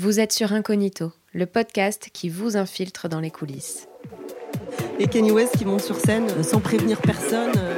Vous 0.00 0.20
êtes 0.20 0.32
sur 0.32 0.52
Incognito, 0.52 1.10
le 1.34 1.44
podcast 1.46 2.10
qui 2.12 2.28
vous 2.28 2.56
infiltre 2.56 3.08
dans 3.08 3.18
les 3.18 3.32
coulisses. 3.32 3.88
Et 5.00 5.08
Kanye 5.08 5.32
West 5.32 5.56
qui 5.58 5.64
monte 5.64 5.80
sur 5.80 5.96
scène 5.96 6.28
euh, 6.30 6.44
sans 6.44 6.60
prévenir 6.60 7.00
personne. 7.00 7.50
euh. 7.56 7.76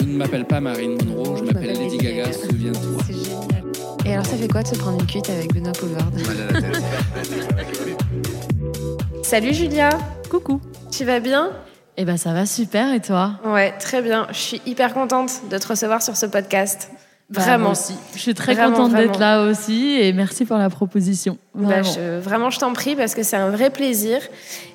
Je 0.00 0.04
ne 0.06 0.16
m'appelle 0.16 0.46
pas 0.46 0.60
Marine 0.60 0.96
Monroe, 1.04 1.36
je 1.36 1.44
m'appelle 1.44 1.76
Lady 1.78 1.98
Gaga, 1.98 2.32
souviens-toi. 2.32 3.02
C'est 3.06 3.12
génial. 3.12 3.62
Et 4.06 4.14
alors, 4.14 4.24
ça 4.24 4.38
fait 4.38 4.48
quoi 4.48 4.62
de 4.62 4.68
se 4.68 4.74
prendre 4.76 4.98
une 4.98 5.06
cuite 5.06 5.28
avec 5.28 5.52
Benoît 5.52 5.72
Poulvard. 5.72 6.10
Salut 9.22 9.52
Julia, 9.52 9.90
Coucou. 10.30 10.62
tu 10.90 11.04
vas 11.04 11.20
bien? 11.20 11.50
Eh 11.98 12.04
ben 12.04 12.16
ça 12.16 12.32
va 12.32 12.44
super 12.46 12.92
et 12.92 13.00
toi? 13.00 13.34
Ouais, 13.44 13.72
très 13.78 14.02
bien. 14.02 14.26
Je 14.30 14.38
suis 14.38 14.62
hyper 14.66 14.94
contente 14.94 15.42
de 15.50 15.58
te 15.58 15.68
recevoir 15.68 16.02
sur 16.02 16.16
ce 16.16 16.26
podcast. 16.26 16.90
Bah, 17.30 17.40
Vraiment. 17.40 17.70
aussi. 17.70 17.94
Je 18.14 18.20
suis 18.20 18.34
très 18.34 18.52
Vraiment, 18.54 18.76
contente 18.76 18.94
d'être 18.96 19.18
là 19.18 19.44
aussi 19.46 19.96
et 19.98 20.12
merci 20.12 20.44
pour 20.44 20.58
la 20.58 20.68
proposition. 20.68 21.38
Bah, 21.54 21.66
Vraiment. 21.80 21.82
je- 21.90 22.18
vraiment, 22.18 22.50
je 22.50 22.58
t'en 22.58 22.72
prie 22.74 22.94
parce 22.96 23.14
que 23.14 23.22
c'est 23.22 23.36
un 23.36 23.48
vrai 23.48 23.70
plaisir. 23.70 24.20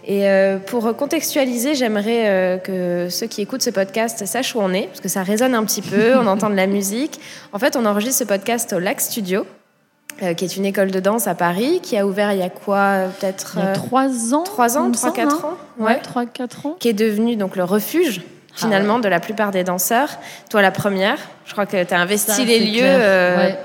Et 0.06 0.28
euh, 0.28 0.58
pour 0.58 0.96
contextualiser, 0.98 1.76
j'aimerais 1.76 2.28
euh, 2.28 2.58
que 2.58 3.08
ceux 3.12 3.28
qui 3.28 3.42
écoutent 3.42 3.62
ce 3.62 3.70
podcast 3.70 4.26
sachent 4.26 4.56
où 4.56 4.60
on 4.62 4.74
est, 4.74 4.88
parce 4.88 5.00
que 5.00 5.10
ça 5.10 5.22
résonne 5.22 5.54
un 5.54 5.64
petit 5.64 5.84
peu, 5.84 6.16
on 6.18 6.26
entend 6.28 6.50
de 6.50 6.56
la 6.56 6.66
musique. 6.68 7.20
En 7.54 7.60
fait, 7.60 7.76
on 7.76 7.86
enregistre 7.86 8.18
ce 8.20 8.24
podcast 8.24 8.74
au 8.74 8.80
Lac 8.80 9.00
Studio, 9.00 9.46
euh, 10.24 10.34
qui 10.34 10.44
est 10.44 10.58
une 10.58 10.66
école 10.66 10.90
de 10.90 11.00
danse 11.00 11.28
à 11.28 11.36
Paris, 11.36 11.80
qui 11.84 11.98
a 11.98 12.08
ouvert 12.08 12.34
il 12.34 12.40
y 12.40 12.44
a 12.44 12.50
quoi 12.50 13.04
Peut-être 13.20 13.54
Il 13.58 13.60
y 13.60 13.64
a 13.64 13.70
euh, 13.70 13.74
trois 13.76 14.34
ans. 14.34 14.44
trois 14.44 14.76
ans, 14.76 14.86
il 14.86 14.90
me 14.90 14.94
trois, 14.96 15.10
semble, 15.12 15.16
quatre 15.30 15.46
hein 15.46 15.56
ans 15.80 15.84
Ouais, 15.84 16.00
trois, 16.02 16.26
quatre 16.26 16.66
ans. 16.66 16.76
Qui 16.80 16.90
est 16.90 16.94
devenu 16.94 17.36
donc 17.36 17.56
le 17.56 17.64
refuge, 17.64 18.22
finalement, 18.60 19.00
de 19.00 19.08
la 19.08 19.20
plupart 19.20 19.52
des 19.52 19.64
danseurs. 19.64 20.10
Toi, 20.50 20.62
la 20.62 20.72
première. 20.72 21.18
Je 21.46 21.52
crois 21.54 21.66
que 21.66 21.84
tu 21.84 21.94
as 21.94 22.00
investi 22.00 22.32
Ça, 22.32 22.44
les 22.44 22.60
lieux. 22.60 22.82
euh, 22.84 23.38
Ouais. 23.38 23.58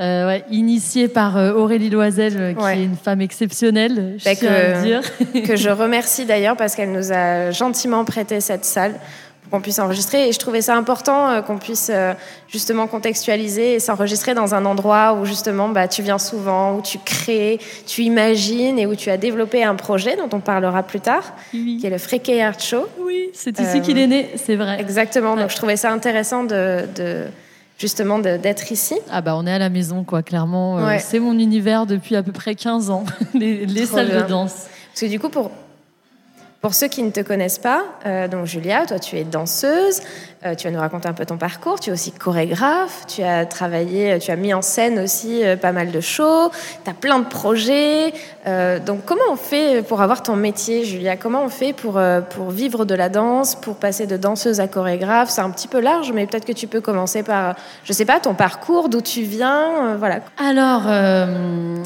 Euh, 0.00 0.28
ouais, 0.28 0.44
initiée 0.52 1.08
par 1.08 1.36
euh, 1.36 1.52
Aurélie 1.54 1.90
Loisel, 1.90 2.34
euh, 2.36 2.54
qui 2.54 2.64
est 2.78 2.84
une 2.84 2.94
femme 2.96 3.20
exceptionnelle, 3.20 4.14
je 4.18 4.24
Bah, 4.24 4.30
à 4.48 4.76
le 4.78 4.82
dire. 4.84 5.00
que 5.44 5.56
je 5.56 5.68
remercie 5.70 6.24
d'ailleurs 6.24 6.56
parce 6.56 6.76
qu'elle 6.76 6.92
nous 6.92 7.10
a 7.12 7.50
gentiment 7.50 8.04
prêté 8.04 8.40
cette 8.40 8.64
salle 8.64 8.92
qu'on 9.50 9.60
puisse 9.60 9.78
enregistrer. 9.78 10.28
Et 10.28 10.32
je 10.32 10.38
trouvais 10.38 10.60
ça 10.62 10.76
important 10.76 11.28
euh, 11.30 11.42
qu'on 11.42 11.58
puisse 11.58 11.90
euh, 11.92 12.12
justement 12.48 12.86
contextualiser 12.86 13.74
et 13.74 13.80
s'enregistrer 13.80 14.34
dans 14.34 14.54
un 14.54 14.64
endroit 14.64 15.14
où 15.14 15.24
justement 15.24 15.68
bah, 15.68 15.88
tu 15.88 16.02
viens 16.02 16.18
souvent, 16.18 16.74
où 16.76 16.82
tu 16.82 16.98
crées, 16.98 17.58
tu 17.86 18.02
imagines 18.02 18.78
et 18.78 18.86
où 18.86 18.94
tu 18.94 19.10
as 19.10 19.16
développé 19.16 19.64
un 19.64 19.74
projet 19.74 20.16
dont 20.16 20.28
on 20.32 20.40
parlera 20.40 20.82
plus 20.82 21.00
tard, 21.00 21.22
Oui, 21.54 21.78
qui 21.80 21.86
est 21.86 21.90
le 21.90 21.98
Freaky 21.98 22.40
Art 22.40 22.60
Show. 22.60 22.86
oui 23.00 23.30
c'est 23.34 23.58
ici 23.58 23.78
Euh, 23.78 23.80
qu'il 23.80 23.98
est 23.98 24.06
né, 24.06 24.30
c'est 24.36 24.56
vrai. 24.56 24.80
Exactement. 24.80 25.30
Donc 25.34 25.44
Ouais. 25.44 25.48
je 25.50 25.56
trouvais 25.56 25.76
ça 25.76 25.90
intéressant 25.92 26.44
de, 26.44 26.84
de- 26.96 27.24
justement 27.78 28.18
d'être 28.18 28.72
ici. 28.72 28.96
Ah 29.10 29.20
bah 29.20 29.34
on 29.36 29.46
est 29.46 29.52
à 29.52 29.58
la 29.58 29.68
maison 29.68 30.02
quoi, 30.04 30.22
clairement. 30.22 30.76
Ouais. 30.76 30.98
C'est 30.98 31.20
mon 31.20 31.38
univers 31.38 31.86
depuis 31.86 32.16
à 32.16 32.22
peu 32.22 32.32
près 32.32 32.54
15 32.54 32.90
ans, 32.90 33.04
les, 33.34 33.66
salles 33.86 34.08
bien. 34.08 34.22
de 34.22 34.28
danse. 34.28 34.66
Parce 34.92 35.02
que 35.02 35.06
du 35.06 35.20
coup, 35.20 35.28
pour, 35.28 35.50
pour 36.60 36.74
ceux 36.74 36.88
qui 36.88 37.02
ne 37.02 37.10
te 37.10 37.20
connaissent 37.20 37.58
pas, 37.58 37.84
euh, 38.04 38.26
donc 38.26 38.46
Julia, 38.46 38.84
toi 38.84 38.98
tu 38.98 39.16
es 39.16 39.24
danseuse, 39.24 40.00
euh, 40.44 40.54
tu 40.54 40.66
vas 40.66 40.72
nous 40.72 40.80
raconter 40.80 41.08
un 41.08 41.12
peu 41.12 41.24
ton 41.24 41.36
parcours, 41.36 41.78
tu 41.78 41.90
es 41.90 41.92
aussi 41.92 42.10
chorégraphe, 42.10 43.06
tu 43.06 43.22
as 43.22 43.46
travaillé, 43.46 44.18
tu 44.18 44.30
as 44.30 44.36
mis 44.36 44.52
en 44.52 44.62
scène 44.62 44.98
aussi 44.98 45.44
euh, 45.44 45.56
pas 45.56 45.72
mal 45.72 45.92
de 45.92 46.00
shows, 46.00 46.50
tu 46.84 46.90
as 46.90 46.94
plein 46.94 47.20
de 47.20 47.26
projets. 47.26 48.12
Euh, 48.46 48.78
donc 48.80 49.04
comment 49.04 49.22
on 49.30 49.36
fait 49.36 49.82
pour 49.82 50.00
avoir 50.00 50.22
ton 50.22 50.34
métier, 50.36 50.84
Julia? 50.84 51.16
Comment 51.16 51.44
on 51.44 51.48
fait 51.48 51.72
pour, 51.72 51.96
euh, 51.98 52.20
pour 52.20 52.50
vivre 52.50 52.84
de 52.84 52.94
la 52.94 53.08
danse, 53.08 53.54
pour 53.54 53.76
passer 53.76 54.06
de 54.06 54.16
danseuse 54.16 54.60
à 54.60 54.66
chorégraphe? 54.66 55.30
C'est 55.30 55.42
un 55.42 55.50
petit 55.50 55.68
peu 55.68 55.80
large, 55.80 56.12
mais 56.12 56.26
peut-être 56.26 56.44
que 56.44 56.52
tu 56.52 56.66
peux 56.66 56.80
commencer 56.80 57.22
par, 57.22 57.54
je 57.84 57.92
sais 57.92 58.04
pas, 58.04 58.18
ton 58.20 58.34
parcours, 58.34 58.88
d'où 58.88 59.00
tu 59.00 59.22
viens, 59.22 59.92
euh, 59.92 59.96
voilà. 59.96 60.20
Alors, 60.38 60.82
euh, 60.86 61.76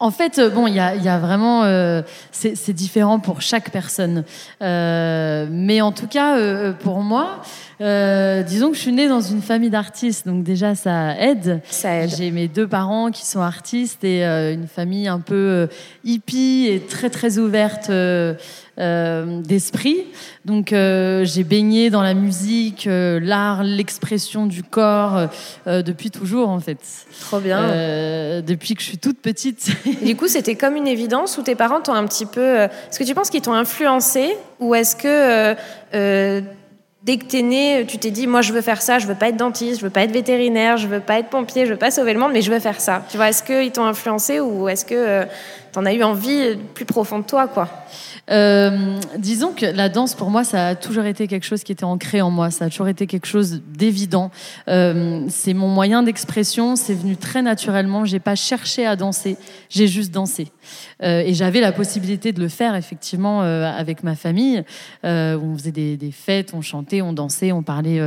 en 0.00 0.10
fait, 0.10 0.38
euh, 0.38 0.48
bon, 0.48 0.66
il 0.66 0.74
y 0.74 0.80
a, 0.80 1.18
vraiment, 1.18 1.64
euh, 1.64 2.00
c'est 2.32 2.72
différent 2.72 3.20
pour 3.20 3.42
chaque 3.42 3.70
personne. 3.70 4.24
Euh, 4.62 5.46
mais 5.50 5.82
en 5.82 5.92
tout 5.92 6.06
cas, 6.06 6.36
pour 6.72 7.00
moi, 7.02 7.42
euh, 7.80 8.42
disons 8.42 8.70
que 8.70 8.76
je 8.76 8.80
suis 8.82 8.92
née 8.92 9.08
dans 9.08 9.20
une 9.20 9.42
famille 9.42 9.70
d'artistes, 9.70 10.26
donc 10.26 10.44
déjà 10.44 10.74
ça 10.74 11.18
aide. 11.18 11.60
Ça 11.70 11.94
aide. 11.94 12.10
J'ai 12.16 12.30
mes 12.30 12.48
deux 12.48 12.66
parents 12.66 13.10
qui 13.10 13.24
sont 13.24 13.40
artistes 13.40 14.04
et 14.04 14.24
euh, 14.24 14.52
une 14.52 14.66
famille 14.66 15.08
un 15.08 15.20
peu 15.20 15.34
euh, 15.34 15.66
hippie 16.04 16.66
et 16.68 16.80
très 16.80 17.10
très 17.10 17.38
ouverte 17.38 17.90
euh, 18.80 19.42
d'esprit. 19.42 20.06
Donc 20.46 20.72
euh, 20.72 21.26
j'ai 21.26 21.44
baigné 21.44 21.90
dans 21.90 22.00
la 22.00 22.14
musique, 22.14 22.86
euh, 22.86 23.20
l'art, 23.20 23.62
l'expression 23.62 24.46
du 24.46 24.62
corps 24.62 25.28
depuis 25.66 26.10
toujours 26.10 26.48
en 26.48 26.60
fait. 26.60 26.78
Trop 27.20 27.40
bien. 27.40 28.40
Depuis 28.40 28.74
que 28.74 28.80
je 28.80 28.86
suis 28.86 28.98
toute 28.98 29.18
petite. 29.18 29.68
Et 30.00 30.06
du 30.06 30.16
coup, 30.16 30.28
c'était 30.28 30.54
comme 30.54 30.76
une 30.76 30.86
évidence 30.86 31.36
ou 31.36 31.42
tes 31.42 31.56
parents 31.56 31.82
t'ont 31.82 31.92
un 31.92 32.06
petit 32.06 32.24
peu. 32.24 32.56
Est-ce 32.56 32.98
que 32.98 33.04
tu 33.04 33.14
penses 33.14 33.28
qu'ils 33.28 33.42
t'ont 33.42 33.52
influencé 33.52 34.34
ou 34.60 34.74
est-ce 34.74 34.96
que 34.96 35.54
dès 37.02 37.16
que 37.16 37.24
t'es 37.24 37.42
né, 37.42 37.84
tu 37.86 37.98
t'es 37.98 38.10
dit, 38.10 38.26
moi, 38.26 38.42
je 38.42 38.52
veux 38.52 38.60
faire 38.60 38.82
ça, 38.82 38.98
je 38.98 39.06
veux 39.06 39.14
pas 39.14 39.28
être 39.28 39.36
dentiste, 39.36 39.80
je 39.80 39.84
veux 39.84 39.90
pas 39.90 40.02
être 40.02 40.12
vétérinaire, 40.12 40.76
je 40.76 40.86
veux 40.86 41.00
pas 41.00 41.18
être 41.18 41.28
pompier, 41.28 41.66
je 41.66 41.72
veux 41.72 41.78
pas 41.78 41.90
sauver 41.90 42.12
le 42.12 42.20
monde, 42.20 42.32
mais 42.32 42.42
je 42.42 42.50
veux 42.50 42.60
faire 42.60 42.80
ça. 42.80 43.04
Tu 43.10 43.16
vois, 43.16 43.28
est-ce 43.28 43.42
qu'ils 43.42 43.72
t'ont 43.72 43.84
influencé 43.84 44.40
ou 44.40 44.68
est-ce 44.68 44.84
que 44.84 44.94
euh, 44.94 45.24
t'en 45.72 45.86
as 45.86 45.94
eu 45.94 46.02
envie 46.02 46.56
plus 46.74 46.84
profond 46.84 47.20
de 47.20 47.24
toi, 47.24 47.48
quoi? 47.48 47.68
Euh, 48.30 48.98
disons 49.18 49.52
que 49.52 49.66
la 49.66 49.88
danse, 49.88 50.14
pour 50.14 50.30
moi, 50.30 50.44
ça 50.44 50.68
a 50.68 50.74
toujours 50.74 51.04
été 51.04 51.26
quelque 51.26 51.44
chose 51.44 51.64
qui 51.64 51.72
était 51.72 51.84
ancré 51.84 52.20
en 52.20 52.30
moi. 52.30 52.50
Ça 52.50 52.66
a 52.66 52.70
toujours 52.70 52.88
été 52.88 53.06
quelque 53.06 53.26
chose 53.26 53.60
d'évident. 53.66 54.30
Euh, 54.68 55.24
c'est 55.28 55.54
mon 55.54 55.68
moyen 55.68 56.02
d'expression. 56.02 56.76
C'est 56.76 56.94
venu 56.94 57.16
très 57.16 57.42
naturellement. 57.42 58.04
J'ai 58.04 58.20
pas 58.20 58.34
cherché 58.34 58.86
à 58.86 58.96
danser. 58.96 59.36
J'ai 59.68 59.86
juste 59.86 60.12
dansé. 60.12 60.48
Euh, 61.02 61.22
et 61.24 61.34
j'avais 61.34 61.60
la 61.60 61.72
possibilité 61.72 62.32
de 62.32 62.40
le 62.40 62.48
faire 62.48 62.74
effectivement 62.74 63.42
euh, 63.42 63.64
avec 63.64 64.02
ma 64.02 64.14
famille. 64.14 64.62
Euh, 65.04 65.38
on 65.38 65.56
faisait 65.56 65.72
des, 65.72 65.96
des 65.96 66.12
fêtes, 66.12 66.52
on 66.54 66.60
chantait, 66.60 67.02
on 67.02 67.12
dansait, 67.12 67.52
on 67.52 67.62
parlait 67.62 68.00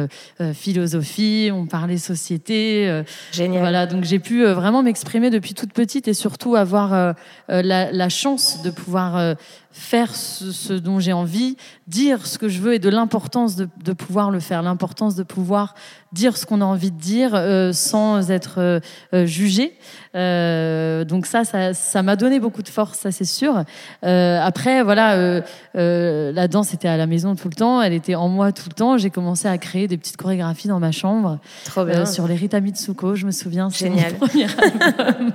philosophie, 0.53 1.49
on 1.53 1.65
parlait 1.65 1.97
société. 1.97 3.03
Génial. 3.31 3.61
voilà, 3.61 3.85
donc 3.85 4.03
j'ai 4.03 4.19
pu 4.19 4.45
vraiment 4.45 4.83
m'exprimer 4.83 5.29
depuis 5.29 5.53
toute 5.53 5.73
petite 5.73 6.07
et 6.07 6.13
surtout 6.13 6.55
avoir 6.55 7.15
la, 7.47 7.91
la 7.91 8.09
chance 8.09 8.61
de 8.63 8.69
pouvoir 8.69 9.17
euh, 9.17 9.33
faire 9.73 10.15
ce, 10.15 10.51
ce 10.51 10.73
dont 10.73 10.99
j'ai 10.99 11.13
envie, 11.13 11.57
dire 11.87 12.25
ce 12.25 12.37
que 12.37 12.47
je 12.47 12.61
veux 12.61 12.75
et 12.75 12.79
de 12.79 12.89
l'importance 12.89 13.55
de, 13.55 13.67
de 13.83 13.91
pouvoir 13.91 14.29
le 14.31 14.39
faire, 14.39 14.61
l'importance 14.61 15.15
de 15.15 15.23
pouvoir 15.23 15.73
dire 16.13 16.37
ce 16.37 16.45
qu'on 16.45 16.61
a 16.61 16.65
envie 16.65 16.91
de 16.91 16.99
dire 16.99 17.31
euh, 17.33 17.73
sans 17.73 18.29
être 18.29 18.59
euh, 18.59 18.79
euh, 19.13 19.25
jugé. 19.25 19.73
Euh, 20.15 21.03
donc 21.05 21.25
ça, 21.25 21.43
ça 21.73 22.03
m'a 22.03 22.15
donné 22.15 22.39
beaucoup 22.39 22.61
de 22.61 22.69
force, 22.69 22.99
ça 22.99 23.11
c'est 23.11 23.25
sûr. 23.25 23.63
Après, 24.03 24.83
voilà, 24.83 25.41
la 25.73 26.47
danse 26.47 26.73
était 26.73 26.87
à 26.87 26.97
la 26.97 27.07
maison 27.07 27.35
tout 27.35 27.49
le 27.49 27.55
temps, 27.55 27.81
elle 27.81 27.93
était 27.93 28.15
en 28.15 28.29
moi 28.29 28.51
tout 28.51 28.69
le 28.69 28.75
temps. 28.75 28.97
J'ai 28.99 29.09
commencé 29.09 29.47
à 29.47 29.57
créer 29.57 29.87
des 29.87 29.97
petites 29.97 30.17
chorégraphies 30.17 30.67
dans 30.67 30.79
ma 30.79 30.91
chambre. 30.91 31.39
Trop 31.65 31.83
bien. 31.83 32.05
Sur 32.05 32.27
les 32.27 32.35
Rita 32.35 32.59
Mitsuko, 32.59 33.15
je 33.15 33.25
me 33.25 33.31
souviens, 33.31 33.69
c'est 33.71 33.89
mon 33.89 33.97
Génial. 33.97 34.13
premier 34.17 34.45
album. 34.45 35.33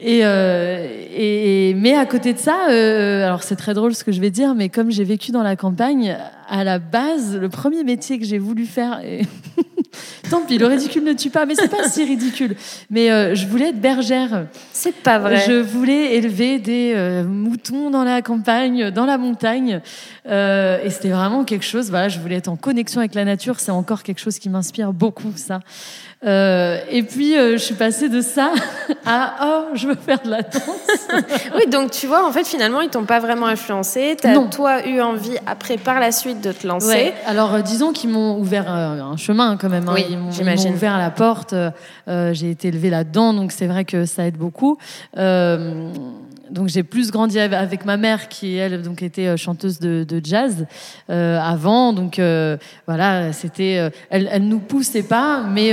Et, 0.00 0.20
euh, 0.22 0.86
et- 1.16 1.74
mais 1.74 1.94
à 1.94 2.06
côté 2.06 2.32
de 2.32 2.38
ça, 2.38 2.68
euh, 2.70 3.24
alors 3.26 3.42
c'est 3.42 3.56
très 3.56 3.74
drôle 3.74 3.94
ce 3.94 4.04
que 4.04 4.12
je 4.12 4.20
vais 4.20 4.30
dire, 4.30 4.54
mais 4.54 4.68
comme 4.68 4.90
j'ai 4.90 5.04
vécu 5.04 5.32
dans 5.32 5.42
la 5.42 5.56
campagne, 5.56 6.16
à 6.48 6.64
la 6.64 6.78
base, 6.78 7.36
le 7.36 7.48
premier 7.48 7.82
métier 7.84 8.18
que 8.18 8.24
j'ai 8.24 8.38
voulu 8.38 8.64
faire, 8.64 9.00
et 9.04 9.22
tant 10.30 10.42
pis, 10.42 10.58
le 10.58 10.66
ridicule 10.66 11.02
ne 11.04 11.12
tue 11.14 11.30
pas, 11.30 11.46
mais 11.46 11.54
c'est 11.54 11.68
pas 11.68 11.88
si 11.88 12.04
ridicule. 12.04 12.54
Mais 12.90 13.10
euh, 13.10 13.34
je 13.34 13.46
voulais 13.46 13.70
être 13.70 13.80
bergère. 13.80 14.46
C'est 14.72 14.94
pas 14.94 15.18
vrai. 15.18 15.42
Je 15.46 15.54
voulais 15.54 16.14
élever 16.16 16.58
des 16.58 16.92
euh, 16.94 17.24
moutons 17.24 17.90
dans 17.90 18.04
la 18.04 18.22
campagne, 18.22 18.90
dans 18.90 19.06
la 19.06 19.18
montagne. 19.18 19.80
Euh, 20.28 20.78
et 20.84 20.90
c'était 20.90 21.08
vraiment 21.10 21.44
quelque 21.44 21.64
chose, 21.64 21.90
voilà, 21.90 22.08
je 22.08 22.18
voulais 22.20 22.36
être 22.36 22.48
en 22.48 22.56
connexion 22.56 23.00
avec 23.00 23.14
la 23.14 23.24
nature. 23.24 23.58
C'est 23.60 23.72
encore 23.72 24.02
quelque 24.02 24.20
chose 24.20 24.38
qui 24.38 24.48
m'inspire 24.48 24.92
beaucoup, 24.92 25.32
ça. 25.36 25.60
Euh, 26.26 26.78
et 26.90 27.04
puis, 27.04 27.36
euh, 27.38 27.52
je 27.52 27.58
suis 27.58 27.74
passée 27.76 28.08
de 28.08 28.20
ça 28.20 28.50
à 29.06 29.34
oh, 29.44 29.64
je 29.74 29.86
veux 29.86 29.94
faire 29.94 30.20
de 30.20 30.30
la 30.30 30.42
danse. 30.42 30.62
Oui, 31.54 31.66
donc 31.70 31.92
tu 31.92 32.06
vois, 32.08 32.26
en 32.28 32.32
fait, 32.32 32.44
finalement, 32.44 32.80
ils 32.80 32.88
t'ont 32.90 33.04
pas 33.04 33.20
vraiment 33.20 33.46
influencé. 33.46 34.16
T'as 34.20 34.32
Non. 34.34 34.48
toi 34.50 34.84
eu 34.86 35.00
envie 35.00 35.36
après, 35.46 35.76
par 35.76 36.00
la 36.00 36.10
suite, 36.10 36.40
de 36.40 36.50
te 36.50 36.66
lancer. 36.66 36.88
Ouais. 36.88 37.14
Alors, 37.26 37.54
euh, 37.54 37.60
disons 37.62 37.92
qu'ils 37.92 38.10
m'ont 38.10 38.36
ouvert 38.38 38.64
euh, 38.68 39.00
un 39.00 39.16
chemin 39.16 39.56
quand 39.56 39.68
même. 39.68 39.88
hein. 39.88 39.92
Oui, 39.94 40.06
ils 40.10 40.18
m'ont 40.18 40.30
ils 40.30 40.34
j'imagine. 40.34 40.70
m'ont 40.70 40.76
ouvert 40.76 40.98
la 40.98 41.10
porte. 41.10 41.52
euh, 41.52 41.70
J'ai 42.34 42.50
été 42.50 42.68
élevée 42.68 42.90
là-dedans, 42.90 43.32
donc 43.32 43.52
c'est 43.52 43.66
vrai 43.68 43.84
que 43.84 44.04
ça 44.04 44.26
aide 44.26 44.36
beaucoup. 44.36 44.76
Donc 46.50 46.68
j'ai 46.68 46.82
plus 46.82 47.10
grandi 47.10 47.38
avec 47.38 47.84
ma 47.84 47.96
mère 47.96 48.28
qui 48.28 48.56
elle 48.56 48.82
donc 48.82 49.02
était 49.02 49.26
euh, 49.26 49.36
chanteuse 49.36 49.78
de, 49.78 50.20
jazz 50.22 50.66
euh, 51.10 51.38
avant. 51.40 51.92
Donc 51.92 52.18
euh, 52.18 52.56
voilà 52.86 53.32
c'était 53.32 53.90
elle, 54.10 54.28
elle 54.30 54.48
nous 54.48 54.60
poussait 54.60 55.02
pas 55.02 55.42
mais 55.42 55.72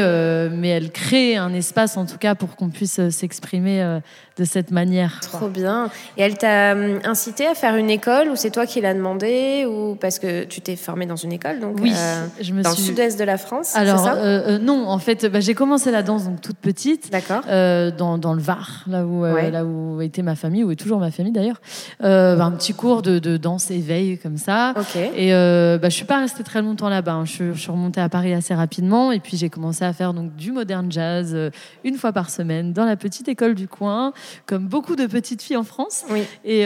mais 0.49 0.69
elle 0.69 0.91
crée 0.91 1.35
un 1.37 1.53
espace 1.53 1.97
en 1.97 2.05
tout 2.05 2.17
cas 2.17 2.35
pour 2.35 2.55
qu'on 2.55 2.69
puisse 2.69 3.09
s'exprimer 3.09 3.99
de 4.37 4.43
cette 4.43 4.71
manière. 4.71 5.19
Trop 5.21 5.47
bien. 5.47 5.89
Et 6.17 6.21
elle 6.23 6.37
t'a 6.37 6.73
hum, 6.73 6.99
incité 7.03 7.47
à 7.47 7.55
faire 7.55 7.75
une 7.75 7.89
école 7.89 8.29
ou 8.29 8.35
c'est 8.35 8.51
toi 8.51 8.65
qui 8.65 8.81
l'as 8.81 8.93
demandé 8.93 9.65
ou 9.65 9.95
parce 9.95 10.19
que 10.19 10.43
tu 10.43 10.61
t'es 10.61 10.75
formée 10.75 11.05
dans 11.05 11.15
une 11.15 11.31
école 11.31 11.59
donc 11.59 11.77
oui, 11.81 11.93
je 12.41 12.53
me 12.53 12.61
dans 12.61 12.71
le 12.71 12.75
sud-est 12.75 13.17
de 13.17 13.23
la 13.23 13.37
France. 13.37 13.75
Alors 13.75 13.99
ça? 13.99 14.59
non 14.59 14.87
en 14.87 14.99
fait 14.99 15.25
bah, 15.25 15.39
j'ai 15.39 15.53
commencé 15.53 15.91
la 15.91 16.03
danse 16.03 16.25
donc 16.25 16.41
toute 16.41 16.57
petite. 16.57 17.11
D'accord. 17.11 17.43
dans, 17.45 18.17
dans, 18.17 18.33
le 18.33 18.41
Var 18.41 18.83
là 18.87 19.05
où 19.05 19.23
là 19.25 19.65
où 19.65 20.01
était 20.01 20.21
ma 20.21 20.35
famille 20.35 20.63
où 20.63 20.71
est 20.71 20.75
toujours 20.75 20.99
ma 20.99 21.11
famille 21.11 21.31
d'ailleurs, 21.31 21.61
euh, 22.03 22.35
bah, 22.35 22.45
un 22.45 22.51
petit 22.51 22.73
cours 22.73 23.01
de, 23.01 23.37
danse 23.37 23.71
éveil 23.71 24.17
comme 24.17 24.37
ça. 24.37 24.73
Et 25.15 25.33
euh, 25.33 25.77
bah, 25.81 25.89
je 25.89 25.95
suis 25.95 26.05
pas 26.05 26.19
restée 26.19 26.43
très 26.43 26.61
longtemps 26.61 26.89
là-bas. 26.89 27.13
Hein. 27.13 27.25
Je, 27.25 27.53
suis 27.53 27.71
remontée 27.71 28.01
à 28.01 28.09
Paris 28.09 28.33
assez 28.33 28.53
rapidement 28.53 29.11
et 29.11 29.19
puis 29.19 29.37
j'ai 29.37 29.49
commencé 29.49 29.83
à 29.83 29.93
faire 29.93 30.13
donc 30.13 30.35
du 30.35 30.51
modern 30.51 30.91
jazz 30.91 31.31
euh, 31.33 31.49
une 31.83 31.95
fois 31.95 32.11
par 32.11 32.29
semaine 32.29 32.73
dans 32.73 32.85
la 32.85 32.95
petite 32.95 33.27
école 33.27 33.55
du 33.55 33.67
coin, 33.67 34.13
comme 34.45 34.67
beaucoup 34.67 34.95
de 34.95 35.05
petites 35.05 35.41
filles 35.41 35.57
en 35.57 35.63
France. 35.63 36.05
Et 36.43 36.65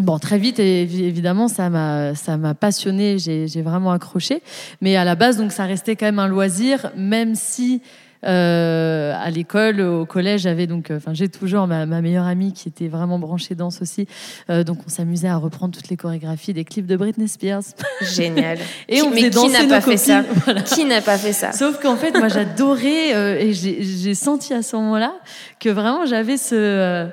Bon, 0.00 0.18
très 0.18 0.38
vite, 0.38 0.58
évidemment, 0.58 1.46
ça 1.46 1.70
m'a, 1.70 2.16
ça 2.16 2.36
m'a 2.36 2.54
passionné. 2.54 3.16
J'ai, 3.18 3.62
vraiment 3.62 3.92
accroché. 3.92 4.42
Mais 4.80 4.96
à 4.96 5.04
la 5.04 5.14
base, 5.14 5.36
donc, 5.36 5.52
ça 5.52 5.66
restait 5.66 5.94
quand 5.94 6.06
même 6.06 6.18
un 6.18 6.26
loisir, 6.26 6.90
même 6.96 7.36
si 7.36 7.80
euh, 7.80 7.88
à 8.24 9.30
l'école, 9.30 9.80
au 9.80 10.06
collège, 10.06 10.42
j'avais 10.42 10.66
donc, 10.66 10.90
euh, 10.90 10.96
enfin, 10.96 11.14
j'ai 11.14 11.28
toujours 11.28 11.66
ma, 11.66 11.86
meilleure 11.86 12.26
amie 12.26 12.52
qui 12.52 12.68
était 12.68 12.88
vraiment 12.88 13.18
branchée 13.18 13.54
danse 13.54 13.82
aussi. 13.82 14.06
Euh, 14.50 14.64
donc, 14.64 14.78
on 14.86 14.90
s'amusait 14.90 15.28
à 15.28 15.36
reprendre 15.36 15.74
toutes 15.74 15.88
les 15.88 15.96
chorégraphies 15.96 16.52
des 16.52 16.64
clips 16.64 16.86
de 16.86 16.96
Britney 16.96 17.28
Spears. 17.28 17.62
Génial. 18.00 18.58
et 18.88 19.02
on 19.02 19.10
faisait 19.10 19.30
qui 19.30 19.48
n'a 19.48 19.66
pas 19.66 19.80
fait 19.80 19.96
ça 19.96 20.24
Qui 20.64 20.84
n'a 20.84 21.00
pas 21.00 21.18
fait 21.18 21.32
ça 21.32 21.52
Sauf 21.52 21.80
qu'en 21.80 21.96
fait, 21.96 22.16
moi, 22.16 22.28
j'adorais 22.28 23.44
et 23.46 23.52
j'ai 23.52 24.14
senti 24.14 24.54
à 24.54 24.62
ce 24.62 24.76
moment-là 24.76 25.14
que 25.60 25.68
vraiment 25.68 26.06
j'avais 26.06 26.36
ce 26.36 27.08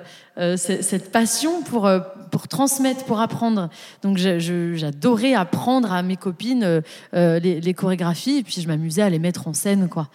cette 0.56 1.12
passion 1.12 1.62
pour, 1.62 1.90
pour 2.32 2.48
transmettre, 2.48 3.06
pour 3.06 3.20
apprendre. 3.20 3.70
Donc 4.02 4.18
j'adorais 4.18 5.34
apprendre 5.34 5.92
à 5.92 6.02
mes 6.02 6.18
copines 6.18 6.82
les, 7.14 7.62
les, 7.62 7.74
chorégraphies 7.74 8.38
et 8.38 8.44
puis 8.44 8.62
je 8.62 8.68
m'amusais 8.68 9.02
à 9.02 9.10
les 9.10 9.20
mettre 9.20 9.48
en 9.48 9.54
scène. 9.54 9.90
quoi. 9.90 10.08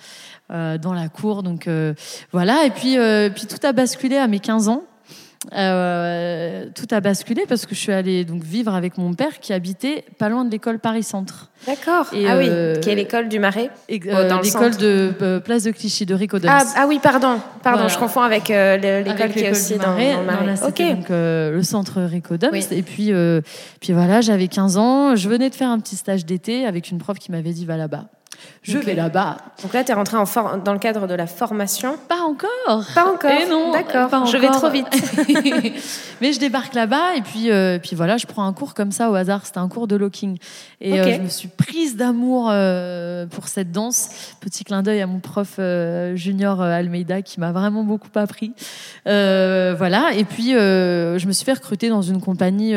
Euh, 0.53 0.79
dans 0.79 0.95
la 0.95 1.09
cour. 1.09 1.43
Donc 1.43 1.67
euh, 1.67 1.93
voilà. 2.31 2.67
Et 2.67 2.71
puis, 2.71 2.99
euh, 2.99 3.31
puis 3.31 3.47
tout 3.47 3.59
a 3.67 3.73
basculé 3.73 4.17
à 4.17 4.29
mes 4.29 4.39
15 4.39 4.69
ans. 4.69 4.85
Tout 5.45 6.87
a 6.91 7.01
basculé 7.01 7.45
parce 7.49 7.67
que 7.67 7.75
je 7.75 7.81
suis 7.81 7.93
allée 7.93 8.25
donc 8.25 8.43
vivre 8.43 8.75
avec 8.75 8.99
mon 8.99 9.15
père 9.15 9.39
qui 9.41 9.53
habitait 9.53 10.05
pas 10.19 10.29
loin 10.29 10.45
de 10.45 10.51
l'école 10.51 10.79
Paris 10.79 11.03
Centre. 11.03 11.51
D'accord. 11.67 12.07
Ah 12.13 12.37
oui, 12.37 12.49
qui 12.81 12.91
est 12.91 12.95
l'école 12.95 13.29
du 13.29 13.39
Marais. 13.39 13.71
l'école 13.89 14.77
de 14.77 15.39
Place 15.45 15.65
de 15.65 15.71
Clichy 15.71 16.07
de 16.07 16.15
Rico 16.15 16.39
ah, 16.47 16.63
ah, 16.77 16.87
oui, 16.87 17.01
pardon, 17.03 17.39
pardon, 17.63 17.89
je 17.89 17.99
confonds 17.99 18.23
avec 18.23 18.49
l'école 18.49 19.31
qui 19.33 19.41
est 19.41 19.51
aussi 19.51 19.77
dans, 19.77 19.97
le 19.97 20.25
Marais. 20.25 20.63
ok. 20.63 20.83
Donc 20.97 21.07
le 21.09 21.63
centre 21.63 22.03
Rico 22.03 22.35
Et 22.35 22.83
puis 22.83 23.13
puis 23.81 23.93
voilà, 23.93 24.21
j'avais 24.21 24.49
15 24.49 24.77
ans, 24.77 25.17
je 25.17 25.29
venais 25.29 25.51
de 25.51 25.55
faire 25.55 25.71
un 25.71 25.79
petit 25.79 25.97
stage 25.97 26.25
d'été 26.25 26.67
avec 26.67 26.91
une 26.91 26.99
prof 26.99 27.19
qui 27.19 27.31
m'avait 27.31 27.53
dit 27.53 27.65
va 27.65 27.77
là-bas. 27.77 28.07
Je 28.63 28.79
vais 28.79 28.95
là-bas. 28.95 29.37
Donc 29.63 29.73
là, 29.73 29.85
tu 29.85 29.93
es 29.93 29.95
rentrée 29.95 30.17
en 30.17 30.25
dans 30.59 30.73
le 30.73 30.79
cadre 30.79 31.07
de 31.07 31.15
la 31.15 31.27
formation 31.27 31.97
Pas 32.09 32.21
encore. 32.21 32.85
Pas 32.95 33.13
encore. 33.13 33.31
Et 33.31 33.45
eh 33.47 33.51
non, 33.51 33.73
d'accord. 33.73 34.27
Je 34.27 34.37
vais 34.37 34.49
trop 34.49 34.71
vite. 34.71 34.87
Mais 36.21 36.33
je 36.33 36.41
débarque 36.41 36.75
là-bas 36.75 37.15
et 37.17 37.23
puis, 37.23 37.51
euh, 37.51 37.79
puis 37.79 37.95
voilà, 37.95 38.17
je 38.17 38.27
prends 38.27 38.45
un 38.45 38.53
cours 38.53 38.75
comme 38.75 38.91
ça 38.91 39.11
au 39.11 39.15
hasard. 39.15 39.47
C'était 39.47 39.59
un 39.59 39.69
cours 39.69 39.87
de 39.87 39.97
locking. 39.97 40.39
Et 40.81 40.99
euh, 40.99 41.15
je 41.15 41.21
me 41.21 41.29
suis 41.29 41.49
prise 41.49 41.97
d'amour 41.97 42.49
euh, 42.51 43.27
pour 43.27 43.49
cette 43.49 43.71
danse. 43.71 44.35
Petit 44.41 44.65
clin 44.65 44.83
d'œil 44.83 45.01
à 45.01 45.07
mon 45.07 45.21
prof 45.21 45.61
junior 46.15 46.61
Almeida 46.61 47.23
qui 47.23 47.39
m'a 47.39 47.53
vraiment 47.53 47.85
beaucoup 47.85 48.09
appris. 48.17 48.53
voilà. 49.05 50.13
Et 50.15 50.25
puis, 50.25 50.53
je 50.53 51.27
me 51.27 51.33
suis 51.33 51.45
fait 51.45 51.55
recruter 51.55 51.89
dans 51.89 52.03
une 52.03 52.21
compagnie 52.21 52.75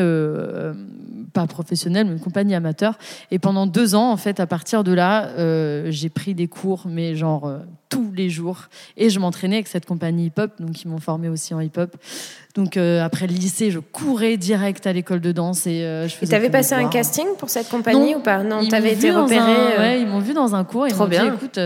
pas 1.34 1.48
professionnelle, 1.48 2.08
mais 2.08 2.14
une 2.14 2.20
compagnie 2.20 2.56
amateur. 2.56 2.98
Et 3.32 3.40
pendant 3.40 3.68
deux 3.68 3.96
ans, 3.96 4.12
en 4.12 4.18
fait, 4.18 4.40
à 4.40 4.48
partir 4.48 4.84
de 4.84 4.94
là, 4.94 5.28
euh, 5.38 5.88
j'ai 5.90 6.10
pris 6.10 6.34
des 6.34 6.48
cours, 6.48 6.84
mais 6.88 7.16
genre 7.16 7.48
euh, 7.48 7.60
tous 7.90 8.12
les 8.16 8.30
jours. 8.30 8.70
Et 8.98 9.10
je 9.10 9.20
m'entraînais 9.20 9.58
avec 9.58 9.68
cette 9.68 9.86
compagnie 9.86 10.28
hip-hop, 10.28 10.52
donc 10.60 10.82
ils 10.84 10.88
m'ont 10.88 11.00
formé 11.00 11.30
aussi 11.30 11.54
en 11.54 11.60
hip-hop. 11.60 11.96
Donc 12.56 12.78
euh, 12.78 13.04
après 13.04 13.28
le 13.28 13.34
lycée, 13.34 13.72
je 13.72 13.80
courais 13.80 14.38
direct 14.38 14.86
à 14.88 14.94
l'école 14.94 15.22
de 15.22 15.32
danse 15.32 15.68
et 15.68 15.82
je 15.82 16.14
faisais. 16.14 16.26
Et 16.26 16.38
t'avais 16.38 16.50
passé 16.50 16.76
un 16.76 16.90
casting 16.90 17.28
pour 17.38 17.50
cette 17.50 17.70
compagnie 17.70 18.16
ou 18.16 18.20
pas? 18.20 18.44
Non, 18.44 18.68
t'avais 18.68 18.94
été 18.94 19.12
repéré. 19.12 19.78
Ouais, 19.78 20.02
ils 20.02 20.08
m'ont 20.08 20.20
vu 20.20 20.34
dans 20.34 20.56
un 20.56 20.64
cours. 20.64 20.88
Trop 20.88 21.06
ils 21.06 21.10
bien. 21.10 21.30
Dit, 21.30 21.36
écoute 21.36 21.60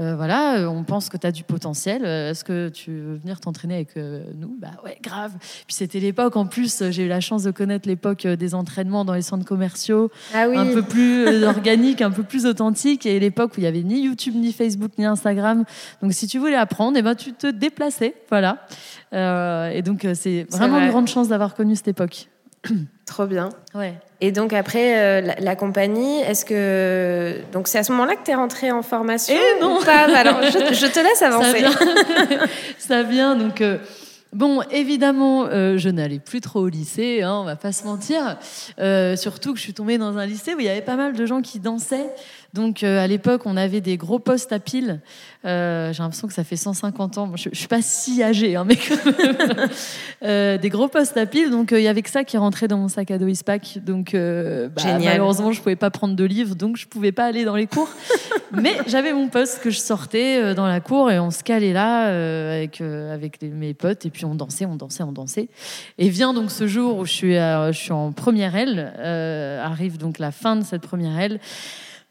euh, 0.00 0.14
voilà, 0.14 0.58
euh, 0.58 0.66
on 0.66 0.84
pense 0.84 1.08
que 1.08 1.16
tu 1.16 1.26
as 1.26 1.32
du 1.32 1.42
potentiel. 1.42 2.02
Euh, 2.04 2.30
est-ce 2.30 2.44
que 2.44 2.68
tu 2.68 2.92
veux 2.92 3.16
venir 3.16 3.40
t'entraîner 3.40 3.74
avec 3.74 3.96
nous? 3.96 4.56
Bah 4.60 4.70
ouais, 4.84 4.98
grave. 5.02 5.32
Puis 5.66 5.74
c'était 5.74 6.00
l'époque, 6.00 6.36
en 6.36 6.46
plus, 6.46 6.84
j'ai 6.90 7.04
eu 7.04 7.08
la 7.08 7.20
chance 7.20 7.42
de 7.42 7.50
connaître 7.50 7.88
l'époque 7.88 8.26
des 8.26 8.54
entraînements 8.54 9.04
dans 9.04 9.14
les 9.14 9.22
centres 9.22 9.44
commerciaux, 9.44 10.10
ah 10.34 10.44
un 10.44 10.66
peu 10.66 10.82
plus 10.82 11.44
organique, 11.44 12.02
un 12.02 12.10
peu 12.10 12.22
plus 12.22 12.46
authentique, 12.46 13.06
et 13.06 13.18
l'époque 13.18 13.52
où 13.56 13.60
il 13.60 13.64
y 13.64 13.66
avait 13.66 13.82
ni 13.82 14.02
YouTube, 14.02 14.34
ni 14.36 14.52
Facebook, 14.52 14.92
ni 14.98 15.04
Instagram. 15.04 15.64
Donc 16.02 16.12
si 16.12 16.26
tu 16.26 16.38
voulais 16.38 16.54
apprendre, 16.54 16.96
et 16.96 17.00
eh 17.00 17.02
ben, 17.02 17.14
tu 17.14 17.32
te 17.32 17.46
déplaçais, 17.46 18.14
voilà. 18.28 18.66
et 19.12 19.82
donc 19.82 20.06
c'est 20.14 20.46
vraiment 20.50 20.78
une 20.78 20.90
grande 20.90 21.08
chance 21.08 21.28
d'avoir 21.28 21.54
connu 21.54 21.76
cette 21.76 21.88
époque. 21.88 22.28
Trop 23.06 23.26
bien. 23.26 23.50
Ouais. 23.74 23.94
Et 24.20 24.32
donc 24.32 24.52
après 24.52 24.98
euh, 24.98 25.32
la, 25.38 25.56
compagnie, 25.56 26.20
est-ce 26.20 26.44
que 26.44 27.36
donc 27.52 27.68
c'est 27.68 27.78
à 27.78 27.84
ce 27.84 27.92
moment-là 27.92 28.16
que 28.16 28.24
tu 28.24 28.32
es 28.32 28.34
rentrée 28.34 28.72
en 28.72 28.82
formation 28.82 29.34
Eh 29.36 29.62
non. 29.62 29.80
pas? 29.82 30.08
Alors 30.16 30.42
je, 30.42 30.86
te 30.86 30.98
laisse 31.00 31.22
avancer. 31.22 31.64
Ça 32.78 33.02
vient, 33.04 33.36
donc. 33.36 33.60
Euh, 33.60 33.78
bon, 34.32 34.62
évidemment, 34.72 35.46
euh, 35.46 35.78
je 35.78 35.88
n'allais 35.88 36.18
plus 36.18 36.40
trop 36.40 36.60
au 36.60 36.68
lycée, 36.68 37.22
hein, 37.22 37.38
on 37.40 37.44
va 37.44 37.54
pas 37.54 37.70
se 37.70 37.84
mentir. 37.84 38.36
surtout 39.16 39.52
que 39.52 39.58
je 39.58 39.62
suis 39.62 39.74
tombée 39.74 39.98
dans 39.98 40.18
un 40.18 40.26
lycée 40.26 40.54
où 40.54 40.58
il 40.58 40.66
y 40.66 40.68
avait 40.68 40.82
pas 40.82 40.96
mal 40.96 41.12
de 41.12 41.26
gens 41.26 41.40
qui 41.40 41.60
dansaient. 41.60 42.10
Donc 42.54 42.82
à 42.82 43.06
l'époque, 43.06 43.42
on 43.44 43.56
avait 43.56 43.80
des 43.80 43.96
gros 43.96 44.18
postes 44.18 44.52
à 44.52 44.58
piles 44.58 45.00
euh, 45.44 45.92
j'ai 45.92 46.02
l'impression 46.02 46.26
que 46.26 46.34
ça 46.34 46.42
fait 46.42 46.56
150 46.56 47.18
ans. 47.18 47.32
Je, 47.36 47.48
ne 47.48 47.54
suis 47.54 47.68
pas 47.68 47.80
si 47.80 48.22
âgée, 48.22 48.56
hein, 48.56 48.64
mais 48.66 48.76
euh, 50.24 50.58
des 50.58 50.68
gros 50.68 50.88
postes 50.88 51.16
à 51.16 51.26
pile. 51.26 51.50
Donc 51.50 51.72
euh, 51.72 51.80
il 51.80 51.84
y 51.84 51.88
avait 51.88 52.02
que 52.02 52.10
ça 52.10 52.24
qui 52.24 52.36
rentrait 52.36 52.66
dans 52.66 52.78
mon 52.78 52.88
sac 52.88 53.10
à 53.12 53.18
dos 53.18 53.28
ISPAC. 53.28 53.78
Donc 53.84 54.14
bah, 54.14 54.98
malheureusement, 54.98 55.52
je 55.52 55.60
pouvais 55.60 55.76
pas 55.76 55.90
prendre 55.90 56.16
de 56.16 56.24
livres, 56.24 56.56
donc 56.56 56.76
je 56.76 56.88
pouvais 56.88 57.12
pas 57.12 57.24
aller 57.24 57.44
dans 57.44 57.54
les 57.54 57.68
cours. 57.68 57.88
mais 58.52 58.76
j'avais 58.88 59.12
mon 59.12 59.28
poste 59.28 59.62
que 59.62 59.70
je 59.70 59.78
sortais 59.78 60.54
dans 60.54 60.66
la 60.66 60.80
cour 60.80 61.10
et 61.10 61.20
on 61.20 61.30
se 61.30 61.44
calait 61.44 61.72
là 61.72 62.06
avec 62.54 62.80
avec 62.80 63.40
mes 63.42 63.74
potes 63.74 64.06
et 64.06 64.10
puis 64.10 64.24
on 64.24 64.34
dansait, 64.34 64.66
on 64.66 64.76
dansait, 64.76 65.04
on 65.04 65.12
dansait. 65.12 65.48
Et 65.98 66.08
vient 66.08 66.34
donc 66.34 66.50
ce 66.50 66.66
jour 66.66 66.98
où 66.98 67.06
je 67.06 67.12
suis 67.12 67.34
je 67.34 67.72
suis 67.72 67.92
en 67.92 68.10
première 68.10 68.56
aile. 68.56 68.92
arrive 69.62 69.98
donc 69.98 70.18
la 70.18 70.32
fin 70.32 70.56
de 70.56 70.64
cette 70.64 70.82
première 70.82 71.18
aile. 71.18 71.38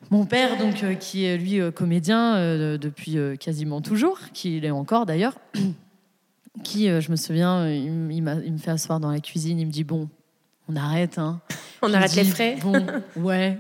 Mon 0.09 0.25
père, 0.25 0.57
donc, 0.57 0.83
euh, 0.83 0.93
qui 0.93 1.25
est 1.25 1.37
lui 1.37 1.59
euh, 1.59 1.71
comédien 1.71 2.35
euh, 2.35 2.77
depuis 2.77 3.17
quasiment 3.39 3.81
toujours, 3.81 4.19
qui 4.33 4.59
l'est 4.59 4.71
encore 4.71 5.05
d'ailleurs, 5.05 5.37
qui, 6.63 6.87
je 6.87 7.11
me 7.11 7.15
souviens, 7.15 7.69
il, 7.69 7.91
me 7.91 8.57
fait 8.57 8.71
asseoir 8.71 8.99
dans 8.99 9.11
la 9.11 9.19
cuisine, 9.19 9.59
il 9.59 9.65
me 9.65 9.71
dit 9.71 9.83
Bon, 9.83 10.09
on 10.69 10.75
arrête, 10.75 11.17
hein. 11.17 11.41
On 11.83 11.93
arrête 11.93 12.15
les 12.15 12.23
frais 12.23 12.57
Bon, 12.59 12.83
ouais. 13.17 13.59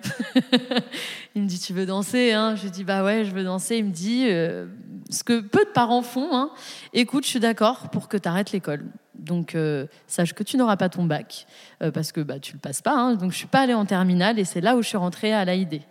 il 1.35 1.43
me 1.43 1.47
dit 1.47 1.59
Tu 1.59 1.71
veux 1.71 1.85
danser 1.85 2.31
hein? 2.31 2.55
Je 2.55 2.67
dis 2.67 2.83
Bah 2.83 3.03
ouais, 3.03 3.25
je 3.25 3.31
veux 3.31 3.43
danser. 3.43 3.77
Il 3.77 3.85
me 3.85 3.91
dit 3.91 4.25
Ce 5.11 5.23
que 5.23 5.39
peu 5.39 5.63
de 5.65 5.69
parents 5.69 6.01
font 6.01 6.29
hein. 6.33 6.49
Écoute, 6.93 7.25
je 7.25 7.29
suis 7.29 7.39
d'accord 7.39 7.89
pour 7.91 8.07
que 8.07 8.17
tu 8.17 8.27
arrêtes 8.27 8.51
l'école. 8.53 8.85
Donc, 9.19 9.55
sache 10.07 10.33
que 10.33 10.43
tu 10.43 10.57
n'auras 10.57 10.77
pas 10.77 10.89
ton 10.89 11.03
bac, 11.03 11.47
parce 11.93 12.11
que 12.11 12.21
bah, 12.21 12.39
tu 12.39 12.53
le 12.53 12.59
passes 12.59 12.81
pas. 12.81 12.93
Hein. 12.93 13.15
Donc, 13.15 13.31
je 13.31 13.37
suis 13.37 13.47
pas 13.47 13.61
allée 13.61 13.73
en 13.73 13.85
terminale 13.85 14.39
et 14.39 14.45
c'est 14.45 14.61
là 14.61 14.75
où 14.75 14.81
je 14.81 14.87
suis 14.87 14.97
rentrée 14.97 15.33
à 15.33 15.45
l'AID. 15.45 15.81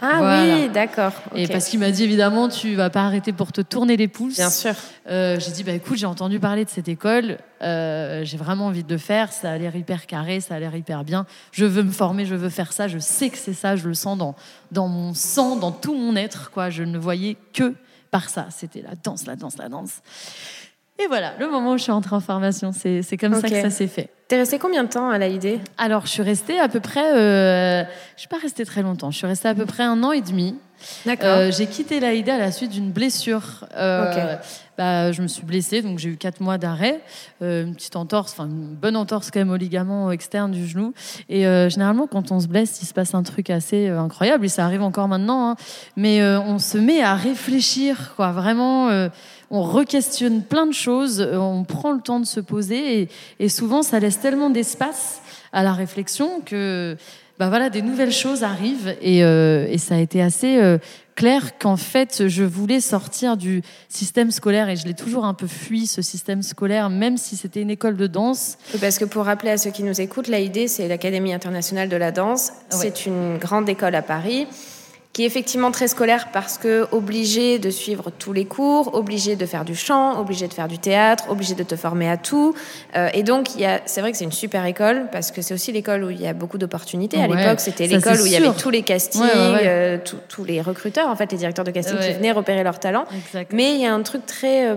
Ah 0.00 0.44
oui, 0.44 0.68
d'accord. 0.70 1.12
Et 1.34 1.46
parce 1.46 1.68
qu'il 1.68 1.78
m'a 1.78 1.90
dit 1.90 2.04
évidemment, 2.04 2.48
tu 2.48 2.74
vas 2.74 2.90
pas 2.90 3.04
arrêter 3.04 3.32
pour 3.32 3.52
te 3.52 3.60
tourner 3.60 3.96
les 3.96 4.08
pouces. 4.08 4.36
Bien 4.36 4.50
sûr. 4.50 4.74
Euh, 5.08 5.38
j'ai 5.38 5.52
dit 5.52 5.62
bah 5.62 5.72
écoute, 5.72 5.96
j'ai 5.96 6.06
entendu 6.06 6.40
parler 6.40 6.64
de 6.64 6.70
cette 6.70 6.88
école, 6.88 7.38
euh, 7.62 8.24
j'ai 8.24 8.36
vraiment 8.36 8.66
envie 8.66 8.82
de 8.82 8.92
le 8.92 8.98
faire. 8.98 9.32
Ça 9.32 9.52
a 9.52 9.58
l'air 9.58 9.74
hyper 9.76 10.06
carré, 10.06 10.40
ça 10.40 10.56
a 10.56 10.58
l'air 10.58 10.74
hyper 10.74 11.04
bien. 11.04 11.26
Je 11.52 11.64
veux 11.64 11.82
me 11.82 11.92
former, 11.92 12.26
je 12.26 12.34
veux 12.34 12.48
faire 12.48 12.72
ça. 12.72 12.88
Je 12.88 12.98
sais 12.98 13.30
que 13.30 13.38
c'est 13.38 13.54
ça, 13.54 13.76
je 13.76 13.88
le 13.88 13.94
sens 13.94 14.18
dans 14.18 14.34
dans 14.72 14.88
mon 14.88 15.14
sang, 15.14 15.56
dans 15.56 15.72
tout 15.72 15.94
mon 15.94 16.16
être. 16.16 16.50
Quoi, 16.50 16.70
je 16.70 16.82
ne 16.82 16.98
voyais 16.98 17.36
que 17.52 17.74
par 18.10 18.28
ça. 18.28 18.48
C'était 18.50 18.82
la 18.82 18.94
danse, 19.02 19.26
la 19.26 19.36
danse, 19.36 19.56
la 19.58 19.68
danse. 19.68 20.02
Et 21.02 21.06
voilà, 21.08 21.32
le 21.40 21.50
moment 21.50 21.72
où 21.72 21.76
je 21.76 21.82
suis 21.82 21.92
entrée 21.92 22.14
en 22.14 22.20
formation, 22.20 22.70
c'est 22.72 23.02
c'est 23.02 23.16
comme 23.16 23.34
ça 23.34 23.48
que 23.48 23.60
ça 23.60 23.70
s'est 23.70 23.88
fait. 23.88 24.10
T'es 24.28 24.36
resté 24.36 24.58
combien 24.58 24.84
de 24.84 24.88
temps 24.88 25.10
à 25.10 25.18
l'AID 25.18 25.58
Alors, 25.76 26.06
je 26.06 26.12
suis 26.12 26.22
restée 26.22 26.58
à 26.58 26.68
peu 26.68 26.80
près. 26.80 27.14
euh, 27.14 27.82
je 28.14 28.20
suis 28.20 28.28
pas 28.28 28.38
restée 28.38 28.64
très 28.64 28.82
longtemps. 28.82 29.10
Je 29.10 29.18
suis 29.18 29.26
restée 29.26 29.48
à 29.48 29.54
peu 29.54 29.66
près 29.66 29.82
un 29.82 30.02
an 30.04 30.12
et 30.12 30.22
demi. 30.22 30.56
D'accord. 31.04 31.26
Euh, 31.28 31.50
j'ai 31.50 31.66
quitté 31.66 31.98
l'AID 32.00 32.28
à 32.30 32.38
la 32.38 32.52
suite 32.52 32.70
d'une 32.70 32.90
blessure. 32.90 33.66
Euh, 33.76 34.34
Ok. 34.34 34.38
bah, 34.78 35.12
je 35.12 35.20
me 35.20 35.26
suis 35.28 35.44
blessée, 35.44 35.82
donc 35.82 35.98
j'ai 35.98 36.10
eu 36.10 36.16
quatre 36.16 36.40
mois 36.40 36.58
d'arrêt, 36.58 37.00
euh, 37.42 37.64
une 37.64 37.74
petite 37.74 37.96
entorse, 37.96 38.32
enfin 38.32 38.46
une 38.48 38.74
bonne 38.74 38.96
entorse 38.96 39.30
quand 39.30 39.40
même 39.40 39.50
au 39.50 39.56
ligament 39.56 40.10
externe 40.10 40.50
du 40.52 40.66
genou. 40.66 40.94
Et 41.28 41.46
euh, 41.46 41.68
généralement, 41.68 42.06
quand 42.06 42.32
on 42.32 42.40
se 42.40 42.46
blesse, 42.48 42.80
il 42.82 42.86
se 42.86 42.94
passe 42.94 43.14
un 43.14 43.22
truc 43.22 43.50
assez 43.50 43.88
incroyable, 43.88 44.44
et 44.46 44.48
ça 44.48 44.64
arrive 44.64 44.82
encore 44.82 45.08
maintenant. 45.08 45.50
hein. 45.50 45.56
Mais 45.96 46.22
on 46.24 46.58
se 46.58 46.78
met 46.78 47.02
à 47.02 47.14
réfléchir, 47.14 48.12
quoi. 48.16 48.32
Vraiment, 48.32 48.88
on 49.54 49.62
re-questionne 49.62 50.42
plein 50.42 50.66
de 50.66 50.72
choses, 50.72 51.20
euh, 51.20 51.36
on 51.38 51.64
prend 51.64 51.92
le 51.92 52.00
temps 52.00 52.20
de 52.20 52.26
se 52.26 52.40
poser, 52.40 53.02
et, 53.02 53.08
et 53.38 53.48
souvent, 53.48 53.82
ça 53.82 54.00
laisse 54.00 54.20
tellement 54.20 54.50
d'espace 54.50 55.20
à 55.52 55.62
la 55.62 55.72
réflexion 55.72 56.40
que 56.44 56.96
bah 57.38 57.48
voilà, 57.48 57.68
des 57.68 57.82
nouvelles 57.82 58.12
choses 58.12 58.44
arrivent 58.44 58.94
et, 59.02 59.24
euh, 59.24 59.66
et 59.68 59.78
ça 59.78 59.96
a 59.96 59.98
été 59.98 60.22
assez 60.22 60.58
euh, 60.58 60.78
clair 61.16 61.58
qu'en 61.58 61.76
fait, 61.76 62.28
je 62.28 62.44
voulais 62.44 62.80
sortir 62.80 63.36
du 63.36 63.62
système 63.88 64.30
scolaire 64.30 64.68
et 64.68 64.76
je 64.76 64.86
l'ai 64.86 64.94
toujours 64.94 65.24
un 65.24 65.34
peu 65.34 65.48
fui, 65.48 65.88
ce 65.88 66.00
système 66.00 66.42
scolaire, 66.42 66.90
même 66.90 67.16
si 67.16 67.36
c'était 67.36 67.60
une 67.60 67.70
école 67.70 67.96
de 67.96 68.06
danse. 68.06 68.56
Parce 68.80 68.98
que 68.98 69.04
pour 69.04 69.24
rappeler 69.24 69.50
à 69.50 69.56
ceux 69.56 69.70
qui 69.70 69.82
nous 69.82 70.00
écoutent, 70.00 70.28
l'AID, 70.28 70.68
c'est 70.68 70.86
l'Académie 70.86 71.34
internationale 71.34 71.88
de 71.88 71.96
la 71.96 72.12
danse. 72.12 72.52
Ouais. 72.70 72.78
C'est 72.78 73.06
une 73.06 73.38
grande 73.38 73.68
école 73.68 73.96
à 73.96 74.02
Paris 74.02 74.46
qui 75.14 75.22
est 75.22 75.26
effectivement 75.26 75.70
très 75.70 75.86
scolaire 75.88 76.28
parce 76.32 76.58
que 76.58 76.86
obligé 76.90 77.58
de 77.60 77.70
suivre 77.70 78.10
tous 78.18 78.32
les 78.34 78.44
cours, 78.44 78.94
obligé 78.94 79.36
de 79.36 79.46
faire 79.46 79.64
du 79.64 79.74
chant, 79.76 80.20
obligé 80.20 80.48
de 80.48 80.52
faire 80.52 80.66
du 80.68 80.78
théâtre, 80.78 81.24
obligé 81.30 81.54
de 81.54 81.62
te 81.62 81.76
former 81.76 82.10
à 82.10 82.16
tout. 82.18 82.52
Euh, 82.96 83.08
et 83.14 83.22
donc, 83.22 83.46
c'est 83.86 84.00
vrai 84.00 84.10
que 84.10 84.18
c'est 84.18 84.24
une 84.24 84.32
super 84.32 84.66
école 84.66 85.06
parce 85.12 85.30
que 85.30 85.40
c'est 85.40 85.54
aussi 85.54 85.70
l'école 85.70 86.02
où 86.04 86.10
il 86.10 86.20
y 86.20 86.26
a 86.26 86.32
beaucoup 86.34 86.58
d'opportunités. 86.58 87.16
À 87.22 87.28
Ouais, 87.28 87.36
l'époque, 87.36 87.60
c'était 87.60 87.86
l'école 87.86 88.20
où 88.20 88.26
il 88.26 88.32
y 88.32 88.36
avait 88.36 88.52
tous 88.58 88.70
les 88.70 88.82
castings, 88.82 89.22
Ouais, 89.22 89.28
ouais, 89.32 89.52
ouais. 89.52 89.62
euh, 89.66 89.98
tous- 90.04 90.18
tous 90.28 90.44
les 90.44 90.60
recruteurs, 90.60 91.08
en 91.08 91.14
fait, 91.16 91.30
les 91.30 91.38
directeurs 91.38 91.64
de 91.64 91.70
casting 91.70 91.96
qui 91.98 92.12
venaient 92.12 92.32
repérer 92.32 92.64
leur 92.64 92.80
talent. 92.80 93.04
Exact. 93.16 93.52
Mais 93.54 93.72
il 93.76 93.80
y 93.80 93.86
a 93.86 93.94
un 93.94 94.02
truc 94.02 94.26
très, 94.26 94.68
euh, 94.68 94.76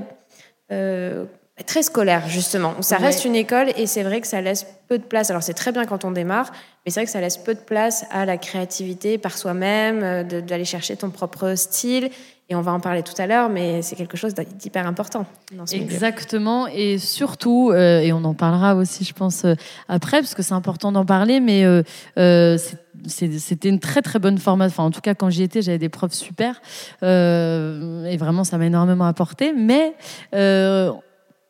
euh, 0.72 1.25
très 1.66 1.84
scolaire, 1.84 2.28
justement. 2.28 2.82
Ça 2.82 2.98
Ouais. 2.98 3.06
reste 3.08 3.26
une 3.26 3.36
école 3.36 3.68
et 3.78 3.88
c'est 3.88 4.04
vrai 4.04 4.22
que 4.22 4.28
ça 4.28 4.42
laisse 4.42 4.66
peu 4.88 4.98
de 4.98 5.04
place. 5.04 5.30
Alors, 5.32 5.42
c'est 5.44 5.54
très 5.56 5.72
bien 5.72 5.86
quand 5.86 6.06
on 6.06 6.12
démarre, 6.12 6.52
mais 6.86 6.92
c'est 6.92 7.00
vrai 7.00 7.06
que 7.06 7.12
ça 7.12 7.20
laisse 7.22 7.38
peu 7.38 7.56
de 7.56 7.60
place 7.60 8.06
à 8.12 8.26
la 8.26 8.38
créativité 8.38 9.18
par 9.18 9.38
soi-même, 9.38 10.02
euh, 10.04 10.24
d'aller 10.24 10.66
chercher 10.66 10.96
ton 10.96 11.10
propre 11.10 11.56
style. 11.56 12.10
Et 12.50 12.56
on 12.56 12.62
va 12.62 12.72
en 12.72 12.80
parler 12.80 13.04
tout 13.04 13.20
à 13.22 13.28
l'heure, 13.28 13.50
mais 13.50 13.82
c'est 13.82 13.98
quelque 13.98 14.16
chose 14.16 14.34
d'hyper 14.34 14.88
important 14.88 15.26
dans 15.52 15.66
ce 15.66 15.74
milieu. 15.76 15.86
Exactement, 15.86 16.66
et 16.68 16.98
surtout, 16.98 17.72
euh, 17.74 18.00
et 18.00 18.14
on 18.14 18.24
en 18.24 18.34
parlera 18.34 18.76
aussi, 18.76 19.04
je 19.04 19.12
pense, 19.14 19.44
euh, 19.44 19.56
après, 19.90 20.22
parce 20.22 20.34
que 20.34 20.42
c'est 20.42 20.54
important 20.54 20.94
d'en 20.94 21.04
parler, 21.06 21.42
mais 21.42 21.66
euh, 21.66 22.58
c'était 23.06 23.68
une 23.68 23.82
très 23.82 24.02
très 24.02 24.20
bonne 24.20 24.38
formation. 24.38 24.76
Enfin, 24.76 24.88
en 24.88 24.92
tout 24.92 25.02
cas, 25.02 25.14
quand 25.14 25.30
j'y 25.30 25.44
étais, 25.44 25.62
j'avais 25.62 25.78
des 25.78 25.90
profs 25.90 26.14
super, 26.14 26.62
et 27.02 28.18
vraiment, 28.18 28.46
ça 28.46 28.58
m'a 28.58 28.68
énormément 28.68 29.06
apporté. 29.08 29.52
Mais 29.52 29.94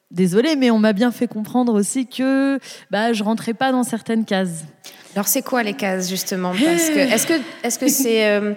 Désolée, 0.10 0.56
mais 0.56 0.72
on 0.72 0.80
m'a 0.80 0.94
bien 0.94 1.12
fait 1.12 1.28
comprendre 1.28 1.74
aussi 1.74 2.08
que 2.08 2.60
bah, 2.92 3.12
je 3.12 3.24
rentrais 3.24 3.54
pas 3.54 3.72
dans 3.72 3.84
certaines 3.84 4.24
cases. 4.24 4.64
Alors, 5.14 5.28
c'est 5.28 5.42
quoi 5.42 5.64
les 5.64 5.74
cases, 5.74 6.10
justement? 6.10 6.52
Parce 6.52 6.90
que 6.90 7.00
Est-ce 7.00 7.28
que 7.28 7.34
est-ce 7.64 7.80
que 7.80 7.88
c'est 7.88 8.28
euh, 8.28 8.54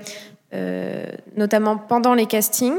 euh, 0.54 1.04
notamment 1.36 1.76
pendant 1.76 2.14
les 2.14 2.26
castings 2.26 2.78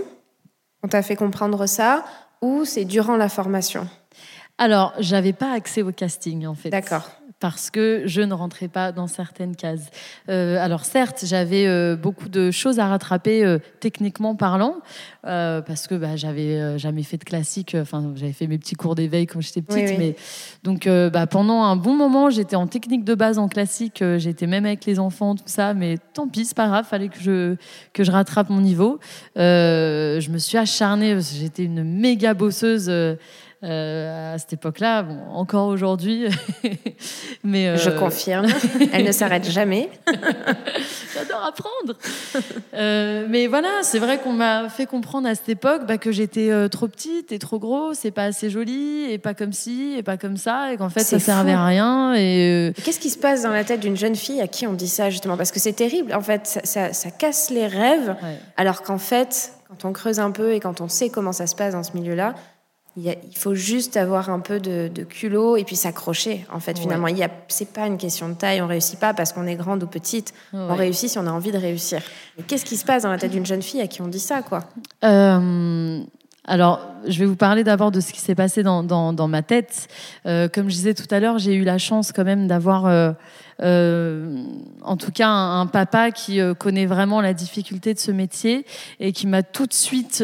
qu'on 0.82 0.88
t'a 0.88 1.02
fait 1.02 1.16
comprendre 1.16 1.66
ça 1.66 2.06
ou 2.42 2.64
c'est 2.64 2.86
durant 2.86 3.18
la 3.18 3.28
formation? 3.28 3.88
Alors, 4.58 4.94
j'avais 5.00 5.34
pas 5.34 5.52
accès 5.52 5.82
au 5.82 5.92
casting 5.92 6.46
en 6.46 6.54
fait. 6.54 6.70
D'accord. 6.70 7.10
Parce 7.42 7.72
que 7.72 8.04
je 8.06 8.22
ne 8.22 8.34
rentrais 8.34 8.68
pas 8.68 8.92
dans 8.92 9.08
certaines 9.08 9.56
cases. 9.56 9.90
Euh, 10.30 10.64
alors 10.64 10.86
certes, 10.86 11.24
j'avais 11.26 11.66
euh, 11.68 11.96
beaucoup 11.96 12.30
de 12.30 12.52
choses 12.52 12.78
à 12.80 12.88
rattraper 12.88 13.44
euh, 13.44 13.58
techniquement 13.80 14.36
parlant, 14.36 14.76
parce 15.24 15.88
que 15.88 15.96
bah, 15.96 16.16
j'avais 16.16 16.78
jamais 16.78 17.04
fait 17.04 17.18
de 17.18 17.24
classique. 17.24 17.76
Enfin, 17.80 18.14
j'avais 18.16 18.32
fait 18.32 18.48
mes 18.48 18.58
petits 18.58 18.76
cours 18.76 18.96
d'éveil 18.96 19.26
quand 19.28 19.42
j'étais 19.42 19.62
petite, 19.62 19.84
Oui, 19.84 19.90
oui. 19.90 19.96
mais 19.98 20.16
donc 20.64 20.88
bah, 20.88 21.28
pendant 21.28 21.64
un 21.64 21.76
bon 21.76 21.96
moment, 21.96 22.30
j'étais 22.30 22.56
en 22.56 22.68
technique 22.68 23.04
de 23.04 23.16
base 23.16 23.38
en 23.38 23.48
classique. 23.48 24.04
j'étais 24.18 24.48
même 24.48 24.66
avec 24.66 24.86
les 24.86 25.00
enfants, 25.00 25.36
tout 25.36 25.44
ça, 25.46 25.74
mais 25.74 25.98
tant 26.14 26.28
pis, 26.28 26.46
c'est 26.46 26.58
pas 26.58 26.68
grave. 26.68 26.86
Fallait 26.86 27.10
que 27.10 27.20
je 27.20 27.56
que 27.94 28.04
je 28.04 28.12
rattrape 28.12 28.50
mon 28.50 28.62
niveau. 28.62 29.00
Je 29.36 30.30
me 30.30 30.38
suis 30.38 30.58
acharnée. 30.58 31.18
J'étais 31.20 31.66
une 31.66 31.84
méga 31.84 32.34
bosseuse. 32.34 32.90
Euh, 33.64 33.68
euh, 33.72 34.36
à 34.36 34.38
cette 34.40 34.54
époque-là, 34.54 35.04
bon, 35.04 35.18
encore 35.34 35.68
aujourd'hui, 35.68 36.26
mais 37.44 37.68
euh, 37.68 37.78
Je 37.78 37.90
confirme. 37.90 38.48
Elle 38.92 39.06
ne 39.06 39.12
s'arrête 39.12 39.46
jamais. 39.50 39.90
J'adore 41.14 41.44
apprendre. 41.44 41.98
Euh, 42.74 43.26
mais 43.30 43.48
voilà, 43.48 43.70
c'est 43.84 44.00
vrai 44.00 44.20
qu'on 44.20 44.34
m'a 44.34 44.70
fait 44.70 44.86
comprendre 44.86 45.28
à 45.28 45.36
cette 45.36 45.50
époque 45.50 45.86
bah, 45.88 45.98
que 45.98 46.12
j'étais 46.12 46.50
euh, 46.52 46.68
trop 46.68 46.88
petite 46.88 47.32
et 47.32 47.40
trop 47.40 47.60
grosse 47.60 48.06
et 48.06 48.12
pas 48.12 48.24
assez 48.26 48.50
jolie 48.50 49.06
et 49.12 49.18
pas 49.18 49.34
comme 49.34 49.54
ci 49.54 49.94
et 49.98 50.04
pas 50.04 50.18
comme 50.18 50.38
ça 50.38 50.74
et 50.74 50.78
qu'en 50.78 50.90
fait 50.90 51.02
ça 51.02 51.20
servait 51.20 51.54
à 51.54 51.66
rien. 51.66 52.14
Et 52.16 52.72
euh, 52.76 52.82
Qu'est-ce 52.84 53.00
qui 53.00 53.10
se 53.10 53.18
passe 53.18 53.44
dans 53.44 53.52
la 53.52 53.64
tête 53.64 53.80
d'une 53.82 53.98
jeune 53.98 54.16
fille 54.16 54.42
à 54.42 54.48
qui 54.48 54.66
on 54.68 54.74
dit 54.74 54.88
ça 54.88 55.10
justement? 55.10 55.38
Parce 55.38 55.52
que 55.52 55.60
c'est 55.60 55.74
terrible. 55.74 56.14
En 56.14 56.22
fait, 56.22 56.48
ça, 56.48 56.62
ça- 56.64 56.94
ça 56.94 57.12
casse 57.12 57.50
les 57.50 57.68
rêves. 57.68 58.16
ouais. 58.24 58.38
Alors 58.58 58.82
qu'en 58.84 58.98
fait, 58.98 59.54
quand 59.70 59.86
on 59.88 59.94
creuse 59.94 60.20
un 60.20 60.32
peu 60.32 60.54
et 60.54 60.60
quand 60.60 60.82
on 60.82 60.88
sait 60.88 61.10
comment 61.10 61.32
ça 61.32 61.48
se 61.48 61.56
passe 61.56 61.74
dans 61.74 61.84
ce 61.84 61.92
milieu-là, 61.94 62.36
il, 62.98 63.16
faut 63.38 63.56
juste 63.56 63.96
avoir 63.96 64.30
un 64.30 64.40
peu 64.40 64.60
de, 64.60 64.90
de 64.94 65.04
culot 65.04 65.56
et 65.56 65.64
puis 65.64 65.76
s'accrocher. 65.76 66.46
En 66.52 66.60
fait, 66.60 66.74
Ouais. 66.78 66.82
finalement, 66.82 67.08
a, 67.08 67.30
c'est 67.48 67.72
pas 67.72 67.88
une 67.88 67.98
question 67.98 68.28
de 68.30 68.34
taille. 68.34 68.62
On 68.62 68.68
réussit 68.68 69.00
pas 69.00 69.14
parce 69.14 69.32
qu'on 69.32 69.48
est 69.48 69.56
grande 69.56 69.84
ou 69.84 69.88
petite. 69.88 70.34
On 70.54 70.70
Ouais. 70.70 70.76
réussit 70.76 71.10
si 71.10 71.18
on 71.18 71.26
a 71.26 71.32
envie 71.32 71.52
de 71.52 71.58
réussir. 71.58 72.02
Mais 72.38 72.44
qu'est-ce 72.44 72.66
qui 72.66 72.76
se 72.78 72.84
passe 72.86 73.04
dans 73.04 73.12
la 73.12 73.18
tête 73.18 73.32
d'une 73.32 73.46
jeune 73.46 73.62
fille 73.62 73.82
à 73.82 73.88
qui 73.88 74.02
on 74.02 74.08
dit 74.08 74.20
ça, 74.20 74.42
quoi? 74.42 74.60
Euh, 75.06 76.02
alors, 76.46 76.96
je 77.08 77.20
vais 77.20 77.26
vous 77.26 77.36
parler 77.36 77.64
d'abord 77.64 77.92
de 77.92 78.00
ce 78.00 78.12
qui 78.12 78.20
s'est 78.20 78.34
passé 78.34 78.64
dans, 78.64 78.82
dans, 78.82 79.14
dans 79.14 79.28
ma 79.28 79.44
tête. 79.44 79.88
Euh, 80.26 80.48
comme 80.48 80.70
je 80.70 80.76
disais 80.76 80.96
tout 80.96 81.08
à 81.12 81.20
l'heure, 81.20 81.38
j'ai 81.38 81.54
eu 81.54 81.64
la 81.64 81.78
chance 81.78 82.12
quand 82.12 82.24
même 82.24 82.48
d'avoir, 82.48 82.88
euh, 82.88 83.12
euh, 83.62 84.44
en 84.82 84.98
tout 84.98 85.12
cas, 85.12 85.28
un, 85.28 85.62
un 85.62 85.68
papa 85.68 86.10
qui 86.10 86.40
connaît 86.58 86.88
vraiment 86.88 87.22
la 87.22 87.36
difficulté 87.36 87.94
de 87.94 88.00
ce 88.00 88.10
métier 88.10 88.66
et 89.00 89.12
qui 89.12 89.28
m'a 89.28 89.44
tout 89.44 89.68
de 89.68 89.74
suite 89.74 90.24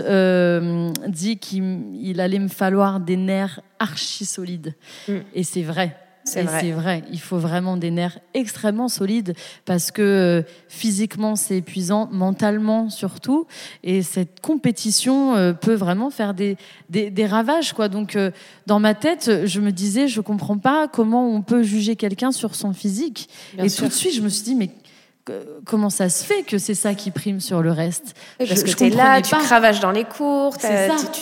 dit 1.08 1.38
qu'il 1.38 1.96
il 2.02 2.20
allait 2.20 2.40
me 2.40 2.48
falloir 2.48 3.00
des 3.00 3.18
nerfs 3.18 3.62
archi 3.78 4.26
solides. 4.26 4.74
Mm. 5.08 5.14
Et 5.36 5.44
c'est 5.44 5.62
vrai. 5.62 5.96
C'est 6.28 6.44
vrai. 6.44 6.60
C'est 6.60 6.72
vrai, 6.72 7.04
il 7.12 7.20
faut 7.20 7.38
vraiment 7.38 7.78
des 7.78 7.92
nerfs 7.92 8.20
extrêmement 8.34 8.90
solides 8.90 9.34
parce 9.66 9.92
que 9.92 10.02
euh, 10.02 10.42
physiquement 10.68 11.36
c'est 11.36 11.58
épuisant, 11.58 12.10
mentalement 12.12 12.90
surtout, 12.90 13.48
et 13.84 14.04
cette 14.04 14.42
compétition 14.42 15.36
euh, 15.36 15.54
peut 15.54 15.74
vraiment 15.74 16.10
faire 16.10 16.34
des, 16.34 16.58
des, 16.90 17.10
des 17.10 17.26
ravages. 17.26 17.74
Quoi. 17.74 17.88
Donc 17.88 18.16
euh, 18.16 18.32
dans 18.66 18.80
ma 18.80 18.94
tête, 18.94 19.46
je 19.46 19.60
me 19.62 19.72
disais, 19.72 20.08
je 20.08 20.22
comprends 20.22 20.58
pas 20.58 20.88
comment 20.88 21.30
on 21.30 21.42
peut 21.42 21.64
juger 21.64 21.96
quelqu'un 21.96 22.32
sur 22.32 22.56
son 22.56 22.74
physique. 22.74 23.30
Bien 23.56 23.66
et 23.66 23.70
sûr. 23.70 23.86
tout 23.86 23.90
de 23.90 23.96
suite, 23.96 24.14
je 24.14 24.22
me 24.22 24.30
suis 24.30 24.44
dit, 24.44 24.56
mais 24.56 24.70
comment 25.66 25.90
ça 25.90 26.10
se 26.10 26.24
fait 26.24 26.44
que 26.44 26.58
c'est 26.58 26.74
ça 26.74 26.94
qui 26.94 27.12
prime 27.12 27.40
sur 27.40 27.62
le 27.62 27.72
reste 27.72 28.14
parce 28.38 28.50
Je- 28.62 28.66
que 28.66 28.72
tu 28.78 28.86
es 28.86 28.90
là, 28.90 29.22
tu 29.22 29.32
pas. 29.36 29.42
cravaches 29.42 29.80
dans 29.80 29.92
les 29.92 30.04
cours, 30.04 30.58
tu, 30.58 30.68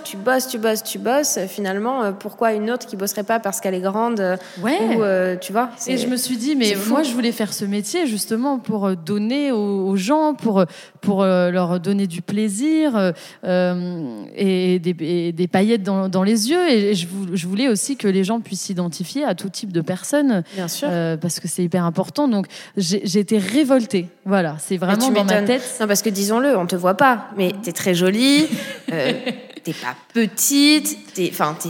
tu 0.03 0.17
bosses, 0.17 0.47
tu 0.47 0.57
bosses, 0.57 0.83
tu 0.83 0.97
bosses. 0.99 1.39
Finalement, 1.47 2.03
euh, 2.03 2.11
pourquoi 2.11 2.53
une 2.53 2.69
autre 2.71 2.85
qui 2.85 2.95
bosserait 2.95 3.23
pas 3.23 3.39
parce 3.39 3.59
qu'elle 3.61 3.73
est 3.73 3.81
grande 3.81 4.19
euh, 4.19 4.37
Ouais. 4.61 4.77
ou 4.95 5.01
euh, 5.03 5.35
tu 5.37 5.51
vois 5.51 5.69
Et 5.87 5.97
je 5.97 6.07
me 6.07 6.17
suis 6.17 6.37
dit, 6.37 6.55
mais 6.55 6.75
moi, 6.87 7.03
je 7.03 7.11
voulais 7.13 7.31
faire 7.31 7.53
ce 7.53 7.65
métier 7.65 8.07
justement 8.07 8.59
pour 8.59 8.95
donner 8.95 9.51
aux, 9.51 9.87
aux 9.87 9.95
gens, 9.95 10.33
pour, 10.33 10.63
pour 11.01 11.23
leur 11.23 11.79
donner 11.79 12.07
du 12.07 12.21
plaisir 12.21 13.13
euh, 13.43 14.25
et, 14.35 14.79
des, 14.79 14.95
et 14.99 15.31
des 15.31 15.47
paillettes 15.47 15.83
dans, 15.83 16.09
dans 16.09 16.23
les 16.23 16.49
yeux. 16.49 16.69
Et 16.69 16.93
je, 16.95 17.07
vou- 17.07 17.27
je 17.33 17.47
voulais 17.47 17.67
aussi 17.69 17.95
que 17.97 18.07
les 18.07 18.23
gens 18.23 18.39
puissent 18.39 18.61
s'identifier 18.61 19.23
à 19.23 19.35
tout 19.35 19.49
type 19.49 19.71
de 19.71 19.81
personnes 19.81 20.43
Bien 20.55 20.67
sûr. 20.67 20.87
euh, 20.91 21.17
parce 21.17 21.39
que 21.39 21.47
c'est 21.47 21.63
hyper 21.63 21.85
important. 21.85 22.27
Donc, 22.27 22.47
j'ai 22.77 23.19
été 23.19 23.37
révoltée. 23.37 23.94
Voilà, 24.25 24.55
c'est 24.59 24.77
vraiment 24.77 25.07
tu 25.07 25.13
dans 25.13 25.23
ma 25.23 25.41
tête. 25.43 25.77
Non, 25.79 25.87
parce 25.87 26.01
que 26.01 26.09
disons-le, 26.09 26.57
on 26.57 26.65
te 26.65 26.75
voit 26.75 26.95
pas, 26.95 27.25
mais 27.37 27.53
t'es 27.63 27.71
très 27.71 27.93
jolie, 27.95 28.47
euh, 28.91 29.11
t'es 29.63 29.73
pas 29.73 29.95
petite, 30.13 31.13
t'es, 31.13 31.29
enfin, 31.31 31.55
t'es 31.61 31.69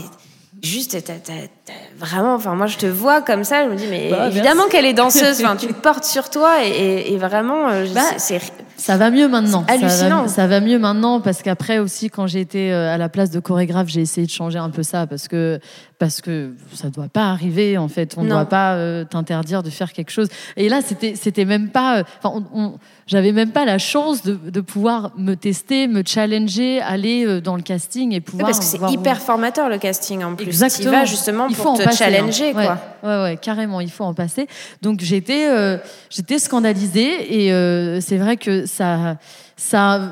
juste, 0.62 0.92
t'as, 1.04 1.14
t'as- 1.14 1.32
t'as 1.64 1.72
vraiment, 1.98 2.34
enfin, 2.34 2.54
moi 2.54 2.66
je 2.66 2.76
te 2.78 2.86
vois 2.86 3.20
comme 3.22 3.44
ça, 3.44 3.64
je 3.64 3.70
me 3.70 3.76
dis, 3.76 3.86
mais 3.90 4.08
Bah, 4.10 4.26
évidemment 4.28 4.54
merci. 4.64 4.70
qu'elle 4.70 4.86
est 4.86 4.94
danseuse, 4.94 5.40
enfin, 5.44 5.56
tu 5.56 5.66
portes 5.72 6.04
sur 6.04 6.30
toi 6.30 6.64
et, 6.64 6.68
et- 6.70 7.12
et 7.12 7.16
vraiment, 7.18 7.68
euh, 7.68 7.86
Bah, 7.94 8.00
c'est, 8.18 8.38
c'est- 8.40 8.52
Ça 8.78 8.96
va 8.98 9.10
mieux 9.10 9.26
maintenant. 9.28 9.64
C'est 9.68 9.78
Ça 9.78 9.86
hallucinant. 9.86 10.22
va, 10.24 10.28
ça 10.28 10.46
va 10.46 10.60
mieux 10.60 10.78
maintenant 10.78 11.20
parce 11.22 11.40
qu'après 11.42 11.78
aussi, 11.78 12.10
quand 12.10 12.26
j'ai 12.26 12.40
été 12.40 12.72
euh, 12.74 12.92
à 12.94 12.98
la 12.98 13.08
place 13.08 13.30
de 13.30 13.40
chorégraphe, 13.40 13.88
j'ai 13.88 14.02
essayé 14.02 14.26
de 14.26 14.30
changer 14.32 14.58
un 14.58 14.68
peu 14.68 14.82
ça 14.82 15.06
parce 15.06 15.28
que 15.28 15.58
parce 15.98 16.20
que 16.20 16.52
ça 16.74 16.90
doit 16.90 17.08
pas 17.08 17.30
arriver 17.30 17.78
en 17.78 17.88
fait. 17.88 18.14
On 18.18 18.24
ne 18.24 18.28
doit 18.28 18.44
pas 18.44 18.74
euh, 18.74 19.04
t'interdire 19.04 19.62
de 19.62 19.70
faire 19.70 19.92
quelque 19.92 20.10
chose. 20.10 20.28
Et 20.56 20.68
là, 20.68 20.80
c'était 20.84 21.14
c'était 21.16 21.44
même 21.46 21.68
pas. 21.70 21.98
euh, 21.98 22.02
Enfin, 22.22 22.44
on- 22.54 22.58
on- 22.60 22.74
j'avais 23.06 23.30
même 23.32 23.52
pas 23.52 23.64
la 23.64 23.78
chance 23.78 24.22
de, 24.22 24.34
de 24.34 24.60
pouvoir 24.60 25.12
me 25.16 25.34
tester, 25.34 25.86
me 25.86 26.02
challenger, 26.04 26.80
aller 26.80 27.24
euh, 27.24 27.40
dans 27.40 27.54
le 27.56 27.62
casting 27.62 28.12
et 28.12 28.16
Oui, 28.16 28.20
pouvoir. 28.20 28.46
parce 28.50 28.58
que 28.58 28.64
c'est 28.64 28.92
hyper 28.92 29.20
formateur 29.20 29.68
le 29.68 29.78
casting 29.78 30.22
en 30.24 30.34
plus. 30.34 30.46
Exactement. 30.46 30.90
Tu 30.90 30.96
vas 30.96 31.04
justement 31.04 31.46
Il 31.48 31.54
pour 31.56 31.64
faut 31.64 31.70
en 31.70 31.76
te 31.78 31.84
passer, 31.84 31.98
challenger, 31.98 32.50
hein. 32.50 32.52
quoi. 32.52 32.78
Ouais, 33.10 33.16
ouais, 33.16 33.22
ouais, 33.22 33.36
carrément, 33.40 33.80
il 33.80 33.90
faut 33.90 34.04
en 34.04 34.12
passer. 34.14 34.48
Donc 34.82 35.00
j'étais, 35.00 35.48
euh, 35.48 35.78
j'étais 36.10 36.38
scandalisée 36.38 37.44
et 37.44 37.52
euh, 37.52 38.00
c'est 38.00 38.16
vrai 38.18 38.36
que 38.36 38.66
ça, 38.66 39.16
ça 39.56 39.94
a 39.94 40.10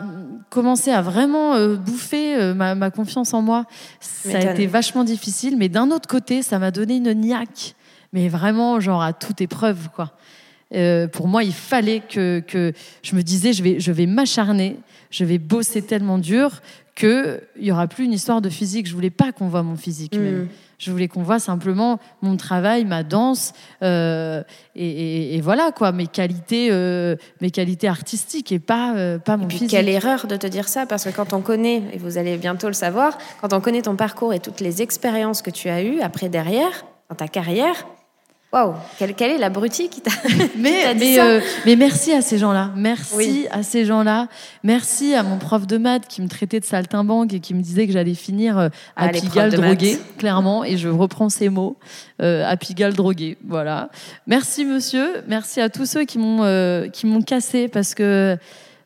commencé 0.48 0.90
à 0.90 1.02
vraiment 1.02 1.54
euh, 1.54 1.76
bouffer 1.76 2.34
euh, 2.34 2.54
ma, 2.54 2.74
ma 2.74 2.90
confiance 2.90 3.34
en 3.34 3.42
moi. 3.42 3.66
Ça 4.00 4.38
a 4.38 4.52
été 4.52 4.66
vachement 4.66 5.04
difficile, 5.04 5.56
mais 5.58 5.68
d'un 5.68 5.90
autre 5.90 6.08
côté, 6.08 6.42
ça 6.42 6.58
m'a 6.58 6.70
donné 6.70 6.96
une 6.96 7.12
niaque, 7.12 7.74
mais 8.12 8.28
vraiment 8.28 8.80
genre 8.80 9.02
à 9.02 9.12
toute 9.12 9.40
épreuve, 9.40 9.90
quoi. 9.94 10.12
Euh, 10.74 11.06
pour 11.06 11.28
moi, 11.28 11.44
il 11.44 11.52
fallait 11.52 12.00
que, 12.00 12.40
que 12.40 12.72
je 13.02 13.14
me 13.14 13.22
disais, 13.22 13.52
je 13.52 13.62
vais, 13.62 13.78
je 13.78 13.92
vais 13.92 14.06
m'acharner, 14.06 14.78
je 15.10 15.24
vais 15.24 15.38
bosser 15.38 15.82
tellement 15.82 16.18
dur 16.18 16.62
qu'il 16.96 17.40
n'y 17.60 17.70
aura 17.70 17.86
plus 17.86 18.06
une 18.06 18.12
histoire 18.12 18.40
de 18.40 18.48
physique. 18.48 18.88
Je 18.88 18.94
voulais 18.94 19.10
pas 19.10 19.30
qu'on 19.30 19.48
voit 19.48 19.62
mon 19.62 19.76
physique 19.76 20.16
même. 20.16 20.48
Je 20.78 20.90
voulais 20.90 21.08
qu'on 21.08 21.22
voit 21.22 21.38
simplement 21.38 21.98
mon 22.22 22.36
travail, 22.36 22.84
ma 22.84 23.02
danse, 23.02 23.52
euh, 23.82 24.42
et, 24.74 24.86
et- 24.88 25.36
et 25.36 25.40
voilà 25.40 25.70
quoi, 25.72 25.92
mes 25.92 26.06
qualités, 26.06 26.68
euh, 26.70 27.16
mes 27.40 27.50
qualités 27.50 27.88
artistiques 27.88 28.50
et 28.52 28.58
pas, 28.58 28.94
euh, 28.96 29.18
pas 29.18 29.36
mon 29.36 29.44
Et 29.44 29.48
puis 29.48 29.58
physique. 29.58 29.70
quelle 29.70 29.88
erreur 29.88 30.26
de 30.26 30.36
te 30.36 30.46
dire 30.46 30.68
ça, 30.68 30.86
parce 30.86 31.04
que 31.04 31.10
quand 31.10 31.32
on 31.32 31.40
connaît, 31.40 31.82
et 31.92 31.98
vous 31.98 32.18
allez 32.18 32.36
bientôt 32.36 32.66
le 32.68 32.72
savoir, 32.74 33.16
quand 33.40 33.52
on 33.52 33.60
connaît 33.60 33.82
ton 33.82 33.96
parcours 33.96 34.34
et 34.34 34.40
toutes 34.40 34.60
les 34.60 34.82
expériences 34.82 35.42
que 35.42 35.50
tu 35.50 35.68
as 35.68 35.82
eues 35.82 36.00
après 36.00 36.28
derrière, 36.28 36.84
dans 37.10 37.16
ta 37.16 37.28
carrière, 37.28 37.86
waouh, 38.54 38.74
quelle, 38.98 39.14
quelle 39.14 39.32
est 39.32 39.38
l'abruti 39.38 39.88
qui 39.88 40.00
t'a 40.00 40.10
Mais, 40.56 40.94
mais, 40.94 41.16
ça 41.16 41.26
euh, 41.26 41.40
mais 41.66 41.76
merci 41.76 42.12
à 42.12 42.22
ces 42.22 42.38
gens-là. 42.38 42.70
Merci 42.76 43.14
Oui. 43.16 43.46
à 43.50 43.62
ces 43.62 43.84
gens-là. 43.84 44.28
Merci 44.62 45.14
à 45.14 45.22
mon 45.22 45.38
prof 45.38 45.66
de 45.66 45.76
maths 45.76 46.06
qui 46.08 46.22
me 46.22 46.28
traitait 46.28 46.60
de 46.60 46.64
saltimbanque 46.64 47.32
et 47.34 47.40
qui 47.40 47.52
me 47.54 47.60
disait 47.60 47.86
que 47.86 47.92
j'allais 47.92 48.14
finir 48.14 48.56
euh, 48.58 48.68
à 48.96 49.06
Ah, 49.06 49.08
Pigalle 49.08 49.50
profs 49.50 49.60
de 49.60 49.66
drogué, 49.66 49.92
maths. 49.92 50.16
clairement. 50.18 50.64
Et 50.64 50.76
je 50.76 50.88
reprends 50.88 51.28
ces 51.28 51.48
mots. 51.48 51.76
Euh, 52.22 52.48
à 52.48 52.56
Pigalle 52.56 52.94
drogué. 52.94 53.36
Voilà. 53.46 53.90
Merci, 54.28 54.64
monsieur. 54.64 55.22
Merci 55.26 55.60
à 55.60 55.68
tous 55.68 55.84
ceux 55.84 56.04
qui 56.04 56.18
m'ont 56.18 56.44
euh, 56.44 56.88
qui 56.88 57.06
m'ont 57.06 57.22
cassé 57.22 57.66
parce 57.66 57.92
que 57.94 58.38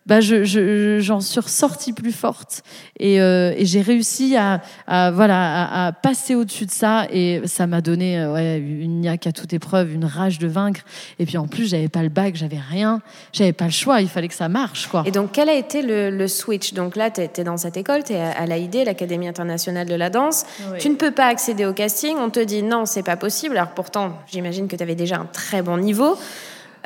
bah, 0.09 0.21
je, 0.21 0.43
je- 0.43 0.99
j'en 1.01 1.21
suis 1.21 1.39
ressortie 1.39 1.93
plus 1.93 2.13
forte 2.13 2.63
et, 2.99 3.21
euh, 3.21 3.53
et 3.57 3.67
j'ai 3.67 3.81
réussi 3.83 4.37
à, 4.37 4.61
à, 4.87 5.11
voilà, 5.13 5.65
à, 5.65 5.87
à 5.89 5.93
passer 5.93 6.35
au-dessus 6.35 6.67
de 6.67 6.71
ça 6.71 7.07
et 7.13 7.43
ça 7.47 7.67
m'a 7.67 7.81
donné 7.81 8.19
euh, 8.19 8.33
ouais, 8.33 8.59
une 8.59 9.03
niaque 9.03 9.27
à 9.27 9.33
toute 9.33 9.53
épreuve, 9.53 9.93
une 9.95 10.05
rage 10.07 10.39
de 10.39 10.49
vaincre. 10.49 10.81
Et 11.19 11.27
puis 11.27 11.37
en 11.37 11.47
plus, 11.47 11.69
j'avais 11.69 11.89
pas 11.89 12.03
le 12.03 12.09
bac, 12.09 12.35
j'avais 12.35 12.59
rien, 12.59 13.03
j'avais 13.33 13.53
pas 13.53 13.67
le 13.67 13.71
choix, 13.71 14.01
il 14.01 14.09
fallait 14.09 14.29
que 14.29 14.35
ça 14.35 14.49
marche. 14.49 14.87
Quoi. 14.89 15.03
Et 15.07 15.11
donc, 15.11 15.31
quel 15.33 15.49
a 15.49 15.55
été 15.55 15.83
le, 15.83 16.11
le 16.11 16.27
switch? 16.27 16.73
Donc 16.73 16.97
là, 16.97 17.11
tu 17.11 17.21
es, 17.21 17.45
dans 17.45 17.59
cette 17.59 17.77
école, 17.77 18.03
tu 18.03 18.15
es 18.15 18.21
à, 18.21 18.31
à 18.31 18.47
l'AID, 18.47 18.85
l'Académie 18.87 19.29
internationale 19.29 19.87
de 19.87 19.95
la 19.95 20.09
danse. 20.11 20.45
Tu 20.79 20.89
ne 20.89 20.95
peux 20.95 21.11
pas 21.13 21.27
accéder 21.27 21.67
au 21.67 21.73
casting. 21.75 22.17
On 22.19 22.31
te 22.31 22.41
dit 22.41 22.63
non, 22.63 22.87
c'est 22.87 23.03
pas 23.03 23.17
possible. 23.17 23.57
Alors 23.57 23.71
pourtant, 23.73 24.19
j'imagine 24.33 24.69
que 24.69 24.77
tu 24.77 24.83
avais 24.83 24.95
déjà 24.95 25.17
un 25.17 25.27
très 25.27 25.61
bon 25.63 25.77
niveau. 25.77 26.17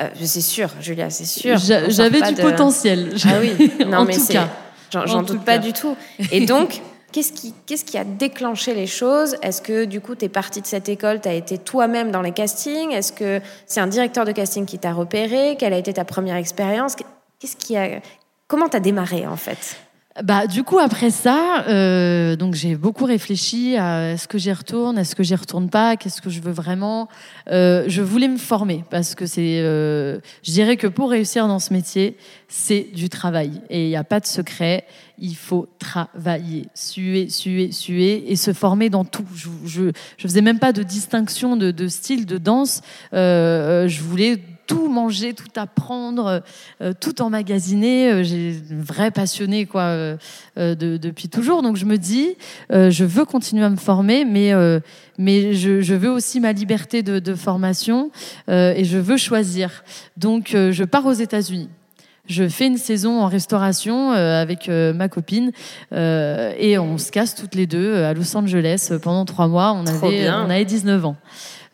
Euh, 0.01 0.09
c'est 0.23 0.41
sûr, 0.41 0.69
Julia, 0.81 1.09
c'est 1.09 1.25
sûr. 1.25 1.57
J'avais 1.57 2.21
du 2.21 2.33
de- 2.35 2.41
potentiel. 2.41 3.13
Ah 3.25 3.33
oui, 3.39 3.71
non, 3.87 3.99
en 3.99 4.05
mais 4.05 4.15
tout 4.15 4.27
cas. 4.27 4.49
J'en 4.91 5.21
doute 5.23 5.43
pas 5.43 5.53
cas. 5.53 5.57
du 5.59 5.73
tout. 5.73 5.95
Et 6.31 6.45
donc, 6.45 6.81
qu'est-ce 7.11 7.31
qui, 7.33 7.53
qu'est-ce 7.65 7.83
qui 7.85 7.97
a 7.97 8.03
déclenché 8.03 8.73
les 8.73 8.87
choses? 8.87 9.35
Est-ce 9.41 9.61
que 9.61 9.85
du 9.85 10.01
coup, 10.01 10.15
tu 10.15 10.25
es 10.25 10.29
partie 10.29 10.61
de 10.61 10.67
cette 10.67 10.87
école, 10.89 11.19
tu 11.21 11.29
as 11.29 11.33
été 11.33 11.57
toi-même 11.57 12.11
dans 12.11 12.21
les 12.21 12.31
castings? 12.31 12.91
Est-ce 12.91 13.11
que 13.11 13.41
c'est 13.65 13.79
un 13.79 13.87
directeur 13.87 14.25
de 14.25 14.31
casting 14.31 14.65
qui 14.65 14.77
t'a 14.79 14.93
repéré? 14.93 15.55
Quelle 15.57 15.73
a 15.73 15.77
été 15.77 15.93
ta 15.93 16.05
première 16.05 16.35
expérience? 16.35 16.95
Qu'est-ce 17.39 17.55
qui 17.55 17.75
a... 17.77 17.99
Comment 18.47 18.69
tu 18.69 18.77
as 18.77 18.79
démarré 18.81 19.25
en 19.25 19.35
fait? 19.37 19.77
Bah, 20.21 20.45
du 20.45 20.61
coup, 20.61 20.77
après 20.77 21.09
ça, 21.09 21.63
euh, 21.67 22.35
donc 22.35 22.53
j'ai 22.53 22.75
beaucoup 22.75 23.05
réfléchi 23.05 23.75
à 23.77 24.11
est-ce 24.11 24.27
que 24.27 24.37
j'y 24.37 24.53
retourne, 24.53 24.99
est-ce 24.99 25.15
que 25.15 25.23
j'y 25.23 25.33
retourne 25.33 25.71
pas, 25.71 25.97
qu'est-ce 25.97 26.21
que 26.21 26.29
je 26.29 26.39
veux 26.39 26.51
vraiment. 26.51 27.09
Euh, 27.49 27.85
je 27.87 28.03
voulais 28.03 28.27
me 28.27 28.37
former 28.37 28.83
parce 28.91 29.15
que 29.15 29.25
c'est, 29.25 29.61
euh, 29.61 30.19
je 30.43 30.51
dirais 30.51 30.77
que 30.77 30.85
pour 30.85 31.09
réussir 31.09 31.47
dans 31.47 31.57
ce 31.57 31.73
métier, 31.73 32.15
c'est 32.47 32.89
du 32.93 33.09
travail 33.09 33.59
et 33.71 33.85
il 33.85 33.89
n'y 33.89 33.95
a 33.95 34.03
pas 34.03 34.19
de 34.19 34.27
secret. 34.27 34.85
Il 35.17 35.35
faut 35.35 35.67
travailler, 35.79 36.67
suer, 36.75 37.29
suer, 37.29 37.71
suer 37.71 38.31
et 38.31 38.35
se 38.35 38.53
former 38.53 38.91
dans 38.91 39.05
tout. 39.05 39.25
Je, 39.33 39.49
je, 39.65 39.91
je 40.17 40.27
faisais 40.27 40.41
même 40.41 40.59
pas 40.59 40.73
de 40.73 40.83
distinction 40.83 41.55
de, 41.55 41.71
de 41.71 41.87
style 41.87 42.27
de 42.27 42.37
danse. 42.37 42.81
Euh, 43.15 43.87
je 43.87 44.01
voulais 44.01 44.39
tout 44.67 44.89
manger, 44.89 45.33
tout 45.33 45.47
apprendre, 45.55 46.41
euh, 46.81 46.93
tout 46.99 47.21
emmagasiner. 47.21 48.11
Euh, 48.11 48.23
J'ai 48.23 48.57
une 48.69 48.81
vraie 48.81 49.11
passionnée 49.11 49.65
quoi 49.65 49.81
euh, 49.83 50.17
de- 50.57 50.97
depuis 50.97 51.29
toujours. 51.29 51.61
Donc 51.63 51.75
je 51.77 51.85
me 51.85 51.97
dis, 51.97 52.35
euh, 52.71 52.89
je 52.89 53.03
veux 53.05 53.25
continuer 53.25 53.63
à 53.65 53.69
me 53.69 53.75
former, 53.77 54.25
mais 54.25 54.51
mais 55.17 55.53
je, 55.53 55.81
je 55.81 55.93
veux 55.93 56.09
aussi 56.11 56.39
ma 56.39 56.51
liberté 56.53 57.03
de, 57.03 57.19
de 57.19 57.35
formation 57.35 58.11
et 58.49 58.83
je 58.83 58.97
veux 58.97 59.17
choisir. 59.17 59.83
Donc 60.17 60.49
je 60.53 60.83
pars 60.83 61.05
aux 61.05 61.13
États-Unis. 61.13 61.69
Je 62.25 62.47
fais 62.47 62.67
une 62.67 62.77
saison 62.77 63.19
en 63.21 63.27
restauration 63.27 64.11
avec 64.11 64.69
ma 64.69 65.09
copine 65.09 65.51
euh, 65.91 66.53
et 66.57 66.77
on 66.79 66.97
se 66.97 67.11
casse 67.11 67.35
toutes 67.35 67.53
les 67.53 67.67
deux 67.67 67.95
à 67.95 68.13
Los 68.13 68.35
Angeles 68.37 68.93
pendant 69.01 69.25
trois 69.25 69.47
mois. 69.49 69.73
On 69.73 69.83
Trop 69.83 70.07
avait, 70.07 70.21
bien. 70.21 70.41
on 70.45 70.49
avait 70.49 70.63
19 70.65 71.05
ans. 71.05 71.17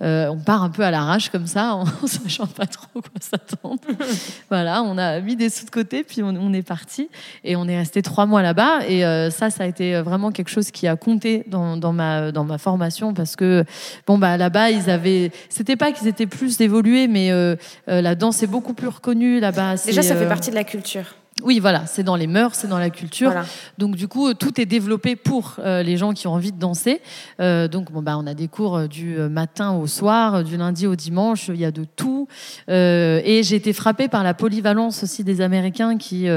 Euh, 0.01 0.27
on 0.29 0.37
part 0.37 0.63
un 0.63 0.69
peu 0.69 0.83
à 0.83 0.91
l'arrache 0.91 1.29
comme 1.29 1.47
ça, 1.47 1.75
en 1.75 1.85
sachant 2.05 2.47
pas 2.47 2.65
trop 2.65 2.87
quoi 2.93 3.19
s'attendre. 3.19 3.81
voilà, 4.49 4.83
on 4.83 4.97
a 4.97 5.19
mis 5.19 5.35
des 5.35 5.49
sous 5.49 5.65
de 5.65 5.71
côté, 5.71 6.03
puis 6.03 6.23
on, 6.23 6.29
on 6.29 6.53
est 6.53 6.63
parti 6.63 7.09
et 7.43 7.55
on 7.55 7.67
est 7.67 7.77
resté 7.77 8.01
trois 8.01 8.25
mois 8.25 8.41
là-bas. 8.41 8.87
Et 8.87 9.05
euh, 9.05 9.29
ça, 9.29 9.49
ça 9.49 9.63
a 9.63 9.67
été 9.67 9.99
vraiment 10.01 10.31
quelque 10.31 10.49
chose 10.49 10.71
qui 10.71 10.87
a 10.87 10.95
compté 10.95 11.43
dans, 11.47 11.77
dans 11.77 11.93
ma 11.93 12.31
dans 12.31 12.43
ma 12.43 12.57
formation 12.57 13.13
parce 13.13 13.35
que 13.35 13.63
bon 14.07 14.17
bah 14.17 14.37
là-bas 14.37 14.71
ils 14.71 14.89
avaient, 14.89 15.31
c'était 15.49 15.75
pas 15.75 15.91
qu'ils 15.91 16.07
étaient 16.07 16.27
plus 16.27 16.59
évolués, 16.61 17.07
mais 17.07 17.31
euh, 17.31 17.55
euh, 17.89 18.01
la 18.01 18.15
danse 18.15 18.43
est 18.43 18.47
beaucoup 18.47 18.73
plus 18.73 18.87
reconnue 18.87 19.39
là-bas. 19.39 19.75
Déjà, 19.85 20.01
ça 20.01 20.15
fait 20.15 20.25
euh, 20.25 20.29
partie 20.29 20.49
de 20.49 20.55
la 20.55 20.63
culture. 20.63 21.15
Oui, 21.43 21.59
voilà, 21.59 21.85
c'est 21.85 22.03
dans 22.03 22.15
les 22.15 22.27
mœurs, 22.27 22.55
c'est 22.55 22.67
dans 22.67 22.79
la 22.79 22.89
culture. 22.89 23.31
Voilà. 23.31 23.45
Donc 23.77 23.95
du 23.95 24.07
coup, 24.07 24.33
tout 24.33 24.59
est 24.59 24.65
développé 24.65 25.15
pour 25.15 25.55
euh, 25.59 25.83
les 25.83 25.97
gens 25.97 26.13
qui 26.13 26.27
ont 26.27 26.33
envie 26.33 26.51
de 26.51 26.59
danser. 26.59 27.01
Euh, 27.39 27.67
donc 27.67 27.91
bon 27.91 28.01
bah 28.01 28.17
on 28.17 28.27
a 28.27 28.33
des 28.33 28.47
cours 28.47 28.77
euh, 28.77 28.87
du 28.87 29.17
matin 29.17 29.73
au 29.73 29.87
soir, 29.87 30.43
du 30.43 30.57
lundi 30.57 30.87
au 30.87 30.95
dimanche. 30.95 31.49
Il 31.49 31.57
y 31.57 31.65
a 31.65 31.71
de 31.71 31.83
tout. 31.83 32.27
Euh, 32.69 33.21
et 33.23 33.43
j'ai 33.43 33.55
été 33.55 33.73
frappée 33.73 34.07
par 34.07 34.23
la 34.23 34.33
polyvalence 34.33 35.03
aussi 35.03 35.23
des 35.23 35.41
Américains 35.41 35.97
qui, 35.97 36.27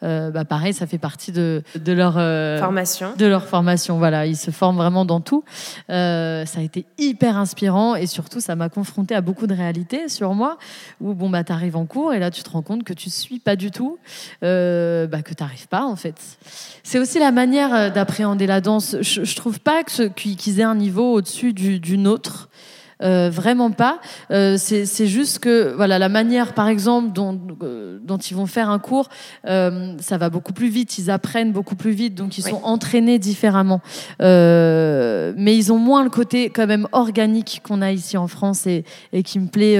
bah 0.00 0.44
pareil, 0.44 0.72
ça 0.72 0.86
fait 0.86 0.98
partie 0.98 1.32
de 1.32 1.62
de 1.74 1.92
leur 1.92 2.14
Formation. 2.60 3.12
de 3.16 3.26
leur 3.26 3.44
formation. 3.44 3.98
Voilà, 3.98 4.26
ils 4.26 4.36
se 4.36 4.50
forment 4.50 4.76
vraiment 4.76 5.04
dans 5.04 5.20
tout. 5.20 5.44
Ça 5.88 6.42
a 6.42 6.62
été 6.62 6.86
hyper 6.98 7.36
inspirant 7.36 7.94
et 7.94 8.06
surtout, 8.06 8.40
ça 8.40 8.56
m'a 8.56 8.68
confronté 8.68 9.14
à 9.14 9.20
beaucoup 9.20 9.46
de 9.46 9.54
réalités 9.54 10.08
sur 10.08 10.34
moi. 10.34 10.58
Où 11.00 11.14
bon 11.14 11.30
bah 11.30 11.44
t'arrives 11.44 11.76
en 11.76 11.86
cours 11.86 12.12
et 12.12 12.18
là 12.18 12.30
tu 12.30 12.42
te 12.42 12.50
rends 12.50 12.62
compte 12.62 12.84
que 12.84 12.92
tu 12.92 13.10
suis 13.10 13.38
pas 13.38 13.56
du 13.56 13.70
tout, 13.70 13.98
euh, 14.48 15.06
bah, 15.06 15.22
que 15.22 15.34
t'arrives 15.34 15.68
pas 15.68 15.84
en 15.84 15.96
fait. 15.96 16.16
C'est 16.82 16.98
aussi 16.98 17.18
la 17.18 17.32
manière 17.32 17.74
euh, 17.74 17.90
d'appréhender 17.90 18.46
la 18.46 18.60
danse. 18.60 18.96
Je, 19.00 19.24
je 19.24 19.36
trouve 19.36 19.60
pas 19.60 19.82
qu'ils 19.84 20.60
aient 20.60 20.62
un 20.64 20.74
niveau 20.74 21.12
au-dessus 21.12 21.52
du, 21.52 21.78
du 21.80 21.98
nôtre. 21.98 22.48
Euh, 23.00 23.30
vraiment 23.30 23.70
pas. 23.70 24.00
Euh, 24.32 24.56
c'est 24.58 25.06
juste 25.06 25.38
que 25.38 25.72
voilà 25.76 26.00
la 26.00 26.08
manière, 26.08 26.52
par 26.52 26.66
exemple, 26.66 27.12
dont, 27.12 27.38
euh, 27.62 28.00
dont 28.02 28.16
ils 28.18 28.34
vont 28.36 28.46
faire 28.46 28.70
un 28.70 28.80
cours, 28.80 29.08
ça 29.44 30.18
va 30.18 30.30
beaucoup 30.30 30.52
plus 30.52 30.68
vite. 30.68 30.98
Ils 30.98 31.08
apprennent 31.08 31.52
beaucoup 31.52 31.76
plus 31.76 31.92
vite, 31.92 32.16
donc 32.16 32.38
ils 32.38 32.44
Oui. 32.44 32.50
sont 32.50 32.60
entraînés 32.64 33.20
différemment. 33.20 33.80
Mais 34.18 35.56
ils 35.56 35.72
ont 35.72 35.78
moins 35.78 36.02
le 36.02 36.10
côté 36.10 36.50
quand 36.50 36.66
même 36.66 36.88
organique 36.90 37.60
qu'on 37.62 37.82
a 37.82 37.92
ici 37.92 38.16
en 38.16 38.26
France 38.26 38.66
et, 38.66 38.84
et 39.12 39.22
qui 39.22 39.38
me 39.38 39.46
plaît 39.46 39.78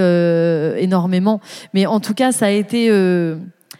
énormément. 0.80 1.40
Mais 1.74 1.86
en 1.86 1.98
tout 1.98 2.14
cas, 2.14 2.30
ça 2.30 2.46
a 2.46 2.50
été 2.50 2.88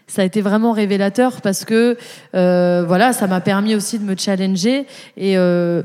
ça 0.08 0.22
a 0.22 0.24
été 0.24 0.40
vraiment 0.40 0.72
révélateur 0.72 1.40
parce 1.42 1.64
que 1.64 1.96
euh, 2.34 2.84
voilà, 2.86 3.12
ça 3.12 3.26
m'a 3.26 3.40
permis 3.40 3.74
aussi 3.74 3.98
de 3.98 4.04
me 4.04 4.16
challenger 4.16 4.86
et 5.16 5.38
euh, 5.38 5.82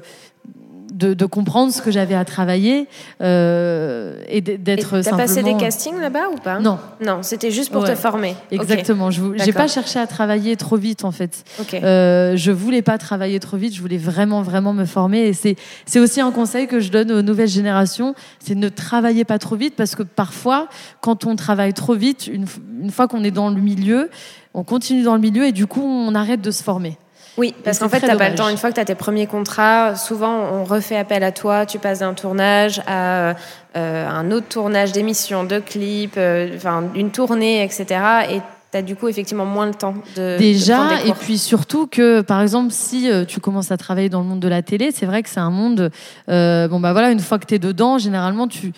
de, 0.93 1.13
de 1.13 1.25
comprendre 1.25 1.73
ce 1.73 1.81
que 1.81 1.91
j'avais 1.91 2.15
à 2.15 2.23
travailler 2.23 2.87
euh, 3.21 4.21
et 4.27 4.41
d'être 4.41 4.89
T'as 4.91 5.03
simplement. 5.03 5.17
passé 5.17 5.43
des 5.43 5.55
castings 5.57 5.99
là-bas 5.99 6.29
ou 6.33 6.37
pas? 6.37 6.59
Non, 6.59 6.77
Non, 7.05 7.19
c'était 7.23 7.51
juste 7.51 7.71
pour 7.71 7.81
Ouais. 7.83 7.89
te 7.89 7.95
former. 7.95 8.35
Exactement. 8.51 9.11
Je 9.11 9.21
j'ai 9.43 9.51
pas 9.53 9.67
cherché 9.67 9.99
à 9.99 10.07
travailler 10.07 10.55
trop 10.55 10.77
vite 10.77 11.03
en 11.03 11.11
fait. 11.11 11.43
Ok. 11.59 11.73
Euh, 11.73 12.35
je 12.37 12.51
voulais 12.51 12.81
pas 12.81 12.97
travailler 12.97 13.39
trop 13.39 13.57
vite, 13.57 13.73
je 13.75 13.81
voulais 13.81 13.97
vraiment 13.97 14.41
vraiment 14.41 14.73
me 14.73 14.85
former 14.85 15.19
et 15.27 15.33
c'est 15.33 15.55
c'est 15.85 15.99
aussi 15.99 16.21
un 16.21 16.31
conseil 16.31 16.67
que 16.67 16.79
je 16.79 16.91
donne 16.91 17.11
aux 17.11 17.21
nouvelles 17.21 17.47
générations, 17.49 18.15
c'est 18.39 18.55
ne 18.55 18.69
travaillez 18.69 19.25
pas 19.25 19.39
trop 19.39 19.55
vite 19.55 19.75
parce 19.75 19.95
que 19.95 20.03
parfois 20.03 20.67
quand 21.01 21.25
on 21.25 21.35
travaille 21.35 21.73
trop 21.73 21.95
vite, 21.95 22.27
une, 22.27 22.45
une 22.81 22.91
fois 22.91 23.07
qu'on 23.07 23.23
est 23.23 23.31
dans 23.31 23.49
le 23.49 23.59
milieu, 23.59 24.09
on 24.53 24.63
continue 24.63 25.03
dans 25.03 25.15
le 25.15 25.21
milieu 25.21 25.45
et 25.45 25.51
du 25.51 25.65
coup 25.67 25.81
on 25.83 26.13
arrête 26.15 26.41
de 26.41 26.51
se 26.51 26.63
former. 26.63 26.97
Oui, 27.37 27.55
parce 27.63 27.79
qu'en 27.79 27.89
fait, 27.89 27.99
tu 27.99 28.05
n'as 28.05 28.15
pas 28.15 28.29
le 28.29 28.35
temps. 28.35 28.49
Une 28.49 28.57
fois 28.57 28.69
que 28.69 28.75
tu 28.75 28.81
as 28.81 28.85
tes 28.85 28.95
premiers 28.95 29.25
contrats, 29.25 29.95
souvent, 29.95 30.33
on 30.53 30.63
refait 30.63 30.97
appel 30.97 31.23
à 31.23 31.31
toi. 31.31 31.65
Tu 31.65 31.79
passes 31.79 31.99
d'un 31.99 32.13
tournage 32.13 32.81
à 32.85 33.35
euh, 33.75 34.07
un 34.07 34.31
autre 34.31 34.47
tournage 34.47 34.91
d'émission, 34.91 35.43
de 35.43 35.59
clips, 35.59 36.15
euh, 36.17 36.55
enfin, 36.55 36.83
une 36.95 37.09
tournée, 37.09 37.63
etc. 37.63 37.85
Et 38.29 38.41
tu 38.71 38.77
as 38.77 38.81
du 38.83 38.95
coup 38.95 39.07
effectivement 39.07 39.45
moins 39.45 39.65
le 39.65 39.73
temps 39.73 39.95
de. 40.15 40.37
Déjà, 40.37 41.03
et 41.05 41.13
puis 41.13 41.39
surtout 41.39 41.87
que, 41.87 42.21
par 42.21 42.41
exemple, 42.41 42.71
si 42.71 43.09
euh, 43.09 43.25
tu 43.25 43.39
commences 43.39 43.71
à 43.71 43.77
travailler 43.77 44.09
dans 44.09 44.21
le 44.21 44.27
monde 44.27 44.39
de 44.39 44.47
la 44.47 44.61
télé, 44.61 44.91
c'est 44.91 45.07
vrai 45.07 45.23
que 45.23 45.29
c'est 45.29 45.39
un 45.39 45.51
monde. 45.51 45.89
bon, 46.27 46.79
bah 46.79 46.91
voilà, 46.91 47.11
une 47.11 47.19
fois 47.19 47.39
que 47.39 47.47
tu 47.47 47.55
es 47.55 47.59
dedans, 47.59 47.97
généralement, 47.97 48.47
tu. 48.47 48.73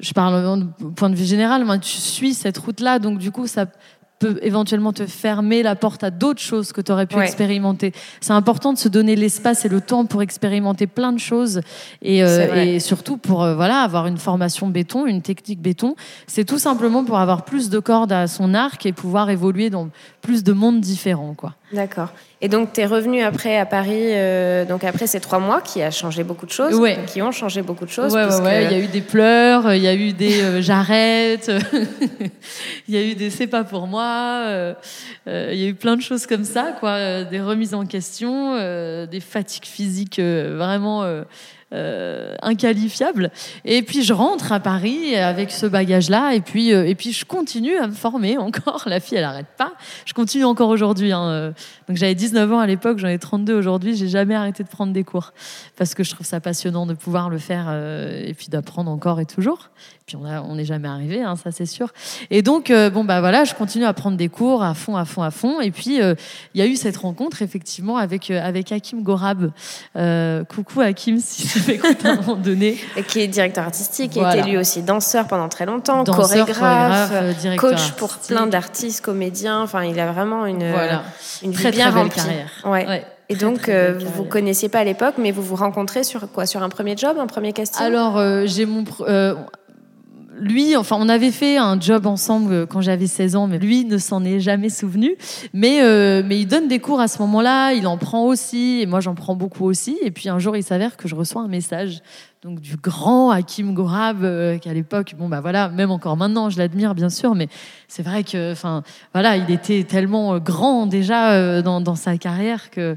Je 0.00 0.12
parle 0.14 0.58
du 0.80 0.90
point 0.96 1.10
de 1.10 1.14
vue 1.14 1.26
général, 1.26 1.64
mais 1.66 1.78
tu 1.78 1.98
suis 1.98 2.32
cette 2.32 2.56
route-là, 2.56 2.98
donc 2.98 3.18
du 3.18 3.30
coup, 3.30 3.46
ça 3.46 3.66
peut 4.22 4.38
éventuellement 4.42 4.92
te 4.92 5.04
fermer 5.04 5.64
la 5.64 5.74
porte 5.74 6.04
à 6.04 6.10
d'autres 6.10 6.40
choses 6.40 6.72
que 6.72 6.80
tu 6.80 6.92
aurais 6.92 7.06
pu 7.06 7.18
expérimenter. 7.18 7.92
C'est 8.20 8.32
important 8.32 8.72
de 8.72 8.78
se 8.78 8.88
donner 8.88 9.16
l'espace 9.16 9.64
et 9.64 9.68
le 9.68 9.80
temps 9.80 10.06
pour 10.06 10.22
expérimenter 10.22 10.86
plein 10.86 11.12
de 11.12 11.18
choses 11.18 11.60
et, 12.02 12.22
euh, 12.22 12.54
et 12.54 12.78
surtout 12.78 13.16
pour 13.16 13.42
euh, 13.42 13.56
voilà 13.56 13.80
avoir 13.80 14.06
une 14.06 14.18
formation 14.18 14.68
béton, 14.68 15.06
une 15.06 15.22
technique 15.22 15.60
béton. 15.60 15.96
C'est 16.28 16.44
tout 16.44 16.58
simplement 16.58 17.04
pour 17.04 17.18
avoir 17.18 17.44
plus 17.44 17.68
de 17.68 17.80
cordes 17.80 18.12
à 18.12 18.28
son 18.28 18.54
arc 18.54 18.86
et 18.86 18.92
pouvoir 18.92 19.28
évoluer 19.28 19.70
dans 19.70 19.88
plus 20.20 20.44
de 20.44 20.52
mondes 20.52 20.80
différents, 20.80 21.34
quoi. 21.34 21.54
D'accord. 21.72 22.10
Et 22.42 22.48
donc, 22.48 22.72
tu 22.74 22.80
es 22.80 22.86
revenu 22.86 23.22
après 23.22 23.56
à 23.56 23.66
Paris, 23.66 24.10
euh, 24.10 24.64
donc 24.64 24.84
après 24.84 25.06
ces 25.06 25.20
trois 25.20 25.38
mois 25.38 25.60
qui 25.60 25.80
a 25.80 25.90
changé 25.90 26.22
beaucoup 26.22 26.44
de 26.44 26.50
choses, 26.50 26.80
qui 27.06 27.22
ont 27.22 27.32
changé 27.32 27.62
beaucoup 27.62 27.86
de 27.86 27.90
choses. 27.90 28.12
Ouais, 28.12 28.26
ouais, 28.26 28.64
Il 28.64 28.72
y 28.72 28.74
a 28.74 28.78
eu 28.78 28.88
des 28.88 29.00
pleurs, 29.00 29.72
il 29.72 29.82
y 29.82 29.88
a 29.88 29.94
eu 29.94 30.12
des 30.12 30.60
j'arrête, 30.60 31.50
il 32.88 32.94
y 32.94 32.98
a 32.98 33.02
eu 33.02 33.14
des 33.14 33.30
c'est 33.30 33.46
pas 33.46 33.64
pour 33.64 33.86
moi, 33.86 34.11
euh, 34.48 34.74
il 35.26 35.58
y 35.58 35.64
a 35.64 35.68
eu 35.68 35.74
plein 35.74 35.96
de 35.96 36.02
choses 36.02 36.26
comme 36.26 36.44
ça, 36.44 36.72
quoi, 36.78 37.24
des 37.24 37.40
remises 37.40 37.74
en 37.74 37.86
question, 37.86 38.56
des 39.06 39.20
fatigues 39.20 39.66
physiques 39.66 40.20
vraiment 40.20 41.24
euh, 41.74 42.34
inqualifiable. 42.42 43.30
Et 43.64 43.80
puis 43.80 44.02
je 44.02 44.12
rentre 44.12 44.52
à 44.52 44.60
Paris 44.60 45.16
avec 45.16 45.50
ce 45.50 45.64
bagage-là, 45.64 46.34
et 46.34 46.42
puis 46.42 46.74
euh, 46.74 46.86
et 46.86 46.94
puis 46.94 47.12
je 47.12 47.24
continue 47.24 47.78
à 47.78 47.86
me 47.86 47.94
former 47.94 48.36
encore. 48.36 48.82
La 48.86 49.00
fille, 49.00 49.16
elle 49.16 49.24
n'arrête 49.24 49.46
pas. 49.56 49.72
Je 50.04 50.12
continue 50.12 50.44
encore 50.44 50.68
aujourd'hui. 50.68 51.12
Hein. 51.12 51.24
Euh. 51.30 51.52
Donc 51.88 51.96
j'avais 51.96 52.14
19 52.14 52.52
ans 52.52 52.58
à 52.58 52.66
l'époque, 52.66 52.98
j'en 52.98 53.08
ai 53.08 53.18
32 53.18 53.54
aujourd'hui. 53.54 53.96
J'ai 53.96 54.08
jamais 54.08 54.34
arrêté 54.34 54.64
de 54.64 54.68
prendre 54.68 54.92
des 54.92 55.02
cours 55.02 55.32
parce 55.78 55.94
que 55.94 56.04
je 56.04 56.10
trouve 56.10 56.26
ça 56.26 56.40
passionnant 56.40 56.84
de 56.84 56.92
pouvoir 56.92 57.30
le 57.30 57.38
faire 57.38 57.70
et 57.72 58.34
puis 58.34 58.48
d'apprendre 58.50 58.90
encore 58.90 59.18
et 59.20 59.26
toujours. 59.26 59.70
Puis 60.12 60.20
on 60.48 60.54
n'est 60.54 60.64
jamais 60.64 60.88
arrivé, 60.88 61.22
hein, 61.22 61.36
ça 61.42 61.50
c'est 61.52 61.66
sûr. 61.66 61.88
Et 62.30 62.42
donc, 62.42 62.70
euh, 62.70 62.90
bon, 62.90 63.04
bah 63.04 63.20
voilà, 63.20 63.44
je 63.44 63.54
continue 63.54 63.84
à 63.84 63.92
prendre 63.92 64.16
des 64.16 64.28
cours 64.28 64.62
à 64.62 64.74
fond, 64.74 64.96
à 64.96 65.04
fond, 65.04 65.22
à 65.22 65.30
fond. 65.30 65.60
Et 65.60 65.70
puis, 65.70 66.02
euh, 66.02 66.14
il 66.54 66.60
y 66.60 66.62
a 66.62 66.66
eu 66.66 66.76
cette 66.76 66.96
rencontre, 66.96 67.42
effectivement, 67.42 67.96
avec, 67.96 68.30
euh, 68.30 68.40
avec 68.42 68.72
Hakim 68.72 69.02
Gorab. 69.02 69.50
coucou 70.48 70.80
Hakim, 70.80 71.18
si 71.18 71.46
tu 71.46 71.70
m'écoutes 71.70 72.04
à 72.04 72.10
un 72.10 72.16
moment 72.16 72.36
donné. 72.36 72.78
Qui 73.08 73.20
est 73.20 73.28
directeur 73.28 73.64
artistique, 73.64 74.12
qui 74.12 74.20
a 74.20 74.36
été 74.36 74.48
lui 74.48 74.56
aussi 74.58 74.82
danseur 74.82 75.26
pendant 75.26 75.48
très 75.48 75.66
longtemps, 75.66 76.04
chorégraphe, 76.04 77.12
coach 77.56 77.92
pour 77.92 78.16
plein 78.18 78.46
d'artistes, 78.46 79.02
comédiens. 79.02 79.62
Enfin, 79.62 79.84
il 79.84 79.98
a 79.98 80.12
vraiment 80.12 80.46
une, 80.46 80.74
une 81.42 81.52
très, 81.52 81.70
bien 81.70 81.90
très 81.90 82.02
belle 82.02 82.12
carrière. 82.12 82.50
Ouais. 82.64 83.04
Et 83.28 83.36
donc, 83.36 83.70
vous 83.70 84.10
vous 84.14 84.24
connaissiez 84.24 84.68
pas 84.68 84.80
à 84.80 84.84
l'époque, 84.84 85.14
mais 85.16 85.30
vous 85.30 85.42
vous 85.42 85.56
rencontrez 85.56 86.04
sur 86.04 86.30
quoi? 86.30 86.44
Sur 86.44 86.62
un 86.62 86.68
premier 86.68 86.96
job, 86.96 87.16
un 87.18 87.26
premier 87.26 87.52
casting? 87.52 87.82
Alors, 87.82 88.20
j'ai 88.46 88.66
mon 88.66 88.84
lui, 90.42 90.76
enfin, 90.76 90.96
on 90.98 91.08
avait 91.08 91.30
fait 91.30 91.56
un 91.56 91.80
job 91.80 92.06
ensemble 92.06 92.52
euh, 92.52 92.66
quand 92.66 92.80
j'avais 92.80 93.06
16 93.06 93.36
ans, 93.36 93.46
mais 93.46 93.58
lui 93.58 93.84
ne 93.84 93.96
s'en 93.98 94.24
est 94.24 94.40
jamais 94.40 94.68
souvenu. 94.68 95.16
Mais, 95.54 95.82
euh, 95.82 96.22
mais 96.24 96.40
il 96.40 96.46
donne 96.46 96.68
des 96.68 96.80
cours 96.80 97.00
à 97.00 97.08
ce 97.08 97.20
moment-là, 97.22 97.72
il 97.72 97.86
en 97.86 97.96
prend 97.96 98.24
aussi, 98.24 98.80
et 98.80 98.86
moi 98.86 99.00
j'en 99.00 99.14
prends 99.14 99.36
beaucoup 99.36 99.64
aussi. 99.64 99.98
Et 100.02 100.10
puis 100.10 100.28
un 100.28 100.38
jour, 100.38 100.56
il 100.56 100.62
s'avère 100.62 100.96
que 100.96 101.08
je 101.08 101.14
reçois 101.14 101.42
un 101.42 101.48
message 101.48 102.02
donc 102.42 102.60
du 102.60 102.76
grand 102.76 103.30
Hakim 103.30 103.72
Gorab, 103.72 104.24
euh, 104.24 104.58
qui 104.58 104.68
à 104.68 104.74
l'époque, 104.74 105.14
bon 105.16 105.28
bah 105.28 105.40
voilà, 105.40 105.68
même 105.68 105.92
encore 105.92 106.16
maintenant, 106.16 106.50
je 106.50 106.58
l'admire 106.58 106.92
bien 106.96 107.08
sûr, 107.08 107.36
mais 107.36 107.46
c'est 107.86 108.02
vrai 108.02 108.24
que, 108.24 108.50
enfin, 108.50 108.82
voilà, 109.14 109.36
il 109.36 109.48
était 109.48 109.84
tellement 109.84 110.40
grand 110.40 110.86
déjà 110.86 111.62
dans, 111.62 111.80
dans 111.80 111.94
sa 111.94 112.18
carrière 112.18 112.70
que 112.70 112.96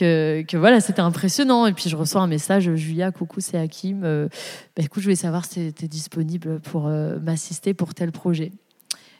que, 0.00 0.56
voilà, 0.56 0.80
c'était 0.80 1.00
impressionnant. 1.00 1.66
Et 1.66 1.72
puis 1.72 1.88
je 1.88 1.96
reçois 1.96 2.20
un 2.20 2.26
message, 2.26 2.74
Julia, 2.74 3.12
coucou, 3.12 3.40
c'est 3.40 3.58
Hakim. 3.58 4.02
Euh, 4.04 4.28
bah, 4.76 4.82
écoute, 4.84 5.02
je 5.02 5.06
voulais 5.06 5.16
savoir 5.16 5.44
si 5.44 5.72
tu 5.72 5.88
disponible 5.88 6.60
pour 6.60 6.86
euh, 6.86 7.18
m'assister 7.20 7.74
pour 7.74 7.94
tel 7.94 8.12
projet. 8.12 8.52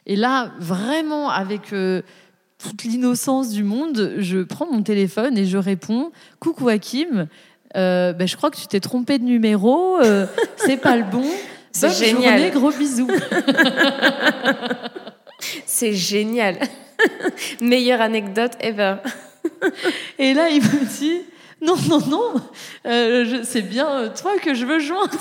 Et 0.05 0.15
là, 0.15 0.51
vraiment, 0.59 1.29
avec 1.29 1.73
euh, 1.73 2.01
toute 2.57 2.83
l'innocence 2.83 3.49
du 3.49 3.63
monde, 3.63 4.15
je 4.17 4.39
prends 4.39 4.71
mon 4.71 4.81
téléphone 4.81 5.37
et 5.37 5.45
je 5.45 5.57
réponds, 5.57 6.11
coucou 6.39 6.69
Hakim, 6.69 7.27
bah, 7.73 8.25
je 8.25 8.35
crois 8.35 8.51
que 8.51 8.57
tu 8.57 8.67
t'es 8.67 8.79
trompé 8.79 9.19
de 9.19 9.23
numéro, 9.23 9.97
c'est 10.57 10.77
pas 10.77 10.97
le 10.97 11.03
bon. 11.03 11.25
C'est 11.71 11.91
génial. 11.91 12.37
Journée, 12.37 12.51
gros 12.51 12.71
bisous. 12.71 13.07
c'est 15.65 15.93
génial. 15.93 16.57
Meilleure 17.61 18.01
anecdote 18.01 18.51
ever. 18.59 18.95
Et 20.19 20.33
là, 20.33 20.49
il 20.49 20.61
me 20.61 20.99
dit 20.99 21.21
non, 21.61 21.75
non, 21.87 21.99
non, 22.07 22.33
euh, 22.87 23.41
c'est 23.43 23.61
bien 23.61 23.87
euh, 23.87 24.09
toi 24.09 24.31
que 24.41 24.55
je 24.55 24.65
veux 24.65 24.79
joindre. 24.79 25.11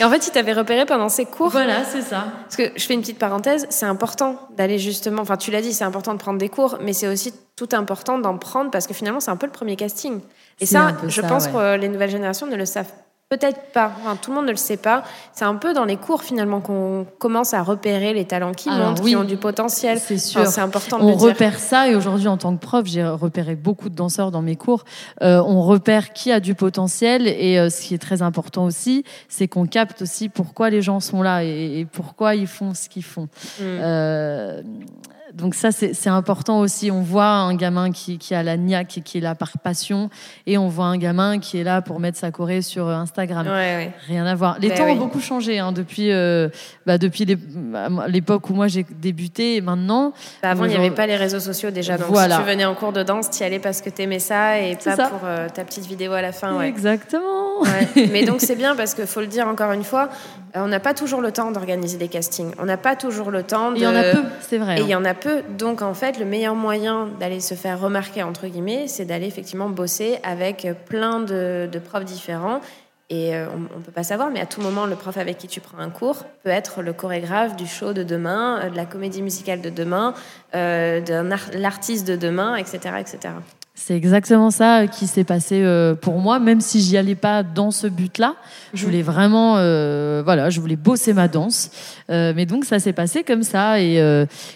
et 0.00 0.04
en 0.04 0.10
fait, 0.10 0.26
il 0.26 0.32
t'avait 0.32 0.52
repéré 0.52 0.84
pendant 0.84 1.08
ses 1.08 1.26
cours. 1.26 1.50
Voilà, 1.50 1.84
c'est 1.84 2.02
ça. 2.02 2.26
Parce 2.42 2.56
que 2.56 2.72
je 2.74 2.84
fais 2.84 2.94
une 2.94 3.02
petite 3.02 3.20
parenthèse, 3.20 3.66
c'est 3.70 3.86
important 3.86 4.48
d'aller 4.56 4.80
justement, 4.80 5.22
enfin 5.22 5.36
tu 5.36 5.52
l'as 5.52 5.62
dit, 5.62 5.72
c'est 5.72 5.84
important 5.84 6.12
de 6.12 6.18
prendre 6.18 6.38
des 6.38 6.48
cours, 6.48 6.78
mais 6.80 6.92
c'est 6.92 7.06
aussi 7.06 7.32
tout 7.54 7.68
important 7.72 8.18
d'en 8.18 8.36
prendre 8.36 8.72
parce 8.72 8.88
que 8.88 8.94
finalement, 8.94 9.20
c'est 9.20 9.30
un 9.30 9.36
peu 9.36 9.46
le 9.46 9.52
premier 9.52 9.76
casting. 9.76 10.20
Et 10.58 10.66
ça, 10.66 10.96
je 11.06 11.20
pense 11.20 11.46
que 11.46 11.76
les 11.76 11.88
nouvelles 11.88 12.10
générations 12.10 12.48
ne 12.48 12.56
le 12.56 12.66
savent 12.66 12.92
Peut-être 13.28 13.72
pas. 13.74 13.92
Enfin, 14.00 14.16
tout 14.16 14.30
le 14.30 14.36
monde 14.36 14.46
ne 14.46 14.52
le 14.52 14.56
sait 14.56 14.78
pas. 14.78 15.04
C'est 15.34 15.44
un 15.44 15.56
peu 15.56 15.74
dans 15.74 15.84
les 15.84 15.98
cours 15.98 16.22
finalement 16.22 16.62
qu'on 16.62 17.06
commence 17.18 17.52
à 17.52 17.62
repérer 17.62 18.14
les 18.14 18.24
talents 18.24 18.54
qui 18.54 18.70
montent, 18.70 19.02
qui 19.02 19.16
ont 19.16 19.24
du 19.24 19.36
potentiel. 19.36 20.00
C'est 20.00 20.16
sûr. 20.16 20.46
c'est 20.46 20.62
important. 20.62 20.98
De 20.98 21.04
on 21.04 21.14
repère 21.14 21.58
ça 21.58 21.90
et 21.90 21.94
aujourd'hui 21.94 22.26
en 22.28 22.38
tant 22.38 22.56
que 22.56 22.60
prof, 22.60 22.86
j'ai 22.86 23.06
repéré 23.06 23.54
beaucoup 23.54 23.90
de 23.90 23.94
danseurs 23.94 24.30
dans 24.30 24.40
mes 24.40 24.56
cours. 24.56 24.84
Euh, 25.20 25.42
on 25.46 25.60
repère 25.60 26.14
qui 26.14 26.32
a 26.32 26.40
du 26.40 26.54
potentiel 26.54 27.26
et 27.28 27.58
euh, 27.58 27.68
ce 27.68 27.82
qui 27.82 27.92
est 27.92 27.98
très 27.98 28.22
important 28.22 28.64
aussi, 28.64 29.04
c'est 29.28 29.46
qu'on 29.46 29.66
capte 29.66 30.00
aussi 30.00 30.30
pourquoi 30.30 30.70
les 30.70 30.80
gens 30.80 31.00
sont 31.00 31.20
là 31.20 31.44
et, 31.44 31.86
pourquoi 31.92 32.34
ils 32.34 32.46
font 32.46 32.72
ce 32.72 32.88
qu'ils 32.88 33.04
font. 33.04 33.24
Mm. 33.24 33.62
Euh, 33.62 34.62
donc 35.34 35.54
ça, 35.54 35.70
c'est 35.72 36.08
important 36.08 36.60
aussi. 36.60 36.90
On 36.90 37.02
voit 37.02 37.26
un 37.26 37.54
gamin 37.54 37.92
qui, 37.92 38.18
qui 38.18 38.34
a 38.34 38.42
la 38.42 38.56
niaque 38.56 38.98
et 38.98 39.00
qui 39.00 39.18
est 39.18 39.20
là 39.20 39.34
par 39.34 39.58
passion, 39.58 40.10
et 40.46 40.58
on 40.58 40.68
voit 40.68 40.86
un 40.86 40.96
gamin 40.96 41.38
qui 41.38 41.58
est 41.58 41.64
là 41.64 41.82
pour 41.82 42.00
mettre 42.00 42.18
sa 42.18 42.30
choré 42.30 42.62
sur 42.62 42.88
Instagram. 42.88 43.46
Rien 44.06 44.26
à 44.26 44.34
voir. 44.34 44.58
Les 44.60 44.68
ben 44.68 44.78
temps 44.78 44.88
ont 44.88 44.96
beaucoup 44.96 45.20
changé 45.20 45.58
hein, 45.58 45.72
depuis, 45.72 46.12
euh, 46.12 46.48
bah, 46.86 46.98
depuis 46.98 47.26
l'époque 48.08 48.48
où 48.50 48.54
moi 48.54 48.68
j'ai 48.68 48.86
débuté 48.88 49.56
et 49.56 49.60
maintenant. 49.60 50.12
Bah, 50.42 50.50
avant, 50.50 50.64
il 50.64 50.70
n'y 50.70 50.76
avait 50.76 50.90
pas 50.90 51.06
les 51.06 51.16
réseaux 51.16 51.40
sociaux 51.40 51.70
déjà. 51.70 51.98
Donc 51.98 52.16
si 52.16 52.28
tu 52.28 52.42
venais 52.42 52.64
en 52.64 52.74
cours 52.74 52.92
de 52.92 53.02
danse, 53.02 53.30
tu 53.30 53.42
y 53.42 53.44
allais 53.44 53.58
parce 53.58 53.80
que 53.80 53.90
tu 53.90 54.02
aimais 54.02 54.18
ça 54.18 54.58
et 54.60 54.76
pas 54.76 55.08
pour 55.08 55.20
euh, 55.24 55.48
ta 55.48 55.64
petite 55.64 55.86
vidéo 55.86 56.12
à 56.12 56.22
la 56.22 56.32
fin. 56.32 56.60
Exactement. 56.62 57.62
Mais 57.96 58.24
donc 58.24 58.40
c'est 58.40 58.56
bien 58.56 58.74
parce 58.76 58.94
qu'il 58.94 59.06
faut 59.06 59.20
le 59.20 59.26
dire 59.26 59.46
encore 59.46 59.72
une 59.72 59.84
fois, 59.84 60.08
euh, 60.08 60.47
on 60.54 60.68
n'a 60.68 60.80
pas 60.80 60.94
toujours 60.94 61.20
le 61.20 61.32
temps 61.32 61.50
d'organiser 61.50 61.98
des 61.98 62.08
castings. 62.08 62.52
On 62.58 62.64
n'a 62.64 62.76
pas 62.76 62.96
toujours 62.96 63.30
le 63.30 63.42
temps. 63.42 63.72
De... 63.72 63.76
Il 63.76 63.82
y 63.82 63.86
en 63.86 63.94
a 63.94 64.02
peu, 64.02 64.22
c'est 64.40 64.58
vrai. 64.58 64.78
Et 64.78 64.82
il 64.82 64.88
y 64.88 64.94
hein. 64.94 65.00
en 65.00 65.04
a 65.04 65.14
peu. 65.14 65.42
Donc 65.56 65.82
en 65.82 65.94
fait, 65.94 66.18
le 66.18 66.24
meilleur 66.24 66.54
moyen 66.54 67.08
d'aller 67.20 67.40
se 67.40 67.54
faire 67.54 67.80
remarquer 67.80 68.22
entre 68.22 68.46
guillemets, 68.46 68.88
c'est 68.88 69.04
d'aller 69.04 69.26
effectivement 69.26 69.68
bosser 69.68 70.18
avec 70.22 70.66
plein 70.86 71.20
de, 71.20 71.68
profs 71.84 72.04
différents. 72.04 72.60
Et 73.10 73.34
euh, 73.34 73.46
on 73.54 73.78
ne 73.78 73.82
peut 73.82 73.92
pas 73.92 74.02
savoir, 74.02 74.30
mais 74.30 74.40
à 74.40 74.44
tout 74.44 74.60
moment, 74.60 74.84
le 74.84 74.94
prof 74.94 75.16
avec 75.16 75.38
qui 75.38 75.48
tu 75.48 75.60
prends 75.60 75.78
un 75.78 75.88
cours 75.88 76.24
peut 76.44 76.50
être 76.50 76.82
le 76.82 76.92
chorégraphe 76.92 77.56
du 77.56 77.66
show 77.66 77.94
de 77.94 78.02
demain, 78.02 78.60
euh, 78.60 78.68
de 78.70 78.76
la 78.76 78.84
comédie 78.84 79.22
musicale 79.22 79.62
de 79.62 79.70
demain, 79.70 80.12
de 80.52 81.58
l'artiste 81.58 82.06
de 82.06 82.16
demain, 82.16 82.56
etc., 82.56 82.96
etc. 83.00 83.30
C'est 83.80 83.94
exactement 83.94 84.50
ça 84.50 84.88
qui 84.88 85.06
s'est 85.06 85.22
passé 85.22 85.62
euh, 85.62 85.94
pour 85.94 86.18
moi, 86.18 86.40
même 86.40 86.60
si 86.60 86.80
j'y 86.80 86.96
allais 86.96 87.14
pas 87.14 87.44
dans 87.44 87.70
ce 87.70 87.86
but-là. 87.86 88.34
Je 88.74 88.84
voulais 88.84 89.02
vraiment, 89.02 89.54
euh, 89.56 90.20
voilà, 90.24 90.50
je 90.50 90.60
voulais 90.60 90.76
bosser 90.76 91.12
ma 91.14 91.28
danse. 91.28 91.70
Euh, 92.10 92.32
mais 92.34 92.44
donc 92.44 92.64
ça 92.64 92.80
s'est 92.80 92.92
passé 92.92 93.22
comme 93.22 93.44
ça 93.44 93.80
et 93.80 93.98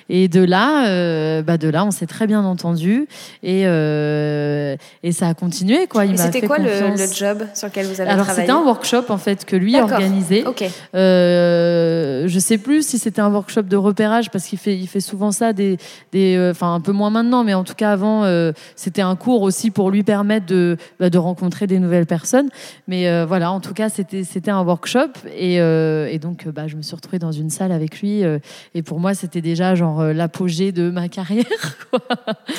et 0.09 0.29
de 0.29 0.43
là, 0.43 1.41
bah 1.43 1.57
de 1.57 1.69
là, 1.69 1.85
on 1.85 1.93
s'est 1.93 2.07
très 2.07 2.27
bien 2.27 2.45
entendu 2.45 3.07
et 3.43 3.63
et 3.63 5.13
ça 5.13 5.29
a 5.29 5.35
continué 5.35 5.87
quoi. 5.87 6.05
Il 6.05 6.19
c'était 6.19 6.43
quoi 6.43 6.59
le, 6.59 6.91
le, 6.91 7.13
job 7.15 7.47
sur 7.55 7.69
lequel 7.69 7.87
vous 7.87 8.01
avez 8.01 8.11
Alors 8.11 8.27
c'était 8.27 8.51
un 8.51 8.63
workshop 8.63 9.05
en 9.09 9.19
fait 9.19 9.45
que 9.45 9.55
lui 9.57 9.77
a 9.77 9.85
organisé. 9.85 10.45
Ok. 10.45 10.65
je 10.93 12.39
sais 12.39 12.59
plus 12.59 12.87
si 12.87 12.99
c'était 12.99 13.23
un 13.23 13.31
workshop 13.31 13.63
de 13.63 13.77
repérage 13.77 14.31
parce 14.31 14.45
qu'il 14.45 14.59
fait 14.59 14.77
il 14.77 14.89
fait 14.89 15.01
souvent 15.01 15.31
ça 15.31 15.53
des 15.53 15.79
des, 16.11 16.51
enfin 16.51 16.75
un 16.75 16.81
peu 16.81 16.93
moins 16.93 17.11
maintenant, 17.11 17.45
mais 17.45 17.55
en 17.55 17.65
tout 17.65 17.75
cas 17.75 17.93
avant 17.93 18.25
c'était 18.75 19.03
un 19.03 19.12
un 19.13 19.17
cours 19.17 19.43
aussi 19.43 19.71
pour 19.71 19.91
lui 19.91 20.03
permettre 20.03 20.47
de, 20.47 20.77
bah, 20.99 21.11
de 21.11 21.19
rencontrer 21.19 21.67
des 21.67 21.79
nouvelles 21.79 22.07
personnes. 22.07 22.49
Mais 22.89 23.09
euh, 23.09 23.27
voilà, 23.27 23.53
en 23.53 23.61
tout 23.61 23.75
cas, 23.75 23.89
c'était 23.91 24.25
c'était 24.25 24.51
un 24.51 24.63
workshop 24.65 25.11
et, 25.37 25.61
euh, 25.61 26.09
et 26.11 26.19
donc 26.19 26.49
bah, 26.49 26.67
je 26.67 26.77
me 26.77 26.83
suis 26.83 26.97
retrouvée 26.97 27.19
dans 27.19 27.33
une 27.33 27.51
salle 27.51 27.73
avec 27.73 28.01
lui. 28.01 28.25
euh, 28.25 28.39
et 28.75 28.83
pour 28.83 28.99
moi, 29.01 29.15
c'était 29.15 29.41
déjà 29.43 29.75
genre 29.75 30.01
euh, 30.01 30.13
l'apogée 30.13 30.73
de 30.73 30.91
ma 30.91 31.09
carrière. 31.09 31.45
quoi. 31.91 32.01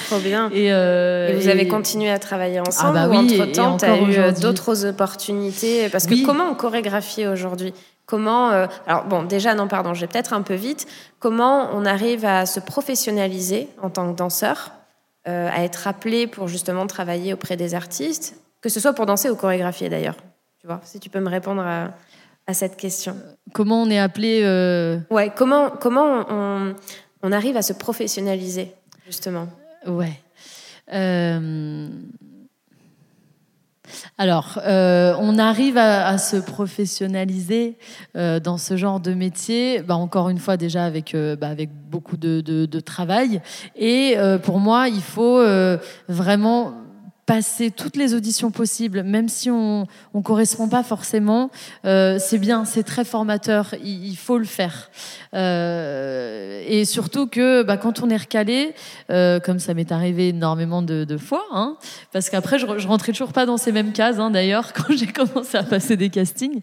Trop 0.07 0.19
bien. 0.19 0.49
Et, 0.53 0.71
euh, 0.71 1.29
Et 1.29 1.33
vous 1.35 1.47
et- 1.47 1.51
avez 1.51 1.67
continué 1.67 2.09
à 2.09 2.19
travailler 2.19 2.59
ensemble 2.59 2.93
bah 2.93 3.07
ou 3.07 3.11
oui, 3.11 3.33
et- 3.33 3.41
entre-temps, 3.41 3.77
et 3.77 3.79
tu 3.79 3.85
as 3.85 3.97
eu 4.01 4.17
euh, 4.17 4.31
d'autres 4.31 4.85
opportunités? 4.85 5.89
Parce 5.89 6.05
que 6.05 6.13
Oui. 6.13 6.23
comment 6.23 6.45
on 6.51 6.55
chorégraphie 6.55 7.25
aujourd'hui? 7.27 7.73
Comment 8.05 8.51
euh, 8.51 8.67
Alors 8.85 9.05
bon, 9.05 9.23
déjà 9.23 9.55
non, 9.55 9.67
pardon, 9.67 9.93
je 9.93 10.01
vais 10.01 10.07
peut-être 10.07 10.33
un 10.33 10.41
peu 10.41 10.55
vite. 10.55 10.85
Comment 11.19 11.69
on 11.73 11.85
arrive 11.85 12.25
à 12.25 12.45
se 12.45 12.59
professionnaliser 12.59 13.69
en 13.81 13.89
tant 13.89 14.11
que 14.11 14.17
danseur, 14.17 14.71
euh, 14.71 14.82
à 15.25 15.63
être 15.63 15.87
appelé 15.87 16.27
pour 16.27 16.47
justement 16.47 16.85
travailler 16.87 17.33
auprès 17.33 17.55
des 17.57 17.75
artistes, 17.75 18.35
que 18.61 18.69
ce 18.69 18.79
soit 18.79 18.93
pour 18.93 19.05
danser 19.05 19.29
ou 19.29 19.35
chorégraphier 19.35 19.89
d'ailleurs. 19.89 20.17
Tu 20.59 20.67
vois, 20.67 20.81
si 20.83 20.99
tu 20.99 21.09
peux 21.09 21.19
me 21.19 21.29
répondre 21.29 21.61
à, 21.61 21.93
à 22.47 22.53
cette 22.53 22.77
question. 22.77 23.15
Comment 23.53 23.81
on 23.81 23.89
est 23.89 23.99
appelé 23.99 24.41
euh, 24.43 24.99
Ouais, 25.09 25.31
comment 25.35 25.69
comment 25.69 26.25
on, 26.29 26.75
on 27.21 27.31
arrive 27.31 27.57
à 27.57 27.61
se 27.61 27.73
professionnaliser 27.73 28.73
justement? 29.05 29.47
Ouais. 29.85 30.13
Euh, 30.93 31.87
Alors, 34.17 34.59
euh, 34.65 35.15
on 35.19 35.37
arrive 35.37 35.77
à, 35.77 36.17
se 36.17 36.37
professionnaliser 36.37 37.77
euh, 38.15 38.39
dans 38.39 38.57
ce 38.57 38.77
genre 38.77 38.99
de 38.99 39.13
métier, 39.13 39.81
bah, 39.81 39.95
encore 39.95 40.29
une 40.29 40.37
fois 40.37 40.57
déjà 40.57 40.85
avec, 40.85 41.15
euh, 41.15 41.35
bah, 41.35 41.49
beaucoup 41.89 42.17
de, 42.17 42.79
travail. 42.79 43.41
Et 43.75 44.15
pour 44.43 44.59
moi, 44.59 44.89
il 44.89 45.01
faut 45.01 45.41
vraiment 46.09 46.73
passer 47.25 47.71
toutes 47.71 47.95
les 47.95 48.13
auditions 48.13 48.51
possibles, 48.51 49.03
même 49.03 49.29
si 49.29 49.49
on 49.49 49.87
ne 50.13 50.21
correspond 50.21 50.67
pas 50.67 50.83
forcément. 50.83 51.51
Euh, 51.85 52.17
c'est 52.19 52.37
bien, 52.37 52.65
c'est 52.65 52.83
très 52.83 53.05
formateur, 53.05 53.73
il, 53.83 54.15
faut 54.15 54.37
le 54.37 54.45
faire. 54.45 54.89
Euh, 55.33 56.61
et 56.67 56.83
surtout 56.85 57.27
que 57.27 57.63
bah, 57.63 57.77
quand 57.77 58.01
on 58.01 58.09
est 58.09 58.17
recalé, 58.17 58.75
euh, 59.09 59.39
comme 59.39 59.59
ça 59.59 59.73
m'est 59.73 59.91
arrivé 59.91 60.29
énormément 60.29 60.81
de, 60.81 61.17
fois, 61.17 61.45
hein, 61.51 61.77
parce 62.11 62.29
qu'après 62.29 62.59
je, 62.59 62.65
je 62.77 62.87
rentrais 62.87 63.11
toujours 63.11 63.33
pas 63.33 63.45
dans 63.45 63.57
ces 63.57 63.71
mêmes 63.71 63.93
cases 63.93 64.19
hein, 64.19 64.31
d'ailleurs 64.31 64.73
quand 64.73 64.95
j'ai 64.95 65.07
commencé 65.07 65.57
à 65.57 65.63
passer 65.63 65.95
des 65.95 66.09
castings. 66.09 66.59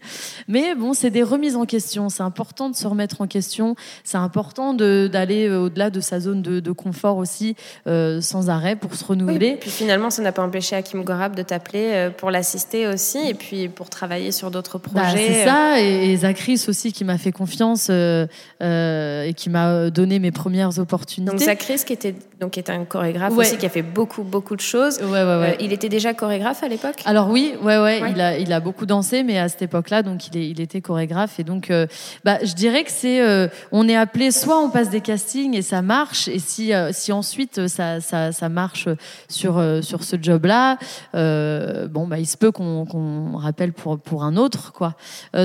Mais 0.47 0.75
bon, 0.75 0.93
c'est 0.93 1.09
des 1.09 1.23
remises 1.23 1.55
en 1.55 1.65
question. 1.65 2.09
C'est 2.09 2.23
important 2.23 2.69
de 2.69 2.75
se 2.75 2.85
remettre 2.85 3.21
en 3.21 3.27
question. 3.27 3.75
C'est 4.03 4.17
important 4.17 4.73
d'aller 4.73 5.49
au-delà 5.49 5.89
de 5.89 5.99
sa 6.01 6.19
zone 6.19 6.41
de, 6.41 6.71
confort 6.71 7.17
aussi, 7.17 7.55
sans 7.85 8.49
arrêt 8.49 8.75
pour 8.75 8.95
se 8.95 9.03
renouveler. 9.03 9.51
Oui, 9.51 9.57
puis 9.59 9.69
finalement, 9.69 10.09
ça 10.09 10.21
n'a 10.21 10.31
pas 10.31 10.41
empêché 10.51 10.75
Hakim 10.75 11.03
Gorab 11.03 11.35
de 11.35 11.41
t'appeler 11.43 11.87
euh, 11.93 12.09
pour 12.09 12.29
l'assister 12.29 12.87
aussi 12.87 13.17
et 13.27 13.33
puis 13.33 13.69
pour 13.69 13.89
travailler 13.89 14.31
sur 14.31 14.51
d'autres 14.51 14.77
Bah, 14.93 15.01
projets. 15.03 15.27
c'est 15.33 15.45
ça, 15.45 15.79
et, 15.81 16.11
et 16.11 16.17
Zachris 16.17 16.65
aussi 16.67 16.91
qui 16.91 17.05
m'a 17.05 17.17
fait 17.17 17.31
confiance 17.31 17.87
euh, 17.89 18.27
euh, 18.61 19.23
et 19.23 19.33
qui 19.33 19.49
m'a 19.49 19.89
donné 19.89 20.19
mes 20.19 20.31
premières 20.31 20.77
opportunités. 20.77 21.31
Donc 21.31 21.39
Zachris, 21.39 21.83
qui 21.85 21.93
était, 21.93 22.15
donc, 22.41 22.51
qui 22.51 22.59
était 22.59 22.71
un 22.71 22.85
chorégraphe 22.85 23.33
Ouais. 23.33 23.45
aussi, 23.45 23.57
qui 23.57 23.67
a 23.67 23.69
fait 23.69 23.83
beaucoup, 23.83 24.23
beaucoup 24.23 24.55
de 24.55 24.61
choses. 24.61 24.97
Ouais, 24.99 25.09
ouais, 25.09 25.23
ouais. 25.23 25.51
Euh, 25.51 25.55
il 25.59 25.71
était 25.71 25.89
déjà 25.89 26.15
chorégraphe 26.15 26.63
à 26.63 26.67
l'époque? 26.67 26.95
Alors 27.05 27.29
oui, 27.29 27.53
ouais, 27.61 27.77
ouais. 27.77 28.01
Il, 28.11 28.19
a, 28.19 28.37
il 28.39 28.51
a 28.51 28.59
beaucoup 28.59 28.87
dansé, 28.87 29.21
mais 29.21 29.37
à 29.37 29.47
cette 29.47 29.61
époque-là, 29.61 30.01
donc 30.01 30.27
il, 30.27 30.37
est, 30.37 30.49
il 30.49 30.59
était 30.59 30.81
chorégraphe. 30.81 31.39
Et 31.39 31.43
donc, 31.43 31.69
euh, 31.69 31.85
bah, 32.25 32.39
je 32.43 32.53
dirais 32.55 32.83
que 32.83 32.89
c'est, 32.89 33.21
euh, 33.21 33.47
on 33.71 33.87
est 33.87 33.95
appelé, 33.95 34.31
soit 34.31 34.59
on 34.59 34.71
passe 34.71 34.89
des 34.89 35.01
castings 35.01 35.55
et 35.55 35.61
ça 35.61 35.83
marche, 35.83 36.27
et 36.27 36.39
si, 36.39 36.71
si 36.91 37.11
ensuite 37.11 37.67
ça, 37.67 38.01
ça, 38.01 38.31
ça 38.31 38.49
marche 38.49 38.89
sur, 39.29 39.63
sur 39.83 40.03
ce 40.03 40.15
job-là, 40.19 40.77
bon, 41.13 42.07
bah, 42.07 42.17
il 42.17 42.25
se 42.25 42.37
peut 42.37 42.51
qu'on 42.51 42.85
qu'on 42.85 43.37
rappelle 43.37 43.71
pour, 43.73 43.99
pour 43.99 44.23
un 44.23 44.35
autre, 44.35 44.73
quoi. 44.73 44.95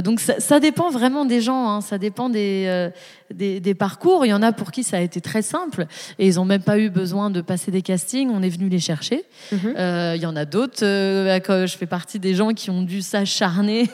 Donc 0.03 0.21
ça, 0.21 0.41
ça 0.41 0.61
dépend 0.61 0.89
vraiment 0.91 1.27
des 1.27 1.43
gens, 1.43 1.69
hein, 1.69 1.81
ça 1.83 1.99
dépend 1.99 2.31
des, 2.31 2.89
des, 3.35 3.61
des 3.61 3.75
parcours. 3.75 4.25
Il 4.25 4.31
y 4.31 4.35
en 4.35 4.43
a 4.43 4.53
pour 4.53 4.71
qui 4.73 4.83
ça 4.83 4.97
a 4.97 5.01
été 5.01 5.21
très 5.21 5.43
simple 5.43 5.87
et 6.19 6.27
ils 6.27 6.37
n'ont 6.37 6.45
même 6.47 6.63
pas 6.63 6.79
eu 6.79 6.86
besoin 6.91 7.31
de 7.31 7.41
passer 7.41 7.71
des 7.71 7.83
castings. 7.83 8.31
On 8.31 8.43
est 8.43 8.49
venu 8.49 8.69
les 8.69 8.79
chercher. 8.81 9.25
Mhm. 9.53 9.75
Euh, 9.77 10.13
Il 10.17 10.23
y 10.23 10.27
en 10.27 10.37
a 10.37 10.45
d'autres. 10.45 10.85
euh, 10.85 11.67
je 11.67 11.77
fais 11.77 11.87
partie 11.87 12.19
des 12.19 12.35
gens 12.35 12.53
qui 12.53 12.71
ont 12.71 12.83
dû 12.83 13.03
s'acharner 13.03 13.89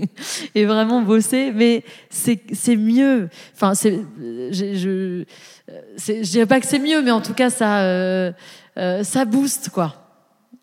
et 0.54 0.64
vraiment 0.64 1.02
bosser. 1.02 1.52
Mais 1.54 1.84
c'est 2.10 2.40
c'est 2.52 2.76
mieux. 2.76 3.28
Enfin, 3.54 3.72
je, 3.74 5.24
je 5.96 6.22
dirais 6.30 6.46
pas 6.46 6.60
que 6.60 6.66
c'est 6.66 6.78
mieux, 6.78 7.02
mais 7.02 7.10
en 7.10 7.20
tout 7.20 7.34
cas 7.34 7.50
ça 7.50 7.82
euh, 7.84 8.32
ça 8.76 9.24
booste 9.24 9.70
quoi. 9.70 10.00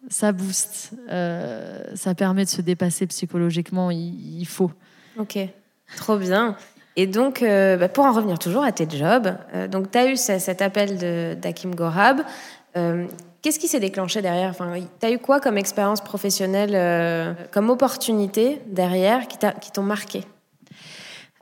Ça 0.09 0.31
booste. 0.31 0.91
Ça 1.07 2.15
permet 2.15 2.45
de 2.45 2.49
se 2.49 2.61
dépasser 2.61 3.07
psychologiquement. 3.07 3.91
Il, 3.91 4.39
il 4.39 4.45
faut. 4.45 4.71
Ok, 5.17 5.37
trop 5.97 6.17
bien. 6.17 6.55
Et 6.97 7.07
donc, 7.07 7.41
euh, 7.41 7.77
bah, 7.77 7.87
pour 7.89 8.05
en 8.05 8.11
revenir 8.11 8.37
toujours 8.37 8.63
à 8.63 8.71
tes 8.71 8.87
jobs, 8.89 9.33
euh, 9.55 9.67
donc 9.67 9.91
tu 9.91 9.97
as 9.97 10.07
eu 10.07 10.17
ce- 10.17 10.39
cet 10.39 10.61
appel 10.61 11.37
d'Hakim 11.39 11.73
Gorab. 11.75 12.21
Euh, 12.77 13.05
Qu'est-ce 13.41 13.57
qui 13.57 13.67
s'est 13.67 13.79
déclenché 13.79 14.21
derrière? 14.21 14.51
Enfin, 14.51 14.71
Tu 14.99 15.05
as 15.07 15.09
eu 15.11 15.17
quoi 15.17 15.39
comme 15.39 15.57
expérience 15.57 15.99
professionnelle, 16.01 17.35
comme 17.51 17.71
opportunité 17.71 18.61
derrière 18.67 19.27
qui 19.27 19.71
t'ont 19.71 19.81
marqué? 19.81 20.25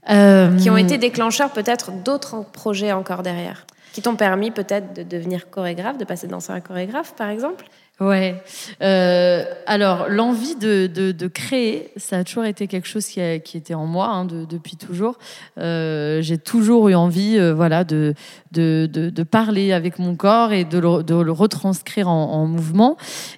Qui 0.08 0.70
ont 0.70 0.78
été 0.78 0.98
déclencheurs 0.98 1.50
peut-être 1.52 1.92
d'autres 1.92 2.46
projets 2.54 2.94
encore 2.94 3.22
derrière? 3.22 3.66
Qui 3.92 4.02
t'ont 4.02 4.16
permis 4.16 4.50
peut-être 4.52 4.94
de 4.94 5.04
devenir 5.04 5.50
chorégraphe, 5.50 5.98
de 5.98 6.06
passer 6.06 6.28
de 6.28 6.32
danseur 6.32 6.56
à 6.56 6.62
chorégraphe 6.62 7.16
par 7.16 7.28
exemple? 7.30 7.66
Ouais. 8.00 8.42
Euh, 8.82 9.44
alors, 9.66 10.08
l'envie 10.08 10.56
de, 10.56 10.88
de, 10.88 11.28
créer, 11.28 11.92
ça 11.98 12.20
a 12.20 12.24
toujours 12.24 12.46
été 12.46 12.68
quelque 12.68 12.88
chose 12.88 13.06
qui, 13.06 13.20
a- 13.20 13.40
qui 13.40 13.58
était 13.58 13.74
en 13.74 13.86
moi 13.86 14.08
hein, 14.08 14.24
de- 14.24 14.46
depuis 14.46 14.78
toujours. 14.78 15.18
Euh, 15.58 16.22
J'ai 16.22 16.38
toujours 16.38 16.88
eu 16.88 16.96
envie, 16.96 17.38
euh, 17.38 17.54
voilà, 17.54 17.84
de, 17.84 18.14
de, 18.54 19.24
parler 19.24 19.74
avec 19.74 20.00
mon 20.00 20.16
corps 20.16 20.54
et 20.54 20.64
de 20.64 20.80
le, 20.80 21.24
le 21.24 21.32
retranscrire 21.32 22.08
en, 22.08 22.32
en 22.32 22.46
mouvement. 22.48 22.96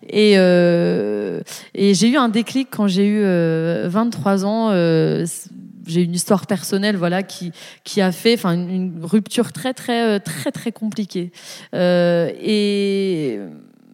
Et, 0.08 0.34
et 0.36 1.93
j'ai 1.95 2.08
eu 2.10 2.17
un 2.17 2.30
déclic 2.30 2.67
quand 2.69 2.88
j'ai 2.88 3.06
eu 3.08 3.21
euh, 3.24 3.88
23 3.89 4.45
ans. 4.45 4.69
j'ai 4.71 6.04
une 6.04 6.13
histoire 6.13 6.45
personnelle 6.45 6.95
voilà 6.95 7.24
qui 7.24 7.52
qui 7.84 8.02
a 8.02 8.12
fait 8.12 8.36
enfin 8.36 8.54
une, 8.54 9.00
rupture 9.04 9.52
très 9.52 9.74
très 9.74 10.19
très 10.19 10.52
très 10.52 10.71
compliquée 10.71 11.32
et 11.74 13.39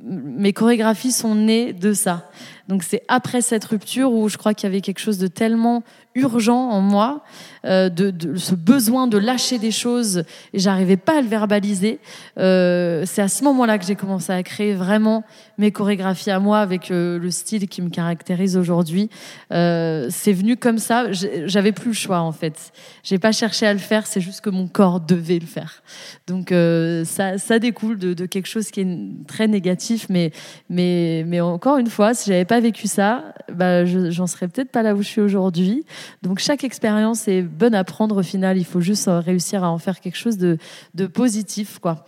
mes 0.07 0.53
chorégraphies 0.53 1.11
sont 1.11 1.35
nées 1.35 1.73
de 1.73 1.93
ça. 1.93 2.29
Donc 2.67 2.83
c'est 2.83 3.03
après 3.07 3.41
cette 3.41 3.65
rupture 3.65 4.11
où 4.11 4.29
je 4.29 4.37
crois 4.37 4.53
qu'il 4.53 4.67
y 4.67 4.71
avait 4.71 4.81
quelque 4.81 4.99
chose 4.99 5.17
de 5.17 5.27
tellement 5.27 5.83
urgent 6.15 6.69
en 6.69 6.81
moi, 6.81 7.23
euh, 7.65 7.89
de, 7.89 8.35
ce 8.35 8.55
besoin 8.55 9.07
de 9.07 9.17
lâcher 9.17 9.59
des 9.59 9.71
choses, 9.71 10.23
et 10.53 10.59
j'arrivais 10.59 10.97
pas 10.97 11.19
à 11.19 11.21
le 11.21 11.27
verbaliser. 11.27 11.99
Euh, 12.37 13.03
c'est 13.05 13.21
à 13.21 13.27
ce 13.27 13.43
moment-là 13.43 13.77
que 13.77 13.85
j'ai 13.85 13.95
commencé 13.95 14.31
à 14.31 14.41
créer 14.43 14.73
vraiment 14.73 15.23
mes 15.57 15.71
chorégraphies 15.71 16.31
à 16.31 16.39
moi 16.39 16.59
avec 16.59 16.91
euh, 16.91 17.17
le 17.17 17.31
style 17.31 17.67
qui 17.67 17.81
me 17.81 17.89
caractérise 17.89 18.57
aujourd'hui. 18.57 19.09
Euh, 19.51 20.07
c'est 20.09 20.33
venu 20.33 20.55
comme 20.55 20.77
ça. 20.77 21.11
J'avais 21.11 21.71
plus 21.71 21.89
le 21.89 21.95
choix 21.95 22.19
en 22.19 22.31
fait. 22.31 22.71
J'ai 23.03 23.17
pas 23.17 23.31
cherché 23.31 23.65
à 23.65 23.73
le 23.73 23.79
faire. 23.79 24.05
C'est 24.05 24.21
juste 24.21 24.41
que 24.41 24.49
mon 24.49 24.67
corps 24.67 24.99
devait 24.99 25.39
le 25.39 25.47
faire. 25.47 25.81
Donc 26.27 26.51
euh, 26.51 27.03
ça, 27.05 27.59
découle 27.59 27.97
de, 27.97 28.25
quelque 28.25 28.47
chose 28.47 28.69
qui 28.69 28.81
est 28.81 28.97
très 29.27 29.47
négatif, 29.47 30.07
mais 30.09 30.31
mais 30.69 31.23
mais 31.25 31.41
encore 31.41 31.77
une 31.77 31.89
fois, 31.89 32.13
si 32.13 32.29
j'avais 32.29 32.45
pas 32.45 32.59
vécu 32.59 32.87
ça, 32.87 33.33
bah 33.51 33.85
je- 33.85 34.11
j'en 34.11 34.27
serais 34.27 34.47
peut-être 34.47 34.71
pas 34.71 34.83
là 34.83 34.93
où 34.93 35.01
je 35.01 35.07
suis 35.07 35.21
aujourd'hui. 35.21 35.85
Donc 36.21 36.39
chaque 36.39 36.63
expérience 36.63 37.27
est 37.27 37.41
bonne 37.41 37.73
à 37.73 37.83
prendre 37.83 38.17
au 38.17 38.23
final. 38.23 38.57
Il 38.57 38.65
faut 38.65 38.81
juste 38.81 39.09
réussir 39.09 39.63
à 39.63 39.71
en 39.71 39.77
faire 39.77 39.99
quelque 40.01 40.17
chose 40.17 40.37
de 40.37 40.57
de 40.93 41.07
positif, 41.07 41.79
quoi. 41.79 42.05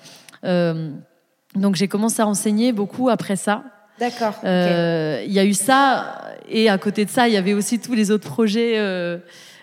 Donc 1.56 1.76
j'ai 1.76 1.88
commencé 1.88 2.22
à 2.22 2.28
enseigner 2.28 2.72
beaucoup 2.72 3.10
après 3.10 3.36
ça. 3.36 3.64
D'accord. 4.00 4.34
Euh, 4.46 5.22
Il 5.26 5.32
y 5.34 5.40
a 5.40 5.46
eu 5.46 5.54
ça, 5.54 6.22
et 6.48 6.70
à 6.70 6.78
côté 6.78 7.04
de 7.06 7.10
ça, 7.10 7.28
il 7.28 7.34
y 7.34 7.38
avait 7.38 7.54
aussi 7.54 7.80
tous 7.80 7.94
les 7.94 8.12
autres 8.12 8.30
projets. 8.30 8.76
euh, 8.78 9.18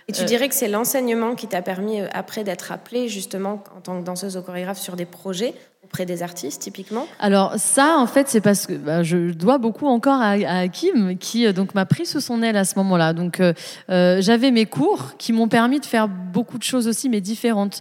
Et 0.08 0.12
tu 0.12 0.24
dirais 0.24 0.48
que 0.48 0.54
c'est 0.54 0.68
l'enseignement 0.68 1.34
qui 1.34 1.46
t'a 1.48 1.62
permis 1.62 2.00
euh, 2.00 2.08
après 2.12 2.44
d'être 2.44 2.70
appelée 2.70 3.08
justement 3.08 3.64
en 3.76 3.80
tant 3.80 3.98
que 3.98 4.04
danseuse 4.04 4.36
ou 4.36 4.42
chorégraphe 4.42 4.78
sur 4.78 4.94
des 4.94 5.06
projets 5.06 5.54
des 6.04 6.22
artistes 6.22 6.62
typiquement 6.62 7.06
Alors 7.20 7.54
ça, 7.56 7.96
en 7.98 8.06
fait, 8.06 8.28
c'est 8.28 8.40
parce 8.40 8.66
que 8.66 8.74
bah, 8.74 9.02
je 9.02 9.32
dois 9.32 9.58
beaucoup 9.58 9.86
encore 9.86 10.20
à, 10.20 10.30
à 10.30 10.58
Hakim, 10.60 11.16
qui 11.18 11.46
euh, 11.46 11.52
donc 11.52 11.74
m'a 11.74 11.86
pris 11.86 12.06
sous 12.06 12.20
son 12.20 12.42
aile 12.42 12.56
à 12.56 12.64
ce 12.64 12.78
moment-là. 12.78 13.12
Donc 13.12 13.40
euh, 13.40 13.52
euh, 13.90 14.20
j'avais 14.20 14.50
mes 14.50 14.66
cours 14.66 15.16
qui 15.16 15.32
m'ont 15.32 15.48
permis 15.48 15.80
de 15.80 15.86
faire 15.86 16.08
beaucoup 16.08 16.58
de 16.58 16.62
choses 16.62 16.88
aussi, 16.88 17.08
mais 17.08 17.20
différentes. 17.20 17.80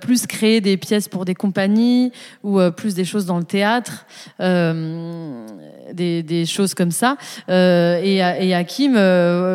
Plus 0.00 0.26
créer 0.26 0.60
des 0.60 0.76
pièces 0.76 1.08
pour 1.08 1.24
des 1.24 1.34
compagnies 1.34 2.12
ou 2.42 2.58
plus 2.76 2.94
des 2.94 3.04
choses 3.04 3.26
dans 3.26 3.38
le 3.38 3.44
théâtre, 3.44 4.06
des, 4.38 6.44
choses 6.46 6.74
comme 6.74 6.90
ça. 6.90 7.16
Et, 7.48 8.16
et 8.16 8.54
Hakim, 8.54 8.96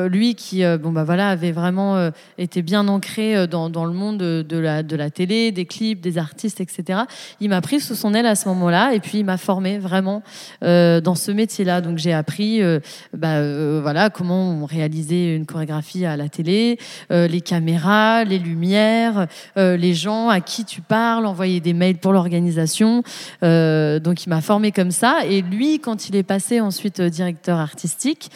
lui, 0.07 0.35
qui 0.35 0.63
bon 0.77 0.91
bah 0.91 1.03
voilà 1.03 1.29
avait 1.29 1.51
vraiment 1.51 2.11
été 2.37 2.61
bien 2.61 2.87
ancré 2.87 3.47
dans, 3.47 3.69
dans 3.69 3.85
le 3.85 3.93
monde 3.93 4.17
de 4.17 4.57
la, 4.57 4.83
de 4.83 4.95
la 4.95 5.09
télé, 5.09 5.51
des 5.51 5.65
clips, 5.65 6.01
des 6.01 6.17
artistes, 6.17 6.61
etc. 6.61 7.01
Il 7.39 7.49
m'a 7.49 7.61
pris 7.61 7.79
sous 7.85 7.95
son 7.95 8.13
aile 8.13 8.25
à 8.25 8.35
ce 8.35 8.49
moment-là 8.49 8.93
et 8.93 8.99
puis 8.99 9.19
il 9.19 9.25
m'a 9.25 9.37
formé 9.37 9.77
vraiment 9.77 10.23
euh, 10.63 10.99
dans 11.01 11.15
ce 11.15 11.31
métier-là. 11.31 11.81
Donc 11.81 11.97
j'ai 11.97 12.13
appris 12.13 12.61
euh, 12.61 12.79
bah, 13.13 13.35
euh, 13.35 13.79
voilà, 13.81 14.09
comment 14.09 14.51
on 14.51 14.67
une 14.75 15.45
chorégraphie 15.45 16.05
à 16.05 16.17
la 16.17 16.27
télé, 16.27 16.77
les 17.09 17.41
caméras, 17.41 18.23
les 18.23 18.39
lumières, 18.39 19.27
les 19.55 19.93
gens 19.93 20.27
à 20.27 20.41
qui 20.41 20.65
tu 20.65 20.81
parles, 20.81 21.25
envoyer 21.25 21.59
des 21.59 21.73
mails 21.73 21.97
pour 21.97 22.11
l'organisation. 22.11 23.03
Donc 23.41 24.25
il 24.25 24.29
m'a 24.29 24.41
formé 24.41 24.71
comme 24.71 24.91
ça. 24.91 25.19
Et 25.29 25.41
lui, 25.41 25.79
quand 25.79 26.09
il 26.09 26.15
est 26.15 26.23
passé 26.23 26.59
ensuite 26.59 26.99
directeur 27.01 27.59
artistique, 27.59 28.31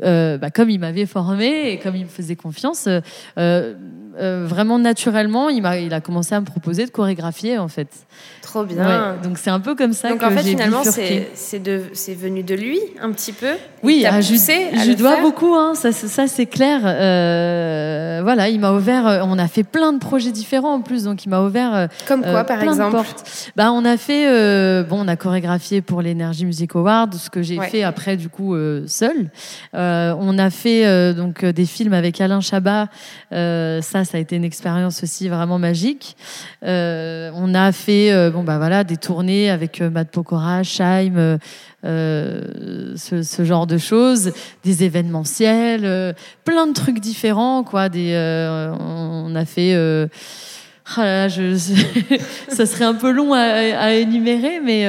bah, 0.00 0.50
comme 0.52 0.70
il 0.70 0.80
m'avait 0.80 1.06
formé 1.06 1.72
et 1.72 1.78
comme 1.78 1.94
il 1.96 2.04
me 2.04 2.08
faisait 2.08 2.36
confiance, 2.36 2.88
vraiment 3.36 4.78
naturellement, 4.78 5.48
il, 5.48 5.64
il 5.82 5.94
a 5.94 6.00
commencé 6.00 6.34
à 6.34 6.40
me 6.40 6.46
proposer 6.46 6.86
de 6.86 6.90
chorégraphier 6.90 7.58
en 7.58 7.68
fait. 7.68 8.06
Trop 8.54 8.64
bien. 8.64 8.86
Ouais, 8.86 9.16
donc 9.24 9.36
c'est 9.38 9.50
un 9.50 9.58
peu 9.58 9.74
comme 9.74 9.92
ça 9.92 10.10
Donc 10.10 10.20
que 10.20 10.26
en 10.26 10.30
fait, 10.30 10.42
finalement, 10.44 10.84
c'est 10.84 11.30
c'est 11.34 12.14
venu 12.14 12.44
de 12.44 12.54
lui 12.54 12.78
un 13.02 13.10
petit 13.10 13.32
peu. 13.32 13.54
Oui, 13.82 14.04
ah, 14.08 14.20
je, 14.20 14.32
je 14.34 14.92
dois 14.96 15.14
faire 15.14 15.22
beaucoup, 15.22 15.54
hein, 15.56 15.72
ça, 15.74 15.90
c'est- 15.90 16.06
ça 16.06 16.28
c'est 16.28 16.46
clair. 16.46 16.80
Euh, 16.84 18.20
voilà, 18.22 18.48
il 18.48 18.60
m'a 18.60 18.72
ouvert, 18.72 19.08
euh, 19.08 19.20
on 19.24 19.38
a 19.40 19.48
fait 19.48 19.64
plein 19.64 19.92
de 19.92 19.98
projets 19.98 20.30
différents 20.30 20.74
en 20.74 20.80
plus, 20.82 21.02
donc 21.02 21.24
il 21.26 21.30
m'a 21.30 21.40
ouvert 21.42 21.74
euh, 21.74 21.86
Comme 22.06 22.22
quoi, 22.22 22.30
euh, 22.30 22.44
par 22.44 22.58
plein 22.60 22.66
de 22.70 22.76
exemple 22.76 22.92
portes. 22.96 23.50
Bah, 23.56 23.72
on 23.72 23.84
a 23.84 23.96
fait, 23.96 24.28
euh, 24.28 24.84
bon, 24.84 25.00
on 25.04 25.08
a 25.08 25.16
chorégraphié 25.16 25.82
pour 25.82 26.00
l'Energy 26.00 26.46
Music 26.46 26.76
Award, 26.76 27.14
ce 27.14 27.30
que 27.30 27.42
j'ai 27.42 27.58
Ouais. 27.58 27.68
fait 27.68 27.82
après 27.82 28.16
du 28.16 28.28
coup 28.28 28.54
seul. 28.86 29.30
On 29.72 30.38
a 30.38 30.50
fait 30.50 31.12
donc 31.14 31.44
des 31.44 31.66
films 31.66 31.92
avec 31.92 32.20
Alain 32.20 32.40
Chabat. 32.40 32.86
Ça, 33.32 34.04
ça 34.04 34.16
a 34.16 34.18
été 34.18 34.36
une 34.36 34.44
expérience 34.44 35.02
aussi 35.02 35.28
vraiment 35.28 35.58
magique. 35.58 36.16
On 36.62 37.52
a 37.54 37.72
fait, 37.72 38.30
bon 38.30 38.43
bah 38.44 38.58
voilà, 38.58 38.84
des 38.84 38.96
tournées 38.96 39.50
avec 39.50 39.80
euh, 39.80 39.90
Matt 39.90 40.10
Pokora, 40.10 40.62
Scheim. 40.62 41.16
euh, 41.16 41.38
euh, 41.84 42.94
ce, 42.96 43.22
ce 43.22 43.44
genre 43.44 43.66
de 43.66 43.76
choses, 43.76 44.32
des 44.62 44.84
événementiels, 44.84 45.84
euh, 45.84 46.12
plein 46.44 46.66
de 46.66 46.72
trucs 46.72 46.98
différents, 47.00 47.62
quoi. 47.62 47.88
Des, 47.90 48.12
euh, 48.14 48.74
on 48.78 49.34
a 49.34 49.44
fait. 49.44 49.74
là 49.74 51.04
là, 51.04 51.28
je, 51.28 51.56
ça 52.48 52.66
serait 52.66 52.84
un 52.84 52.94
peu 52.94 53.10
long 53.10 53.32
à, 53.34 53.40
à 53.40 53.92
énumérer, 53.92 54.60
mais 54.60 54.86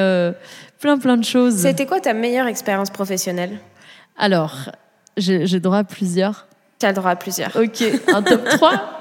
plein 0.80 0.98
plein 0.98 1.18
de 1.18 1.26
choses. 1.26 1.56
C'était 1.56 1.86
quoi 1.86 2.00
ta 2.00 2.14
meilleure 2.14 2.48
expérience 2.48 2.90
professionnelle? 2.90 3.60
Alors, 4.18 4.70
j'ai 5.18 5.60
droit 5.60 5.80
à 5.80 5.84
plusieurs. 5.84 6.48
Tu 6.80 6.86
as 6.86 6.94
droit 6.94 7.12
à 7.12 7.16
plusieurs. 7.16 7.56
Ok, 7.56 7.84
un 8.14 8.22
top 8.22 8.48
3. 8.50 9.00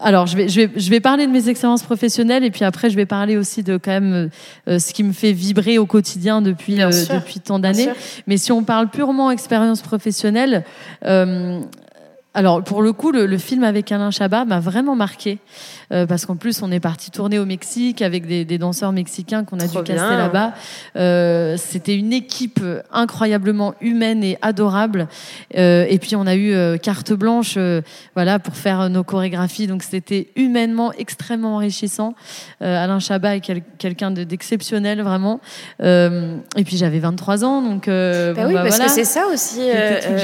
Alors, 0.00 0.26
je 0.26 0.36
vais, 0.36 0.48
je, 0.48 0.62
vais, 0.62 0.70
je 0.76 0.90
vais 0.90 1.00
parler 1.00 1.26
de 1.26 1.32
mes 1.32 1.48
expériences 1.48 1.82
professionnelles 1.82 2.44
et 2.44 2.50
puis 2.50 2.64
après, 2.64 2.90
je 2.90 2.96
vais 2.96 3.06
parler 3.06 3.36
aussi 3.36 3.62
de 3.62 3.76
quand 3.76 3.92
même 3.92 4.30
euh, 4.68 4.78
ce 4.78 4.92
qui 4.92 5.02
me 5.02 5.12
fait 5.12 5.32
vibrer 5.32 5.78
au 5.78 5.86
quotidien 5.86 6.42
depuis, 6.42 6.80
euh, 6.82 6.92
sûr, 6.92 7.14
depuis 7.14 7.40
tant 7.40 7.58
d'années. 7.58 7.88
Mais 8.26 8.36
si 8.36 8.52
on 8.52 8.62
parle 8.64 8.88
purement 8.88 9.30
expérience 9.30 9.82
professionnelle, 9.82 10.64
euh, 11.04 11.60
alors 12.34 12.62
pour 12.62 12.82
le 12.82 12.92
coup, 12.92 13.12
le, 13.12 13.26
le 13.26 13.38
film 13.38 13.64
avec 13.64 13.90
Alain 13.90 14.10
Chabat 14.10 14.44
m'a 14.44 14.60
vraiment 14.60 14.94
marqué 14.94 15.38
euh, 15.92 16.06
parce 16.06 16.26
qu'en 16.26 16.36
plus, 16.36 16.62
on 16.62 16.70
est 16.72 16.80
parti 16.80 17.10
tourner 17.10 17.38
au 17.38 17.44
Mexique 17.46 18.02
avec 18.02 18.26
des, 18.26 18.44
des 18.44 18.58
danseurs 18.58 18.92
mexicains 18.92 19.44
qu'on 19.44 19.58
a 19.60 19.66
Trop 19.68 19.82
dû 19.82 19.92
caster 19.92 20.16
là-bas. 20.16 20.54
Euh, 20.96 21.56
C'était 21.56 21.96
une 21.96 22.12
équipe 22.12 22.60
incroyablement 22.92 23.74
humaine 23.80 24.22
et 24.24 24.38
adorable. 24.42 25.08
Euh, 25.56 25.86
et 25.88 25.98
puis 25.98 26.16
on 26.16 26.26
a 26.26 26.34
eu 26.36 26.78
carte 26.78 27.12
blanche, 27.12 27.58
voilà, 28.14 28.38
pour 28.38 28.56
faire 28.56 28.88
nos 28.90 29.04
chorégraphies. 29.04 29.66
Donc 29.66 29.82
c'était 29.82 30.28
humainement 30.36 30.92
extrêmement 30.92 31.54
enrichissant. 31.56 32.14
Alain 32.60 32.98
Chabat 32.98 33.36
est 33.36 33.40
quel- 33.40 33.62
quelqu'un 33.78 34.10
de- 34.10 34.24
d'exceptionnel 34.24 35.02
vraiment. 35.02 35.40
Et 35.80 36.64
puis 36.64 36.76
j'avais 36.76 36.98
23 36.98 37.44
ans, 37.44 37.62
donc 37.62 37.86
Bah 37.86 38.32
bon, 38.34 38.46
oui, 38.46 38.54
bah, 38.54 38.62
parce 38.62 38.76
voilà. 38.76 38.84
que 38.86 38.90
c'est 38.90 39.04
ça 39.04 39.26
aussi. 39.32 39.60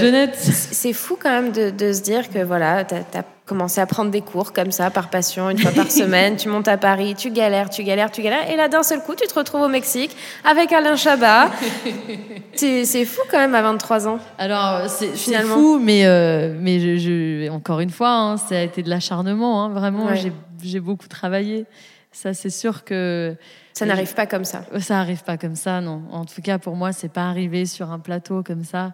Jeunette. 0.01 0.37
c'est 0.37 0.93
fou 0.93 1.17
quand 1.21 1.31
même 1.31 1.53
de, 1.53 1.71
de 1.71 1.93
se 1.93 2.03
dire 2.03 2.29
que 2.31 2.43
voilà, 2.43 2.85
tu 2.85 2.95
as, 2.95 3.25
commencé 3.47 3.81
à 3.81 3.87
prendre 3.87 4.11
des 4.11 4.21
cours 4.23 4.53
comme 4.53 4.71
ça, 4.73 4.91
par 4.91 5.11
passion, 5.11 5.51
une 5.51 5.59
fois 5.59 5.73
par 5.73 5.91
semaine. 5.91 6.37
Tu 6.37 6.49
montes 6.49 6.69
à 6.69 6.77
Paris, 6.79 7.15
tu 7.17 7.31
galères, 7.31 7.69
tu 7.71 7.83
galères, 7.83 8.11
tu 8.11 8.23
galères. 8.23 8.49
Et 8.51 8.57
là, 8.57 8.69
d'un 8.69 8.83
seul 8.83 9.01
coup, 9.03 9.15
tu 9.15 9.27
te 9.27 9.35
retrouves 9.35 9.63
au 9.63 9.69
Mexique 9.69 10.17
avec 10.45 10.73
Alain 10.73 10.97
Chabat. 10.97 11.51
C'est 12.55 13.05
fou 13.05 13.21
quand 13.31 13.39
même 13.39 13.55
à 13.55 13.63
23 13.63 14.07
ans. 14.09 14.19
Alors, 14.39 14.89
c'est 14.89 15.15
fou, 15.43 15.79
mais, 15.79 16.07
euh, 16.07 16.55
mais 16.59 16.79
je, 16.81 16.97
je- 16.97 17.49
encore 17.51 17.81
une 17.81 17.91
fois, 17.91 18.11
hein, 18.11 18.37
ça 18.37 18.57
a 18.57 18.61
été 18.61 18.83
de 18.83 18.91
l'acharnement. 18.91 19.65
hein, 19.65 19.69
vraiment, 19.71 20.07
Ouais. 20.07 20.17
j'ai- 20.63 20.81
beaucoup 20.81 21.09
travaillé. 21.09 21.67
Ça, 22.13 22.35
c'est 22.35 22.51
sûr 22.51 22.85
que 22.85 23.35
Ça 23.73 23.87
n'arrive 23.87 24.15
pas 24.15 24.27
comme 24.27 24.45
ça. 24.45 24.65
ça 24.81 24.99
arrive 25.01 25.25
pas 25.25 25.39
comme 25.39 25.57
ça, 25.57 25.81
non. 25.81 26.03
En 26.13 26.25
tout 26.27 26.43
cas, 26.43 26.59
pour 26.59 26.77
moi, 26.77 26.93
c'est 26.93 27.09
pas 27.11 27.23
arrivé 27.29 27.65
sur 27.67 27.91
un 27.91 27.99
plateau 27.99 28.43
comme 28.43 28.65
ça. 28.65 28.93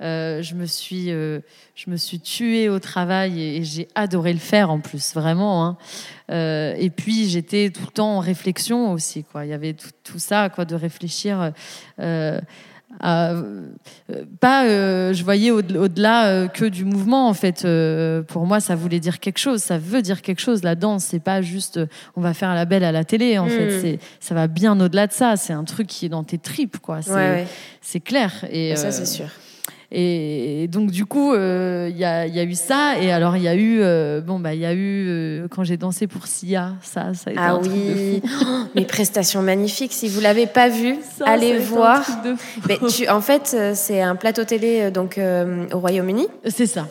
Euh, 0.00 0.40
je 0.42 0.54
me 0.54 0.64
suis, 0.66 1.10
euh, 1.10 1.40
je 1.74 1.90
me 1.90 1.96
suis 1.96 2.20
tuée 2.20 2.68
au 2.70 2.78
travail 2.78 3.40
et, 3.40 3.56
et 3.58 3.64
j'ai 3.64 3.86
adoré 3.94 4.32
le 4.32 4.38
faire 4.38 4.70
en 4.70 4.80
plus, 4.80 5.12
vraiment. 5.14 5.66
hein. 5.66 5.76
Euh, 6.30 6.74
et 6.78 6.88
puis 6.90 7.28
j'étais 7.28 7.70
tout 7.70 7.82
le 7.84 7.92
temps 7.92 8.16
en 8.16 8.20
réflexion 8.20 8.92
aussi, 8.92 9.24
quoi. 9.24 9.44
Il 9.44 9.50
y 9.50 9.52
avait 9.54 9.74
tout, 9.74 9.90
tout 10.02 10.18
ça, 10.18 10.48
quoi, 10.48 10.64
de 10.64 10.74
réfléchir. 10.74 11.52
à- 13.00 13.34
pas, 14.40 14.64
je 15.12 15.22
voyais 15.22 15.50
au- 15.52 15.58
au-delà 15.58 16.48
que 16.48 16.64
du 16.64 16.84
mouvement 16.84 17.28
en 17.28 17.34
fait. 17.34 17.66
Pour 18.26 18.46
moi, 18.46 18.60
ça 18.60 18.74
voulait 18.74 18.98
dire 19.00 19.20
quelque 19.20 19.38
chose. 19.38 19.60
Ça 19.62 19.78
veut 19.78 20.02
dire 20.02 20.22
quelque 20.22 20.40
chose. 20.40 20.62
La 20.64 20.74
danse, 20.74 21.04
c'est 21.04 21.20
pas 21.20 21.40
juste 21.42 21.78
on 22.16 22.20
va 22.20 22.34
faire 22.34 22.54
la 22.54 22.64
belle 22.64 22.84
à 22.84 22.92
la 22.92 23.04
télé. 23.04 23.38
En 23.38 23.46
fait, 23.46 23.80
c'est 23.80 23.98
ça 24.18 24.34
va 24.34 24.48
bien 24.48 24.78
au-delà 24.80 25.06
de 25.06 25.12
ça. 25.12 25.36
C'est 25.36 25.52
un 25.52 25.64
truc 25.64 25.86
qui 25.86 26.06
est 26.06 26.08
dans 26.08 26.24
tes 26.24 26.38
tripes, 26.38 26.78
quoi. 26.78 27.00
C'est 27.02 27.10
Ouais, 27.12 27.16
ouais. 27.30 27.46
c'est 27.80 28.00
clair. 28.00 28.44
Et 28.50 28.74
ça, 28.76 28.90
c'est 28.92 29.06
sûr. 29.06 29.26
Et 29.92 30.68
donc 30.68 30.90
du 30.92 31.04
coup, 31.04 31.32
euh, 31.32 31.88
il 31.90 31.96
y, 31.98 32.04
a, 32.04 32.26
il 32.26 32.34
y 32.34 32.38
a 32.38 32.44
eu 32.44 32.54
ça. 32.54 32.98
Et 33.00 33.10
alors 33.10 33.36
il 33.36 33.42
y 33.42 33.48
a 33.48 33.54
eu, 33.56 33.80
euh, 33.82 34.20
bon 34.20 34.38
bah 34.38 34.54
il 34.54 34.60
y 34.60 34.66
a 34.66 34.72
eu 34.72 35.06
euh, 35.08 35.48
quand 35.50 35.64
j'ai 35.64 35.76
dansé 35.76 36.06
pour 36.06 36.26
Sia, 36.26 36.74
ça, 36.82 37.12
ça 37.14 37.30
a 37.30 37.32
été 37.32 37.40
Ah 37.42 37.52
un 37.54 37.58
truc 37.58 37.72
de 37.72 37.78
oui, 37.78 38.22
fou. 38.24 38.44
Oh, 38.46 38.56
mes 38.76 38.84
prestations 38.84 39.42
magnifiques. 39.42 39.92
Si 39.92 40.08
vous 40.08 40.20
l'avez 40.20 40.46
pas 40.46 40.68
vu, 40.68 40.94
Ça, 41.18 41.24
ça 41.24 41.30
a 41.30 41.34
allez 41.34 41.56
un 41.56 41.58
voir. 41.58 42.02
truc. 42.22 42.38
Mais 42.68 42.78
tu, 42.88 43.08
en 43.08 43.20
fait, 43.20 43.52
euh, 43.54 43.72
c'est 43.74 44.00
un 44.00 44.14
plateau 44.14 44.44
télé 44.44 44.82
euh, 44.82 44.90
donc 44.92 45.18
euh, 45.18 45.66
au 45.72 45.80
Royaume-Uni, 45.80 46.28
C'est 46.46 46.66
ça. 46.66 46.86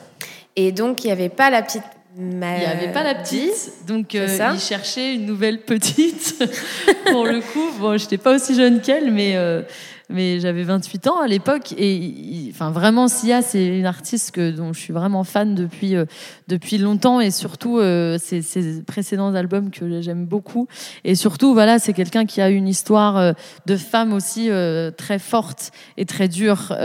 et 0.58 0.72
donc 0.74 1.04
il 1.04 1.08
n'y 1.08 1.14
avait 1.14 1.30
pas 1.30 1.50
la 1.50 1.62
petite. 1.62 1.84
Il 2.18 2.26
n'y 2.38 2.44
avait 2.44 2.92
pas 2.92 3.04
la 3.04 3.16
petite, 3.16 3.72
donc 3.88 4.14
euh, 4.14 4.28
ça 4.28 4.52
il 4.54 4.60
cherchait 4.60 5.14
une 5.14 5.26
nouvelle 5.26 5.62
petite. 5.62 6.36
Pour 7.12 7.24
le 7.26 7.40
coup, 7.40 7.70
bon, 7.80 7.98
je 7.98 8.04
n'étais 8.04 8.18
pas 8.18 8.36
aussi 8.36 8.56
jeune 8.56 8.82
qu'elle, 8.82 9.10
mais, 9.14 9.38
euh, 9.38 9.62
mais 10.10 10.40
j'avais 10.40 10.64
28 10.64 11.08
ans 11.08 11.20
à 11.22 11.28
l'époque. 11.28 11.74
Et 11.78 12.48
enfin, 12.50 12.72
vraiment, 12.72 13.08
Sia, 13.08 13.44
c'est 13.44 13.66
une 13.68 13.86
artiste 13.86 14.32
que, 14.32 14.50
dont 14.50 14.74
je 14.74 14.80
suis 14.80 14.92
vraiment 14.94 15.24
fan 15.24 15.54
depuis, 15.54 15.96
euh, 15.96 16.06
depuis 16.48 16.80
longtemps. 16.80 17.22
Et 17.22 17.30
surtout, 17.30 17.78
euh, 17.78 18.18
ses, 18.18 18.42
précédents 18.82 19.36
albums 19.36 19.70
que 19.70 20.02
j'aime 20.02 20.26
beaucoup. 20.26 20.68
Et 21.04 21.14
surtout, 21.14 21.54
voilà, 21.54 21.78
c'est 21.78 21.94
quelqu'un 21.94 22.26
qui 22.26 22.42
a 22.42 22.50
une 22.50 22.68
histoire 22.68 23.18
euh, 23.18 23.34
de 23.68 23.78
femme 23.78 24.12
aussi 24.12 24.50
euh, 24.50 24.90
très 24.90 25.20
forte 25.20 25.72
et 25.96 26.06
très 26.06 26.28
dure. 26.28 26.76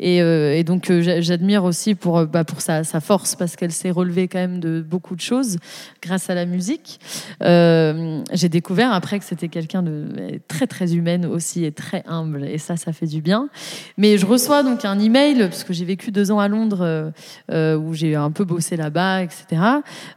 et, 0.00 0.64
donc, 0.64 0.90
j'a- 0.90 1.20
j'admire 1.20 1.62
aussi 1.62 1.94
pour, 1.94 2.26
bah, 2.26 2.42
pour 2.42 2.60
sa, 2.60 2.82
force, 3.00 3.36
parce 3.36 3.54
qu'elle 3.54 3.72
s'est 3.72 3.90
relevée 3.90 4.26
quand 4.26 4.38
même 4.38 4.58
de 4.58 4.80
beaucoup 4.80 5.14
de 5.14 5.20
choses 5.20 5.58
grâce 6.02 6.28
à 6.28 6.34
la 6.34 6.44
musique. 6.44 6.98
J'ai 7.40 8.48
découvert 8.48 8.92
après 8.92 9.20
que 9.20 9.24
c'était 9.24 9.48
quelqu'un 9.48 9.82
de 9.84 10.40
très, 10.48 10.66
très 10.66 10.94
humaine 10.94 11.24
aussi 11.24 11.64
et 11.64 11.70
très 11.70 12.02
humble. 12.06 12.15
Et 12.48 12.58
ça, 12.58 12.76
ça 12.76 12.92
fait 12.92 13.06
du 13.06 13.20
bien. 13.20 13.48
Mais 13.96 14.18
je 14.18 14.26
reçois 14.26 14.62
donc 14.62 14.84
un 14.84 14.98
email, 14.98 15.38
parce 15.38 15.64
que 15.64 15.72
j'ai 15.72 15.84
vécu 15.84 16.10
deux 16.10 16.30
ans 16.30 16.38
à 16.38 16.48
Londres, 16.48 16.82
euh, 16.82 17.10
euh, 17.50 17.76
où 17.76 17.94
j'ai 17.94 18.14
un 18.14 18.30
peu 18.30 18.44
bossé 18.44 18.76
là-bas, 18.76 19.22
etc. 19.22 19.62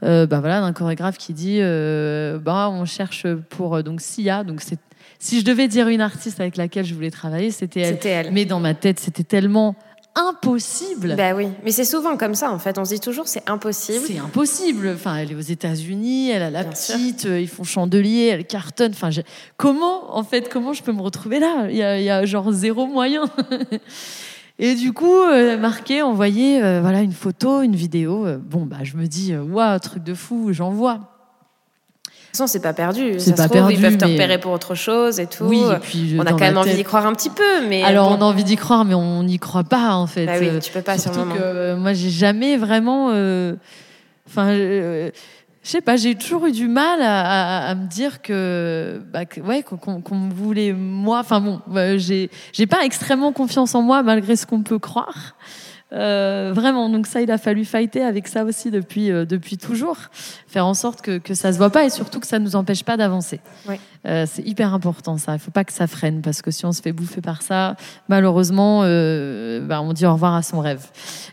Euh, 0.03 0.25
bah 0.25 0.39
voilà, 0.39 0.61
d'un 0.61 0.73
chorégraphe 0.73 1.17
qui 1.17 1.33
dit 1.33 1.59
euh, 1.61 2.39
bah, 2.39 2.69
on 2.71 2.85
cherche 2.85 3.25
pour 3.49 3.83
donc 3.83 4.01
Sia. 4.01 4.43
Donc 4.43 4.61
c'est 4.61 4.79
si 5.21 5.39
je 5.39 5.45
devais 5.45 5.67
dire 5.67 5.89
une 5.89 6.01
artiste 6.01 6.39
avec 6.39 6.55
laquelle 6.55 6.85
je 6.85 6.93
voulais 6.93 7.11
travailler, 7.11 7.51
c'était 7.51 7.81
elle. 7.81 7.93
C'était 7.95 8.09
elle. 8.09 8.31
Mais 8.31 8.45
dans 8.45 8.61
ma 8.61 8.73
tête, 8.73 8.99
c'était 8.99 9.23
tellement 9.23 9.75
impossible. 10.29 11.15
Bah 11.15 11.33
oui, 11.35 11.47
mais 11.63 11.71
c'est 11.71 11.85
souvent 11.85 12.17
comme 12.17 12.35
ça 12.35 12.51
en 12.51 12.59
fait. 12.59 12.77
On 12.77 12.85
se 12.85 12.93
dit 12.93 12.99
toujours 12.99 13.27
c'est 13.27 13.47
impossible. 13.49 14.03
C'est 14.05 14.17
impossible. 14.19 14.91
Enfin, 14.95 15.15
elle 15.17 15.31
est 15.31 15.35
aux 15.35 15.39
États-Unis, 15.39 16.29
elle 16.31 16.41
a 16.43 16.49
la 16.49 16.63
Bien 16.63 16.75
sûr. 16.75 16.95
petite, 16.95 17.25
euh, 17.25 17.39
ils 17.39 17.47
font 17.47 17.63
chandelier, 17.63 18.25
elle 18.27 18.45
cartonne. 18.45 18.91
Enfin, 18.93 19.09
je- 19.09 19.21
comment, 19.57 20.15
en 20.17 20.23
fait, 20.23 20.49
comment 20.49 20.73
je 20.73 20.83
peux 20.83 20.91
me 20.91 21.01
retrouver 21.01 21.39
là? 21.39 21.67
Il 21.69 21.75
y, 21.77 21.83
a, 21.83 21.97
il 21.99 22.03
y 22.03 22.09
a 22.09 22.25
genre 22.25 22.51
zéro 22.51 22.85
moyen. 22.87 23.25
Et 24.61 24.75
du 24.75 24.91
coup, 24.91 25.15
euh, 25.21 25.57
marqué, 25.57 26.01
envoyé, 26.01 26.61
euh, 26.61 26.81
voilà, 26.81 27.01
une 27.01 27.13
photo, 27.13 27.61
une 27.61 27.77
vidéo. 27.77 28.25
Euh, 28.25 28.37
bon, 28.37 28.65
bah, 28.65 28.79
je 28.83 28.97
me 28.97 29.07
dis, 29.07 29.33
waouh, 29.35 29.79
truc 29.79 30.03
de 30.03 30.13
fou, 30.13 30.49
j'envoie. 30.51 31.08
De 32.29 32.33
toute 32.33 32.37
façon, 32.37 32.47
c'est 32.47 32.59
pas 32.61 32.73
perdu. 32.73 33.15
C'est 33.19 33.31
pas 33.35 33.43
trouve, 33.45 33.53
perdu, 33.53 33.73
ils 33.73 33.81
peuvent 33.81 33.97
te 33.97 34.05
mais- 34.05 34.11
repérer 34.13 34.37
pour 34.37 34.51
autre 34.51 34.75
chose 34.75 35.19
et 35.19 35.25
tout. 35.25 35.45
Oui, 35.45 35.59
et 35.61 35.79
puis 35.79 36.15
on 36.19 36.21
a 36.21 36.29
quand 36.31 36.39
même 36.41 36.57
envie 36.57 36.75
d'y 36.75 36.83
croire 36.83 37.05
un 37.07 37.13
petit 37.13 37.31
peu, 37.31 37.67
mais 37.67 37.83
Alors, 37.83 38.09
bon. 38.09 38.17
on 38.17 38.21
a 38.21 38.25
envie 38.25 38.43
d'y 38.43 38.55
croire, 38.55 38.85
mais 38.85 38.93
on 38.93 39.23
n'y 39.23 39.39
croit 39.39 39.63
pas, 39.63 39.93
en 39.95 40.05
fait. 40.05 40.25
Bah 40.27 40.33
oui, 40.39 40.47
tu 40.61 40.71
peux 40.71 40.81
pas 40.83 40.97
sur 40.99 41.09
le 41.09 41.15
Surtout 41.15 41.27
moment. 41.29 41.39
que 41.39 41.43
euh, 41.45 41.75
moi, 41.75 41.93
j'ai 41.93 42.09
jamais 42.11 42.55
vraiment. 42.57 43.09
euh, 43.11 43.55
Enfin, 44.27 44.49
euh, 44.49 45.09
je 45.63 45.69
sais 45.69 45.81
pas, 45.81 45.95
j'ai 45.97 46.13
toujours 46.13 46.45
eu 46.45 46.51
du 46.51 46.67
mal 46.67 47.01
à, 47.01 47.21
à- 47.65 47.69
à 47.71 47.75
me 47.75 47.87
dire 47.87 48.21
que, 48.21 49.01
bah, 49.11 49.25
que- 49.25 49.41
ouais, 49.41 49.63
qu'on 49.63 50.29
voulait 50.29 50.71
moi. 50.71 51.19
Enfin 51.21 51.41
bon, 51.41 51.61
bah, 51.65 51.97
j'ai 51.97 52.29
j'ai 52.53 52.67
pas 52.67 52.83
extrêmement 52.85 53.31
confiance 53.31 53.73
en 53.73 53.81
moi 53.81 54.03
malgré 54.03 54.35
ce 54.35 54.45
qu'on 54.45 54.61
peut 54.61 54.77
croire. 54.77 55.33
Euh, 55.91 56.51
vraiment, 56.53 56.87
donc 56.89 57.07
ça, 57.07 57.21
il 57.21 57.31
a 57.31 57.37
fallu 57.37 57.65
fighter 57.65 58.03
avec 58.03 58.27
ça 58.27 58.43
aussi 58.43 58.69
depuis, 58.69 59.11
euh, 59.11 59.25
depuis 59.25 59.57
toujours. 59.57 59.97
Faire 60.47 60.65
en 60.65 60.73
sorte 60.73 61.01
que, 61.01 61.17
que 61.17 61.33
ça 61.33 61.51
se 61.51 61.57
voit 61.57 61.71
pas 61.71 61.85
et 61.85 61.89
surtout 61.89 62.19
que 62.19 62.27
ça 62.27 62.39
nous 62.39 62.55
empêche 62.55 62.83
pas 62.83 62.95
d'avancer. 62.95 63.39
Ouais. 63.67 63.79
Euh, 64.05 64.25
c'est 64.27 64.47
hyper 64.47 64.73
important 64.73 65.17
ça. 65.17 65.33
Il 65.33 65.39
faut 65.39 65.51
pas 65.51 65.63
que 65.63 65.73
ça 65.73 65.87
freine 65.87 66.21
parce 66.21 66.41
que 66.41 66.51
si 66.51 66.65
on 66.65 66.71
se 66.71 66.81
fait 66.81 66.91
bouffer 66.91 67.21
par 67.21 67.41
ça, 67.41 67.75
malheureusement, 68.07 68.81
bah, 68.81 69.81
on 69.81 69.93
dit 69.93 70.05
au 70.05 70.13
revoir 70.13 70.35
à 70.35 70.43
son 70.43 70.59
rêve. 70.59 70.85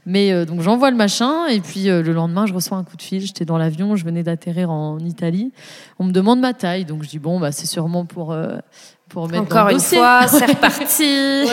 Mais 0.07 0.47
donc 0.47 0.62
j'envoie 0.62 0.90
le 0.90 0.97
machin 0.97 1.47
et 1.47 1.61
puis 1.61 1.85
le 1.85 2.12
lendemain, 2.12 2.47
je 2.47 2.55
reçois 2.55 2.79
un 2.79 2.85
coup 2.85 2.97
de 2.97 3.03
fil. 3.03 3.21
J'étais 3.21 3.45
dans 3.45 3.59
l'avion, 3.59 3.95
je 3.95 4.05
venais 4.05 4.23
d'atterrir 4.23 4.71
en 4.71 4.99
Italie. 4.99 5.53
On 5.99 6.05
me 6.05 6.12
demande 6.12 6.40
ma 6.40 6.55
taille, 6.55 6.85
donc 6.85 7.05
je 7.05 7.09
dis 7.09 7.19
bon, 7.19 7.38
bah, 7.38 7.53
c'est 7.53 7.66
sûrement 7.66 8.05
pour. 8.05 8.37
Pour 9.17 9.31
mettre 9.31 9.44
dans 9.44 9.56
Encore 9.56 9.69
le 9.69 9.73
une 9.73 9.79
dossier. 9.79 9.96
fois, 9.96 10.27
c'est 10.29 10.44
reparti. 10.44 11.48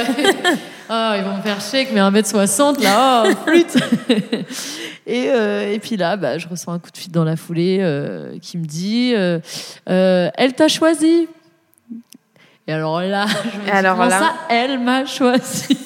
Ah, 0.89 1.15
ils 1.17 1.23
vont 1.23 1.37
me 1.37 1.41
faire 1.41 1.55
avec 1.71 1.93
mes 1.93 2.01
1m60 2.01 2.83
là, 2.83 3.23
oh, 3.25 3.31
flûte. 3.47 3.77
et, 5.07 5.29
euh, 5.29 5.71
et 5.71 5.79
puis 5.79 5.95
là, 5.95 6.17
bah, 6.17 6.37
je 6.37 6.45
reçois 6.49 6.73
un 6.73 6.79
coup 6.79 6.91
de 6.91 6.97
fil 6.97 7.09
dans 7.09 7.23
la 7.23 7.37
foulée 7.37 7.77
euh, 7.79 8.37
qui 8.41 8.57
me 8.57 8.65
dit 8.65 9.13
euh, 9.15 9.39
Elle 9.85 10.51
t'a 10.55 10.67
choisi. 10.67 11.29
Et 12.67 12.73
alors 12.73 12.99
là, 12.99 13.27
je 13.53 13.57
me 13.59 13.63
dis, 13.63 13.71
Alors 13.71 13.99
là- 14.03 14.19
ça, 14.19 14.33
elle 14.49 14.79
m'a 14.79 15.05
choisi? 15.05 15.77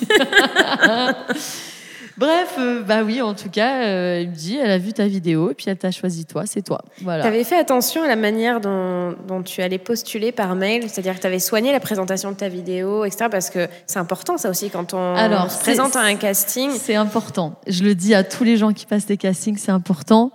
Bref, 2.17 2.55
euh, 2.57 2.81
bah 2.81 3.03
oui, 3.03 3.21
en 3.21 3.35
tout 3.35 3.49
cas, 3.49 3.83
euh, 3.83 4.21
il 4.23 4.29
me 4.29 4.35
dit 4.35 4.57
Elle 4.57 4.71
a 4.71 4.77
vu 4.77 4.91
ta 4.91 5.05
vidéo 5.05 5.51
et 5.51 5.53
puis 5.53 5.65
elle 5.67 5.77
t'a 5.77 5.91
choisi 5.91 6.25
toi, 6.25 6.43
c'est 6.45 6.63
toi. 6.63 6.81
Voilà. 7.01 7.21
Tu 7.21 7.27
avais 7.27 7.43
fait 7.43 7.57
attention 7.57 8.03
à 8.03 8.07
la 8.07 8.15
manière 8.15 8.59
dont, 8.59 9.15
dont 9.27 9.43
tu 9.43 9.61
allais 9.61 9.77
postuler 9.77 10.31
par 10.31 10.55
mail, 10.55 10.89
c'est-à-dire 10.89 11.15
que 11.15 11.21
tu 11.21 11.27
avais 11.27 11.39
soigné 11.39 11.71
la 11.71 11.79
présentation 11.79 12.31
de 12.31 12.35
ta 12.37 12.49
vidéo, 12.49 13.05
etc. 13.05 13.27
Parce 13.29 13.49
que 13.49 13.67
c'est 13.85 13.99
important 13.99 14.37
ça 14.37 14.49
aussi 14.49 14.69
quand 14.69 14.93
on 14.93 15.15
Alors, 15.15 15.51
se 15.51 15.59
présente 15.59 15.95
à 15.95 16.01
un 16.01 16.15
casting. 16.15 16.71
C'est 16.71 16.95
important. 16.95 17.53
Je 17.67 17.83
le 17.83 17.93
dis 17.93 18.15
à 18.15 18.23
tous 18.23 18.43
les 18.43 18.57
gens 18.57 18.73
qui 18.73 18.87
passent 18.87 19.05
des 19.05 19.17
castings, 19.17 19.57
c'est 19.57 19.71
important. 19.71 20.31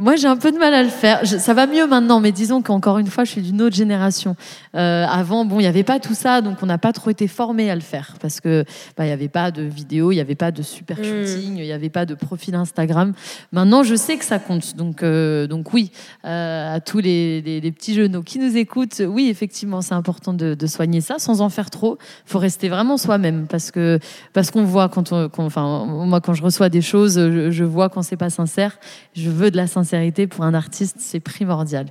Moi, 0.00 0.14
j'ai 0.14 0.28
un 0.28 0.36
peu 0.36 0.52
de 0.52 0.58
mal 0.58 0.72
à 0.74 0.84
le 0.84 0.90
faire. 0.90 1.24
Je- 1.24 1.38
ça 1.38 1.54
va 1.54 1.66
mieux 1.66 1.84
maintenant, 1.88 2.20
mais 2.20 2.30
disons 2.30 2.62
qu'encore 2.62 2.98
une 2.98 3.08
fois, 3.08 3.24
je 3.24 3.32
suis 3.32 3.42
d'une 3.42 3.60
autre 3.60 3.74
génération. 3.74 4.36
Euh, 4.76 5.04
avant, 5.04 5.44
bon, 5.44 5.56
il 5.58 5.62
n'y 5.62 5.66
avait 5.68 5.82
pas 5.82 5.98
tout 5.98 6.14
ça, 6.14 6.40
donc 6.40 6.58
on 6.62 6.66
n'a 6.66 6.78
pas 6.78 6.92
trop 6.92 7.10
été 7.10 7.26
formé 7.26 7.68
à 7.68 7.74
le 7.74 7.80
faire 7.80 8.14
parce 8.20 8.38
que 8.40 8.62
bah, 8.96 9.02
il 9.02 9.06
n'y 9.08 9.12
avait 9.12 9.26
pas 9.26 9.50
de 9.50 9.62
vidéo, 9.62 10.12
il 10.12 10.14
n'y 10.14 10.20
avait 10.20 10.36
pas 10.36 10.52
de 10.52 10.62
super 10.62 11.00
Mm. 11.00 11.02
shooting, 11.02 11.56
il 11.56 11.64
n'y 11.64 11.72
avait 11.72 11.88
pas 11.88 12.06
de 12.06 12.14
profil 12.14 12.54
Instagram. 12.54 13.12
Maintenant, 13.50 13.82
je 13.82 13.96
sais 13.96 14.16
que 14.18 14.24
ça 14.24 14.38
compte, 14.38 14.76
donc 14.76 15.02
euh, 15.02 15.48
donc 15.48 15.72
oui, 15.74 15.90
euh, 16.24 16.76
à 16.76 16.78
tous 16.78 16.98
les, 17.00 17.42
les- 17.42 17.60
les 17.60 17.72
petits 17.72 17.94
genoux 17.94 18.22
qui 18.22 18.38
nous 18.38 18.56
écoutent, 18.56 19.02
oui, 19.04 19.26
effectivement, 19.28 19.80
c'est 19.82 19.94
important 19.94 20.32
de, 20.32 20.54
de 20.54 20.66
soigner 20.68 21.00
ça 21.00 21.16
sans 21.18 21.40
en 21.40 21.48
faire 21.48 21.70
trop. 21.70 21.98
Faut 22.24 22.38
rester 22.38 22.68
vraiment 22.68 22.98
soi-même 22.98 23.48
parce 23.48 23.72
que 23.72 23.98
parce 24.32 24.52
qu'on 24.52 24.62
voit 24.62 24.88
quand 24.88 25.10
on, 25.10 25.28
quand- 25.28 25.44
enfin, 25.46 25.86
moi 25.86 26.20
quand 26.20 26.34
je 26.34 26.42
reçois 26.44 26.68
des 26.68 26.82
choses, 26.82 27.14
je, 27.18 27.50
je 27.50 27.64
vois 27.64 27.88
quand 27.88 28.02
c'est 28.02 28.16
pas 28.16 28.30
sincère. 28.30 28.78
Je 29.16 29.28
veux 29.30 29.50
de 29.50 29.56
la 29.56 29.66
sincérité 29.66 29.87
pour 30.26 30.44
un 30.44 30.54
artiste, 30.54 30.96
c'est 30.98 31.20
primordial. 31.20 31.86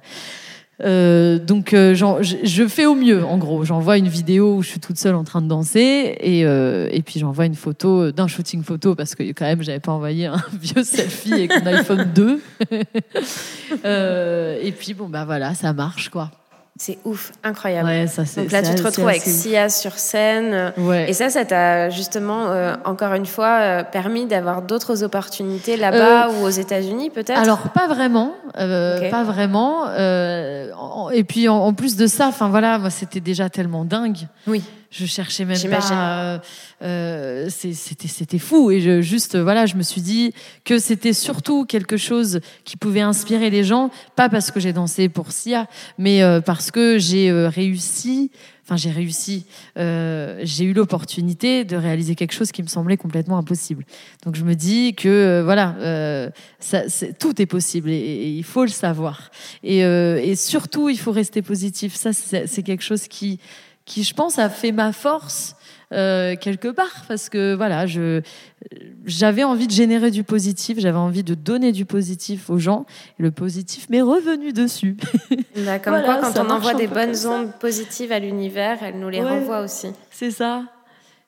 Euh, 0.84 1.40
donc 1.40 1.74
euh, 1.74 1.96
je, 1.96 2.68
fais 2.68 2.86
au 2.86 2.94
mieux 2.94 3.26
en 3.26 3.38
gros. 3.38 3.64
J'envoie 3.64 3.98
une 3.98 4.08
vidéo 4.08 4.58
où 4.58 4.62
je 4.62 4.70
suis 4.70 4.80
toute 4.80 4.98
seule 4.98 5.16
en 5.16 5.24
train 5.24 5.42
de 5.42 5.48
danser 5.48 6.16
et, 6.20 6.46
euh, 6.46 6.88
puis 7.04 7.20
j'envoie 7.20 7.46
une 7.48 7.56
photo 7.56 8.12
d'un 8.12 8.28
shooting 8.28 8.64
photo 8.64 8.94
parce 8.94 9.16
que 9.16 9.24
quand 9.24 9.46
même 9.46 9.64
j'avais 9.64 9.80
pas 9.80 9.92
envoyé 9.92 10.28
un 10.28 10.44
vieux 10.62 10.84
selfie 10.84 11.34
avec 11.34 11.52
mon 11.64 11.68
iPhone 11.68 12.08
2. 12.14 12.42
Euh, 13.84 14.60
et 14.62 14.72
puis 14.72 14.94
bon 14.94 15.10
bah 15.10 15.26
voilà, 15.26 15.54
ça 15.54 15.74
marche 15.74 16.10
quoi. 16.10 16.32
C'est 16.80 17.00
ouf, 17.06 17.32
incroyable. 17.44 17.88
Ouais, 17.88 18.08
ça. 18.08 18.24
Donc 18.40 18.52
là, 18.52 18.62
tu 18.62 18.76
te 18.76 18.84
retrouves 18.84 19.08
avec 19.08 19.22
Sia 19.22 19.70
sur 19.70 19.94
scène. 19.94 20.74
Ouais. 20.78 21.10
Et 21.10 21.14
ça, 21.14 21.30
ça 21.30 21.44
t'a 21.46 21.90
justement, 21.90 22.52
euh, 22.52 22.76
encore 22.86 23.14
une 23.14 23.26
fois, 23.26 23.60
euh, 23.62 23.84
permis 23.84 24.26
d'avoir 24.26 24.62
d'autres 24.62 25.04
opportunités 25.04 25.76
là-bas 25.78 26.30
ou 26.30 26.46
aux 26.46 26.50
États-Unis, 26.50 27.10
peut-être? 27.10 27.38
Euh, 27.40 27.42
Alors 27.44 27.60
pas 27.74 27.88
vraiment, 27.88 28.34
euh, 28.60 29.10
pas 29.10 29.24
vraiment. 29.24 29.86
euh, 29.90 30.70
en- 30.78 31.10
et 31.10 31.24
puis 31.24 31.48
en, 31.50 31.58
en 31.58 31.74
plus 31.74 31.96
de 31.96 32.06
ça, 32.08 32.28
enfin 32.28 32.50
voilà, 32.50 32.78
moi 32.78 32.90
c'était 32.90 33.20
déjà 33.20 33.50
tellement 33.50 33.84
dingue. 33.86 34.18
Oui. 34.46 34.64
Je 34.90 35.06
cherchais 35.06 35.44
même 35.44 35.62
pas. 35.70 35.92
euh, 35.92 36.40
euh, 36.82 37.50
c'était 37.50 38.08
c'était 38.08 38.40
fou 38.40 38.72
et 38.72 38.80
je 38.80 39.02
juste 39.02 39.36
voilà, 39.38 39.66
je 39.66 39.76
me 39.76 39.82
suis 39.82 40.02
dit 40.02 40.34
que 40.64 40.80
c'était 40.80 41.14
surtout 41.14 41.66
quelque 41.66 41.98
chose 41.98 42.40
qui 42.64 42.78
pouvait 42.78 43.02
inspirer 43.02 43.50
les 43.50 43.64
gens, 43.64 43.90
pas 44.16 44.30
parce 44.30 44.50
que 44.50 44.60
j'ai 44.60 44.74
dansé 44.74 45.10
pour 45.10 45.32
Sia, 45.32 45.68
mais 45.98 46.24
euh, 46.24 46.40
parce 46.40 46.72
que 46.72 46.98
j'ai 47.00 47.30
euh, 47.30 47.50
réussi. 47.50 48.32
Enfin, 48.64 48.76
j'ai 48.76 48.92
réussi. 48.92 49.46
j'ai 49.78 50.66
eu 50.66 50.74
l'opportunité 50.74 51.64
de 51.64 51.78
réaliser 51.78 52.16
quelque 52.16 52.34
chose 52.34 52.52
qui 52.52 52.62
me 52.62 52.68
semblait 52.68 52.98
complètement 52.98 53.38
impossible. 53.38 53.86
Donc, 54.26 54.36
je 54.36 54.44
me 54.44 54.56
dis 54.56 54.94
que 54.94 55.42
voilà, 55.42 56.34
ça, 56.60 56.82
tout 57.18 57.42
est 57.42 57.46
possible 57.46 57.90
et, 57.90 57.96
et 57.96 58.28
il 58.28 58.44
faut 58.44 58.64
le 58.64 58.70
savoir. 58.70 59.32
Et, 59.64 59.78
et 59.80 60.36
surtout, 60.36 60.90
il 60.90 61.00
faut 61.00 61.14
rester 61.14 61.42
positif. 61.42 61.96
Ça, 61.96 62.12
c'est 62.12 62.62
quelque 62.62 62.84
chose 62.84 63.08
qui, 63.08 63.40
qui, 63.88 64.04
je 64.04 64.14
pense, 64.14 64.38
a 64.38 64.50
fait 64.50 64.72
ma 64.72 64.92
force 64.92 65.56
euh, 65.94 66.36
quelque 66.36 66.68
part 66.68 67.06
parce 67.08 67.30
que 67.30 67.56
voilà, 67.56 67.88
je 67.88 68.22
j'avais 69.06 69.46
envie 69.46 69.66
de 69.68 69.72
générer 69.72 70.12
du 70.12 70.24
positif, 70.26 70.78
j'avais 70.80 70.98
envie 70.98 71.24
de 71.24 71.34
donner 71.34 71.72
du 71.72 71.86
positif 71.86 72.50
aux 72.50 72.58
gens. 72.60 72.86
Et 73.18 73.24
le 73.24 73.32
positif 73.32 73.90
m'est 73.90 74.02
revenu 74.02 74.52
dessus. 74.54 74.98
Bah, 75.66 75.80
Comme 75.80 75.94
Voilà, 75.94 76.20
quoi, 76.20 76.32
quand 76.34 76.46
on 76.46 76.50
envoie 76.52 76.74
des 76.76 76.88
bonnes 76.88 77.16
ondes 77.26 77.52
positives 77.60 78.12
à 78.12 78.20
l'univers, 78.20 78.78
elle 78.84 79.00
nous 79.00 79.10
les 79.10 79.20
Ouais. 79.24 79.30
renvoie 79.40 79.62
aussi. 79.62 79.88
C'est 80.12 80.30
ça. 80.32 80.64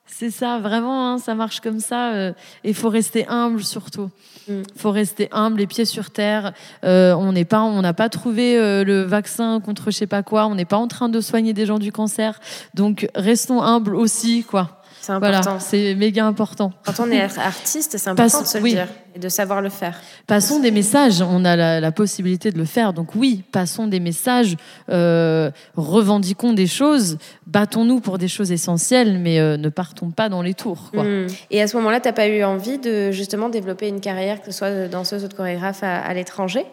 C'est 0.06 0.30
ça, 0.30 0.58
vraiment, 0.58 1.12
hein, 1.14 1.18
ça 1.18 1.34
marche 1.34 1.60
comme 1.60 1.80
ça. 1.80 2.12
euh, 2.12 2.32
et 2.62 2.68
il 2.70 2.74
faut 2.74 2.88
rester 2.90 3.26
humble 3.28 3.64
surtout. 3.64 4.10
Il 4.48 4.54
Mm. 4.54 4.62
faut 4.76 4.90
rester 4.90 5.28
humble, 5.32 5.58
les 5.58 5.66
pieds 5.66 5.84
sur 5.84 6.10
terre. 6.10 6.52
Euh, 6.84 7.14
on 7.14 7.32
n'est 7.32 7.44
pas, 7.44 7.62
on 7.62 7.82
n'a 7.82 7.92
pas 7.92 8.08
trouvé 8.08 8.58
euh, 8.58 8.84
le 8.84 9.02
vaccin 9.02 9.60
contre 9.60 9.90
je 9.90 9.96
sais 9.96 10.06
pas 10.06 10.22
quoi. 10.22 10.46
On 10.46 10.54
n'est 10.54 10.64
pas 10.64 10.76
en 10.78 10.88
train 10.88 11.08
de 11.08 11.20
soigner 11.20 11.52
des 11.52 11.66
gens 11.66 11.78
du 11.78 11.92
cancer. 11.92 12.40
Donc 12.74 13.08
restons 13.14 13.62
humbles 13.62 13.94
aussi, 13.94 14.42
quoi. 14.44 14.79
C'est 15.00 15.18
Voilà, 15.18 15.38
important. 15.38 15.58
c'est 15.60 15.94
méga 15.94 16.26
important. 16.26 16.72
Quand 16.84 17.00
on 17.00 17.10
est 17.10 17.20
artiste, 17.38 17.96
c'est 17.96 18.10
important 18.10 18.42
de 18.42 18.46
se 18.46 18.58
le 18.58 18.64
oui. 18.64 18.72
dire 18.74 18.86
et 19.14 19.18
de 19.18 19.28
savoir 19.28 19.60
le 19.62 19.70
faire. 19.70 19.98
Passons 20.26 20.60
des 20.60 20.70
messages, 20.70 21.20
on 21.22 21.44
a 21.44 21.56
la, 21.56 21.80
la 21.80 21.92
possibilité 21.92 22.50
de 22.52 22.58
le 22.58 22.64
faire. 22.64 22.92
Donc 22.92 23.14
oui, 23.14 23.42
passons 23.50 23.86
des 23.86 23.98
messages, 24.00 24.56
euh, 24.90 25.50
revendiquons 25.76 26.52
des 26.52 26.66
choses, 26.66 27.18
battons-nous 27.46 28.00
pour 28.00 28.18
des 28.18 28.28
choses 28.28 28.52
essentielles, 28.52 29.18
mais 29.18 29.40
euh, 29.40 29.56
ne 29.56 29.68
partons 29.68 30.10
pas 30.10 30.28
dans 30.28 30.42
les 30.42 30.54
tours. 30.54 30.90
Quoi. 30.92 31.04
Mm. 31.04 31.26
Et 31.50 31.60
à 31.62 31.66
ce 31.66 31.76
moment-là, 31.78 32.00
t'as 32.00 32.12
pas 32.12 32.28
eu 32.28 32.44
envie 32.44 32.78
de 32.78 33.10
justement 33.10 33.48
développer 33.48 33.88
une 33.88 34.00
carrière, 34.00 34.40
que 34.40 34.52
ce 34.52 34.58
soit 34.58 34.86
danseuse 34.88 35.24
ou 35.24 35.28
de 35.28 35.34
chorégraphe 35.34 35.82
à, 35.82 35.96
à 35.98 36.14
l'étranger? 36.14 36.64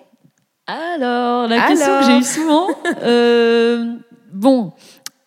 Alors, 0.68 1.48
la 1.48 1.56
Alors 1.64 1.68
question 1.70 2.00
que 2.00 2.06
j'ai 2.06 2.18
eue 2.20 2.24
souvent. 2.24 2.68
euh, 3.04 3.94
bon, 4.34 4.74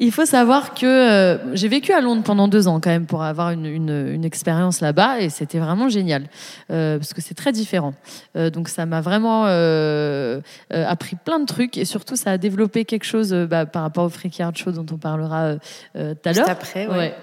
il 0.02 0.12
faut 0.12 0.24
savoir 0.24 0.72
que 0.74 0.86
euh, 0.86 1.54
j'ai 1.54 1.68
vécu 1.68 1.92
à 1.92 2.00
Londres 2.00 2.22
pendant 2.24 2.48
deux 2.48 2.68
ans 2.68 2.80
quand 2.80 2.88
même 2.88 3.04
pour 3.04 3.22
avoir 3.22 3.50
une, 3.50 3.66
une, 3.66 4.08
une 4.14 4.24
expérience 4.24 4.80
là-bas 4.80 5.20
et 5.20 5.28
c'était 5.28 5.58
vraiment 5.58 5.90
génial 5.90 6.24
euh, 6.70 6.98
parce 6.98 7.12
que 7.12 7.20
c'est 7.20 7.34
très 7.34 7.52
différent. 7.52 7.92
Euh, 8.34 8.48
donc 8.48 8.70
ça 8.70 8.86
m'a 8.86 9.02
vraiment 9.02 9.44
appris 10.70 11.16
plein 11.22 11.38
de 11.38 11.44
trucs 11.44 11.76
et 11.76 11.84
surtout 11.84 12.16
ça 12.16 12.32
a 12.32 12.38
développé 12.38 12.86
quelque 12.86 13.04
chose 13.04 13.32
bah, 13.32 13.66
par 13.66 13.82
rapport 13.82 14.04
au 14.04 14.08
Freaky 14.08 14.42
Art 14.42 14.56
Show 14.56 14.72
dont 14.72 14.86
on 14.90 14.96
parlera 14.96 15.56
tout 15.94 16.00
à 16.00 16.32
Juste 16.32 16.38
l'heure. 16.38 16.50
après, 16.50 16.86
ouais. 16.86 17.14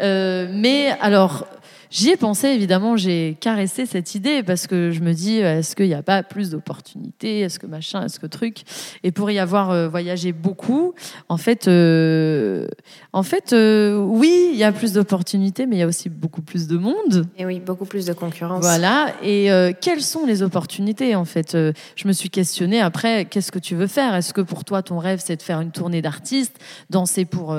Ouais. 0.00 0.48
Mais 0.52 0.96
alors, 1.00 1.46
j'y 1.94 2.10
ai 2.10 2.16
pensé, 2.16 2.48
évidemment, 2.48 2.96
j'ai 2.96 3.36
caressé 3.40 3.86
cette 3.86 4.16
idée 4.16 4.42
parce 4.42 4.66
que 4.66 4.90
je 4.90 5.00
me 5.00 5.12
dis, 5.12 5.38
est-ce 5.38 5.76
qu'il 5.76 5.86
n'y 5.86 5.94
a 5.94 6.02
pas 6.02 6.24
plus 6.24 6.50
d'opportunités 6.50 7.40
Est-ce 7.40 7.60
que 7.60 7.66
machin 7.66 8.04
Est-ce 8.04 8.18
que 8.18 8.26
truc? 8.26 8.64
Et 9.04 9.12
pour 9.12 9.30
y 9.30 9.38
avoir 9.38 9.70
euh, 9.70 9.88
voyagé 9.88 10.32
beaucoup, 10.32 10.94
en 11.28 11.36
fait, 11.36 11.68
euh, 11.68 12.66
en 13.12 13.22
fait 13.22 13.52
euh, 13.52 13.96
oui, 13.96 14.50
il 14.52 14.58
y 14.58 14.64
a 14.64 14.72
plus 14.72 14.92
d'opportunités, 14.92 15.66
mais 15.66 15.76
il 15.76 15.78
y 15.78 15.82
a 15.82 15.86
aussi 15.86 16.08
beaucoup 16.08 16.42
plus 16.42 16.66
de 16.66 16.76
monde. 16.76 17.26
Et 17.38 17.46
oui, 17.46 17.60
beaucoup 17.60 17.84
plus 17.84 18.06
de 18.06 18.12
concurrence. 18.12 18.64
Voilà. 18.64 19.14
Et 19.22 19.48
quelles 19.80 20.02
sont 20.02 20.26
les 20.26 20.42
opportunités 20.42 21.14
en 21.14 21.24
fait? 21.24 21.52
Je 21.52 22.08
me 22.08 22.12
suis 22.12 22.28
questionnée 22.28 22.80
après, 22.80 23.24
qu'est-ce 23.26 23.52
que 23.52 23.60
tu 23.60 23.76
veux 23.76 23.86
faire? 23.86 24.14
Est-ce 24.16 24.34
que 24.34 24.40
pour 24.40 24.64
toi, 24.64 24.82
ton 24.82 24.98
rêve, 24.98 25.20
c'est 25.24 25.36
de 25.36 25.42
faire 25.42 25.60
une 25.60 25.70
tournée 25.70 26.02
d'artistes, 26.02 26.56
danser 26.90 27.24
pour 27.24 27.56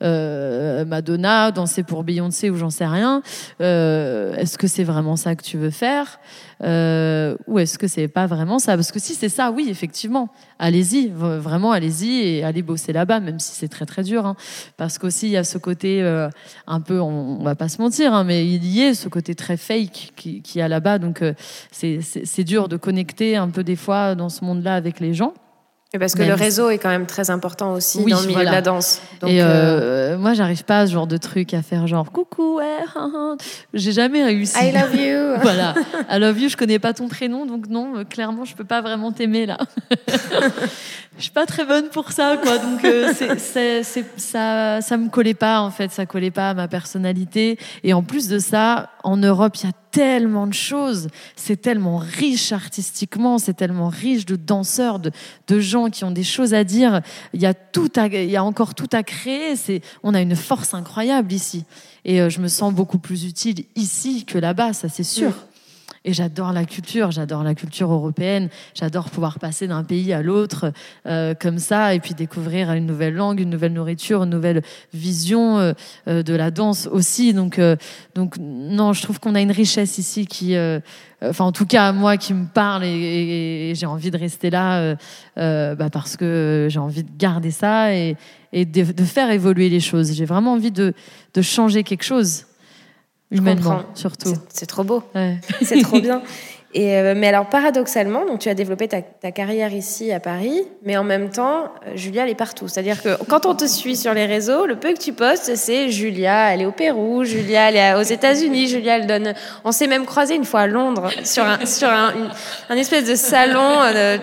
Madonna, 0.00 1.50
danser 1.52 1.84
pour 1.84 2.04
Beyoncé 2.04 2.50
ou 2.50 2.56
j'en 2.56 2.70
sais 2.70 2.86
rien 2.86 3.22
Euh, 3.78 4.34
est-ce 4.36 4.58
que 4.58 4.66
c'est 4.66 4.84
vraiment 4.84 5.16
ça 5.16 5.36
que 5.36 5.42
tu 5.42 5.56
veux 5.56 5.70
faire 5.70 6.18
euh, 6.64 7.36
ou 7.46 7.58
est-ce 7.58 7.78
que 7.78 7.86
c'est 7.86 8.08
pas 8.08 8.26
vraiment 8.26 8.58
ça? 8.58 8.74
Parce 8.74 8.90
que 8.90 8.98
si 8.98 9.14
c'est 9.14 9.28
ça, 9.28 9.52
oui, 9.52 9.68
effectivement, 9.70 10.28
allez-y, 10.58 11.08
vraiment 11.08 11.70
allez-y 11.70 12.20
et 12.20 12.44
allez 12.44 12.62
bosser 12.62 12.92
là-bas, 12.92 13.20
même 13.20 13.38
si 13.38 13.54
c'est 13.54 13.68
très 13.68 13.86
très 13.86 14.02
dur. 14.02 14.26
Hein. 14.26 14.36
parce 14.76 14.98
qu'aussi 14.98 15.26
il 15.26 15.32
y 15.32 15.36
a 15.36 15.44
ce 15.44 15.58
côté 15.58 16.02
euh, 16.02 16.28
un 16.66 16.80
peu, 16.80 17.00
on, 17.00 17.42
va 17.42 17.54
pas 17.54 17.68
se 17.68 17.80
mentir, 17.80 18.12
hein, 18.12 18.24
mais 18.24 18.46
il 18.46 18.66
y 18.66 18.82
a 18.82 18.94
ce 18.94 19.08
côté 19.08 19.34
très 19.34 19.56
fake 19.56 20.12
qui, 20.16 20.42
qui 20.42 20.58
y 20.58 20.62
a 20.62 20.68
là-bas, 20.68 20.98
donc 20.98 21.22
c'est 21.70 22.44
dur 22.44 22.68
de 22.68 22.76
connecter 22.76 23.36
un 23.36 23.48
peu 23.48 23.62
des 23.62 23.76
fois 23.76 24.14
dans 24.14 24.28
ce 24.28 24.44
monde-là 24.44 24.74
avec 24.74 24.98
les 24.98 25.14
gens. 25.14 25.34
Et 25.94 25.98
parce 25.98 26.14
que 26.14 26.22
le 26.22 26.34
réseau 26.34 26.68
est 26.68 26.76
quand 26.76 26.90
même 26.90 27.06
très 27.06 27.30
important 27.30 27.72
aussi 27.72 28.04
dans 28.04 28.20
le 28.20 28.26
milieu 28.26 28.40
de 28.40 28.44
la 28.44 28.60
danse. 28.60 29.00
et 29.26 29.42
euh, 29.42 29.46
euh, 29.46 30.18
moi, 30.18 30.34
j'arrive 30.34 30.62
pas 30.64 30.80
à 30.80 30.86
ce 30.86 30.92
genre 30.92 31.06
de 31.06 31.16
truc 31.16 31.54
à 31.54 31.62
faire 31.62 31.86
genre 31.86 32.12
coucou, 32.12 32.58
ouais, 32.58 32.76
hein, 32.94 33.10
hein. 33.14 33.36
j'ai 33.72 33.92
jamais 33.92 34.22
réussi. 34.22 34.54
I 34.62 34.70
love 34.70 34.94
you. 34.94 35.40
voilà, 35.40 35.74
I 36.10 36.18
love 36.18 36.38
you. 36.38 36.50
Je 36.50 36.58
connais 36.58 36.78
pas 36.78 36.92
ton 36.92 37.08
prénom, 37.08 37.46
donc 37.46 37.68
non, 37.68 37.96
euh, 37.96 38.04
clairement, 38.04 38.44
je 38.44 38.54
peux 38.54 38.64
pas 38.64 38.82
vraiment 38.82 39.12
t'aimer 39.12 39.46
là. 39.46 39.56
je 41.16 41.22
suis 41.22 41.30
pas 41.30 41.46
très 41.46 41.64
bonne 41.64 41.88
pour 41.88 42.12
ça, 42.12 42.36
quoi. 42.36 42.58
Donc 42.58 42.86
c'est, 43.08 43.82
ça, 44.18 44.82
ça 44.82 44.96
me 44.98 45.08
collait 45.08 45.32
pas 45.32 45.60
en 45.62 45.70
fait, 45.70 45.90
ça 45.90 46.04
collait 46.04 46.30
pas 46.30 46.50
à 46.50 46.54
ma 46.54 46.68
personnalité. 46.68 47.58
Et 47.82 47.94
en 47.94 48.02
plus 48.02 48.28
de 48.28 48.38
ça, 48.38 48.90
en 49.04 49.16
Europe, 49.16 49.56
il 49.56 49.66
y 49.66 49.70
a 49.70 49.72
tellement 49.98 50.46
de 50.46 50.54
choses. 50.54 51.08
C'est 51.34 51.60
tellement 51.60 51.96
riche 51.96 52.52
artistiquement, 52.52 53.38
c'est 53.38 53.54
tellement 53.54 53.88
riche 53.88 54.26
de 54.26 54.36
danseurs, 54.36 55.00
de, 55.00 55.10
gens 55.58 55.90
qui 55.90 56.04
ont 56.04 56.12
des 56.12 56.22
choses 56.22 56.54
à 56.54 56.62
dire. 56.62 57.00
Il 57.34 57.42
y 57.42 57.46
a, 57.46 57.52
tout 57.52 57.90
il 57.96 58.30
y 58.30 58.36
a 58.36 58.44
encore 58.44 58.76
tout 58.76 58.86
à 58.92 59.02
créer. 59.02 59.54
On 60.04 60.14
a 60.14 60.20
une 60.20 60.36
force 60.36 60.72
incroyable 60.72 61.32
ici. 61.32 61.64
Et 62.04 62.20
euh, 62.20 62.30
je 62.30 62.40
me 62.40 62.46
sens 62.46 62.72
beaucoup 62.72 62.98
plus 62.98 63.24
utile 63.24 63.64
ici 63.74 64.24
que 64.24 64.38
là-bas, 64.38 64.72
ça 64.72 64.88
c'est 64.88 65.02
sûr. 65.02 65.32
Et 66.04 66.12
j'adore 66.12 66.52
la 66.52 66.64
culture, 66.64 67.10
j'adore 67.10 67.42
la 67.42 67.54
culture 67.54 67.92
européenne, 67.92 68.48
j'adore 68.74 69.10
pouvoir 69.10 69.38
passer 69.38 69.66
d'un 69.66 69.84
pays 69.84 70.12
à 70.12 70.22
l'autre 70.22 70.72
euh, 71.06 71.34
comme 71.34 71.58
ça 71.58 71.94
et 71.94 72.00
puis 72.00 72.14
découvrir 72.14 72.72
une 72.72 72.86
nouvelle 72.86 73.14
langue, 73.14 73.40
une 73.40 73.50
nouvelle 73.50 73.72
nourriture, 73.72 74.22
une 74.22 74.30
nouvelle 74.30 74.62
vision 74.94 75.58
euh, 75.58 75.72
euh, 76.06 76.22
de 76.22 76.34
la 76.34 76.50
danse 76.50 76.88
aussi. 76.90 77.34
Donc, 77.34 77.60
donc 78.14 78.36
non, 78.38 78.92
je 78.92 79.02
trouve 79.02 79.20
qu'on 79.20 79.34
a 79.34 79.40
une 79.40 79.50
richesse 79.50 79.98
ici 79.98 80.26
qui, 80.26 80.56
enfin 81.22 81.44
en 81.44 81.52
tout 81.52 81.66
cas 81.66 81.92
moi 81.92 82.16
qui 82.16 82.34
me 82.34 82.46
parle 82.46 82.84
et, 82.84 83.72
j'ai 83.74 83.86
envie 83.86 84.10
de 84.10 84.18
rester 84.18 84.50
là 84.50 84.96
bah, 85.36 85.90
parce 85.90 86.16
que 86.16 86.68
j'ai 86.70 86.78
envie 86.78 87.02
de 87.02 87.10
garder 87.16 87.50
ça 87.50 87.94
et, 87.94 88.16
de, 88.52 89.04
faire 89.04 89.30
évoluer 89.30 89.68
les 89.68 89.80
choses. 89.80 90.12
J'ai 90.12 90.24
vraiment 90.24 90.54
envie 90.54 90.72
de 90.72 90.94
changer 91.42 91.82
quelque 91.82 92.04
chose 92.04 92.47
humainement 93.30 93.82
surtout. 93.94 94.32
C'est 94.48 94.66
trop 94.66 94.84
beau. 94.84 95.02
C'est 95.62 95.82
trop 95.82 96.00
bien. 96.02 96.22
Et, 96.74 96.96
euh, 96.96 97.14
mais 97.16 97.28
alors, 97.28 97.46
paradoxalement, 97.46 98.26
donc, 98.26 98.40
tu 98.40 98.50
as 98.50 98.54
développé 98.54 98.88
ta, 98.88 99.00
carrière 99.32 99.72
ici 99.72 100.12
à 100.12 100.20
Paris, 100.20 100.64
mais 100.82 100.98
en 100.98 101.04
même 101.04 101.30
temps, 101.30 101.72
euh, 101.86 101.92
Julia, 101.94 102.24
elle 102.24 102.30
est 102.30 102.34
partout. 102.34 102.68
C'est-à-dire 102.68 103.02
que 103.02 103.16
quand 103.24 103.46
on 103.46 103.54
te 103.54 103.66
suit 103.66 103.96
sur 103.96 104.12
les 104.12 104.26
réseaux, 104.26 104.66
le 104.66 104.76
peu 104.76 104.92
que 104.92 104.98
tu 104.98 105.14
postes, 105.14 105.56
c'est 105.56 105.88
Julia, 105.88 106.52
elle 106.52 106.60
est 106.60 106.66
au 106.66 106.72
Pérou, 106.72 107.24
Julia, 107.24 107.70
elle 107.70 107.76
est 107.76 107.94
aux 107.94 108.02
États-Unis, 108.02 108.68
Julia, 108.68 108.96
elle 108.96 109.06
donne. 109.06 109.32
On 109.64 109.72
s'est 109.72 109.86
même 109.86 110.04
croisé 110.04 110.34
une 110.34 110.44
fois 110.44 110.60
à 110.60 110.66
Londres 110.66 111.08
sur 111.24 111.42
un, 111.44 111.64
sur 111.64 111.88
un, 111.88 112.12
un 112.68 112.76
espèce 112.76 113.06
de 113.06 113.14
salon. 113.14 113.80
Euh, 113.84 114.18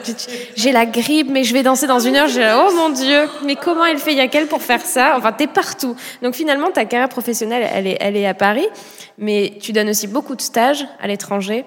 j'ai 0.56 0.72
la 0.72 0.86
grippe, 0.86 1.30
mais 1.32 1.43
je 1.43 1.54
vais 1.54 1.64
danser 1.64 1.88
dans 1.88 2.00
une 2.00 2.16
heure. 2.16 2.28
J'ai 2.28 2.54
oh 2.56 2.72
mon 2.76 2.89
Dieu, 2.89 3.28
mais 3.43 3.56
comment 3.56 3.86
elle 3.86 3.98
fait 3.98 4.14
Yakel 4.14 4.46
pour 4.46 4.62
faire 4.62 4.82
ça? 4.82 5.16
Enfin, 5.18 5.32
t'es 5.32 5.48
partout. 5.48 5.96
Donc 6.22 6.36
finalement, 6.36 6.70
ta 6.70 6.86
carrière 6.86 7.10
professionnelle, 7.10 7.68
elle 7.74 7.88
est, 7.88 7.98
elle 8.00 8.16
est 8.16 8.28
à 8.28 8.36
Paris, 8.36 8.68
mais 9.18 9.54
tu 9.60 9.74
donnes 9.74 9.89
aussi 9.89 10.06
beaucoup 10.06 10.36
de 10.36 10.41
stages 10.41 10.86
à 11.02 11.08
l'étranger. 11.08 11.66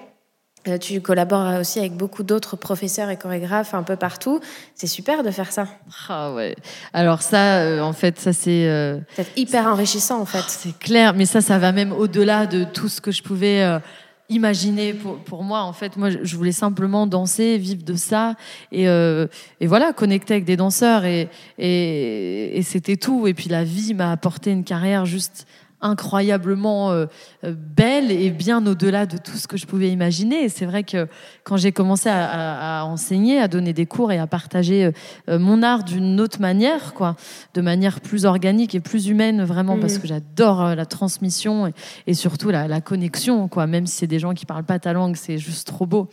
Euh, 0.67 0.77
tu 0.77 0.99
collabores 0.99 1.59
aussi 1.59 1.79
avec 1.79 1.93
beaucoup 1.93 2.23
d'autres 2.23 2.57
professeurs 2.57 3.09
et 3.09 3.17
chorégraphes 3.17 3.73
un 3.73 3.83
peu 3.83 3.95
partout. 3.95 4.41
C'est 4.75 4.87
super 4.87 5.23
de 5.23 5.31
faire 5.31 5.51
ça. 5.51 5.67
Ah 6.09 6.33
ouais. 6.33 6.55
Alors 6.93 7.21
ça, 7.21 7.59
euh, 7.59 7.79
en 7.79 7.93
fait, 7.93 8.19
ça 8.19 8.33
c'est. 8.33 8.67
Euh, 8.67 8.99
c'est 9.15 9.37
hyper 9.37 9.67
enrichissant 9.67 10.19
en 10.19 10.25
fait. 10.25 10.43
c'est 10.47 10.77
clair, 10.77 11.13
mais 11.13 11.25
ça, 11.25 11.39
ça 11.39 11.59
va 11.59 11.71
même 11.71 11.93
au-delà 11.93 12.45
de 12.45 12.65
tout 12.65 12.89
ce 12.89 12.99
que 13.01 13.11
je 13.11 13.23
pouvais. 13.23 13.79
imaginer 14.31 14.93
pour, 14.93 15.17
pour, 15.17 15.43
moi 15.43 15.61
en 15.61 15.73
fait 15.73 15.97
moi 15.97 16.11
je 16.11 16.35
voulais 16.37 16.51
simplement 16.51 17.07
danser 17.07 17.57
vivre 17.57 17.83
de 17.83 17.95
ça 17.95 18.35
et, 18.71 18.83
et 18.83 19.65
voilà 19.67 19.91
connecter 19.91 20.35
avec 20.35 20.45
des 20.45 20.55
danseurs 20.55 21.03
et, 21.03 21.29
et, 21.57 22.55
et 22.55 22.61
c'était 22.61 22.95
tout 22.95 23.25
et 23.25 23.33
puis 23.33 23.49
la 23.49 23.63
vie 23.63 23.95
m'a 23.95 24.11
apporté 24.11 24.51
une 24.51 24.63
carrière 24.63 25.07
juste 25.07 25.47
incroyablement 25.81 26.91
euh, 26.91 27.05
euh, 27.43 27.53
belle 27.55 28.11
et 28.11 28.29
bien 28.29 28.65
au-delà 28.65 29.05
de 29.05 29.17
tout 29.17 29.37
ce 29.37 29.47
que 29.47 29.57
je 29.57 29.65
pouvais 29.65 29.89
imaginer. 29.89 30.43
Et 30.43 30.49
c'est 30.49 30.65
vrai 30.65 30.83
que 30.83 31.07
quand 31.43 31.57
j'ai 31.57 31.71
commencé 31.71 32.09
à, 32.09 32.83
enseigner, 32.85 33.39
à 33.39 33.47
donner 33.47 33.73
des 33.73 33.85
cours 33.85 34.11
et 34.11 34.17
à 34.17 34.27
partager 34.27 34.91
euh, 35.29 35.39
mon 35.39 35.63
art 35.63 35.83
d'une 35.83 36.19
autre 36.19 36.41
manière, 36.41 36.93
quoi, 36.93 37.15
de 37.53 37.61
manière 37.61 38.01
plus 38.01 38.25
organique 38.25 38.75
et 38.75 38.79
plus 38.79 39.07
humaine, 39.07 39.43
vraiment, 39.43 39.77
parce 39.77 39.95
mmh. 39.95 40.01
que 40.01 40.07
j'adore 40.07 40.75
la 40.75 40.85
transmission 40.85 41.71
et, 42.07 42.13
surtout 42.13 42.49
la, 42.49 42.67
la, 42.67 42.81
connexion, 42.81 43.47
quoi. 43.47 43.67
Même 43.67 43.87
si 43.87 43.97
c'est 43.97 44.07
des 44.07 44.19
gens 44.19 44.33
qui 44.33 44.45
parlent 44.45 44.63
pas 44.63 44.79
ta 44.79 44.93
langue, 44.93 45.15
c'est 45.15 45.37
juste 45.37 45.67
trop 45.67 45.85
beau. 45.85 46.09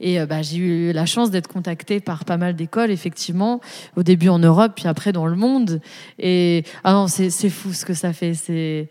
Et 0.00 0.20
euh, 0.20 0.26
bah, 0.26 0.42
j'ai 0.42 0.58
eu 0.58 0.92
la 0.92 1.06
chance 1.06 1.30
d'être 1.30 1.48
contactée 1.48 2.00
par 2.00 2.24
pas 2.24 2.36
mal 2.36 2.54
d'écoles, 2.56 2.90
effectivement, 2.90 3.60
au 3.96 4.02
début 4.02 4.28
en 4.28 4.38
Europe, 4.38 4.72
puis 4.76 4.88
après 4.88 5.12
dans 5.12 5.26
le 5.26 5.36
monde. 5.36 5.80
Et 6.18 6.64
ah 6.82 6.92
non, 6.92 7.06
c'est 7.08 7.30
fou 7.50 7.72
ce 7.72 7.84
que 7.84 7.94
ça 7.94 8.12
fait. 8.12 8.34
C'est 8.34 8.88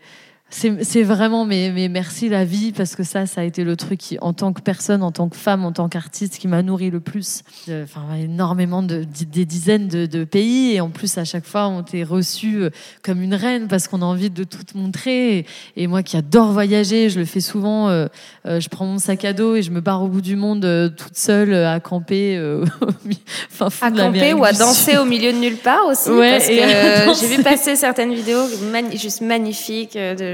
c'est 0.50 1.02
vraiment, 1.02 1.44
mais, 1.44 1.72
mais, 1.74 1.88
merci 1.88 2.28
la 2.28 2.44
vie, 2.44 2.72
parce 2.72 2.94
que 2.94 3.02
ça, 3.02 3.26
ça 3.26 3.40
a 3.40 3.44
été 3.44 3.64
le 3.64 3.76
truc 3.76 3.98
qui, 3.98 4.18
en 4.20 4.32
tant 4.32 4.52
que 4.52 4.60
personne, 4.60 5.02
en 5.02 5.10
tant 5.10 5.28
que 5.28 5.36
femme, 5.36 5.64
en 5.64 5.72
tant 5.72 5.88
qu'artiste, 5.88 6.38
qui 6.38 6.46
m'a 6.46 6.62
nourri 6.62 6.90
le 6.90 7.00
plus. 7.00 7.42
Enfin, 7.68 8.14
énormément 8.22 8.82
de, 8.82 9.04
des 9.04 9.46
dizaines 9.46 9.88
de, 9.88 10.24
pays, 10.24 10.74
et 10.74 10.80
en 10.80 10.90
plus, 10.90 11.18
à 11.18 11.24
chaque 11.24 11.44
fois, 11.44 11.66
on 11.66 11.82
t'est 11.82 12.04
reçu 12.04 12.56
euh, 12.56 12.70
comme 13.02 13.20
une 13.20 13.34
reine, 13.34 13.66
parce 13.68 13.88
qu'on 13.88 14.00
a 14.00 14.04
envie 14.04 14.30
de 14.30 14.44
tout 14.44 14.64
montrer. 14.74 15.44
Et, 15.76 15.86
moi 15.86 16.02
qui 16.02 16.16
adore 16.16 16.52
voyager, 16.52 17.10
je 17.10 17.18
le 17.18 17.24
fais 17.24 17.40
souvent, 17.40 17.88
euh, 17.88 18.06
euh, 18.46 18.60
je 18.60 18.68
prends 18.68 18.86
mon 18.86 18.98
sac 18.98 19.24
à 19.24 19.32
dos 19.32 19.56
et 19.56 19.62
je 19.62 19.70
me 19.70 19.80
barre 19.80 20.02
au 20.02 20.08
bout 20.08 20.20
du 20.20 20.36
monde 20.36 20.94
toute 20.96 21.16
seule, 21.16 21.54
à 21.54 21.80
camper, 21.80 22.38
enfin, 23.52 23.68
à 23.86 23.90
camper 23.90 24.34
ou 24.34 24.44
à 24.44 24.52
danser 24.52 24.96
au 24.98 25.04
milieu 25.04 25.32
de 25.32 25.38
nulle 25.38 25.56
part 25.56 25.86
aussi, 25.86 26.08
parce 26.08 26.46
que 26.46 27.20
j'ai 27.20 27.36
vu 27.36 27.42
passer 27.42 27.76
certaines 27.76 28.14
vidéos 28.14 28.44
juste 28.94 29.20
magnifiques 29.20 29.94
de 29.94 30.33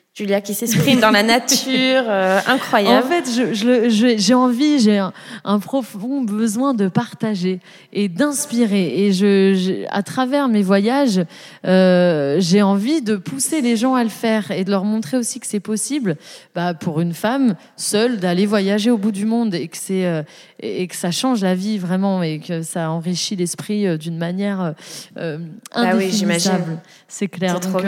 Julia 0.13 0.41
qui 0.41 0.53
s'exprime 0.53 0.99
dans 0.99 1.11
la 1.11 1.23
nature, 1.23 1.69
euh, 1.69 2.41
incroyable. 2.45 3.05
En 3.05 3.09
fait, 3.09 4.17
j'ai 4.17 4.33
envie, 4.33 4.77
j'ai 4.81 4.97
un, 4.97 5.59
profond 5.59 6.21
besoin 6.21 6.73
de 6.73 6.89
partager 6.89 7.61
et 7.93 8.09
d'inspirer. 8.09 9.05
Et 9.05 9.13
je, 9.13 9.85
à 9.89 10.03
travers 10.03 10.49
mes 10.49 10.63
voyages, 10.63 11.21
euh, 11.65 12.35
j'ai 12.39 12.61
envie 12.61 13.01
de 13.01 13.15
pousser 13.15 13.61
les 13.61 13.77
gens 13.77 13.95
à 13.95 14.03
le 14.03 14.09
faire 14.09 14.51
et 14.51 14.65
de 14.65 14.69
leur 14.69 14.83
montrer 14.83 15.15
aussi 15.15 15.39
que 15.39 15.47
c'est 15.47 15.61
possible, 15.61 16.17
bah, 16.55 16.73
pour 16.73 16.99
une 16.99 17.13
femme 17.13 17.55
seule, 17.77 18.19
d'aller 18.19 18.45
voyager 18.45 18.91
au 18.91 18.97
bout 18.97 19.13
du 19.13 19.25
monde 19.25 19.55
et 19.55 19.69
que 19.69 19.77
c'est 19.77 20.05
euh, 20.05 20.23
et 20.59 20.87
que 20.87 20.95
ça 20.95 21.11
change 21.11 21.41
la 21.41 21.55
vie 21.55 21.77
vraiment 21.77 22.21
et 22.21 22.39
que 22.39 22.61
ça 22.63 22.91
enrichit 22.91 23.37
l'esprit 23.37 23.97
d'une 23.97 24.17
manière 24.17 24.75
euh, 25.17 25.37
bah 25.73 25.93
indéfinissable. 25.93 26.79
c'est 27.07 27.29
clair. 27.29 27.61
Donc, 27.61 27.81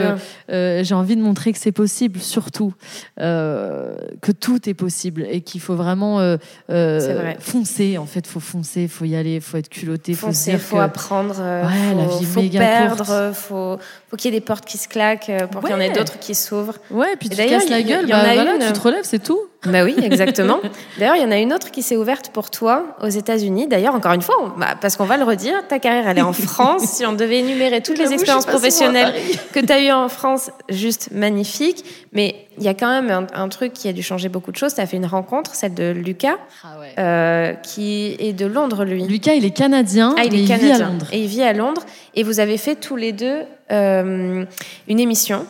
j'ai 0.48 0.94
envie 0.94 1.16
de 1.16 1.22
montrer 1.22 1.52
que 1.52 1.58
c'est 1.58 1.70
possible 1.70 2.13
surtout 2.20 2.74
euh, 3.20 3.96
que 4.20 4.32
tout 4.32 4.68
est 4.68 4.74
possible 4.74 5.26
et 5.28 5.40
qu'il 5.40 5.60
faut 5.60 5.74
vraiment 5.74 6.20
euh, 6.20 6.36
euh, 6.70 7.32
foncer. 7.38 7.98
En 7.98 8.06
fait, 8.06 8.26
faut 8.26 8.40
foncer, 8.40 8.82
il 8.82 8.88
faut 8.88 9.04
y 9.04 9.16
aller, 9.16 9.36
il 9.36 9.40
faut 9.40 9.56
être 9.56 9.68
culotté, 9.68 10.14
foncer, 10.14 10.52
il 10.52 10.58
faut, 10.58 10.78
apprendre, 10.78 11.38
ouais, 11.38 11.94
la 11.94 12.18
vie 12.18 12.24
faut 12.24 12.42
perdre, 12.42 13.32
faut, 13.34 13.78
faut 14.08 14.16
qu'il 14.16 14.32
y 14.32 14.36
ait 14.36 14.40
des 14.40 14.44
portes 14.44 14.64
qui 14.64 14.78
se 14.78 14.88
claquent 14.88 15.32
pour 15.50 15.62
qu'il 15.62 15.70
y 15.70 15.74
en 15.74 15.80
ait 15.80 15.92
d'autres 15.92 16.18
qui 16.18 16.34
s'ouvrent. 16.34 16.78
Ouais, 16.90 17.16
puis 17.18 17.28
tu 17.28 17.36
casses 17.36 17.68
la 17.68 17.82
gueule, 17.82 18.06
bah, 18.06 18.34
voilà, 18.34 18.66
tu 18.66 18.72
te 18.72 18.80
relèves, 18.80 19.04
c'est 19.04 19.22
tout. 19.22 19.40
Bah 19.66 19.84
oui, 19.84 19.94
exactement. 20.02 20.60
D'ailleurs, 20.98 21.16
il 21.16 21.22
y 21.22 21.24
en 21.24 21.30
a 21.30 21.38
une 21.38 21.52
autre 21.52 21.70
qui 21.70 21.82
s'est 21.82 21.96
ouverte 21.96 22.30
pour 22.30 22.50
toi 22.50 22.96
aux 23.00 23.08
États-Unis. 23.08 23.66
D'ailleurs, 23.66 23.94
encore 23.94 24.12
une 24.12 24.22
fois, 24.22 24.54
bah, 24.56 24.74
parce 24.80 24.96
qu'on 24.96 25.04
va 25.04 25.16
le 25.16 25.24
redire, 25.24 25.66
ta 25.68 25.78
carrière, 25.78 26.08
elle 26.08 26.18
est 26.18 26.22
en 26.22 26.32
France. 26.44 26.82
si 26.82 27.06
on 27.06 27.12
devait 27.12 27.40
énumérer 27.40 27.82
toutes 27.82 27.98
les 27.98 28.12
expériences 28.12 28.46
professionnelles 28.46 29.14
que 29.52 29.60
tu 29.60 29.72
as 29.72 29.80
eues 29.80 29.92
en 29.92 30.08
France, 30.08 30.50
juste 30.68 31.10
magnifique. 31.12 31.84
Mais 32.12 32.46
il 32.58 32.64
y 32.64 32.68
a 32.68 32.74
quand 32.74 32.88
même 32.88 33.26
un, 33.32 33.48
truc 33.48 33.72
qui 33.72 33.88
a 33.88 33.92
dû 33.92 34.02
changer 34.02 34.28
beaucoup 34.28 34.52
de 34.52 34.56
choses. 34.56 34.74
Tu 34.74 34.80
as 34.80 34.86
fait 34.86 34.96
une 34.96 35.06
rencontre, 35.06 35.54
celle 35.54 35.74
de 35.74 35.90
Lucas, 35.90 36.36
ah 36.62 36.76
euh, 36.98 37.52
qui 37.54 38.16
est 38.18 38.32
de 38.32 38.46
Londres, 38.46 38.84
lui. 38.84 39.06
Lucas, 39.06 39.34
il 39.34 39.44
est 39.44 39.50
canadien. 39.50 40.14
Ah, 40.18 40.24
il 40.24 40.34
est 40.34 40.46
canadien. 40.46 40.76
Vit 40.76 40.82
à 40.82 40.86
Londres. 40.86 41.06
Et 41.12 41.20
il 41.20 41.26
vit 41.26 41.42
à 41.42 41.52
Londres. 41.52 41.82
Et 42.14 42.22
vous 42.22 42.40
avez 42.40 42.58
fait 42.58 42.76
tous 42.76 42.96
les 42.96 43.12
deux 43.12 43.42
euh, 43.72 44.44
une 44.88 45.00
émission 45.00 45.46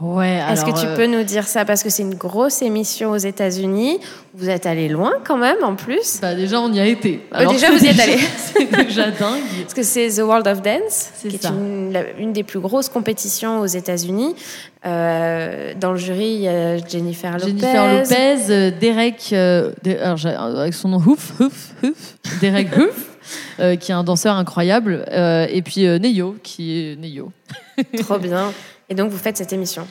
Ouais. 0.00 0.40
Est-ce 0.50 0.64
que 0.64 0.70
tu 0.78 0.86
euh, 0.86 0.94
peux 0.96 1.06
nous 1.06 1.24
dire 1.24 1.48
ça? 1.48 1.64
Parce 1.64 1.82
que 1.82 1.90
c'est 1.90 2.02
une 2.02 2.14
grosse 2.14 2.62
émission 2.62 3.10
aux 3.10 3.16
États-Unis. 3.16 3.98
Vous 4.32 4.48
êtes 4.48 4.64
allé 4.64 4.88
loin 4.88 5.12
quand 5.26 5.36
même 5.36 5.56
en 5.64 5.74
plus. 5.74 6.20
bah, 6.22 6.36
déjà, 6.36 6.60
on 6.60 6.72
y 6.72 6.78
a 6.78 6.86
été. 6.86 7.20
déjà, 7.36 7.58
c'est 7.58 7.70
vous 7.70 7.84
y 7.84 7.88
êtes 7.88 7.96
déjà- 7.96 8.02
allé. 8.04 8.18
C'est 8.36 8.84
déjà 8.86 9.10
dingue. 9.10 9.42
Parce 9.62 9.74
que 9.74 9.82
c'est 9.82 10.08
The 10.08 10.20
World 10.20 10.46
of 10.46 10.62
Dance, 10.62 11.10
C'est 11.14 11.28
qui 11.28 11.34
est 11.36 11.44
une, 11.48 11.92
la- 11.92 12.10
une 12.18 12.32
des 12.32 12.44
plus 12.44 12.60
grosses 12.60 12.88
compétitions 12.88 13.60
aux 13.60 13.66
États-Unis. 13.66 14.36
Euh, 14.86 15.74
dans 15.78 15.90
le 15.92 15.98
jury, 15.98 16.26
il 16.34 16.40
y 16.42 16.48
a 16.48 16.76
Jennifer 16.78 17.32
Lopez. 17.32 17.46
Jennifer 17.46 17.98
Lopez, 17.98 18.36
euh, 18.50 18.70
Derek, 18.80 19.30
euh, 19.32 19.72
De- 19.82 19.96
alors, 19.96 20.16
j'ai- 20.16 20.28
avec 20.30 20.74
son 20.74 20.88
nom 20.90 20.98
Houf, 20.98 21.32
Houf, 21.40 21.72
Houf, 21.82 22.14
Derek 22.40 22.68
Houf, 22.76 23.18
euh, 23.58 23.74
qui 23.76 23.90
est 23.90 23.94
un 23.94 24.04
danseur 24.04 24.36
incroyable, 24.36 25.04
euh, 25.10 25.46
et 25.50 25.62
puis 25.62 25.86
euh, 25.86 25.98
Neyo, 25.98 26.36
qui 26.42 26.78
est 26.92 26.96
Neyo. 26.96 27.32
Trop 27.98 28.18
bien. 28.18 28.52
Et 28.88 28.94
donc, 28.94 29.10
vous 29.10 29.18
faites 29.18 29.36
cette 29.36 29.52
émission 29.52 29.86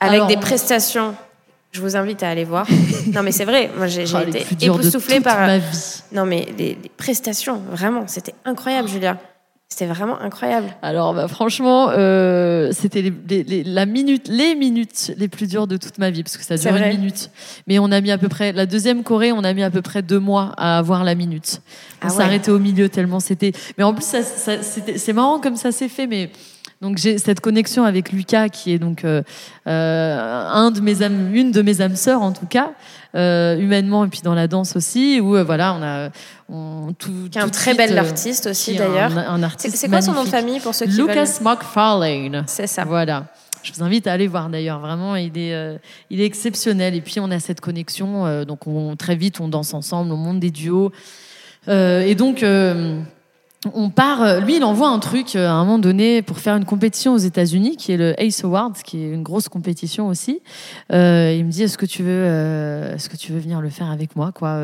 avec 0.00 0.14
Alors, 0.16 0.26
des 0.28 0.36
prestations. 0.36 1.14
Je 1.72 1.80
vous 1.80 1.96
invite 1.96 2.22
à 2.22 2.28
aller 2.30 2.44
voir. 2.44 2.66
non, 3.12 3.22
mais 3.22 3.32
c'est 3.32 3.44
vrai. 3.44 3.70
Moi, 3.76 3.86
j'ai 3.86 4.04
Oh, 4.14 4.18
été 4.26 4.66
époustouflée 4.66 5.20
par. 5.20 5.38
ma 5.40 5.58
vie. 5.58 6.02
Non, 6.12 6.24
mais 6.24 6.46
les, 6.56 6.78
les 6.82 6.88
prestations, 6.96 7.60
vraiment, 7.70 8.04
c'était 8.06 8.34
incroyable, 8.44 8.88
Julia. 8.88 9.18
C'était 9.68 9.86
vraiment 9.86 10.18
incroyable. 10.20 10.68
Alors, 10.80 11.12
bah, 11.12 11.26
franchement, 11.26 11.88
euh, 11.90 12.70
c'était 12.72 13.02
les, 13.02 13.12
les- 13.28 13.42
les- 13.42 13.64
la 13.64 13.84
minute, 13.84 14.28
les 14.28 14.54
minutes 14.54 15.12
les 15.18 15.26
plus 15.26 15.48
dures 15.48 15.66
de 15.66 15.76
toute 15.76 15.98
ma 15.98 16.10
vie, 16.10 16.22
parce 16.22 16.36
que 16.36 16.44
ça 16.44 16.56
dure 16.56 16.76
une 16.76 16.88
minute. 17.00 17.30
Mais 17.66 17.80
on 17.80 17.90
a 17.90 18.00
mis 18.00 18.12
à 18.12 18.16
peu 18.16 18.28
près, 18.28 18.52
la 18.52 18.64
deuxième 18.64 19.02
Corée, 19.02 19.32
on 19.32 19.42
a 19.42 19.52
mis 19.52 19.64
à 19.64 19.70
peu 19.70 19.82
près 19.82 20.02
deux 20.02 20.20
mois 20.20 20.52
à 20.56 20.78
avoir 20.78 21.02
la 21.02 21.16
minute. 21.16 21.60
On 22.00 22.06
Ah 22.06 22.10
ouais. 22.10 22.16
s'arrêtait 22.16 22.52
au 22.52 22.60
milieu 22.60 22.88
tellement 22.88 23.18
c'était. 23.18 23.52
Mais 23.76 23.82
en 23.82 23.92
plus, 23.92 24.04
ça, 24.04 24.22
ça- 24.22 24.62
c'était- 24.62 24.98
c'est 24.98 25.12
marrant 25.12 25.40
comme 25.40 25.56
ça 25.56 25.72
s'est 25.72 25.88
fait, 25.88 26.06
mais. 26.06 26.30
Donc 26.82 26.98
j'ai 26.98 27.16
cette 27.16 27.40
connexion 27.40 27.84
avec 27.84 28.12
Lucas 28.12 28.50
qui 28.50 28.72
est 28.72 28.78
donc 28.78 29.04
euh, 29.04 29.22
euh, 29.66 30.46
un 30.52 30.70
de 30.70 30.80
mes 30.80 31.02
âmes, 31.02 31.34
une 31.34 31.50
de 31.50 31.62
mes 31.62 31.80
âmes 31.80 31.96
sœurs 31.96 32.20
en 32.20 32.32
tout 32.32 32.44
cas 32.44 32.72
euh, 33.14 33.56
humainement 33.56 34.04
et 34.04 34.08
puis 34.08 34.20
dans 34.22 34.34
la 34.34 34.46
danse 34.46 34.76
aussi 34.76 35.18
où 35.20 35.36
euh, 35.36 35.42
voilà 35.42 35.72
on 35.72 35.82
a 35.82 36.10
on, 36.50 36.92
tout, 36.92 37.10
Qui 37.30 37.38
est 37.38 37.42
un 37.42 37.48
très 37.48 37.72
bel 37.74 37.96
artiste 37.98 38.46
aussi, 38.48 38.76
un- 38.76 38.78
d'ailleurs. 38.78 39.16
un, 39.16 39.38
C'est 39.38 39.44
artiste 39.44 39.76
c'est 39.76 39.88
quoi 39.88 40.02
son 40.02 40.12
nom 40.12 40.24
de 40.24 40.28
famille 40.28 40.60
pour 40.60 40.74
ceux 40.74 40.84
qui 40.84 40.92
veulent 40.92 41.08
Lucas 41.08 41.38
McFarlane. 41.42 42.44
C'est 42.46 42.66
ça. 42.66 42.84
Voilà. 42.84 43.24
Je 43.62 43.72
vous 43.72 43.82
invite 43.82 44.06
à 44.06 44.12
aller 44.12 44.28
voir 44.28 44.48
d'ailleurs. 44.48 44.78
Vraiment, 44.78 45.16
il 45.16 45.36
est, 45.36 45.52
euh, 45.54 45.76
il 46.10 46.20
est 46.20 46.24
exceptionnel. 46.24 46.94
Et 46.94 47.00
puis, 47.00 47.18
on 47.18 47.32
a 47.32 47.40
cette 47.40 47.60
connexion. 47.60 48.44
donc, 48.44 48.68
on, 48.68 48.94
très 48.94 49.16
vite, 49.16 49.40
on 49.40 49.48
danse 49.48 49.74
ensemble, 49.74 50.12
on 50.12 50.16
monte 50.16 50.38
des 50.38 50.52
duos. 50.52 50.92
Et 51.68 52.14
donc, 52.14 52.44
on 53.74 53.90
part. 53.90 54.22
euh, 54.22 54.40
Lui, 54.40 54.56
il 54.56 54.64
envoie 54.64 54.88
un 54.88 54.98
truc 54.98 55.36
euh, 55.36 55.48
à 55.48 55.52
un 55.52 55.64
moment 55.64 55.78
donné 55.78 56.22
pour 56.22 56.38
faire 56.38 56.56
une 56.56 56.64
compétition 56.64 57.14
aux 57.14 57.18
États-Unis, 57.18 57.76
qui 57.76 57.92
est 57.92 57.96
le 57.96 58.20
Ace 58.20 58.44
Awards, 58.44 58.72
qui 58.84 59.02
est 59.02 59.10
une 59.10 59.22
grosse 59.22 59.48
compétition 59.48 60.08
aussi. 60.08 60.40
Euh, 60.92 61.34
il 61.36 61.44
me 61.44 61.50
dit 61.50 61.62
Est-ce 61.62 61.78
que 61.78 61.86
tu 61.86 62.02
veux, 62.02 62.24
est-ce 62.94 63.08
que 63.08 63.16
tu 63.16 63.32
veux 63.32 63.38
venir 63.38 63.60
le 63.60 63.70
faire 63.70 63.90
avec 63.90 64.16
moi, 64.16 64.32
quoi 64.32 64.60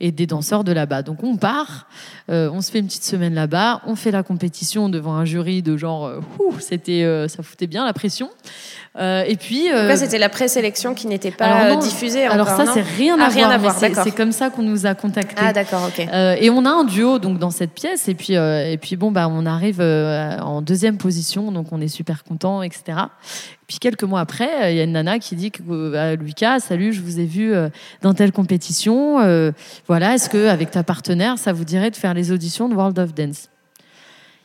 Et 0.00 0.12
des 0.12 0.26
danseurs 0.26 0.64
de 0.64 0.72
là-bas. 0.72 1.02
Donc, 1.02 1.22
on 1.22 1.36
part. 1.36 1.86
on 2.28 2.60
se 2.60 2.70
fait 2.70 2.78
une 2.78 2.86
petite 2.86 3.04
semaine 3.04 3.34
là-bas. 3.34 3.82
On 3.86 3.94
fait 3.94 4.10
la 4.10 4.22
compétition 4.22 4.88
devant 4.88 5.14
un 5.14 5.24
jury 5.24 5.62
de 5.62 5.76
genre. 5.76 6.10
c'était, 6.60 7.26
ça 7.28 7.42
foutait 7.42 7.66
bien 7.66 7.84
la 7.84 7.92
pression. 7.92 8.30
Euh, 9.00 9.24
et 9.26 9.36
puis. 9.36 9.72
Euh, 9.72 9.88
là, 9.88 9.96
c'était 9.96 10.18
la 10.18 10.28
présélection 10.28 10.92
qui 10.94 11.06
n'était 11.06 11.30
pas 11.30 11.46
alors 11.46 11.76
non, 11.76 11.80
diffusée 11.80 12.26
alors 12.26 12.46
encore, 12.46 12.66
ça, 12.66 12.72
c'est 12.74 12.82
rien 12.82 13.16
Ah, 13.18 13.24
à 13.24 13.28
rien 13.28 13.44
voir. 13.46 13.52
à 13.52 13.58
voir, 13.58 13.74
c'est- 14.04 14.10
comme 14.14 14.32
ça 14.32 14.50
qu'on 14.50 14.62
nous 14.62 14.84
a 14.84 14.94
contactés. 14.94 15.42
Ah, 15.42 15.54
d'accord, 15.54 15.88
ok. 15.88 16.06
Euh, 16.12 16.36
et 16.38 16.50
on 16.50 16.66
a 16.66 16.70
un 16.70 16.84
duo 16.84 17.18
donc 17.18 17.38
dans 17.38 17.50
cette 17.50 17.70
pièce 17.72 18.08
et 18.08 18.14
puis 18.14 18.36
euh, 18.36 18.70
et 18.70 18.76
puis 18.76 18.96
bon 18.96 19.10
bah 19.10 19.28
on 19.30 19.46
arrive 19.46 19.80
en 19.80 20.60
deuxième 20.60 20.98
position 20.98 21.50
donc 21.52 21.68
on 21.72 21.80
est 21.80 21.88
super 21.88 22.22
content 22.22 22.62
etc. 22.62 22.82
Et 22.88 23.66
puis 23.66 23.78
quelques 23.78 24.02
mois 24.04 24.20
après 24.20 24.72
il 24.72 24.76
y 24.76 24.80
a 24.80 24.84
une 24.84 24.92
nana 24.92 25.18
qui 25.18 25.36
dit 25.36 25.50
que 25.50 25.62
euh, 25.70 26.16
Lucas 26.16 26.60
salut 26.60 26.92
je 26.92 27.00
vous 27.00 27.18
ai 27.18 27.24
vu 27.24 27.54
dans 28.02 28.12
telle 28.12 28.32
compétition 28.32 29.20
euh, 29.20 29.52
voilà 29.88 30.14
est-ce 30.14 30.28
que 30.28 30.48
avec 30.48 30.70
ta 30.70 30.82
partenaire 30.82 31.38
ça 31.38 31.54
vous 31.54 31.64
dirait 31.64 31.90
de 31.90 31.96
faire 31.96 32.12
les 32.12 32.30
auditions 32.30 32.68
de 32.68 32.74
World 32.74 32.98
of 32.98 33.14
Dance? 33.14 33.48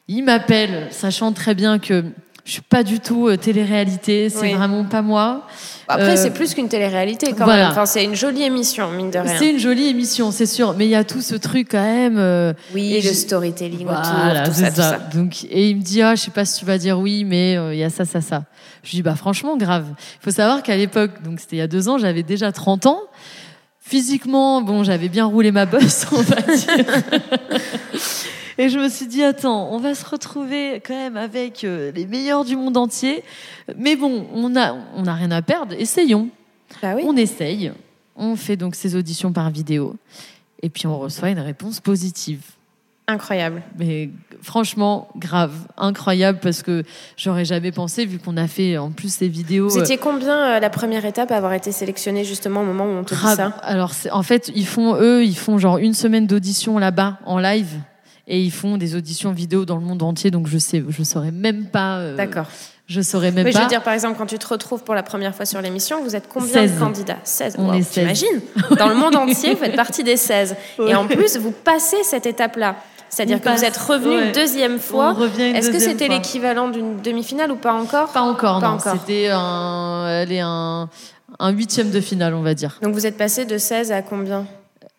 Il 0.08 0.24
m'appelle 0.24 0.88
sachant 0.92 1.34
très 1.34 1.54
bien 1.54 1.80
que 1.80 2.06
je 2.48 2.54
suis 2.54 2.62
pas 2.62 2.82
du 2.84 3.02
tout 3.02 3.28
euh, 3.28 3.36
télé-réalité 3.36 4.30
c'est 4.30 4.40
Oui. 4.40 4.54
vraiment 4.54 4.86
pas 4.86 5.02
moi. 5.02 5.46
Après, 5.90 6.12
Euh, 6.12 6.16
c'est 6.16 6.32
plus 6.32 6.54
qu'une 6.54 6.70
télé-réalité 6.70 7.34
quand 7.34 7.44
voilà. 7.44 7.64
même. 7.64 7.72
Enfin, 7.72 7.86
c'est 7.86 8.04
une 8.06 8.16
jolie 8.16 8.44
émission, 8.44 8.90
mine 8.92 9.12
de 9.12 9.20
rien. 9.20 9.36
C'est 9.38 9.50
une 9.52 9.60
jolie 9.60 9.88
émission 9.88 10.32
c'est 10.32 10.46
sûr 10.46 10.74
mais 10.78 10.86
il 10.86 10.90
y 10.90 10.96
a 10.96 11.04
tout 11.04 11.22
ce 11.22 11.36
truc 11.36 11.68
quand 11.72 11.84
même. 11.84 12.18
euh, 12.18 12.54
Oui, 12.74 12.94
Et 12.96 13.02
le 13.02 13.14
storytelling 13.14 13.86
Voilà, 13.86 14.42
autour, 14.44 14.54
tout 14.54 14.60
ça, 14.62 14.70
tout 14.70 14.76
ça. 14.78 14.90
ça. 14.92 14.98
Donc, 15.14 15.44
et 15.44 15.70
il 15.70 15.76
me 15.78 15.82
dit, 15.82 16.02
ah, 16.02 16.16
je 16.16 16.22
sais 16.24 16.32
pas 16.32 16.46
si 16.46 16.60
tu 16.60 16.66
vas 16.66 16.78
dire 16.78 16.98
oui, 17.00 17.24
mais 17.26 17.58
euh, 17.58 17.74
il 17.74 17.80
y 17.80 17.84
a 17.84 17.90
ça, 17.90 18.06
ça, 18.06 18.22
ça. 18.22 18.44
Je 18.84 18.92
lui 18.92 18.96
dis, 18.98 19.02
bah, 19.04 19.16
franchement, 19.16 19.58
grave. 19.58 19.86
Il 20.22 20.24
faut 20.24 20.32
savoir 20.32 20.64
qu'à 20.64 20.78
l'époque, 20.78 21.22
donc 21.24 21.40
c'était 21.42 21.58
il 21.58 21.60
y 21.60 21.62
a 21.62 21.68
deux 21.68 21.90
ans, 21.90 21.98
j'avais 21.98 22.24
déjà 22.24 22.52
30 22.54 22.86
ans. 22.86 23.02
Physiquement, 23.80 24.62
bon, 24.62 24.84
j'avais 24.84 25.08
bien 25.08 25.26
roulé 25.26 25.52
ma 25.52 25.66
bosse, 25.66 26.06
on 26.12 26.22
va 26.22 26.36
dire. 26.42 26.86
Et 28.58 28.70
je 28.70 28.80
me 28.80 28.90
suis 28.90 29.08
dit, 29.08 29.24
attends, 29.24 29.72
on 29.72 29.78
va 29.78 29.94
se 29.94 30.06
retrouver 30.06 30.82
quand 30.86 30.96
même 30.96 31.18
avec 31.18 31.64
euh, 31.64 31.92
les 31.92 32.06
meilleurs 32.06 32.44
du 32.44 32.56
monde 32.56 32.76
entier. 32.78 33.24
Mais 33.78 33.96
bon, 33.96 34.26
on 34.34 34.56
a, 34.56 34.76
on 34.96 35.06
a 35.06 35.14
rien 35.14 35.32
à 35.32 35.42
perdre. 35.42 35.76
Essayons. 35.78 36.30
Bah 36.82 36.94
oui. 36.96 37.04
On 37.06 37.16
essaye. 37.16 37.72
On 38.16 38.36
fait 38.36 38.58
donc 38.58 38.76
ces 38.76 38.96
auditions 38.96 39.32
par 39.32 39.52
vidéo. 39.52 39.96
Et 40.64 40.70
puis 40.70 40.88
on 40.88 40.98
reçoit 40.98 41.30
une 41.30 41.40
réponse 41.40 41.80
positive. 41.80 42.42
Incroyable. 43.10 43.62
Mais 43.78 44.10
franchement, 44.42 45.08
grave, 45.16 45.54
incroyable 45.78 46.40
parce 46.42 46.62
que 46.62 46.84
j'aurais 47.16 47.46
jamais 47.46 47.72
pensé, 47.72 48.06
vu 48.06 48.20
qu'on 48.20 48.36
a 48.36 48.48
fait 48.48 48.78
en 48.78 48.90
plus 48.90 49.14
ces 49.14 49.30
vidéos. 49.30 49.70
Vous 49.70 49.78
euh, 49.78 49.84
étiez 49.84 49.98
combien 49.98 50.56
euh, 50.56 50.60
la 50.60 50.70
première 50.70 51.06
étape 51.06 51.32
à 51.32 51.38
avoir 51.38 51.54
été 51.54 51.72
sélectionné 51.72 52.26
justement 52.26 52.62
au 52.62 52.66
moment 52.66 52.84
où 52.84 52.98
on 52.98 53.04
te 53.06 53.14
dit 53.14 53.22
ça? 53.22 53.54
Alors, 53.62 53.94
en 54.12 54.24
fait, 54.24 54.52
ils 54.56 54.66
font, 54.68 54.96
eux, 55.00 55.24
ils 55.24 55.38
font 55.38 55.58
genre 55.58 55.78
une 55.78 55.94
semaine 55.94 56.28
d'audition 56.28 56.80
là-bas 56.80 57.20
en 57.26 57.40
live 57.40 57.80
et 58.28 58.42
ils 58.42 58.52
font 58.52 58.78
des 58.78 58.96
auditions 58.96 59.32
vidéo 59.32 59.66
dans 59.66 59.76
le 59.78 59.82
monde 59.84 60.04
entier. 60.04 60.32
Donc, 60.32 60.48
je 60.48 60.58
sais, 60.58 60.84
je 60.88 61.04
saurais 61.04 61.32
même 61.32 61.66
pas. 61.66 61.98
euh, 61.98 62.16
D'accord. 62.16 62.48
Je 62.88 63.02
saurais 63.02 63.32
même 63.32 63.46
Oui, 63.46 63.52
je 63.52 63.58
pas. 63.58 63.64
veux 63.64 63.70
dire, 63.70 63.84
par 63.84 63.94
exemple, 63.94 64.18
quand 64.18 64.26
tu 64.28 64.38
te 64.40 64.48
retrouves 64.48 64.84
pour 64.84 64.96
la 64.96 65.04
première 65.04 65.36
fois 65.36 65.46
sur 65.46 65.62
l'émission, 65.62 66.02
vous 66.04 66.16
êtes 66.16 66.30
combien 66.30 66.48
16. 66.54 66.76
de 66.76 66.80
candidats? 66.80 67.18
16. 67.24 67.56
On 67.58 67.68
Wow, 67.68 67.74
est 67.74 67.82
16. 67.82 67.94
T'imagines? 67.94 68.42
Dans 68.78 68.88
le 68.88 68.96
monde 68.96 69.16
entier, 69.18 69.54
vous 69.56 69.60
faites 69.60 69.76
partie 69.76 70.04
des 70.06 70.16
16. 70.16 70.56
Et 70.88 70.96
en 70.96 71.06
plus, 71.06 71.38
vous 71.38 71.52
passez 71.52 71.98
cette 72.04 72.26
étape-là. 72.26 72.76
C'est-à-dire 73.10 73.42
que 73.42 73.50
vous 73.50 73.64
êtes 73.64 73.78
revenu 73.78 74.16
ouais. 74.18 74.28
une 74.28 74.32
deuxième 74.34 74.80
fois. 74.80 75.14
On 75.18 75.22
revient 75.22 75.50
une 75.50 75.56
Est-ce 75.56 75.70
que 75.72 75.80
c'était 75.80 76.08
l'équivalent 76.10 76.68
d'une 76.70 77.02
demi-finale 77.02 77.52
ou 77.52 77.56
pas 77.56 77.74
encore? 77.74 78.10
Pas 78.12 78.22
encore, 78.22 78.60
Pas 78.60 78.68
non. 78.68 78.74
encore. 78.76 78.94
C'était 79.00 79.30
un, 79.32 80.04
allez, 80.06 80.40
un, 80.42 80.90
un 81.40 81.50
huitième 81.52 81.90
de 81.90 82.02
finale, 82.02 82.34
on 82.36 82.42
va 82.42 82.54
dire. 82.54 82.78
Donc 82.82 82.94
vous 82.94 83.06
êtes 83.06 83.18
passé 83.18 83.46
de 83.46 83.58
16 83.58 83.92
à 83.94 84.02
combien? 84.02 84.46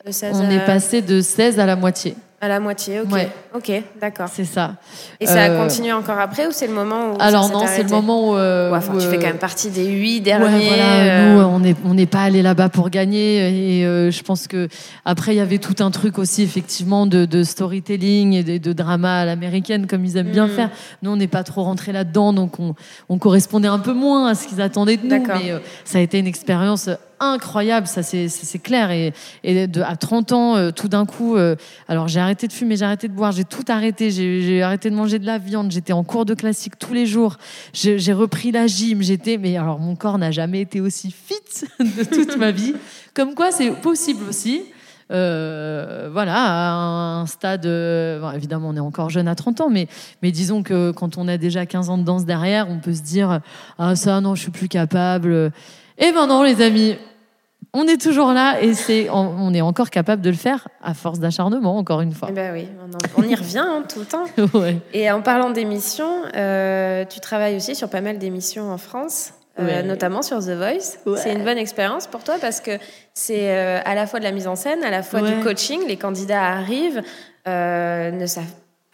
De 0.07 0.11
16 0.13 0.37
On 0.41 0.49
à... 0.49 0.53
est 0.55 0.65
passé 0.67 1.03
de 1.03 1.21
16 1.21 1.59
à 1.61 1.67
la 1.67 1.77
moitié. 1.77 2.15
À 2.41 2.47
la 2.47 2.61
moitié, 2.61 3.01
ok. 3.01 3.11
Ouais. 3.13 3.29
Ok, 3.53 3.73
d'accord. 4.01 4.29
C'est 4.33 4.45
ça. 4.45 4.75
Et 5.19 5.27
ça 5.27 5.43
a 5.45 5.49
Euh, 5.51 5.63
continué 5.65 5.93
encore 5.93 6.19
après 6.21 6.47
ou 6.47 6.53
c'est 6.53 6.69
le 6.69 6.73
moment 6.73 7.13
où 7.15 7.17
Alors 7.19 7.51
non, 7.51 7.65
c'est 7.67 7.83
le 7.83 7.89
moment 7.89 8.31
où. 8.31 8.37
euh, 8.37 8.71
Ouais, 8.71 8.79
enfin, 8.79 8.95
où, 8.95 9.01
tu 9.01 9.07
fais 9.09 9.17
euh, 9.17 9.21
quand 9.21 9.27
même 9.27 9.39
partie 9.39 9.71
des 9.71 9.87
huit 9.87 10.19
Ouais, 10.19 10.21
derniers. 10.21 10.67
voilà, 10.69 10.93
euh, 11.01 11.35
nous, 11.35 11.41
on 11.43 11.59
n'est 11.59 11.75
on 11.85 12.07
pas 12.07 12.23
allé 12.23 12.43
là-bas 12.43 12.69
pour 12.69 12.91
gagner. 12.91 13.81
Et 13.81 14.11
je 14.13 14.23
pense 14.23 14.47
que 14.47 14.69
après, 15.05 15.35
il 15.35 15.39
y 15.39 15.41
avait 15.41 15.59
tout 15.59 15.83
un 15.83 15.91
truc 15.91 16.17
aussi, 16.19 16.43
effectivement, 16.43 17.07
de, 17.07 17.25
de 17.25 17.43
storytelling 17.43 18.35
et 18.35 18.45
de, 18.45 18.59
de 18.59 18.73
drama 18.73 19.21
à 19.21 19.25
l'américaine, 19.25 19.87
comme 19.89 20.05
ils 20.05 20.17
aiment 20.17 20.31
bien 20.31 20.47
Mhm. 20.47 20.53
faire. 20.55 20.71
Nous, 21.03 21.11
on 21.11 21.17
n'est 21.17 21.27
pas 21.27 21.43
trop 21.43 21.65
rentré 21.65 21.91
là-dedans, 21.91 22.33
donc 22.33 22.61
on, 22.61 22.75
on 23.09 23.19
correspondait 23.19 23.67
un 23.69 23.81
peu 23.81 23.93
moins 23.95 24.29
à 24.29 24.35
ce 24.37 24.47
qu'ils 24.47 24.61
attendaient 24.61 24.97
de 24.97 25.07
nous. 25.07 25.25
Mais 25.27 25.55
ça 25.85 25.99
a 25.99 26.01
été 26.03 26.19
une 26.21 26.27
expérience 26.29 26.89
incroyable, 27.21 27.87
ça 27.87 28.03
c'est 28.03 28.59
clair. 28.63 28.91
Et, 28.91 29.13
à 29.85 29.97
30 29.97 30.33
ans, 30.33 30.57
euh, 30.57 30.71
tout 30.71 30.89
d'un 30.89 31.07
coup, 31.07 31.37
euh, 31.37 31.57
alors 31.89 32.09
j'ai 32.09 32.21
arrêté 32.21 32.47
de 32.47 32.53
fumer, 32.53 32.77
j'ai 32.77 32.85
arrêté 32.85 33.09
de 33.09 33.13
boire, 33.13 33.33
j'ai 33.33 33.45
tout 33.45 33.65
arrêté, 33.69 34.11
j'ai 34.11 34.63
arrêté 34.63 34.91
de 34.91 34.95
manger 34.95 35.19
de 35.19 35.27
la 35.27 35.39
viande, 35.39 35.71
j'étais 35.71 35.93
en 35.93 36.05
cours 36.05 36.25
de 36.25 36.35
classique 36.35 36.79
tous 36.79 36.95
les 36.95 37.07
jours, 37.07 37.37
j'ai 37.73 38.13
repris 38.13 38.53
la 38.53 38.67
gym, 38.67 39.03
j'étais, 39.03 39.39
mais 39.39 39.57
alors 39.57 39.79
mon 39.79 39.97
corps 39.97 40.19
n'a 40.19 40.31
jamais 40.31 40.61
été 40.61 40.81
aussi 40.81 41.11
fit 41.11 41.67
de 41.81 42.05
toute 42.05 42.37
ma 42.37 42.51
vie. 42.51 42.75
Comme 43.15 43.35
quoi, 43.35 43.51
c'est 43.51 43.71
possible 43.71 44.25
aussi. 44.29 44.63
Euh, 45.11 46.11
voilà, 46.13 46.35
à 46.37 47.21
un 47.21 47.27
stade, 47.27 47.65
évidemment, 48.35 48.69
on 48.69 48.77
est 48.77 48.81
encore 48.81 49.09
jeune 49.09 49.27
à 49.27 49.35
30 49.35 49.63
ans, 49.63 49.71
mais, 49.71 49.89
mais 50.23 50.31
disons 50.33 50.63
que 50.63 50.91
quand 50.91 51.17
on 51.17 51.29
a 51.29 51.39
déjà 51.39 51.65
15 51.65 51.89
ans 51.89 51.99
de 51.99 52.05
danse 52.05 52.27
derrière, 52.27 52.69
on 52.69 52.79
peut 52.79 52.93
se 52.93 53.03
dire 53.03 53.41
Ah, 53.79 53.97
ça, 53.97 54.21
non, 54.21 54.35
je 54.35 54.43
suis 54.43 54.51
plus 54.51 54.69
capable. 54.69 55.51
Eh 55.99 56.13
ben 56.13 56.27
non, 56.27 56.43
les 56.43 56.63
amis, 56.63 56.97
on 57.75 57.87
est 57.87 58.01
toujours 58.01 58.33
là 58.33 58.61
et 58.63 58.75
c'est, 58.75 59.09
on, 59.11 59.53
est 59.53 59.61
encore 59.61 59.91
capable 59.91 60.23
de 60.23 60.31
le 60.31 60.37
faire 60.37 60.69
à 60.83 60.95
force 60.95 61.19
d'acharnement, 61.19 61.77
encore 61.77 62.01
une 62.01 62.13
fois. 62.13 62.29
eh 62.31 62.35
ben 62.35 62.53
oui, 62.53 62.69
on, 62.81 62.95
en- 62.95 63.25
on 63.25 63.29
y 63.29 63.35
revient 63.35 63.59
hein, 63.59 63.83
tout 63.93 64.01
le 64.01 64.07
temps. 64.07 64.25
Ouais. 64.59 64.77
Et 64.95 65.11
en 65.11 65.21
parlant 65.23 65.51
d'émissions, 65.51 66.23
euh, 66.37 67.05
tu 67.05 67.21
travailles 67.21 67.57
aussi 67.57 67.75
sur 67.75 67.89
pas 67.91 68.01
mal 68.01 68.19
d'émissions 68.19 68.71
en 68.71 68.79
France. 68.79 69.33
euh, 69.59 69.65
Ouais. 69.67 69.83
notamment 69.83 70.23
sur 70.23 70.39
The 70.39 70.51
Voice. 70.51 70.99
Ouais. 71.05 71.19
C'est 71.19 71.33
une 71.33 71.43
bonne 71.45 71.59
expérience 71.59 72.07
pour 72.07 72.23
toi 72.23 72.37
parce 72.41 72.61
que 72.61 72.79
c'est 73.13 73.51
euh, 73.51 73.81
à 73.85 73.95
la 73.97 74.07
fois 74.07 74.21
de 74.21 74.25
la 74.25 74.31
mise 74.33 74.47
en 74.47 74.55
scène, 74.55 74.85
à 74.85 74.91
la 74.91 75.03
fois 75.03 75.21
du 75.21 75.35
coaching. 75.43 75.81
Les 75.89 75.97
candidats 75.97 76.45
arrivent, 76.45 77.03
ne 77.47 78.27
savent 78.27 78.45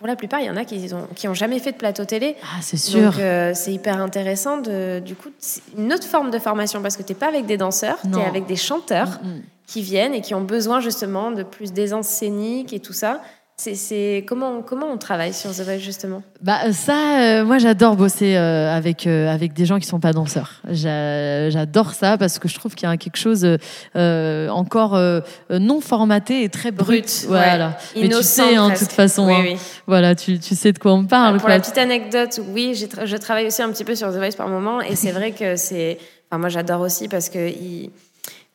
pour 0.04 0.10
la 0.10 0.16
plupart, 0.16 0.40
il 0.40 0.44
y 0.44 0.50
en 0.50 0.56
a 0.58 0.66
qui 0.66 0.92
ont, 0.92 1.08
qui 1.14 1.28
ont 1.28 1.32
jamais 1.32 1.58
fait 1.58 1.72
de 1.72 1.78
plateau 1.78 2.04
télé. 2.04 2.36
Ah, 2.42 2.60
c'est 2.60 2.76
sûr. 2.76 3.12
Donc, 3.12 3.20
euh, 3.20 3.52
c'est 3.54 3.72
hyper 3.72 4.02
intéressant. 4.02 4.58
De, 4.58 4.98
du 4.98 5.14
coup, 5.14 5.30
c'est 5.38 5.62
une 5.78 5.94
autre 5.94 6.06
forme 6.06 6.30
de 6.30 6.38
formation 6.38 6.82
parce 6.82 6.98
que 6.98 7.02
tu 7.02 7.14
n'es 7.14 7.18
pas 7.18 7.28
avec 7.28 7.46
des 7.46 7.56
danseurs, 7.56 7.96
tu 8.02 8.18
es 8.18 8.22
avec 8.22 8.44
des 8.44 8.56
chanteurs 8.56 9.18
Mm, 9.22 9.28
mm. 9.28 9.42
qui 9.66 9.80
viennent 9.80 10.12
et 10.12 10.20
qui 10.20 10.34
ont 10.34 10.42
besoin 10.42 10.80
justement 10.80 11.30
de 11.30 11.42
plus 11.42 11.72
d'aisance 11.72 12.06
scénique 12.06 12.74
et 12.74 12.80
tout 12.80 12.92
ça. 12.92 13.22
C'est, 13.56 14.24
comment, 14.26 14.62
comment 14.62 14.86
on 14.92 14.98
travaille 14.98 15.32
sur 15.32 15.50
The 15.52 15.60
Voice 15.60 15.78
justement? 15.78 16.22
Bah 16.42 16.72
ça, 16.72 17.20
euh, 17.20 17.44
moi 17.44 17.58
j'adore 17.58 17.94
bosser 17.94 18.34
euh, 18.34 18.68
avec 18.76 19.06
euh, 19.06 19.32
avec 19.32 19.52
des 19.52 19.64
gens 19.64 19.78
qui 19.78 19.86
sont 19.86 20.00
pas 20.00 20.12
danseurs. 20.12 20.60
J'a- 20.68 21.50
J'adore 21.50 21.92
ça 21.94 22.18
parce 22.18 22.40
que 22.40 22.48
je 22.48 22.56
trouve 22.56 22.74
qu'il 22.74 22.88
y 22.88 22.92
a 22.92 22.96
quelque 22.96 23.16
chose 23.16 23.46
euh, 23.94 24.48
encore 24.48 24.96
euh, 24.96 25.20
non 25.50 25.80
formaté 25.80 26.42
et 26.42 26.48
très 26.48 26.72
brut. 26.72 27.04
Brut, 27.04 27.24
voilà. 27.28 27.68
ouais. 27.68 27.72
Mais 27.94 28.00
tu 28.02 28.06
Innocent, 28.06 28.22
sais, 28.48 28.58
en 28.58 28.66
presque. 28.68 28.82
toute 28.86 28.92
façon, 28.92 29.26
Oui, 29.26 29.34
hein, 29.34 29.42
oui. 29.44 29.56
voilà, 29.86 30.16
tu, 30.16 30.38
tu 30.40 30.56
sais 30.56 30.72
de 30.72 30.78
quoi 30.80 30.92
on 30.92 31.04
parle. 31.04 31.34
Pour 31.36 31.42
quoi. 31.42 31.50
la 31.54 31.60
petite 31.60 31.78
anecdote, 31.78 32.40
oui, 32.52 32.72
tra- 32.72 33.06
je 33.06 33.16
travaille 33.16 33.46
aussi 33.46 33.62
un 33.62 33.70
petit 33.70 33.84
peu 33.84 33.94
sur 33.94 34.08
The 34.12 34.16
Voice 34.16 34.32
par 34.36 34.48
moment, 34.48 34.80
et 34.80 34.96
c'est 34.96 35.12
vrai 35.12 35.30
que 35.30 35.54
c'est. 35.54 35.98
Enfin, 36.28 36.40
moi, 36.40 36.48
j'adore 36.48 36.80
aussi 36.80 37.06
parce 37.08 37.28
que 37.28 37.48
ils- 37.48 37.90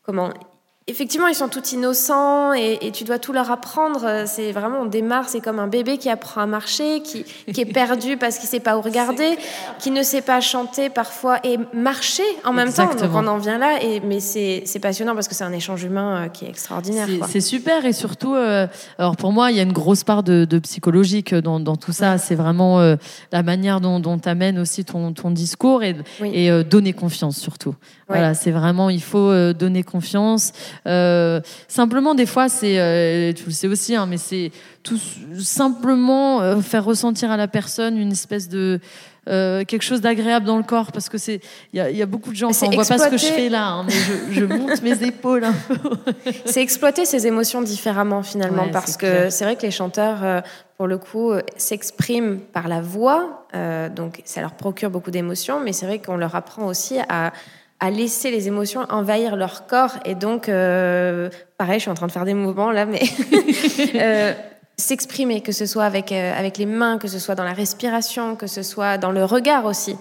comment 0.04 0.30
Effectivement, 0.88 1.28
ils 1.28 1.36
sont 1.36 1.50
tous 1.50 1.74
innocents 1.74 2.52
et, 2.54 2.80
et 2.82 2.92
tu 2.92 3.04
dois 3.04 3.20
tout 3.20 3.32
leur 3.32 3.52
apprendre. 3.52 4.24
C'est 4.26 4.52
vraiment, 4.52 4.80
on 4.82 4.86
démarre, 4.86 5.30
c'est 5.30 5.40
comme 5.40 5.60
un 5.60 5.68
bébé 5.68 6.00
qui 6.00 6.10
apprend 6.10 6.42
à 6.42 6.46
marcher, 6.48 7.02
qui, 7.04 7.26
qui 7.54 7.62
est 7.62 7.72
perdu 7.72 8.18
parce 8.18 8.40
qu'il 8.40 8.50
sait 8.50 8.60
pas 8.60 8.76
où 8.76 8.82
regarder, 8.82 9.38
qui 9.78 9.92
ne 9.92 10.02
sait 10.02 10.24
pas 10.24 10.42
chanter 10.42 10.90
parfois 10.90 11.38
et 11.44 11.60
marcher 11.74 12.24
en 12.44 12.54
même 12.54 12.74
temps. 12.74 12.90
Donc 12.96 13.12
on 13.14 13.28
en 13.28 13.38
vient 13.38 13.60
là, 13.60 13.84
et, 13.84 14.00
mais 14.00 14.20
c'est 14.20 14.64
c'est 14.66 14.80
passionnant 14.80 15.14
parce 15.14 15.28
que 15.28 15.36
c'est 15.36 15.44
un 15.44 15.54
échange 15.54 15.84
humain 15.84 16.24
euh, 16.26 16.28
qui 16.28 16.46
est 16.46 16.50
extraordinaire. 16.50 17.08
C'est- 17.28 17.40
super 17.40 17.86
et 17.86 17.94
surtout, 17.94 18.34
euh, 18.34 18.66
alors 18.98 19.16
pour 19.16 19.32
moi, 19.32 19.52
il 19.52 19.58
y 19.58 19.60
a 19.60 19.64
une 19.64 19.74
grosse 19.74 20.04
part 20.04 20.24
de, 20.24 20.46
de 20.46 20.58
psychologique 20.60 21.36
dans, 21.36 21.60
dans 21.60 21.76
tout 21.76 21.92
ça. 21.92 22.18
C'est 22.18 22.34
vraiment 22.36 22.80
euh, 22.80 22.96
la 23.32 23.44
manière 23.44 23.80
dont 23.80 24.18
tu 24.18 24.28
amènes 24.28 24.58
aussi 24.58 24.86
ton, 24.86 25.14
ton 25.14 25.30
discours 25.30 25.84
et, 25.84 25.96
Oui. 26.20 26.32
et 26.34 26.50
euh, 26.50 26.64
donner 26.64 26.94
confiance 26.94 27.38
surtout. 27.38 27.76
Voilà, 28.08 28.34
c'est 28.34 28.50
vraiment, 28.50 28.90
il 28.90 29.04
faut 29.04 29.30
euh, 29.30 29.54
donner 29.54 29.84
confiance. 29.84 30.52
Euh, 30.88 31.42
simplement, 31.68 32.16
des 32.16 32.26
fois, 32.26 32.50
c'est, 32.50 32.80
euh, 32.80 33.34
tu 33.34 33.46
le 33.46 33.52
sais 33.52 33.68
aussi, 33.68 33.96
hein, 33.96 34.06
mais 34.08 34.18
c'est 34.18 34.52
tout 34.84 34.98
simplement 35.40 36.42
euh, 36.42 36.62
faire 36.62 36.86
ressentir 36.86 37.32
à 37.32 37.38
la 37.38 37.48
personne 37.48 37.98
une 37.98 38.12
espèce 38.12 38.48
de 38.50 38.80
quelque 39.28 39.84
chose 39.84 40.02
d'agréable 40.02 40.48
dans 40.48 40.58
le 40.58 40.64
corps 40.64 40.92
parce 40.92 41.08
que 41.08 41.20
c'est 41.20 41.40
il 41.72 41.78
y, 41.78 41.80
a- 41.80 41.92
il 41.92 41.96
y 41.98 42.02
a 42.02 42.08
beaucoup 42.08 42.32
de 42.32 42.36
gens 42.36 42.50
enfin, 42.50 42.66
on 42.66 42.72
voit 42.72 42.84
pas 42.84 42.98
ce 42.98 43.04
que 43.10 43.10
je 43.18 43.26
exploiter- 43.26 43.44
fais 43.44 43.50
là 43.50 43.68
hein, 43.68 43.86
mais 43.86 43.94
je, 43.94 44.40
je 44.40 44.46
monte 44.46 44.82
mes 44.82 45.04
épaules 45.04 45.44
un 45.44 45.54
peu. 45.54 45.76
C'est 46.46 46.64
exploiter 46.64 47.06
ses 47.06 47.28
émotions 47.28 47.62
différemment 47.62 48.24
finalement 48.24 48.64
Ouais, 48.64 48.72
parce 48.72 48.98
que 48.98 49.30
c'est 49.30 49.44
vrai 49.44 49.56
que 49.56 49.62
les 49.62 49.70
chanteurs, 49.72 50.42
pour 50.78 50.88
le 50.88 50.98
coup, 50.98 51.32
s'expriment 51.58 52.40
par 52.40 52.68
la 52.68 52.82
voix, 52.82 53.46
donc 53.96 54.20
ça 54.26 54.42
leur 54.42 54.54
procure 54.54 54.90
beaucoup 54.90 55.12
d'émotions, 55.12 55.60
mais 55.60 55.74
c'est 55.74 55.86
vrai 55.86 56.00
qu'on 56.00 56.18
leur 56.18 56.34
apprend 56.34 56.66
aussi 56.66 56.98
à, 57.08 57.32
à 57.80 57.90
laisser 57.92 58.30
les 58.32 58.48
émotions 58.48 58.82
envahir 58.90 59.36
leur 59.36 59.66
corps 59.68 59.94
et 60.06 60.16
donc, 60.16 60.50
euh, 60.50 61.30
pareil, 61.58 61.76
je 61.80 61.84
suis 61.84 61.92
en 61.92 61.94
train 61.96 62.08
de 62.08 62.12
faire 62.12 62.26
des 62.26 62.34
mouvements 62.34 62.72
là, 62.72 62.86
mais 62.86 63.02
euh, 63.96 64.34
s'exprimer, 64.78 65.42
que 65.42 65.52
ce 65.52 65.66
soit 65.66 65.86
avec, 65.86 66.12
euh, 66.12 66.38
avec 66.38 66.58
les 66.58 66.66
mains, 66.66 66.98
que 66.98 67.08
ce 67.08 67.20
soit 67.20 67.36
dans 67.36 67.44
la 67.44 67.54
respiration, 67.54 68.36
que 68.36 68.48
ce 68.48 68.64
soit 68.64 68.98
dans 68.98 69.12
le 69.12 69.24
regard 69.26 69.66
aussi. 69.66 69.96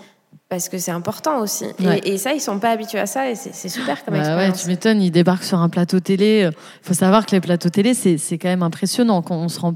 Parce 0.49 0.71
que 0.71 0.79
c'est 0.79 0.91
important 0.93 1.41
aussi. 1.41 1.67
Et- 1.79 1.87
Ouais. 1.87 2.01
Et, 2.05 2.17
ça, 2.17 2.33
ils 2.33 2.41
sont 2.41 2.59
pas 2.59 2.71
habitués 2.71 2.99
à 2.99 3.05
ça 3.07 3.29
et 3.31 3.35
c'est 3.35 3.69
super 3.69 4.03
comme 4.05 4.15
Bah 4.15 4.21
ouais, 4.21 4.27
expérience. 4.29 4.63
tu 4.63 4.69
m'étonnes, 4.69 5.03
ils 5.03 5.11
débarquent 5.11 5.45
sur 5.45 5.59
un 5.59 5.69
plateau 5.69 6.01
télé. 6.01 6.49
Il 6.51 6.87
faut 6.87 6.95
savoir 6.95 7.27
que 7.27 7.33
les 7.33 7.41
plateaux 7.41 7.69
télé, 7.69 7.93
c'est 7.93 8.17
c'est 8.17 8.39
quand 8.39 8.49
même 8.49 8.63
impressionnant. 8.63 9.21
Quand 9.21 9.37
on 9.37 9.49
se 9.49 9.61
rend 9.61 9.75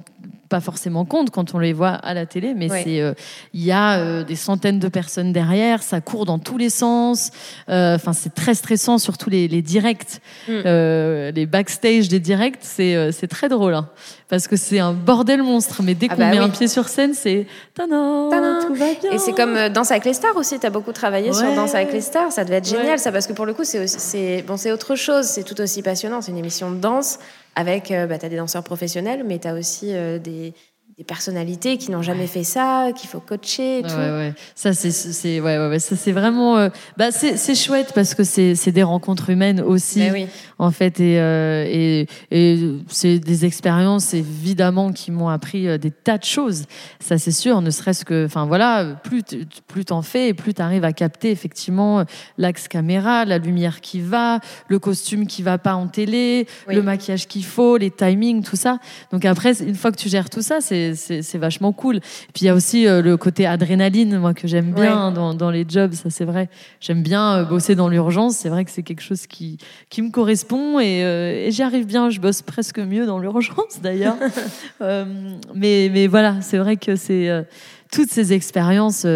pas 0.53 0.61
forcément 0.61 1.05
compte 1.07 1.31
quand 1.31 1.55
on 1.55 1.59
les 1.59 1.73
voit 1.73 1.95
à 1.95 2.13
la 2.15 2.27
télé, 2.27 2.53
mais 2.55 2.71
Ouais. 2.71 2.83
c'est 2.85 3.01
euh, 3.01 3.15
il 3.55 3.65
y 3.65 3.73
a 3.73 3.99
euh, 3.99 4.23
des 4.23 4.37
centaines 4.37 4.79
de 4.79 4.89
personnes 4.89 5.33
derrière, 5.33 5.83
ça 5.83 6.01
court 6.03 6.27
dans 6.27 6.39
tous 6.39 6.59
les 6.59 6.71
sens. 6.71 7.31
Euh, 7.69 7.95
Enfin, 7.97 8.13
c'est 8.13 8.35
très 8.35 8.55
stressant, 8.55 8.99
surtout 8.99 9.31
les, 9.31 9.49
les 9.49 9.63
directs, 9.63 10.21
Mm. 10.49 11.33
Les 11.35 11.47
backstage 11.47 12.09
des 12.09 12.21
directs, 12.21 12.59
c'est 12.61 13.13
c'est 13.13 13.29
très 13.29 13.49
drôle, 13.49 13.75
hein, 13.75 13.89
parce 14.29 14.47
que 14.49 14.57
c'est 14.57 14.79
un 14.79 14.93
bordel 14.93 15.43
monstre. 15.43 15.83
Mais 15.83 15.95
dès 15.95 16.07
Ah 16.11 16.15
qu'on 16.15 16.21
bah 16.23 16.31
met 16.31 16.39
oui. 16.39 16.45
un 16.45 16.49
pied 16.51 16.69
sur 16.69 16.89
scène, 16.89 17.15
c'est 17.15 17.47
tadam, 17.75 18.29
Tadam. 18.31 18.59
tout 18.67 18.75
va 18.75 18.87
bien. 19.01 19.11
Et 19.13 19.19
c'est 19.19 19.33
comme 19.33 19.57
Danse 19.71 19.91
avec 19.91 20.05
les 20.05 20.13
stars 20.15 20.37
aussi. 20.37 20.59
Tu 20.59 20.67
as 20.67 20.71
beaucoup 20.71 20.93
travaillé 20.93 21.33
sur. 21.33 21.47
Danse 21.55 21.75
avec 21.75 21.93
les 21.93 22.01
stars. 22.01 22.31
Ça 22.33 22.45
devait 22.45 22.57
être 22.57 22.71
Ouais. 22.73 22.79
génial, 22.81 22.99
ça, 22.99 23.11
parce 23.13 23.27
que 23.27 23.33
pour 23.33 23.47
le 23.47 23.55
coup, 23.55 23.65
c'est 23.65 24.43
bon, 24.47 24.57
c'est 24.57 24.73
autre 24.73 24.95
chose. 24.97 25.27
C'est 25.27 25.45
tout 25.45 25.59
aussi 25.61 25.81
passionnant. 25.83 26.21
C'est 26.21 26.33
une 26.33 26.39
émission 26.39 26.71
de 26.71 26.77
danse 26.77 27.19
avec. 27.55 27.91
Euh, 27.91 28.07
bah, 28.07 28.19
tu 28.19 28.29
des 28.29 28.37
danseurs 28.37 28.65
professionnels, 28.65 29.25
mais 29.25 29.39
tu 29.39 29.49
as 29.49 29.55
aussi 29.55 29.95
euh, 29.95 30.19
des, 30.19 30.55
des 30.99 31.05
personnalités 31.05 31.79
qui 31.79 31.91
n'ont 31.91 32.03
jamais 32.03 32.27
fait 32.27 32.45
ça, 32.45 32.91
qu'il 32.95 33.09
faut 33.09 33.19
coacher 33.21 33.79
et 33.79 33.83
Ouais, 33.83 33.89
tout. 33.89 33.97
ouais. 33.97 34.35
Ça, 34.55 34.75
c'est, 34.75 34.91
c'est, 34.91 35.41
ouais, 35.41 35.57
ouais, 35.57 35.69
ouais. 35.69 35.79
Ça, 35.79 35.97
c'est 35.97 36.13
vraiment, 36.13 36.59
euh, 36.59 36.69
bah, 36.99 37.11
c'est, 37.11 37.55
chouette 37.55 37.93
parce 37.95 38.15
que 38.15 38.25
c'est, 38.25 38.55
c'est 38.57 38.73
des 38.73 38.83
rencontres 38.83 39.31
humaines 39.31 39.63
aussi, 39.63 40.01
Mais 40.01 40.11
oui. 40.13 40.27
en 40.59 40.71
fait, 40.71 41.01
et, 41.01 41.19
euh, 41.19 41.65
et, 41.67 42.07
et 42.31 42.59
c'est 42.89 43.19
des 43.21 43.47
expériences 43.47 44.13
évidemment 44.13 44.93
qui 44.93 45.13
m'ont 45.13 45.29
appris 45.31 45.67
euh, 45.67 45.79
des 45.79 45.91
tas 45.91 46.19
de 46.19 46.25
choses. 46.25 46.65
Ça, 47.01 47.17
c'est 47.17 47.31
sûr. 47.33 47.63
Ne 47.63 47.71
serait-ce 47.71 48.05
que, 48.05 48.27
enfin 48.27 48.45
voilà, 48.45 48.85
plus, 49.03 49.23
plus 49.69 49.87
t'en 49.87 50.03
fais 50.03 50.29
et 50.29 50.35
plus 50.35 50.53
t'arrives 50.53 50.85
à 50.85 50.93
capter 50.93 51.31
effectivement 51.31 52.05
l'axe 52.37 52.69
caméra, 52.69 53.25
la 53.25 53.39
lumière 53.39 53.81
qui 53.81 54.01
va, 54.01 54.41
le 54.69 54.79
costume 54.79 55.27
qui 55.27 55.43
va 55.43 55.57
pas 55.57 55.75
en 55.75 55.87
télé, 55.87 56.47
Oui. 56.69 56.75
le 56.75 56.83
maquillage 56.83 57.29
qu'il 57.29 57.45
faut, 57.47 57.79
les 57.79 57.91
timings, 57.91 58.43
tout 58.43 58.57
ça. 58.57 58.79
Donc 59.11 59.25
après, 59.25 59.63
une 59.63 59.75
fois 59.75 59.91
que 59.91 59.97
tu 59.97 60.11
gères 60.11 60.29
tout 60.29 60.43
ça, 60.43 60.61
c'est, 60.61 60.82
c'est, 60.95 61.39
vachement 61.39 61.73
cool. 61.73 62.01
Puis 62.35 62.43
il 62.43 62.45
y 62.45 62.49
a 62.49 62.55
aussi 62.55 62.87
euh, 62.87 63.03
le 63.03 63.17
côté 63.17 63.47
adrénaline, 63.47 64.19
moi, 64.19 64.35
que 64.35 64.47
j'aime 64.49 64.73
bien 64.73 64.83
Ouais. 64.83 64.89
hein, 64.89 65.13
dans, 65.13 65.35
dans 65.35 65.51
les 65.51 65.65
jobs, 65.69 65.93
ça 65.93 66.11
c'est 66.11 66.25
vrai. 66.25 66.49
J'aime 66.81 67.03
bien 67.03 67.37
euh, 67.39 67.45
bosser 67.45 67.75
dans 67.75 67.89
l'urgence, 67.89 68.37
c'est 68.37 68.49
vrai 68.49 68.65
que 68.65 68.71
c'est 68.71 68.83
quelque 68.83 69.03
chose 69.03 69.27
qui, 69.27 69.59
qui 69.91 70.03
me 70.03 70.11
correspond 70.11 70.79
et, 70.81 71.03
euh, 71.05 71.47
et 71.47 71.51
j'y 71.51 71.63
arrive 71.63 71.87
bien. 71.87 72.11
Je 72.11 72.21
bosse 72.21 72.43
presque 72.43 72.79
mieux 72.79 73.07
dans 73.07 73.19
l'urgence 73.19 73.81
d'ailleurs. 73.83 74.17
Euh, 74.81 75.05
mais, 75.55 75.89
mais 75.93 76.09
voilà, 76.09 76.41
c'est 76.41 76.59
vrai 76.59 76.77
que 76.77 76.97
c'est 76.97 77.29
euh, 77.29 77.43
toutes 77.93 78.11
ces 78.11 78.33
expériences. 78.33 79.07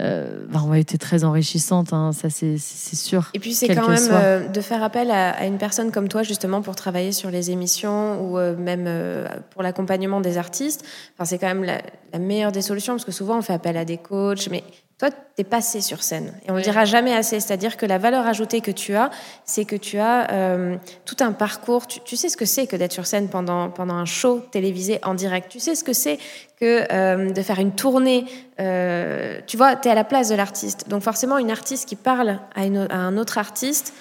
Euh, 0.00 0.46
bah, 0.48 0.62
ont 0.62 0.74
été 0.74 0.98
très 0.98 1.24
enrichissantes, 1.24 1.92
hein, 1.92 2.12
ça 2.12 2.30
c'est 2.30 2.58
sûr. 2.58 3.30
Et 3.34 3.38
puis 3.38 3.52
c'est 3.54 3.74
quand 3.74 3.88
même 3.88 4.08
euh, 4.10 4.48
de 4.48 4.60
faire 4.60 4.82
appel 4.82 5.10
à, 5.10 5.30
à 5.30 5.46
une 5.46 5.58
personne 5.58 5.90
comme 5.90 6.08
toi 6.08 6.22
justement 6.22 6.62
pour 6.62 6.74
travailler 6.74 7.12
sur 7.12 7.30
les 7.30 7.50
émissions 7.50 8.20
ou 8.22 8.38
euh, 8.38 8.56
même 8.56 8.84
euh, 8.86 9.26
pour 9.50 9.62
l'accompagnement 9.62 10.20
des 10.20 10.38
artistes. 10.38 10.84
Enfin, 11.14 11.24
c'est 11.24 11.38
quand 11.38 11.48
même 11.48 11.64
la, 11.64 11.82
la 12.12 12.18
meilleure 12.18 12.52
des 12.52 12.62
solutions 12.62 12.94
parce 12.94 13.04
que 13.04 13.12
souvent 13.12 13.38
on 13.38 13.42
fait 13.42 13.52
appel 13.52 13.76
à 13.76 13.84
des 13.84 13.98
coachs, 13.98 14.48
mais 14.50 14.64
toi 15.00 15.08
t'es 15.34 15.42
passé 15.44 15.80
sur 15.80 16.02
scène 16.04 16.34
et 16.46 16.50
on 16.50 16.52
le 16.52 16.58
Ouais. 16.58 16.62
dira 16.62 16.84
jamais 16.84 17.12
assez. 17.14 17.40
C'est-à-dire 17.40 17.76
que 17.76 17.86
la 17.86 17.98
valeur 17.98 18.26
ajoutée 18.26 18.60
que 18.60 18.70
tu 18.70 18.94
as, 18.94 19.10
c'est 19.44 19.64
que 19.64 19.74
tu 19.74 19.98
as 19.98 20.30
euh, 20.32 20.76
tout 21.06 21.16
un 21.20 21.32
parcours. 21.32 21.86
Tu, 21.86 21.98
tu 22.00 22.16
sais 22.16 22.28
ce 22.28 22.36
que 22.36 22.44
c'est 22.44 22.66
que 22.66 22.76
d'être 22.76 22.92
sur 22.92 23.06
scène 23.06 23.28
pendant 23.28 23.70
pendant 23.70 23.94
un 23.94 24.04
show 24.04 24.40
télévisé 24.52 25.00
en 25.02 25.14
direct. 25.14 25.50
Tu 25.50 25.58
sais 25.58 25.74
ce 25.74 25.82
que 25.82 25.92
c'est 25.94 26.18
que 26.60 26.84
euh, 26.92 27.30
de 27.32 27.42
faire 27.42 27.58
une 27.58 27.72
tournée. 27.72 28.26
euh, 28.60 29.40
tu 29.46 29.56
vois, 29.56 29.74
tu 29.76 29.88
es 29.88 29.90
à 29.90 29.94
la 29.94 30.04
place 30.04 30.28
de 30.28 30.34
l'artiste. 30.34 30.88
Donc 30.88 31.02
forcément, 31.02 31.38
une 31.38 31.50
artiste 31.50 31.88
qui 31.88 31.96
parle 31.96 32.38
à, 32.54 32.64
une- 32.66 32.86
à 32.90 32.96
un 32.98 33.16
autre 33.16 33.38
artiste 33.38 33.94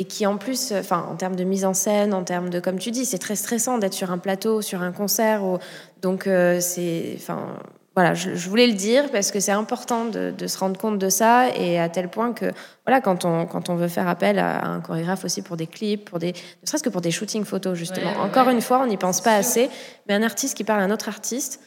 et 0.00 0.04
qui 0.04 0.26
en 0.26 0.36
plus, 0.38 0.72
enfin, 0.72 1.06
en 1.08 1.14
termes 1.14 1.36
de 1.36 1.44
mise 1.44 1.64
en 1.64 1.74
scène, 1.74 2.12
en 2.12 2.24
termes 2.24 2.50
de, 2.50 2.58
comme 2.58 2.78
tu 2.80 2.90
dis, 2.90 3.04
c'est 3.04 3.18
très 3.18 3.36
stressant 3.36 3.78
d'être 3.78 3.92
sur 3.94 4.10
un 4.10 4.18
plateau, 4.18 4.60
sur 4.60 4.82
un 4.82 4.90
concert. 4.90 5.44
ou- 5.44 5.58
donc 6.00 6.26
euh, 6.26 6.58
c'est, 6.60 7.14
enfin, 7.16 7.58
voilà, 7.94 8.14
je, 8.14 8.34
je 8.34 8.48
voulais 8.48 8.66
le 8.66 8.72
dire 8.72 9.10
parce 9.10 9.30
que 9.30 9.38
c'est 9.38 9.52
important 9.52 10.06
de, 10.06 10.32
de 10.36 10.46
se 10.46 10.58
rendre 10.58 10.78
compte 10.80 10.98
de 10.98 11.08
ça 11.10 11.48
et 11.54 11.78
à 11.78 11.88
tel 11.90 12.08
point 12.08 12.32
que, 12.32 12.46
voilà, 12.86 13.00
quand 13.02 13.24
on, 13.26 13.44
quand 13.44 13.68
on 13.68 13.74
veut 13.74 13.88
faire 13.88 14.08
appel 14.08 14.38
à, 14.38 14.64
un 14.64 14.80
chorégraphe 14.80 15.24
aussi 15.26 15.42
pour 15.42 15.56
des 15.58 15.66
clips, 15.66 16.08
pour 16.08 16.18
des, 16.18 16.32
ne 16.32 16.66
serait-ce 16.66 16.82
que 16.82 16.88
pour 16.88 17.02
des 17.02 17.10
shootings 17.10 17.44
photos 17.44 17.76
justement. 17.76 18.12
Ouais, 18.12 18.16
Encore 18.30 18.46
ouais. 18.46 18.54
une 18.54 18.62
fois, 18.62 18.80
on 18.82 18.86
n'y 18.86 18.96
pense 18.96 19.20
pas 19.20 19.34
assez, 19.34 19.68
mais 20.08 20.14
un 20.14 20.22
artiste 20.22 20.56
qui 20.56 20.64
parle 20.64 20.80
à 20.80 20.84
un 20.84 20.90
autre 20.90 21.08
artiste. 21.08 21.60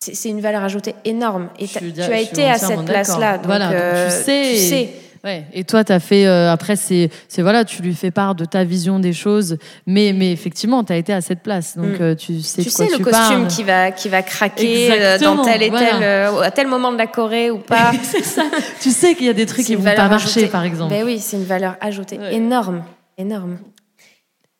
c'est- 0.00 0.28
une 0.28 0.40
valeur 0.40 0.62
ajoutée 0.62 0.94
énorme. 1.04 1.48
Et 1.58 1.66
Je 1.66 1.78
suis 1.78 1.92
tu 1.92 2.00
as 2.02 2.20
été 2.20 2.48
à 2.48 2.58
cette 2.58 2.84
place-là. 2.84 3.38
Voilà, 3.42 3.66
donc 3.66 3.76
tu 3.76 3.82
euh, 3.82 4.10
sais. 4.10 4.50
Tu 4.52 4.58
sais. 4.58 4.90
Ouais. 5.26 5.44
Et 5.52 5.64
toi, 5.64 5.84
tu 5.84 5.92
as 5.92 6.00
fait. 6.00 6.26
euh, 6.26 6.50
après, 6.52 6.76
c'est, 6.76 7.10
c'est 7.28 7.42
voilà, 7.42 7.64
tu 7.64 7.82
lui 7.82 7.94
fais 7.94 8.10
part 8.10 8.34
de 8.34 8.44
ta 8.44 8.64
vision 8.64 8.98
des 9.00 9.12
choses, 9.12 9.58
mais, 9.86 10.12
mais 10.14 10.30
effectivement, 10.32 10.84
tu 10.84 10.92
as 10.92 10.96
été 10.96 11.12
à 11.12 11.20
cette 11.20 11.40
place, 11.42 11.76
donc 11.76 11.98
Mm. 11.98 12.02
euh, 12.02 12.14
tu 12.14 12.40
sais 12.40 12.62
tu 12.62 12.68
de 12.68 12.74
quoi 12.74 12.86
sais 12.86 12.90
le 12.92 12.96
tu 12.98 13.02
costume 13.04 13.46
qui 13.48 13.62
va 13.64 13.90
qui 13.90 14.08
va 14.08 14.22
craquer 14.22 14.90
euh, 14.90 14.94
Exactement, 14.94 15.34
dans 15.36 15.44
tel 15.44 15.62
et 15.64 15.68
voilà. 15.70 15.90
tel 15.90 16.02
euh, 16.02 16.40
à 16.40 16.50
tel 16.50 16.66
moment 16.68 16.92
de 16.92 16.96
la 16.98 17.06
Corée 17.08 17.50
ou 17.50 17.58
pas. 17.58 17.90
c'est 18.02 18.22
ça. 18.24 18.44
Tu 18.80 18.90
sais 18.90 19.14
qu'il 19.16 19.26
y 19.26 19.28
a 19.28 19.32
des 19.34 19.46
trucs 19.46 19.66
C'est 19.66 19.74
qui 19.74 19.74
vont 19.74 19.82
pas 19.82 20.08
marcher, 20.08 20.28
ajoutée. 20.40 20.46
par 20.46 20.64
exemple. 20.64 20.94
Ben 20.94 21.04
oui, 21.04 21.18
c'est 21.18 21.36
une 21.36 21.44
valeur 21.44 21.76
ajoutée 21.80 22.18
Ouais. 22.18 22.34
énorme, 22.34 22.84
énorme. 23.18 23.58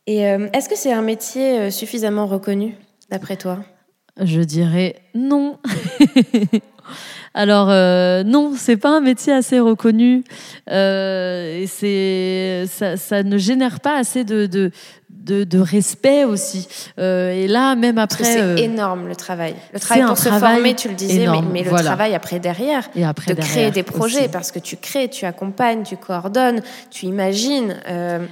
Et 0.09 0.27
euh, 0.29 0.49
est-ce 0.53 0.69
que 0.69 0.77
c'est 0.77 0.93
un 0.93 1.03
métier 1.03 1.71
suffisamment 1.71 2.27
reconnu 2.27 2.75
d'après 3.11 3.37
toi? 3.37 3.59
Je 4.21 4.41
dirais 4.41 4.97
non. 5.15 5.59
Alors 7.37 7.69
euh, 7.71 8.25
non, 8.25 8.55
c'est 8.57 8.79
pas 8.79 8.97
un 8.97 9.01
métier 9.01 9.33
assez 9.33 9.61
reconnu. 9.61 10.25
Euh, 10.71 11.61
et 11.61 11.67
c'est 11.67 12.65
ça, 12.67 12.97
ça 12.97 13.23
ne 13.23 13.37
génère 13.37 13.81
pas 13.81 13.99
assez 13.99 14.25
de, 14.25 14.47
de 14.47 14.71
de, 15.11 15.45
de 15.45 15.59
respect 15.59 16.25
aussi. 16.25 16.69
Euh, 16.99 17.31
et 17.31 17.49
là, 17.49 17.75
même 17.75 17.99
après, 17.99 18.25
c'est 18.25 18.41
euh, 18.41 18.57
énorme 18.57 19.09
le 19.09 19.17
travail. 19.17 19.55
Le 19.75 19.81
travail 19.81 20.07
pour 20.07 20.17
se 20.17 20.29
former, 20.29 20.75
tu 20.75 20.89
le 20.89 20.95
disais, 20.95 21.19
mais- 21.19 21.25
énorme, 21.25 21.49
mais, 21.53 21.63
le 21.65 21.69
voilà. 21.69 21.85
travail 21.85 22.15
après 22.15 22.39
derrière. 22.39 22.89
et 22.95 23.05
après 23.05 23.35
de 23.35 23.41
créer 23.41 23.71
des 23.73 23.83
projets 23.83 24.21
aussi. 24.21 24.29
parce 24.29 24.53
que 24.53 24.61
tu 24.61 24.77
crées, 24.77 25.09
tu 25.09 25.25
accompagnes, 25.27 25.83
tu 25.83 25.97
coordonnes, 25.97 26.63
tu 26.91 27.07
imagines. 27.07 27.77
euh, 27.89 28.25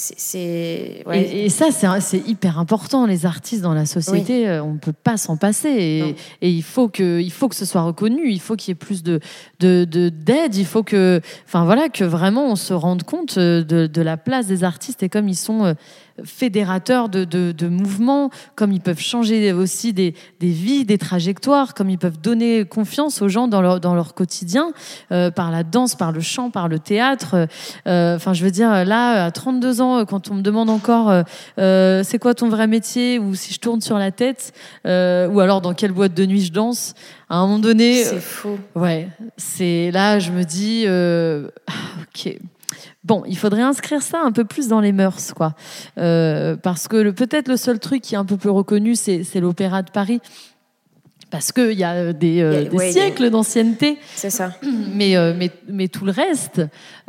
c'est- 0.00 0.14
c'est 0.18 1.02
ouais. 1.06 1.20
Et, 1.22 1.44
et 1.44 1.48
ça, 1.50 1.66
c'est 2.00 2.18
hyper 2.26 2.58
important. 2.58 3.06
Les 3.06 3.26
artistes 3.26 3.62
dans 3.62 3.74
la 3.74 3.86
société, 3.86 4.48
euh, 4.48 4.62
on 4.62 4.72
ne 4.74 4.78
peut 4.78 4.92
pas 4.94 5.16
s'en 5.16 5.36
passer. 5.36 5.68
Et, 5.68 6.16
et 6.40 6.50
il, 6.50 6.62
faut 6.62 6.88
que, 6.88 7.20
il 7.20 7.30
faut 7.30 7.48
que 7.48 7.54
ce 7.54 7.64
soit 7.66 7.82
reconnu. 7.82 8.30
Il 8.30 8.40
faut 8.40 8.56
qu'il 8.56 8.70
y 8.70 8.72
ait 8.72 8.74
plus 8.74 9.02
de 9.02 9.20
de- 9.60 9.84
de- 9.84 10.08
d'aide. 10.08 10.54
il 10.56 10.64
faut 10.66 10.82
que, 10.82 11.20
enfin 11.46 11.64
voilà, 11.64 11.88
que 11.88 12.04
vraiment 12.04 12.50
on 12.50 12.56
se 12.56 12.72
rende 12.72 13.02
compte 13.02 13.36
euh, 13.36 13.62
de, 13.62 13.86
de 13.86 14.02
la 14.02 14.16
place 14.16 14.46
des 14.46 14.64
artistes 14.64 15.02
et 15.02 15.08
comme 15.08 15.28
ils 15.28 15.36
sont 15.36 15.64
euh, 15.64 15.74
fédérateurs 16.24 17.08
de, 17.08 17.24
de, 17.24 17.52
de 17.52 17.68
mouvements, 17.68 18.30
comme 18.54 18.72
ils 18.72 18.80
peuvent 18.80 19.00
changer 19.00 19.52
aussi 19.52 19.92
des, 19.92 20.14
des 20.40 20.50
vies, 20.50 20.84
des 20.84 20.98
trajectoires, 20.98 21.74
comme 21.74 21.90
ils 21.90 21.98
peuvent 21.98 22.20
donner 22.20 22.64
confiance 22.64 23.22
aux 23.22 23.28
gens 23.28 23.48
dans 23.48 23.62
leur, 23.62 23.80
dans 23.80 23.94
leur 23.94 24.14
quotidien, 24.14 24.72
euh, 25.12 25.30
par 25.30 25.50
la 25.50 25.62
danse, 25.64 25.94
par 25.94 26.12
le 26.12 26.20
chant, 26.20 26.50
par 26.50 26.68
le 26.68 26.78
théâtre. 26.78 27.46
Euh, 27.86 28.16
Enfin, 28.16 28.34
je 28.34 28.44
veux 28.44 28.50
dire, 28.50 28.84
là, 28.84 29.24
à 29.24 29.30
32 29.30 29.80
ans, 29.80 30.04
quand 30.04 30.30
on 30.30 30.34
me 30.34 30.42
demande 30.42 30.68
encore 30.68 31.10
euh, 31.10 31.22
euh, 31.58 32.02
c'est 32.04 32.18
quoi 32.18 32.34
ton 32.34 32.48
vrai 32.48 32.66
métier, 32.66 33.18
ou 33.18 33.34
si 33.34 33.54
je 33.54 33.58
tourne 33.58 33.80
sur 33.80 33.98
la 33.98 34.10
tête, 34.10 34.52
euh, 34.86 35.28
ou 35.28 35.40
alors 35.40 35.60
dans 35.60 35.74
quelle 35.74 35.92
boîte 35.92 36.14
de 36.14 36.26
nuit 36.26 36.42
je 36.42 36.52
danse, 36.52 36.94
à 37.28 37.36
un 37.36 37.46
moment 37.46 37.58
donné, 37.58 38.04
c'est 38.04 38.20
fou. 38.20 38.58
Ouais, 38.74 39.08
c'est 39.36 39.90
là, 39.92 40.18
je 40.18 40.32
me 40.32 40.44
dis, 40.44 40.84
euh, 40.86 41.48
ah, 41.68 41.72
ok. 42.02 42.38
Bon, 43.04 43.22
il 43.26 43.36
faudrait 43.38 43.62
inscrire 43.62 44.02
ça 44.02 44.20
un 44.22 44.30
peu 44.32 44.44
plus 44.44 44.68
dans 44.68 44.80
les 44.80 44.92
mœurs, 44.92 45.32
quoi. 45.34 45.54
Euh, 45.98 46.56
parce 46.56 46.86
que 46.86 47.10
peut-être 47.10 47.48
le 47.48 47.56
seul 47.56 47.78
truc 47.78 48.02
qui 48.02 48.14
est 48.14 48.18
un 48.18 48.24
peu 48.26 48.36
plus 48.36 48.50
reconnu, 48.50 48.94
c'est 48.94 49.24
l'Opéra 49.40 49.82
de 49.82 49.90
Paris. 49.90 50.20
Parce 51.30 51.52
qu'il 51.52 51.78
y 51.78 51.84
a 51.84 52.12
des, 52.12 52.40
euh, 52.42 52.52
Il 52.52 52.62
y 52.64 52.66
a- 52.66 52.68
des 52.70 52.76
ouais, 52.76 52.88
a- 52.88 52.92
siècles 52.92 53.30
d'ancienneté, 53.30 53.98
C'est 54.16 54.30
ça. 54.30 54.52
mais, 54.94 55.16
euh, 55.16 55.32
mais, 55.36 55.50
mais 55.68 55.86
tout 55.88 56.04
le 56.04 56.10
reste, 56.10 56.60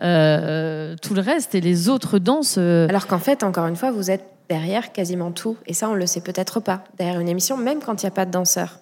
euh, 0.03 0.95
tout 1.01 1.13
le 1.15 1.21
reste 1.21 1.55
et 1.55 1.61
les 1.61 1.89
autres 1.89 2.19
danses. 2.19 2.57
Alors 2.57 3.07
qu'en 3.07 3.17
fait, 3.19 3.43
encore 3.43 3.65
une 3.67 3.75
fois, 3.75 3.91
vous 3.91 4.11
êtes 4.11 4.23
derrière 4.47 4.91
quasiment 4.91 5.31
tout. 5.31 5.57
Et 5.65 5.73
ça, 5.73 5.89
on 5.89 5.93
le 5.95 6.05
sait 6.05 6.21
peut-être 6.21 6.59
pas. 6.59 6.83
Derrière 6.99 7.19
une 7.19 7.29
émission, 7.29 7.57
même 7.57 7.79
quand 7.79 8.03
il 8.03 8.05
n'y 8.05 8.09
a 8.09 8.13
pas 8.13 8.25
de 8.25 8.31
danseur. 8.31 8.79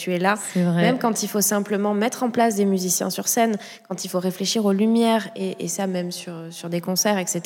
Tu 0.00 0.12
es 0.14 0.18
là. 0.18 0.34
vrai. 0.54 0.80
Même 0.82 0.98
quand 0.98 1.22
il 1.22 1.28
faut 1.28 1.42
simplement 1.42 1.92
mettre 1.92 2.22
en 2.22 2.30
place 2.30 2.54
des 2.54 2.64
musiciens 2.64 3.10
sur 3.10 3.28
scène, 3.28 3.56
quand 3.86 4.02
il 4.04 4.08
faut 4.08 4.18
réfléchir 4.18 4.64
aux 4.64 4.72
lumières, 4.72 5.28
et, 5.36 5.62
et 5.62 5.68
ça 5.68 5.86
même 5.86 6.10
sur, 6.10 6.32
sur 6.50 6.70
des 6.70 6.80
concerts, 6.80 7.18
etc., 7.18 7.40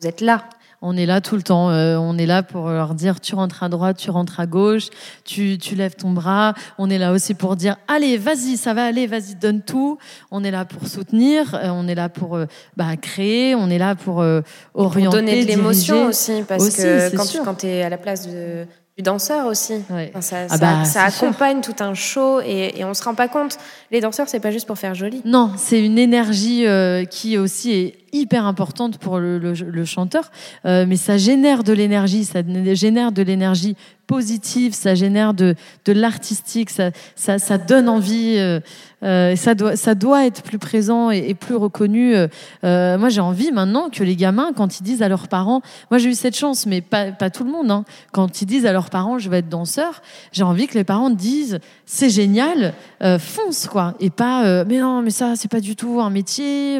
vous 0.00 0.08
êtes 0.08 0.22
là. 0.22 0.44
On 0.86 0.96
est 0.96 1.06
là 1.06 1.20
tout 1.22 1.36
le 1.36 1.42
temps. 1.42 1.70
euh, 1.70 1.96
on 1.96 2.18
est 2.18 2.26
là 2.26 2.42
pour 2.42 2.68
leur 2.68 2.94
dire 2.94 3.18
tu 3.20 3.34
rentres 3.34 3.62
à 3.62 3.68
droite, 3.70 3.96
tu 3.96 4.10
rentres 4.10 4.38
à 4.40 4.46
gauche, 4.46 4.88
tu, 5.24 5.56
tu 5.56 5.74
lèves 5.76 5.94
ton 5.94 6.10
bras. 6.10 6.52
On 6.76 6.90
est 6.90 6.98
là 6.98 7.12
aussi 7.12 7.32
pour 7.34 7.56
dire 7.56 7.76
allez, 7.88 8.18
vas-y, 8.18 8.56
ça 8.58 8.74
va 8.74 8.84
aller, 8.84 9.06
vas-y, 9.06 9.34
donne 9.34 9.62
tout. 9.62 9.96
On 10.30 10.42
est 10.44 10.50
là 10.50 10.64
pour 10.66 10.86
soutenir, 10.88 11.54
euh, 11.54 11.68
on 11.68 11.86
est 11.88 11.94
là 11.94 12.08
pour 12.10 12.36
euh, 12.36 12.44
bah, 12.76 12.96
créer, 13.00 13.54
on 13.54 13.70
est 13.70 13.78
là 13.78 13.94
pour 13.94 14.20
euh, 14.20 14.42
Pour 14.74 14.86
orienter, 14.86 15.16
donner 15.16 15.42
de 15.42 15.48
l'émotion 15.48 16.06
aussi, 16.06 16.42
parce 16.46 16.62
Aussi, 16.64 16.76
que 16.82 17.16
quand, 17.44 17.54
tu 17.54 17.66
es 17.66 17.82
à 17.82 17.88
la 17.88 17.96
place 17.98 18.26
de- 18.28 18.66
du 18.96 19.02
danseur 19.02 19.46
aussi, 19.46 19.74
Ouais. 19.90 20.10
Enfin, 20.14 20.20
ça, 20.20 20.36
Ah 20.48 20.48
ça- 20.50 20.58
bah, 20.58 20.84
ça 20.84 21.04
c'est 21.10 21.18
sûr. 21.18 21.26
accompagne 21.28 21.60
tout 21.62 21.74
un 21.80 21.94
show 21.94 22.40
et, 22.40 22.74
et 22.78 22.84
on 22.84 22.94
se 22.94 23.02
rend 23.02 23.14
pas 23.14 23.26
compte. 23.26 23.58
Les 23.90 24.00
danseurs, 24.00 24.28
c'est 24.28 24.38
pas 24.40 24.52
juste 24.52 24.66
pour 24.68 24.78
faire 24.78 24.94
joli. 24.94 25.20
Non, 25.24 25.50
c'est 25.56 25.84
une 25.84 25.98
énergie 25.98 26.64
euh, 26.66 27.04
qui 27.04 27.36
aussi 27.36 27.72
est 27.72 27.94
hyper 28.14 28.46
importante 28.46 28.98
pour 28.98 29.18
le, 29.18 29.84
chanteur, 29.84 30.30
euh, 30.64 30.86
mais 30.88 30.96
ça 30.96 31.18
génère 31.18 31.64
de 31.64 31.72
l'énergie, 31.72 32.24
ça 32.24 32.40
génère 32.74 33.12
de 33.12 33.22
l'énergie 33.22 33.76
positive, 34.06 34.74
ça 34.74 34.94
génère 34.94 35.32
de, 35.32 35.54
de 35.86 35.92
l'artistique, 35.92 36.68
ça, 36.68 36.90
ça, 37.16 37.58
donne 37.58 37.88
envie, 37.88 38.34
euh, 38.36 38.60
euh, 39.02 39.34
ça, 39.34 39.54
doit, 39.54 39.76
ça 39.76 39.94
doit 39.94 40.26
être 40.26 40.42
plus 40.42 40.58
présent 40.58 41.10
et, 41.10 41.32
plus 41.32 41.56
reconnu. 41.56 42.14
Moi, 42.62 43.08
j'ai 43.08 43.22
envie 43.22 43.50
maintenant 43.50 43.88
que 43.88 44.04
les 44.04 44.14
gamins, 44.14 44.52
quand 44.54 44.78
ils 44.78 44.82
disent 44.82 45.02
à 45.02 45.08
leurs 45.08 45.28
parents, 45.28 45.62
moi 45.90 45.98
j'ai 45.98 46.10
eu 46.10 46.14
cette 46.14 46.36
chance, 46.36 46.66
mais 46.66 46.82
pas, 46.82 47.12
pas 47.12 47.30
tout 47.30 47.44
le 47.44 47.50
monde, 47.50 47.70
hein, 47.70 47.84
quand 48.12 48.42
ils 48.42 48.46
disent 48.46 48.66
à 48.66 48.72
leurs 48.72 48.90
parents, 48.90 49.18
je 49.18 49.30
vais 49.30 49.38
être 49.38 49.48
danseur, 49.48 50.02
j'ai 50.32 50.44
envie 50.44 50.66
que 50.66 50.74
les 50.74 50.84
parents 50.84 51.10
disent, 51.10 51.58
c'est 51.86 52.10
génial, 52.10 52.74
fonce 53.18 53.66
quoi, 53.66 53.94
et 54.00 54.10
pas, 54.10 54.64
mais 54.64 54.78
non, 54.78 55.00
mais 55.00 55.10
ça, 55.10 55.32
c'est 55.34 55.50
pas 55.50 55.60
du 55.60 55.76
tout 55.76 56.00
un 56.02 56.10
métier, 56.10 56.78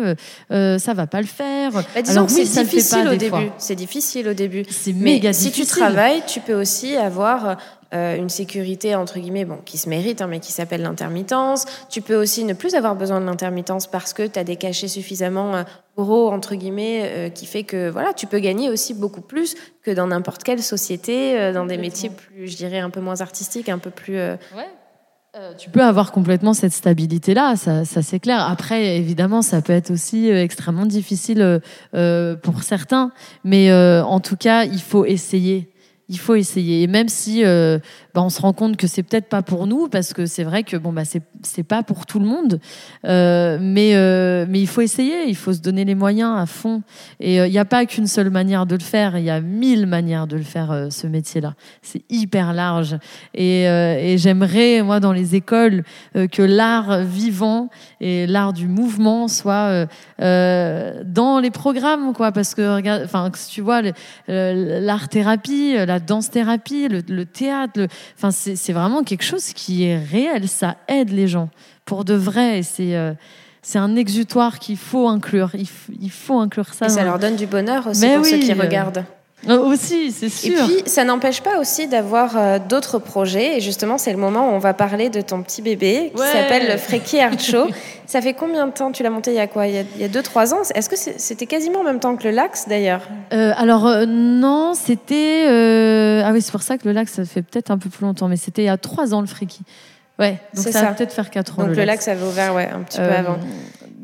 ça 0.50 0.94
va 0.94 1.06
pas 1.06 1.23
le 1.24 1.28
faire. 1.28 1.72
Bah, 1.72 2.02
disons 2.02 2.16
Alors 2.18 2.26
que 2.28 2.32
oui, 2.34 2.46
c'est 2.46 2.64
difficile 2.64 3.08
au 3.08 3.16
début. 3.16 3.50
C'est 3.58 3.74
difficile 3.74 4.28
au 4.28 4.34
début. 4.34 4.64
C'est 4.70 4.92
Mais 4.92 5.14
méga 5.14 5.32
si 5.32 5.46
difficile. 5.46 5.64
tu 5.66 5.80
travailles, 5.80 6.22
tu 6.26 6.40
peux 6.40 6.54
aussi 6.54 6.96
avoir 6.96 7.56
euh, 7.94 8.16
une 8.16 8.28
sécurité 8.28 8.94
entre 8.94 9.18
guillemets, 9.18 9.44
bon, 9.44 9.58
qui 9.64 9.78
se 9.78 9.88
mérite, 9.88 10.20
hein, 10.20 10.26
mais 10.26 10.40
qui 10.40 10.52
s'appelle 10.52 10.82
l'intermittence. 10.82 11.64
Tu 11.88 12.00
peux 12.02 12.16
aussi 12.16 12.44
ne 12.44 12.52
plus 12.52 12.74
avoir 12.74 12.96
besoin 12.96 13.20
de 13.20 13.26
l'intermittence 13.26 13.86
parce 13.86 14.12
que 14.12 14.26
tu 14.26 14.38
as 14.38 14.44
des 14.44 14.56
cachets 14.56 14.88
suffisamment 14.88 15.54
euh, 15.56 15.62
gros 15.96 16.30
entre 16.30 16.54
guillemets, 16.56 17.02
euh, 17.04 17.28
qui 17.28 17.46
fait 17.46 17.62
que 17.62 17.88
voilà, 17.90 18.12
tu 18.12 18.26
peux 18.26 18.40
gagner 18.40 18.68
aussi 18.68 18.94
beaucoup 18.94 19.20
plus 19.20 19.54
que 19.82 19.90
dans 19.90 20.08
n'importe 20.08 20.42
quelle 20.42 20.62
société, 20.62 21.52
dans 21.52 21.66
des 21.66 21.76
métiers 21.76 22.10
plus, 22.10 22.48
je 22.48 22.56
dirais, 22.56 22.78
un 22.80 22.90
peu 22.90 23.00
moins 23.00 23.20
artistiques, 23.20 23.68
un 23.68 23.78
peu 23.78 23.90
plus. 23.90 24.16
Ouais. 24.16 24.38
Euh, 25.36 25.52
tu 25.58 25.68
peux 25.68 25.82
avoir 25.82 26.12
complètement 26.12 26.54
cette 26.54 26.72
stabilité-là, 26.72 27.56
ça, 27.56 27.84
c'est 27.84 28.20
clair. 28.20 28.48
Après, 28.48 28.96
évidemment, 28.96 29.42
ça 29.42 29.62
peut 29.62 29.72
être 29.72 29.90
aussi 29.90 30.30
euh, 30.30 30.40
extrêmement 30.40 30.86
difficile 30.86 31.60
euh, 31.94 32.36
pour 32.36 32.62
certains, 32.62 33.10
mais 33.42 33.72
en 33.72 34.20
tout 34.20 34.36
cas, 34.36 34.64
il 34.64 34.80
faut 34.80 35.04
essayer. 35.04 35.68
Il 36.08 36.18
faut 36.18 36.36
essayer. 36.36 36.82
Et 36.82 36.86
même 36.86 37.08
si 37.08 37.42
bah, 38.14 38.22
on 38.22 38.30
se 38.30 38.40
rend 38.40 38.52
compte 38.52 38.76
que 38.76 38.86
c'est 38.86 39.02
peut-être 39.02 39.28
pas 39.28 39.42
pour 39.42 39.66
nous, 39.66 39.88
parce 39.88 40.12
que 40.12 40.26
c'est 40.26 40.44
vrai 40.44 40.62
que 40.62 40.76
bon 40.76 40.92
bah 40.92 41.02
c'est 41.04 41.62
pas 41.62 41.82
pour 41.82 42.06
tout 42.06 42.18
le 42.18 42.26
monde, 42.26 42.60
euh, 43.04 43.58
mais 43.60 43.94
euh, 43.94 44.46
mais 44.48 44.60
il 44.60 44.66
faut 44.68 44.80
essayer. 44.80 45.28
Il 45.28 45.36
faut 45.36 45.52
se 45.52 45.60
donner 45.60 45.84
les 45.84 45.94
moyens 45.94 46.38
à 46.38 46.46
fond. 46.46 46.82
Et 47.20 47.40
euh, 47.40 47.46
il 47.46 47.50
n'y 47.50 47.58
a 47.58 47.64
pas 47.64 47.86
qu'une 47.86 48.06
seule 48.06 48.30
manière 48.30 48.66
de 48.66 48.74
le 48.74 48.82
faire. 48.82 49.18
Il 49.18 49.24
y 49.24 49.30
a 49.30 49.40
mille 49.40 49.86
manières 49.86 50.26
de 50.26 50.36
le 50.36 50.42
faire 50.42 50.70
euh, 50.70 50.90
ce 50.90 51.06
métier-là. 51.06 51.54
C'est 51.82 52.02
hyper 52.08 52.52
large. 52.52 52.96
Et, 53.34 53.68
euh, 53.68 54.16
j'aimerais, 54.16 54.82
moi, 54.82 55.00
dans 55.00 55.12
les 55.12 55.34
écoles, 55.34 55.84
euh, 56.16 56.26
que 56.28 56.42
l'art 56.42 57.00
vivant 57.00 57.68
et 58.00 58.26
l'art 58.26 58.52
du 58.52 58.68
mouvement 58.68 59.28
soit 59.28 59.52
euh, 59.52 59.86
euh, 60.20 61.02
dans 61.04 61.40
les 61.40 61.50
programmes, 61.50 62.12
quoi. 62.12 62.32
Parce 62.32 62.54
que, 62.54 62.74
regarde, 62.76 63.02
enfin, 63.04 63.30
tu 63.50 63.60
vois, 63.60 63.82
euh, 64.28 64.80
l'art-thérapie, 64.80 65.74
la 65.74 65.98
danse-thérapie, 66.00 66.88
le, 66.88 67.02
le 67.08 67.24
théâtre, 67.26 67.86
enfin, 68.16 68.30
c'est 68.30 68.72
vraiment 68.72 69.02
quelque 69.02 69.24
chose 69.24 69.52
qui 69.52 69.84
est 69.84 69.98
réel. 69.98 70.48
Ça 70.48 70.76
aide 70.88 71.10
les 71.10 71.28
gens 71.28 71.48
pour 71.84 72.04
de 72.04 72.14
vrai. 72.14 72.60
Et 72.60 72.62
c'est 72.62 72.96
euh, 72.96 73.12
c'est 73.64 73.78
un 73.78 73.96
exutoire 73.96 74.58
qu'il 74.58 74.76
faut 74.76 75.08
inclure. 75.08 75.50
Il, 75.54 76.10
faut 76.10 76.38
inclure 76.38 76.72
ça. 76.74 76.86
et 76.86 76.90
ça 76.90 77.02
leur 77.02 77.18
donne 77.18 77.36
du 77.36 77.46
bonheur 77.46 77.86
aussi 77.86 78.02
Mais 78.02 78.16
pour 78.16 78.26
ceux 78.26 78.38
qui 78.38 78.52
euh, 78.52 78.60
regardent. 78.60 79.04
Euh, 79.48 79.58
aussi, 79.58 80.10
c'est 80.12 80.26
Et 80.26 80.28
sûr. 80.28 80.66
puis, 80.66 80.82
ça 80.86 81.04
n'empêche 81.04 81.40
pas 81.42 81.58
aussi 81.58 81.86
d'avoir 81.86 82.36
euh, 82.36 82.58
d'autres 82.58 82.98
projets. 82.98 83.56
Et 83.58 83.60
justement, 83.60 83.98
c'est 83.98 84.12
le 84.12 84.18
moment 84.18 84.50
où 84.50 84.52
on 84.54 84.58
va 84.58 84.74
parler 84.74 85.10
de 85.10 85.20
ton 85.20 85.42
petit 85.42 85.62
bébé 85.62 86.12
qui 86.14 86.20
Ouais. 86.20 86.26
s'appelle 86.32 86.68
le 86.70 86.76
Freaky 86.76 87.20
Art 87.20 87.38
Show. 87.38 87.66
ça 88.06 88.20
fait 88.20 88.34
combien 88.34 88.66
de 88.66 88.72
temps 88.72 88.92
tu 88.92 89.02
l'as 89.02 89.10
monté 89.10 89.32
Il 89.32 89.36
y 89.36 89.40
a 89.40 89.46
quoi? 89.46 89.66
Il 89.66 89.74
y 89.74 89.78
a- 89.78 89.84
il 89.96 90.00
y 90.00 90.04
a 90.04 90.08
2-3 90.08 90.52
ans? 90.54 90.62
Est-ce 90.74 90.88
que 90.88 90.96
c'était 90.96 91.46
quasiment 91.46 91.80
en 91.80 91.84
même 91.84 92.00
temps 92.00 92.16
que 92.16 92.24
le 92.24 92.30
Lax 92.30 92.68
d'ailleurs? 92.68 93.02
Euh, 93.32 93.52
alors 93.56 93.86
euh, 93.86 94.04
non, 94.06 94.72
c'était 94.74 95.44
euh, 95.46 96.22
ah 96.24 96.30
oui 96.32 96.40
c'est 96.42 96.52
pour 96.52 96.62
ça 96.62 96.78
que 96.78 96.86
le 96.86 96.92
lac 96.92 97.08
ça 97.08 97.24
fait 97.24 97.42
peut-être 97.42 97.70
un 97.70 97.78
peu 97.78 97.88
plus 97.90 98.04
longtemps, 98.04 98.28
mais 98.28 98.36
c'était 98.36 98.62
il 98.62 98.66
y 98.66 98.68
a 98.68 98.76
trois 98.76 99.14
ans 99.14 99.20
le 99.20 99.26
friki. 99.26 99.60
Ouais, 100.18 100.38
donc 100.54 100.64
C'est 100.64 100.72
ça, 100.72 100.80
ça. 100.80 100.84
va 100.86 100.92
peut-être 100.92 101.12
faire 101.12 101.28
quatre 101.30 101.58
ans. 101.58 101.62
Donc 101.64 101.70
le 101.76 101.84
Lax. 101.84 102.06
Lax 102.06 102.08
avait 102.08 102.24
ouvert 102.26 102.54
ouais, 102.54 102.68
un 102.72 102.80
petit 102.80 102.98
peu 102.98 103.04
avant. 103.04 103.36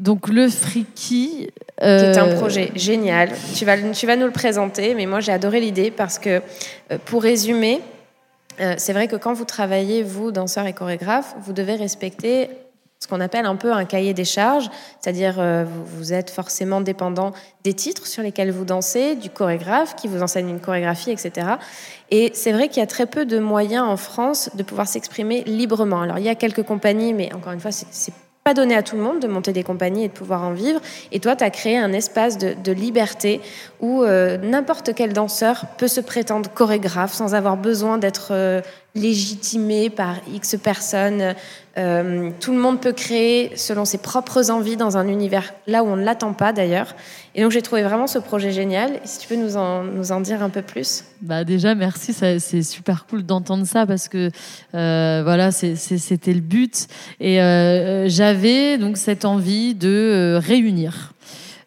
Donc 0.00 0.28
le 0.28 0.48
friki. 0.48 1.48
Qui 1.78 1.84
est 1.84 2.18
un 2.18 2.28
euh, 2.28 2.36
projet 2.36 2.72
génial. 2.74 3.30
Tu 3.54 3.64
vas, 3.64 3.78
tu 3.78 4.06
vas 4.06 4.16
nous 4.16 4.26
le 4.26 4.32
présenter, 4.32 4.94
mais 4.94 5.06
moi 5.06 5.20
j'ai 5.20 5.32
adoré 5.32 5.60
l'idée 5.60 5.90
parce 5.90 6.18
que, 6.18 6.42
euh, 6.90 6.98
pour 7.04 7.22
résumer, 7.22 7.80
euh, 8.60 8.74
c'est 8.76 8.92
vrai 8.92 9.08
que 9.08 9.16
quand 9.16 9.32
vous 9.32 9.44
travaillez, 9.44 10.02
vous, 10.02 10.32
danseurs 10.32 10.66
et 10.66 10.72
chorégraphes, 10.72 11.34
vous 11.42 11.52
devez 11.52 11.76
respecter 11.76 12.50
ce 13.02 13.08
qu'on 13.08 13.20
appelle 13.20 13.46
un 13.46 13.56
peu 13.56 13.72
un 13.72 13.86
cahier 13.86 14.12
des 14.12 14.26
charges, 14.26 14.68
c'est-à-dire 15.00 15.36
euh, 15.38 15.64
vous, 15.64 16.12
êtes 16.12 16.28
forcément 16.28 16.82
dépendant 16.82 17.32
des 17.64 17.72
titres 17.72 18.06
sur 18.06 18.22
lesquels 18.22 18.50
vous 18.50 18.66
dansez, 18.66 19.16
du 19.16 19.30
chorégraphe 19.30 19.96
qui 19.96 20.06
vous 20.06 20.22
enseigne 20.22 20.50
une 20.50 20.60
chorégraphie, 20.60 21.10
etc. 21.10 21.52
Et 22.10 22.30
c'est 22.34 22.52
vrai 22.52 22.68
qu'il 22.68 22.80
y 22.80 22.84
a 22.84 22.86
très 22.86 23.06
peu 23.06 23.24
de 23.24 23.38
moyens 23.38 23.84
en 23.84 23.96
France 23.96 24.50
de 24.54 24.62
pouvoir 24.62 24.86
s'exprimer 24.86 25.44
librement. 25.44 26.02
Alors 26.02 26.18
il 26.18 26.24
y 26.24 26.28
a 26.28 26.34
quelques 26.34 26.62
compagnies, 26.62 27.14
mais 27.14 27.32
encore 27.32 27.54
une 27.54 27.60
fois, 27.60 27.72
c'est 27.72 28.12
pas 28.50 28.54
donné 28.54 28.74
à 28.74 28.82
tout 28.82 28.96
le 28.96 29.02
monde 29.02 29.20
de 29.20 29.28
monter 29.28 29.52
des 29.52 29.62
compagnies 29.62 30.06
et 30.06 30.08
de 30.08 30.12
pouvoir 30.12 30.42
en 30.42 30.52
vivre. 30.52 30.80
Et 31.12 31.20
toi, 31.20 31.36
tu 31.36 31.44
as 31.44 31.50
créé 31.50 31.78
un 31.78 31.92
espace 31.92 32.36
de, 32.36 32.72
liberté 32.72 33.40
où 33.78 34.02
euh, 34.02 34.38
n'importe 34.38 34.92
quel 34.92 35.12
danseur 35.12 35.66
peut 35.78 35.86
se 35.86 36.00
prétendre 36.00 36.50
chorégraphe 36.52 37.12
sans 37.12 37.36
avoir 37.36 37.56
besoin 37.56 37.96
d'être 37.96 38.30
euh, 38.32 38.60
légitimé 38.96 39.88
par 39.88 40.16
X 40.34 40.56
personnes. 40.60 41.36
Euh, 41.78 42.30
tout 42.40 42.52
le 42.52 42.58
monde 42.58 42.80
peut 42.80 42.92
créer 42.92 43.52
selon 43.56 43.84
ses 43.84 43.98
propres 43.98 44.50
envies 44.50 44.76
dans 44.76 44.96
un 44.96 45.06
univers 45.06 45.54
là 45.68 45.84
où 45.84 45.86
on 45.86 45.96
ne 45.96 46.04
l'attend 46.04 46.32
pas 46.32 46.52
d'ailleurs. 46.52 46.96
Et 47.36 47.42
donc 47.42 47.52
j'ai 47.52 47.62
trouvé 47.62 47.82
vraiment 47.82 48.08
ce 48.08 48.18
projet 48.18 48.50
génial. 48.50 48.98
Si 49.04 49.20
tu 49.20 49.28
peux 49.28 49.36
nous 49.36 49.56
en, 49.56 49.84
nous 49.84 50.10
en 50.10 50.20
dire 50.20 50.42
un 50.42 50.50
peu 50.50 50.62
plus 50.62 51.04
bah 51.22 51.44
déjà 51.44 51.74
merci, 51.74 52.12
c'est 52.12 52.62
super 52.62 53.06
cool 53.06 53.24
d'entendre 53.24 53.66
ça 53.66 53.86
parce 53.86 54.08
que 54.08 54.30
euh, 54.74 55.20
voilà 55.22 55.52
c'était 55.52 56.32
le 56.32 56.40
but 56.40 56.88
et 57.20 57.40
euh, 57.42 58.08
j'avais 58.08 58.78
donc 58.78 58.96
cette 58.96 59.24
envie 59.24 59.74
de 59.74 60.40
réunir. 60.42 61.12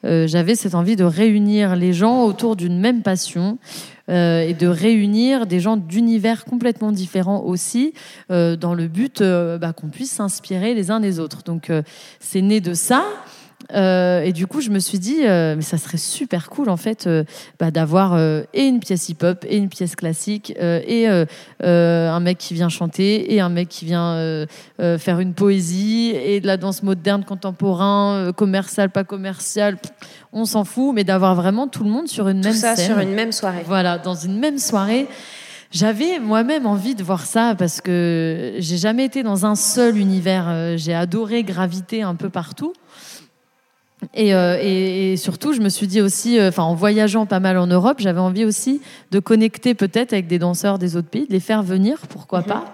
j'avais 0.04 0.56
cette 0.56 0.76
envie 0.76 0.96
de 0.96 1.04
réunir 1.04 1.76
les 1.76 1.94
gens 1.94 2.24
autour 2.24 2.56
d'une 2.56 2.80
même 2.80 3.04
passion, 3.04 3.58
euh, 4.10 4.42
et 4.42 4.54
de 4.54 4.68
réunir 4.68 5.46
des 5.46 5.62
gens 5.62 5.78
d'univers 5.78 6.44
complètement 6.44 6.92
différents 6.92 7.42
aussi, 7.44 7.94
euh, 8.32 8.58
dans 8.58 8.74
le 8.74 8.88
but 8.88 9.22
euh, 9.22 9.58
bah, 9.58 9.72
qu'on 9.72 9.88
puisse 9.88 10.12
s'inspirer 10.12 10.74
les 10.74 10.92
uns 10.92 11.00
des 11.00 11.20
autres. 11.20 11.44
Donc 11.44 11.72
c'est 12.20 12.42
né 12.42 12.60
de 12.60 12.74
ça. 12.74 13.06
Euh, 13.72 14.22
et 14.22 14.34
du 14.34 14.48
coup, 14.48 14.62
je 14.62 14.70
me 14.70 14.80
suis 14.80 15.00
dit, 15.00 15.26
euh, 15.26 15.56
mais 15.56 15.62
ça 15.62 15.78
serait 15.78 15.98
super 15.98 16.50
cool 16.50 16.70
en 16.70 16.78
fait 16.78 17.08
euh, 17.08 17.24
bah, 17.60 17.72
d'avoir 17.72 18.18
et 18.18 18.64
une 18.64 18.80
pièce 18.80 19.10
hip-hop 19.10 19.46
et 19.48 19.58
une 19.58 19.70
pièce 19.70 19.96
classique 19.96 20.54
et 20.60 21.08
un 21.08 22.20
mec 22.20 22.38
qui 22.38 22.54
vient 22.54 22.70
chanter 22.70 23.34
et 23.34 23.40
un 23.40 23.50
mec 23.50 23.70
qui 23.70 23.86
vient 23.86 24.46
faire 24.80 25.20
une 25.20 25.34
poésie 25.34 26.12
et 26.16 26.40
de 26.40 26.48
la 26.48 26.58
danse 26.58 26.84
moderne, 26.84 27.24
contemporain, 27.24 28.32
commercial, 28.36 28.90
pas 28.90 29.04
commercial. 29.04 29.78
On 30.32 30.46
s'en 30.46 30.64
fout, 30.64 30.94
mais 30.94 31.04
d'avoir 31.04 31.36
vraiment 31.36 31.68
tout 31.68 31.84
le 31.84 31.90
monde 31.90 32.08
sur 32.08 32.28
une 32.28 32.42
tout 32.42 32.50
même 32.50 32.58
ça 32.58 32.76
scène. 32.76 32.88
sur 32.88 33.00
une 33.00 33.14
même 33.14 33.32
soirée. 33.32 33.64
Voilà, 33.66 33.98
dans 33.98 34.16
une 34.16 34.40
même 34.40 34.58
soirée. 34.58 35.08
J'avais 35.72 36.20
moi-même 36.20 36.68
envie 36.68 36.94
de 36.94 37.04
voir 37.04 37.26
ça 37.26 37.56
parce 37.58 37.82
que 37.82 38.54
j'ai 38.60 38.78
jamais 38.78 39.06
été 39.06 39.24
dans 39.24 39.46
un 39.46 39.56
seul 39.56 39.98
univers. 39.98 40.78
J'ai 40.78 40.94
adoré 40.94 41.44
graviter 41.44 42.04
un 42.04 42.16
peu 42.16 42.30
partout. 42.30 42.74
Euh, 44.18 44.58
et, 44.62 45.14
et, 45.14 45.18
surtout, 45.18 45.54
je 45.54 45.62
me 45.62 45.70
suis 45.70 45.88
dit 45.88 46.02
aussi, 46.02 46.40
euh, 46.40 46.52
en 46.58 46.76
voyageant 46.76 47.26
pas 47.26 47.40
mal 47.40 47.58
en 47.58 47.68
Europe, 47.68 47.98
j'avais 48.00 48.20
envie 48.20 48.46
aussi 48.46 48.82
de 49.12 49.20
connecter 49.20 49.74
peut-être 49.74 50.14
avec 50.14 50.28
des 50.28 50.40
danseurs 50.40 50.80
des 50.80 50.96
autres 50.96 51.10
pays, 51.10 51.28
de 51.28 51.34
les 51.34 51.40
faire 51.40 51.64
venir, 51.64 51.98
pourquoi 52.10 52.40
mhm. 52.40 52.46
pas. 52.46 52.66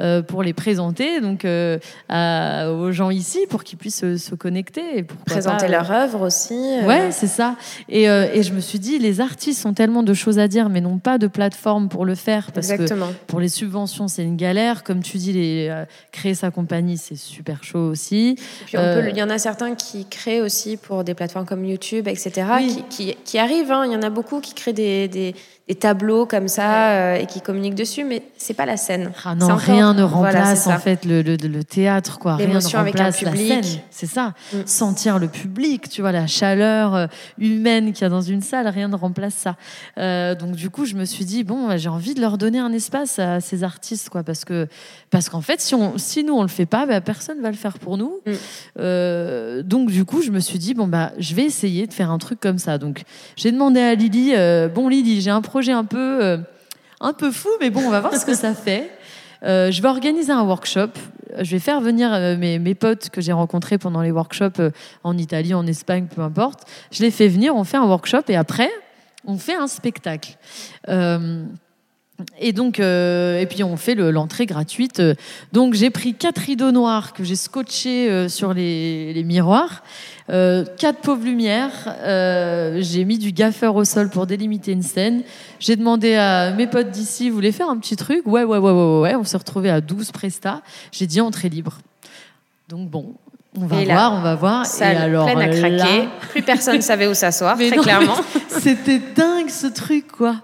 Euh, 0.00 0.22
pour 0.22 0.42
les 0.42 0.54
présenter 0.54 1.20
donc 1.20 1.44
euh, 1.44 1.78
aux 2.08 2.92
gens 2.92 3.10
ici 3.10 3.40
pour 3.50 3.62
qu'ils 3.62 3.76
puissent 3.76 4.16
se, 4.16 4.34
connecter 4.34 4.98
et 4.98 5.02
présenter 5.02 5.68
leur 5.68 5.90
œuvre 5.90 6.26
aussi. 6.26 6.54
Euh. 6.54 6.86
Ouais, 6.86 7.12
c'est 7.12 7.26
ça. 7.26 7.56
Et, 7.90 8.04
et, 8.04 8.42
je 8.42 8.54
me 8.54 8.60
suis 8.60 8.78
dit, 8.78 8.98
les 8.98 9.20
artistes 9.20 9.66
ont 9.66 9.74
tellement 9.74 10.02
de 10.02 10.14
choses 10.14 10.38
à 10.38 10.48
dire, 10.48 10.70
mais 10.70 10.80
n'ont 10.80 10.98
pas 10.98 11.18
de 11.18 11.26
plateforme 11.26 11.90
pour 11.90 12.06
le 12.06 12.14
faire 12.14 12.52
parce 12.52 12.70
Exactement. 12.70 13.08
que 13.08 13.12
pour 13.26 13.40
les 13.40 13.48
subventions, 13.48 14.08
c'est 14.08 14.24
une 14.24 14.36
galère. 14.36 14.82
Comme 14.82 15.02
tu 15.02 15.18
dis, 15.18 15.34
les, 15.34 15.84
créer 16.10 16.34
sa 16.34 16.50
compagnie, 16.50 16.96
c'est 16.96 17.16
super 17.16 17.62
chaud 17.62 17.90
aussi. 17.90 18.36
puis 18.66 18.78
on 18.78 18.80
peut, 18.80 19.10
il 19.10 19.16
y 19.16 19.22
en 19.22 19.30
a 19.30 19.38
certains 19.38 19.74
qui 19.74 20.06
créent 20.06 20.40
aussi 20.40 20.78
pour 20.78 21.04
des 21.04 21.12
plateformes 21.14 21.46
comme 21.46 21.64
YouTube, 21.66 22.08
etc. 22.08 22.32
Qui, 22.60 22.82
qui, 22.88 23.16
qui, 23.24 23.38
arrivent. 23.38 23.70
Hein. 23.70 23.84
Il 23.86 23.92
y 23.92 23.96
en 23.96 24.02
a 24.02 24.10
beaucoup 24.10 24.40
qui 24.40 24.54
créent 24.54 24.72
des, 24.72 25.08
des 25.08 25.34
des 25.72 25.78
tableaux 25.78 26.26
comme 26.26 26.48
ça 26.48 26.90
euh, 26.90 27.14
et 27.14 27.24
qui 27.24 27.40
communiquent 27.40 27.74
dessus, 27.74 28.04
mais 28.04 28.22
c'est 28.36 28.52
pas 28.52 28.66
la 28.66 28.76
scène. 28.76 29.10
Ah 29.24 29.34
non, 29.34 29.56
rien 29.56 29.94
ne 29.94 30.02
remplace 30.02 30.66
en 30.66 30.78
fait 30.78 31.06
le, 31.06 31.22
le, 31.22 31.36
le, 31.36 31.64
théâtre, 31.64 32.18
quoi. 32.18 32.36
Rien 32.36 32.48
ne 32.48 32.54
remplace 32.54 32.74
avec 32.74 33.00
un 33.00 33.10
public. 33.10 33.48
la 33.48 33.62
scène. 33.62 33.80
C'est 33.90 34.06
ça. 34.06 34.34
Mm. 34.52 34.56
Sentir 34.66 35.18
le 35.18 35.28
public, 35.28 35.88
tu 35.88 36.02
vois, 36.02 36.12
la 36.12 36.26
chaleur 36.26 36.94
euh, 36.94 37.06
humaine 37.38 37.94
qu'il 37.94 38.02
y 38.02 38.04
a 38.04 38.10
dans 38.10 38.20
une 38.20 38.42
salle, 38.42 38.68
rien 38.68 38.88
ne 38.88 38.96
remplace 38.96 39.32
ça. 39.32 39.56
Euh, 39.96 40.34
donc 40.34 40.56
du 40.56 40.68
coup, 40.68 40.84
je 40.84 40.94
me 40.94 41.06
suis 41.06 41.24
dit 41.24 41.42
bon, 41.42 41.74
j'ai 41.78 41.88
envie 41.88 42.12
de 42.12 42.20
leur 42.20 42.36
donner 42.36 42.58
un 42.58 42.72
espace 42.72 43.18
à 43.18 43.40
ces 43.40 43.64
artistes, 43.64 44.10
quoi, 44.10 44.22
parce 44.22 44.44
que 44.44 44.68
parce 45.08 45.30
qu'en 45.30 45.40
fait, 45.40 45.62
si 45.62 45.74
on, 45.74 45.96
si 45.96 46.22
nous 46.22 46.34
on 46.34 46.42
le 46.42 46.48
fait 46.48 46.66
pas, 46.66 46.84
bah, 46.84 47.00
personne 47.00 47.40
va 47.40 47.50
le 47.50 47.56
faire 47.56 47.78
pour 47.78 47.96
nous. 47.96 48.20
Mm. 48.26 48.32
Euh, 48.78 49.62
donc 49.62 49.90
du 49.90 50.04
coup, 50.04 50.20
je 50.20 50.32
me 50.32 50.40
suis 50.40 50.58
dit 50.58 50.74
bon 50.74 50.86
bah, 50.86 51.12
je 51.16 51.34
vais 51.34 51.44
essayer 51.44 51.86
de 51.86 51.94
faire 51.94 52.10
un 52.10 52.18
truc 52.18 52.40
comme 52.40 52.58
ça. 52.58 52.76
Donc 52.76 53.04
j'ai 53.36 53.52
demandé 53.52 53.80
à 53.80 53.94
Lily, 53.94 54.34
bon 54.74 54.88
Lily, 54.88 55.22
j'ai 55.22 55.30
un 55.30 55.40
projet 55.40 55.61
un 55.70 55.84
peu, 55.84 56.24
euh, 56.24 56.38
un 57.00 57.12
peu 57.12 57.30
fou, 57.30 57.48
mais 57.60 57.70
bon, 57.70 57.82
on 57.86 57.90
va 57.90 58.00
voir 58.00 58.16
ce 58.16 58.26
que 58.26 58.34
ça 58.34 58.54
fait. 58.54 58.90
Euh, 59.44 59.70
je 59.70 59.80
vais 59.80 59.88
organiser 59.88 60.32
un 60.32 60.42
workshop. 60.42 60.90
Je 61.40 61.50
vais 61.52 61.60
faire 61.60 61.80
venir 61.80 62.12
euh, 62.12 62.36
mes, 62.36 62.58
mes, 62.58 62.74
potes 62.74 63.10
que 63.10 63.20
j'ai 63.20 63.32
rencontrés 63.32 63.78
pendant 63.78 64.02
les 64.02 64.10
workshops 64.10 64.60
en 65.04 65.16
Italie, 65.16 65.54
en 65.54 65.66
Espagne, 65.66 66.06
peu 66.12 66.22
importe. 66.22 66.64
Je 66.90 67.02
les 67.02 67.10
fais 67.10 67.28
venir, 67.28 67.54
on 67.54 67.64
fait 67.64 67.76
un 67.76 67.86
workshop 67.86 68.22
et 68.28 68.36
après, 68.36 68.70
on 69.24 69.38
fait 69.38 69.54
un 69.54 69.68
spectacle. 69.68 70.36
Et 72.38 72.52
donc, 72.52 72.78
et 72.78 73.46
puis 73.48 73.62
on 73.64 73.76
fait 73.76 73.94
l'entrée 73.94 74.46
gratuite. 74.46 75.02
Donc 75.52 75.74
j'ai 75.74 75.90
pris 75.90 76.14
quatre 76.14 76.38
rideaux 76.38 76.72
noirs 76.72 77.12
que 77.12 77.24
j'ai 77.24 77.36
scotchés 77.36 78.28
sur 78.28 78.54
les, 78.54 79.12
les 79.12 79.24
miroirs. 79.24 79.82
Euh, 80.30 80.64
quatre 80.78 81.00
pauvres 81.00 81.24
lumières. 81.24 81.94
Euh, 82.00 82.78
j'ai 82.80 83.04
mis 83.04 83.18
du 83.18 83.32
gaffeur 83.32 83.74
au 83.74 83.84
sol 83.84 84.08
pour 84.08 84.26
délimiter 84.26 84.72
une 84.72 84.82
scène. 84.82 85.22
J'ai 85.58 85.76
demandé 85.76 86.14
à 86.14 86.52
mes 86.52 86.66
potes 86.66 86.90
d'ici, 86.90 87.28
vous 87.28 87.34
voulez 87.34 87.52
faire 87.52 87.68
un 87.68 87.78
petit 87.78 87.96
truc? 87.96 88.22
Ouais, 88.26 88.44
ouais, 88.44 88.58
ouais, 88.58 88.70
ouais, 88.70 89.00
ouais. 89.00 89.14
On 89.14 89.24
s'est 89.24 89.36
retrouvé 89.36 89.70
à 89.70 89.80
12 89.80 90.12
prestats. 90.12 90.62
J'ai 90.92 91.06
dit 91.06 91.20
entrée 91.20 91.48
libre. 91.48 91.78
Donc 92.68 92.88
bon, 92.88 93.14
on 93.58 93.66
va 93.66 93.84
voir, 93.84 94.12
on 94.14 94.20
va 94.20 94.34
voir. 94.34 94.64
et 94.80 94.82
alors, 94.84 95.26
pleine 95.26 95.40
à 95.40 95.48
craquer. 95.48 96.08
Plus 96.30 96.42
personne 96.42 96.80
savait 96.82 97.08
où 97.08 97.14
s'asseoir, 97.14 97.56
très 97.56 97.70
clairement. 97.70 98.16
C'était 98.48 99.00
dingue 99.14 99.50
ce 99.50 99.66
truc, 99.66 100.10
quoi. 100.12 100.36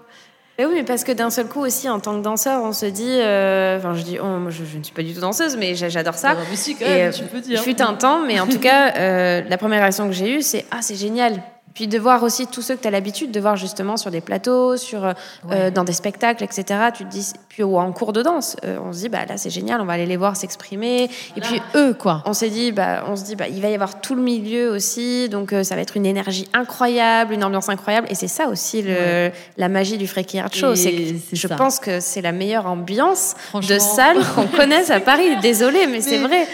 Mais 0.59 0.65
oui, 0.65 0.73
mais 0.75 0.83
parce 0.83 1.05
que 1.05 1.13
d'un 1.13 1.29
seul 1.29 1.47
coup 1.47 1.61
aussi, 1.61 1.87
en 1.87 2.01
tant 2.01 2.17
que 2.17 2.21
danseur, 2.21 2.61
on 2.65 2.73
se 2.73 2.85
dit, 2.85 3.07
euh, 3.07 3.77
enfin, 3.77 3.93
je 3.93 4.01
dis, 4.01 4.17
oh, 4.21 4.25
moi, 4.25 4.51
je, 4.51 4.77
ne 4.77 4.83
suis 4.83 4.93
pas 4.93 5.03
du 5.03 5.13
tout 5.13 5.21
danseuse, 5.21 5.55
mais 5.55 5.73
j'adore 5.73 6.15
ça. 6.15 6.35
Mais 6.35 6.57
si, 6.57 6.75
quand 6.75 6.85
même, 6.85 7.13
tu 7.13 7.23
peux 7.23 7.39
dire. 7.39 7.59
Je 7.59 7.63
fut 7.63 7.81
un 7.81 7.93
temps, 7.93 8.25
mais 8.25 8.41
en 8.41 8.45
tout 8.45 8.59
cas, 8.59 8.93
euh, 8.97 9.41
la 9.47 9.57
première 9.57 9.79
réaction 9.79 10.07
que 10.07 10.11
j'ai 10.11 10.35
eue, 10.35 10.41
c'est, 10.41 10.65
ah, 10.69 10.79
c'est 10.81 10.95
génial. 10.95 11.41
Puis 11.79 11.87
de 11.87 11.97
voir 11.97 12.23
aussi 12.23 12.45
tous 12.45 12.61
ceux 12.61 12.75
que 12.75 12.81
tu 12.81 12.89
as 12.89 12.91
l'habitude 12.91 13.31
de 13.31 13.39
voir 13.39 13.55
justement 13.55 13.95
sur 13.95 14.11
des 14.11 14.19
plateaux, 14.19 14.75
sur, 14.75 15.13
euh, 15.49 15.71
dans 15.71 15.85
des 15.85 15.93
spectacles, 15.93 16.43
etc. 16.43 16.65
Tu 16.93 17.05
te 17.05 17.09
dis, 17.09 17.31
puis 17.47 17.63
ou 17.63 17.77
en 17.77 17.93
cours 17.93 18.11
de 18.11 18.21
danse, 18.21 18.57
euh, 18.65 18.79
on 18.85 18.91
se 18.91 18.97
dit 18.97 19.07
bah 19.07 19.19
là 19.25 19.37
c'est 19.37 19.49
génial, 19.49 19.79
on 19.79 19.85
va 19.85 19.93
aller 19.93 20.05
les 20.05 20.17
voir 20.17 20.35
s'exprimer. 20.35 21.09
Et 21.37 21.39
puis 21.39 21.61
eux 21.75 21.93
quoi, 21.93 22.21
on 22.25 22.33
s'est 22.33 22.49
dit 22.49 22.73
bah 22.73 23.05
on 23.07 23.15
se 23.15 23.23
dit 23.23 23.37
bah 23.37 23.47
il 23.47 23.61
va 23.61 23.69
y 23.69 23.73
avoir 23.73 24.01
tout 24.01 24.13
le 24.13 24.21
milieu 24.21 24.71
aussi, 24.71 25.29
donc 25.29 25.53
euh, 25.53 25.63
ça 25.63 25.75
va 25.75 25.81
être 25.81 25.95
une 25.95 26.05
énergie 26.05 26.49
incroyable, 26.51 27.33
une 27.33 27.45
ambiance 27.45 27.69
incroyable. 27.69 28.07
Et 28.09 28.15
c'est 28.15 28.27
ça 28.27 28.49
aussi 28.49 28.81
le, 28.81 29.31
la 29.55 29.69
magie 29.69 29.97
du 29.97 30.05
Freaky 30.05 30.39
Art 30.39 30.53
Show, 30.53 30.75
c'est 30.75 31.15
je 31.31 31.47
pense 31.47 31.79
que 31.79 32.01
c'est 32.01 32.21
la 32.21 32.33
meilleure 32.33 32.65
ambiance 32.65 33.35
de 33.53 33.79
salle 33.79 34.17
qu'on 34.35 34.47
connaisse 34.47 34.89
à 34.89 34.99
Paris. 34.99 35.29
Désolée, 35.41 35.87
mais, 35.87 36.01
c'est 36.01 36.17
vrai. 36.17 36.45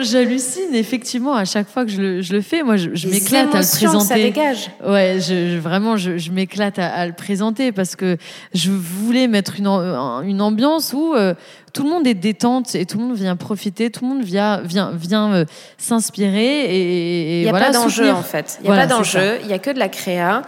J'hallucine 0.00 0.74
effectivement 0.74 1.34
à 1.34 1.44
chaque 1.44 1.68
fois 1.68 1.84
que 1.84 1.90
je 1.90 2.00
le, 2.00 2.22
je 2.22 2.34
le 2.34 2.42
fais. 2.42 2.62
Moi 2.62 2.76
je, 2.76 2.90
je 2.92 3.08
m'éclate 3.08 3.54
à 3.54 3.60
le 3.60 3.76
présenter. 3.76 4.04
Ça 4.04 4.14
dégage. 4.14 4.70
Ouais, 4.84 5.18
je, 5.20 5.58
vraiment, 5.58 5.96
je, 5.96 6.18
je 6.18 6.30
m'éclate 6.30 6.78
à, 6.78 7.06
le 7.06 7.12
présenter 7.12 7.72
parce 7.72 7.96
que 7.96 8.16
je 8.52 8.70
voulais 8.70 9.28
mettre 9.28 9.58
une, 9.58 9.66
une 9.66 10.40
ambiance 10.40 10.92
où 10.92 11.14
euh, 11.14 11.34
tout 11.72 11.84
le 11.84 11.90
monde 11.90 12.06
est 12.06 12.14
détente 12.14 12.74
et 12.74 12.86
tout 12.86 12.98
le 12.98 13.04
monde 13.04 13.16
vient 13.16 13.36
profiter, 13.36 13.90
tout 13.90 14.04
le 14.04 14.10
monde 14.10 14.24
vient, 14.24 14.60
vient, 14.62 14.92
vient 14.92 15.32
euh, 15.32 15.44
s'inspirer 15.78 16.64
et, 16.64 17.42
Il 17.42 17.50
n'y 17.50 17.56
a 17.56 17.58
pas 17.58 17.70
d'enjeu 17.70 18.10
en 18.10 18.22
fait. 18.22 18.58
Il 18.62 18.70
n'y 18.70 18.76
a 18.76 18.80
pas 18.80 18.86
d'enjeu, 18.86 19.38
il 19.42 19.46
n'y 19.46 19.54
a 19.54 19.58
que 19.58 19.70
de 19.70 19.78
la 19.78 19.88
créa 19.88 20.42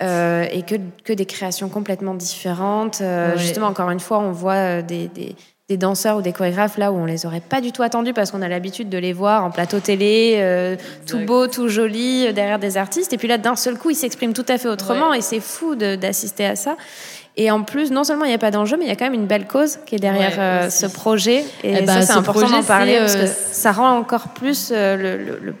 euh, 0.00 0.46
et 0.50 0.62
que, 0.62 0.76
que 1.04 1.12
des 1.12 1.26
créations 1.26 1.68
complètement 1.68 2.14
différentes. 2.14 3.02
Justement, 3.36 3.66
encore 3.66 3.90
une 3.90 4.00
fois, 4.00 4.18
on 4.18 4.32
voit 4.32 4.82
des, 4.82 5.08
des 5.08 5.36
des 5.68 5.76
danseurs 5.76 6.16
ou 6.16 6.22
des 6.22 6.32
chorégraphes 6.32 6.78
là 6.78 6.92
où 6.92 6.96
on 6.96 7.04
les 7.04 7.26
aurait 7.26 7.42
pas 7.42 7.60
du 7.60 7.72
tout 7.72 7.82
attendus 7.82 8.14
parce 8.14 8.30
qu'on 8.30 8.40
a 8.40 8.48
l'habitude 8.48 8.88
de 8.88 8.96
les 8.96 9.12
voir 9.12 9.44
en 9.44 9.50
plateau 9.50 9.80
télé, 9.80 10.36
euh, 10.38 10.76
tout 11.06 11.18
beau, 11.18 11.46
tout 11.46 11.68
joli, 11.68 12.26
euh, 12.26 12.32
derrière 12.32 12.58
des 12.58 12.78
artistes. 12.78 13.12
Et 13.12 13.18
puis 13.18 13.28
là, 13.28 13.36
d'un 13.36 13.54
seul 13.54 13.76
coup, 13.76 13.90
ils 13.90 13.94
s'expriment 13.94 14.32
tout 14.32 14.46
à 14.48 14.56
fait 14.56 14.68
autrement 14.68 15.12
et 15.12 15.20
c'est 15.20 15.40
fou 15.40 15.74
d'assister 15.74 16.46
à 16.46 16.56
ça. 16.56 16.76
Et 17.36 17.50
en 17.50 17.64
plus, 17.64 17.90
non 17.90 18.02
seulement 18.02 18.24
il 18.24 18.28
n'y 18.28 18.34
a 18.34 18.38
pas 18.38 18.50
d'enjeu, 18.50 18.78
mais 18.78 18.86
il 18.86 18.88
y 18.88 18.92
a 18.92 18.96
quand 18.96 19.04
même 19.04 19.14
une 19.14 19.26
belle 19.26 19.46
cause 19.46 19.78
qui 19.84 19.96
est 19.96 19.98
derrière 19.98 20.36
euh, 20.38 20.70
ce 20.70 20.86
projet. 20.86 21.40
Et, 21.62 21.74
eh 21.74 21.76
ça, 21.76 21.82
bah, 21.82 22.02
c'est 22.02 22.12
important 22.12 22.48
d'en 22.48 22.62
parler 22.62 22.96
parce 22.98 23.16
que 23.16 23.26
ça 23.26 23.70
rend 23.72 23.90
encore 23.90 24.28
plus 24.28 24.72
le, 24.72 25.38
le 25.42 25.54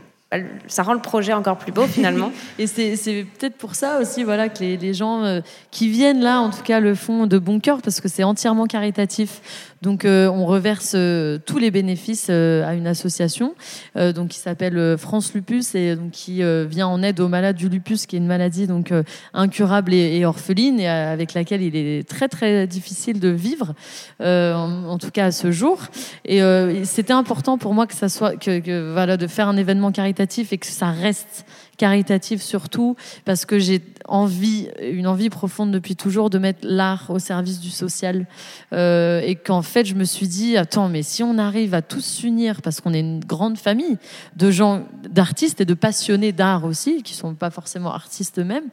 ça 0.66 0.82
rend 0.82 0.92
le 0.92 1.00
projet 1.00 1.32
encore 1.32 1.56
plus 1.56 1.72
beau 1.72 1.86
finalement. 1.86 2.32
et 2.58 2.66
c'est 2.66 3.26
peut-être 3.38 3.56
pour 3.56 3.74
ça 3.74 3.98
aussi 4.00 4.24
voilà, 4.24 4.48
que 4.48 4.60
les, 4.60 4.76
les 4.76 4.94
gens 4.94 5.24
euh, 5.24 5.40
qui 5.70 5.88
viennent 5.88 6.20
là, 6.20 6.40
en 6.40 6.50
tout 6.50 6.62
cas, 6.62 6.80
le 6.80 6.94
font 6.94 7.26
de 7.26 7.38
bon 7.38 7.60
cœur 7.60 7.80
parce 7.82 8.00
que 8.00 8.08
c'est 8.08 8.24
entièrement 8.24 8.66
caritatif. 8.66 9.40
Donc 9.82 10.04
euh, 10.04 10.28
on 10.28 10.44
reverse 10.46 10.92
euh, 10.94 11.38
tous 11.44 11.58
les 11.58 11.70
bénéfices 11.70 12.30
à 12.30 12.74
une 12.74 12.86
association 12.86 13.54
donc, 13.94 14.28
qui 14.28 14.38
s'appelle 14.38 14.96
France 14.98 15.34
Lupus 15.34 15.74
et 15.74 15.96
donc, 15.96 16.10
qui 16.10 16.42
vient 16.68 16.86
en 16.86 17.02
aide 17.02 17.20
aux 17.20 17.28
malades 17.28 17.56
du 17.56 17.68
lupus, 17.68 18.06
qui 18.06 18.16
est 18.16 18.18
une 18.18 18.26
maladie 18.26 18.66
donc, 18.66 18.92
incurable 19.34 19.92
et, 19.92 20.24
orpheline 20.24 20.80
et 20.80 20.88
avec 20.88 21.34
laquelle 21.34 21.62
il 21.62 21.74
est 21.76 22.08
très 22.08 22.28
très 22.28 22.66
difficile 22.66 23.20
de 23.20 23.28
vivre, 23.28 23.74
en, 24.20 24.84
en, 24.88 24.98
tout 24.98 25.10
cas 25.10 25.26
à 25.26 25.32
ce 25.32 25.50
jour. 25.50 25.80
Et 26.24 26.40
c'était 26.84 27.12
important 27.12 27.58
pour 27.58 27.74
moi 27.74 27.86
que 27.86 27.94
ça 27.94 28.08
soit 28.08 28.36
que, 28.36 28.60
que, 28.60 28.92
voilà, 28.92 29.16
de 29.16 29.26
faire 29.26 29.48
un 29.48 29.56
événement 29.56 29.92
caritatif 29.92 30.52
et 30.52 30.58
que 30.58 30.66
ça 30.66 30.90
reste 30.90 31.44
caritatif 31.78 32.42
surtout 32.42 32.96
parce 33.24 33.46
que 33.46 33.58
j'ai 33.58 33.80
envie, 34.06 34.68
une 34.82 35.06
envie 35.06 35.30
profonde 35.30 35.70
depuis 35.70 35.96
toujours 35.96 36.28
de 36.28 36.38
mettre 36.38 36.60
l'art 36.62 37.06
au 37.08 37.18
service 37.18 37.60
du 37.60 37.70
social 37.70 38.26
euh, 38.74 39.20
et 39.24 39.36
qu'en 39.36 39.62
fait 39.62 39.86
je 39.86 39.94
me 39.94 40.04
suis 40.04 40.28
dit 40.28 40.58
attends 40.58 40.88
mais 40.88 41.02
si 41.02 41.22
on 41.22 41.38
arrive 41.38 41.72
à 41.72 41.80
tous 41.80 42.04
s'unir 42.04 42.60
parce 42.60 42.82
qu'on 42.82 42.92
est 42.92 43.00
une 43.00 43.20
grande 43.24 43.56
famille 43.56 43.96
de 44.36 44.50
gens, 44.50 44.84
d'artistes 45.08 45.62
et 45.62 45.64
de 45.64 45.74
passionnés 45.74 46.32
d'art 46.32 46.64
aussi 46.64 47.02
qui 47.02 47.14
sont 47.14 47.34
pas 47.34 47.50
forcément 47.50 47.94
artistes 47.94 48.38
eux-mêmes. 48.38 48.68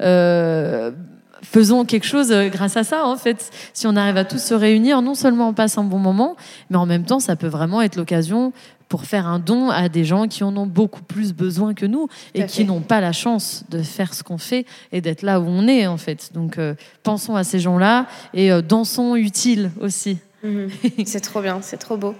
Euh, 0.00 0.92
faisons 1.42 1.84
quelque 1.84 2.06
chose 2.06 2.32
euh, 2.32 2.48
grâce 2.48 2.76
à 2.76 2.84
ça, 2.84 3.06
en 3.06 3.16
fait. 3.16 3.50
Si 3.72 3.86
on 3.86 3.96
arrive 3.96 4.16
à 4.16 4.24
tous 4.24 4.42
se 4.42 4.54
réunir, 4.54 5.02
non 5.02 5.14
seulement 5.14 5.48
on 5.48 5.54
passe 5.54 5.78
un 5.78 5.84
bon 5.84 5.98
moment, 5.98 6.36
mais 6.70 6.76
en 6.76 6.86
même 6.86 7.04
temps, 7.04 7.20
ça 7.20 7.36
peut 7.36 7.46
vraiment 7.46 7.82
être 7.82 7.96
l'occasion 7.96 8.52
pour 8.88 9.04
faire 9.04 9.26
un 9.26 9.38
don 9.38 9.70
à 9.70 9.88
des 9.88 10.04
gens 10.04 10.28
qui 10.28 10.44
en 10.44 10.56
ont 10.56 10.66
beaucoup 10.66 11.02
plus 11.02 11.32
besoin 11.32 11.74
que 11.74 11.86
nous 11.86 12.08
et 12.34 12.46
qui 12.46 12.64
n'ont 12.64 12.80
pas 12.80 13.00
la 13.00 13.12
chance 13.12 13.64
de 13.70 13.82
faire 13.82 14.14
ce 14.14 14.22
qu'on 14.22 14.38
fait 14.38 14.66
et 14.92 15.00
d'être 15.00 15.22
là 15.22 15.40
où 15.40 15.44
on 15.46 15.66
est, 15.66 15.86
en 15.86 15.96
fait. 15.96 16.30
Donc, 16.34 16.58
euh, 16.58 16.74
pensons 17.02 17.36
à 17.36 17.44
ces 17.44 17.58
gens-là 17.58 18.06
et 18.34 18.52
euh, 18.52 18.62
dansons 18.62 19.16
utile 19.16 19.70
aussi. 19.80 20.18
Mhm. 20.42 20.70
c'est 21.06 21.20
trop 21.20 21.40
bien, 21.40 21.60
c'est 21.62 21.78
trop 21.78 21.96
beau. 21.96 22.14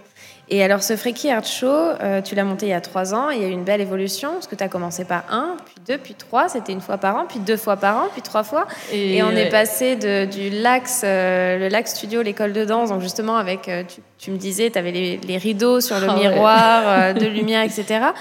Et 0.48 0.62
alors, 0.62 0.82
ce 0.82 0.94
Freaky 0.96 1.30
Art 1.30 1.44
Show, 1.44 1.66
euh, 1.66 2.22
tu 2.22 2.36
l'as 2.36 2.44
monté 2.44 2.66
il 2.66 2.68
y 2.68 2.72
a 2.72 2.80
trois 2.80 3.14
ans. 3.14 3.30
Il 3.30 3.42
y 3.42 3.44
a 3.44 3.48
eu 3.48 3.52
une 3.52 3.64
belle 3.64 3.80
évolution 3.80 4.32
parce 4.34 4.46
que 4.46 4.54
tu 4.54 4.62
as 4.62 4.68
commencé 4.68 5.04
par 5.04 5.24
un, 5.30 5.56
puis 5.64 5.74
deux, 5.86 5.98
puis 5.98 6.14
trois. 6.14 6.48
C'était 6.48 6.72
une 6.72 6.80
fois 6.80 6.98
par 6.98 7.16
an, 7.16 7.24
puis 7.28 7.40
deux 7.40 7.56
fois 7.56 7.76
par 7.76 7.96
an, 7.96 8.08
puis 8.12 8.22
trois 8.22 8.44
fois. 8.44 8.66
Et, 8.92 9.22
on 9.24 9.30
est 9.30 9.48
passé 9.48 9.96
de, 9.96 10.24
du 10.24 10.50
Lax, 10.50 11.02
euh, 11.04 11.58
le 11.58 11.68
Lax 11.68 11.94
Studio, 11.94 12.22
l'école 12.22 12.52
de 12.52 12.64
danse. 12.64 12.90
Donc, 12.90 13.00
justement, 13.00 13.36
avec, 13.36 13.68
euh, 13.68 13.82
tu, 14.18 14.30
me 14.30 14.36
disais, 14.36 14.70
tu 14.70 14.78
avais 14.78 14.92
les, 14.92 15.36
rideaux 15.36 15.80
sur 15.80 15.98
le 15.98 16.06
ah 16.08 16.14
miroir, 16.14 17.14
de 17.14 17.26
lumière, 17.26 17.62
etc 17.62 18.12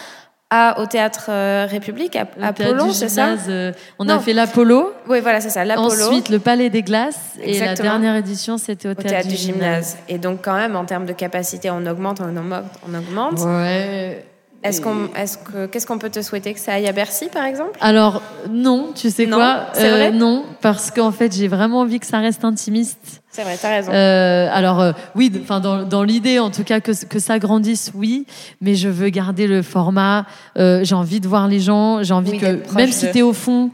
au 0.78 0.86
théâtre 0.86 1.26
euh, 1.30 1.68
République, 1.70 2.16
à, 2.16 2.28
Apollo, 2.42 2.92
c'est 2.94 3.10
ça 3.10 3.36
euh, 3.50 3.74
On 4.00 4.08
a 4.08 4.20
fait 4.20 4.34
l'Apollo. 4.34 4.94
Oui, 5.10 5.20
voilà, 5.20 5.42
c'est 5.42 5.50
ça, 5.50 5.66
l'Apollo. 5.66 5.90
Ensuite, 5.90 6.30
le 6.30 6.40
Palais 6.40 6.70
des 6.70 6.82
Glaces. 6.82 7.36
Et 7.42 7.60
la 7.60 7.74
dernière 7.74 8.16
édition, 8.16 8.58
c'était 8.58 8.90
au, 8.90 8.94
théâtre, 8.94 9.28
du, 9.28 9.36
gymnase. 9.36 9.98
Et 10.08 10.18
donc, 10.18 10.40
quand 10.44 10.56
même, 10.56 10.76
en 10.76 10.86
termes 10.86 11.06
de 11.06 11.14
capacité, 11.14 11.70
on 11.70 11.86
augmente, 11.86 12.22
on 12.22 12.38
augmente, 12.38 12.66
on 12.88 12.94
augmente. 12.94 13.40
Ouais. 13.42 14.24
Est-ce 14.66 14.82
qu'on, 14.82 15.14
est-ce 15.16 15.38
que, 15.38 15.68
qu'est-ce 15.68 15.86
qu'on 15.86 16.00
peut 16.00 16.10
te 16.10 16.24
souhaiter 16.24 16.54
que 16.54 16.60
ça 16.60 16.74
aille 16.74 16.88
à 16.88 16.92
Bercy, 16.92 17.28
par 17.32 17.46
exemple? 17.46 17.78
Alors 17.82 18.24
non, 18.50 18.94
tu 18.96 19.12
sais 19.12 19.28
quoi? 19.28 19.68
C'est 19.74 19.90
vrai? 19.90 20.08
Euh, 20.08 20.12
Non, 20.12 20.44
parce 20.62 20.90
qu'en 20.90 21.12
fait, 21.12 21.36
j'ai 21.36 21.48
vraiment 21.48 21.82
envie 21.82 22.00
que 22.00 22.08
ça 22.08 22.18
reste 22.18 22.44
intimiste. 22.44 23.22
C'est 23.36 23.44
vrai, 23.44 23.58
t'as 23.62 23.70
raison. 23.70 23.92
Euh, 23.92 24.48
alors 24.50 24.80
euh, 24.80 24.94
oui, 25.14 25.30
enfin 25.42 25.60
dans, 25.60 25.84
dans 25.84 26.04
l'idée 26.04 26.40
en 26.40 26.52
tout 26.52 26.64
cas 26.64 26.80
que, 26.80 26.94
que 27.06 27.20
ça 27.20 27.38
grandisse, 27.38 27.92
oui, 27.94 28.26
mais 28.62 28.76
je 28.76 28.88
veux 28.88 29.10
garder 29.10 29.46
le 29.46 29.62
format. 29.62 30.26
Euh, 30.58 30.86
j'ai 30.86 30.96
envie 30.96 31.20
de 31.20 31.28
voir 31.28 31.50
les 31.50 31.60
gens. 31.60 32.02
J'ai 32.02 32.14
envie 32.14 32.38
que 32.38 32.62
même 32.74 32.94
si 32.94 33.12
tu 33.12 33.18
es 33.18 33.22
au 33.24 33.34
fond, 33.34 33.72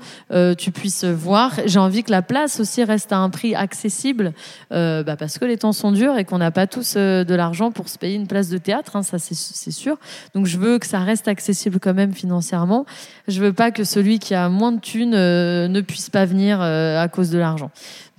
tu 0.58 0.72
puisses 0.72 1.06
voir. 1.06 1.54
J'ai 1.68 1.78
envie 1.78 2.02
que 2.02 2.10
la 2.10 2.24
place 2.24 2.60
aussi 2.60 2.84
reste 2.84 3.14
à 3.14 3.18
un 3.18 3.30
prix 3.30 3.54
accessible, 3.54 4.34
bah, 4.72 5.16
parce 5.16 5.38
que 5.38 5.46
les 5.46 5.58
temps 5.58 5.74
sont 5.74 5.92
durs 5.92 6.18
et 6.18 6.26
qu'on 6.26 6.40
n'a 6.40 6.50
pas 6.50 6.66
tous 6.66 6.96
de 6.96 7.36
l'argent 7.36 7.70
pour 7.70 7.88
se 7.88 8.00
payer 8.00 8.16
une 8.16 8.26
place 8.26 8.50
de 8.50 8.58
théâtre. 8.58 8.96
Hein, 8.96 9.04
ça 9.04 9.20
c'est 9.20 9.72
sûr. 9.72 9.98
Donc 10.34 10.48
je 10.48 10.58
veux 10.58 10.80
que 10.80 10.88
ça 10.88 11.02
reste 11.02 11.28
accessible 11.28 11.80
quand 11.80 11.94
même 11.94 12.14
financièrement. 12.14 12.88
Je 13.28 13.40
veux 13.40 13.54
pas 13.54 13.70
que 13.70 13.84
celui 13.84 14.18
qui 14.18 14.34
a 14.34 14.50
moins 14.50 14.72
de 14.72 14.80
thunes 14.80 15.12
ne 15.12 15.82
puisse 15.82 16.10
pas 16.10 16.26
venir 16.26 16.62
à 16.62 17.08
cause 17.10 17.30
de 17.30 17.38
l'argent. 17.38 17.70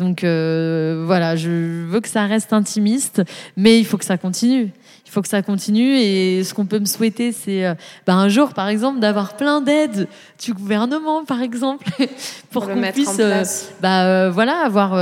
Donc 0.02 0.24
euh, 0.24 1.04
voilà, 1.06 1.36
je 1.36 1.84
veux 1.86 2.00
que 2.00 2.08
ça 2.08 2.26
reste 2.26 2.52
intimiste, 2.52 3.22
mais 3.56 3.78
il 3.78 3.86
faut 3.86 3.98
que 3.98 4.04
ça 4.04 4.18
continue. 4.18 4.72
Il 5.06 5.10
faut 5.12 5.22
que 5.22 5.28
ça 5.28 5.42
continue 5.42 5.96
et 5.96 6.42
ce 6.42 6.54
qu'on 6.54 6.64
peut 6.64 6.78
me 6.78 6.86
souhaiter, 6.86 7.30
c'est 7.32 7.66
euh, 7.66 7.74
bah, 8.06 8.14
un 8.14 8.28
jour, 8.28 8.52
par 8.52 8.68
exemple, 8.68 8.98
d'avoir 8.98 9.36
plein 9.36 9.60
d'aides 9.60 10.08
du 10.42 10.54
gouvernement, 10.54 11.24
par 11.24 11.40
exemple, 11.40 11.86
pour, 12.50 12.66
qu'on 12.66 12.80
puisse, 12.92 13.18
euh, 13.20 13.44
bah, 13.80 14.30
voilà, 14.30 14.64
avoir 14.64 14.92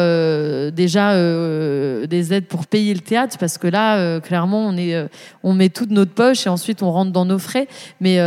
déjà 0.72 1.14
des 2.06 2.34
aides 2.34 2.46
pour 2.46 2.66
payer 2.66 2.92
le 2.92 3.00
théâtre, 3.00 3.38
parce 3.38 3.56
que 3.56 3.68
là, 3.68 4.20
clairement, 4.20 4.66
on 4.66 4.76
est, 4.76 5.08
on 5.42 5.54
met 5.54 5.70
toute 5.70 5.90
notre 5.90 6.12
poche 6.12 6.46
et 6.46 6.50
ensuite 6.50 6.82
on 6.82 6.90
rentre 6.90 7.12
dans 7.12 7.24
nos 7.24 7.38
frais, 7.38 7.68
mais 8.00 8.18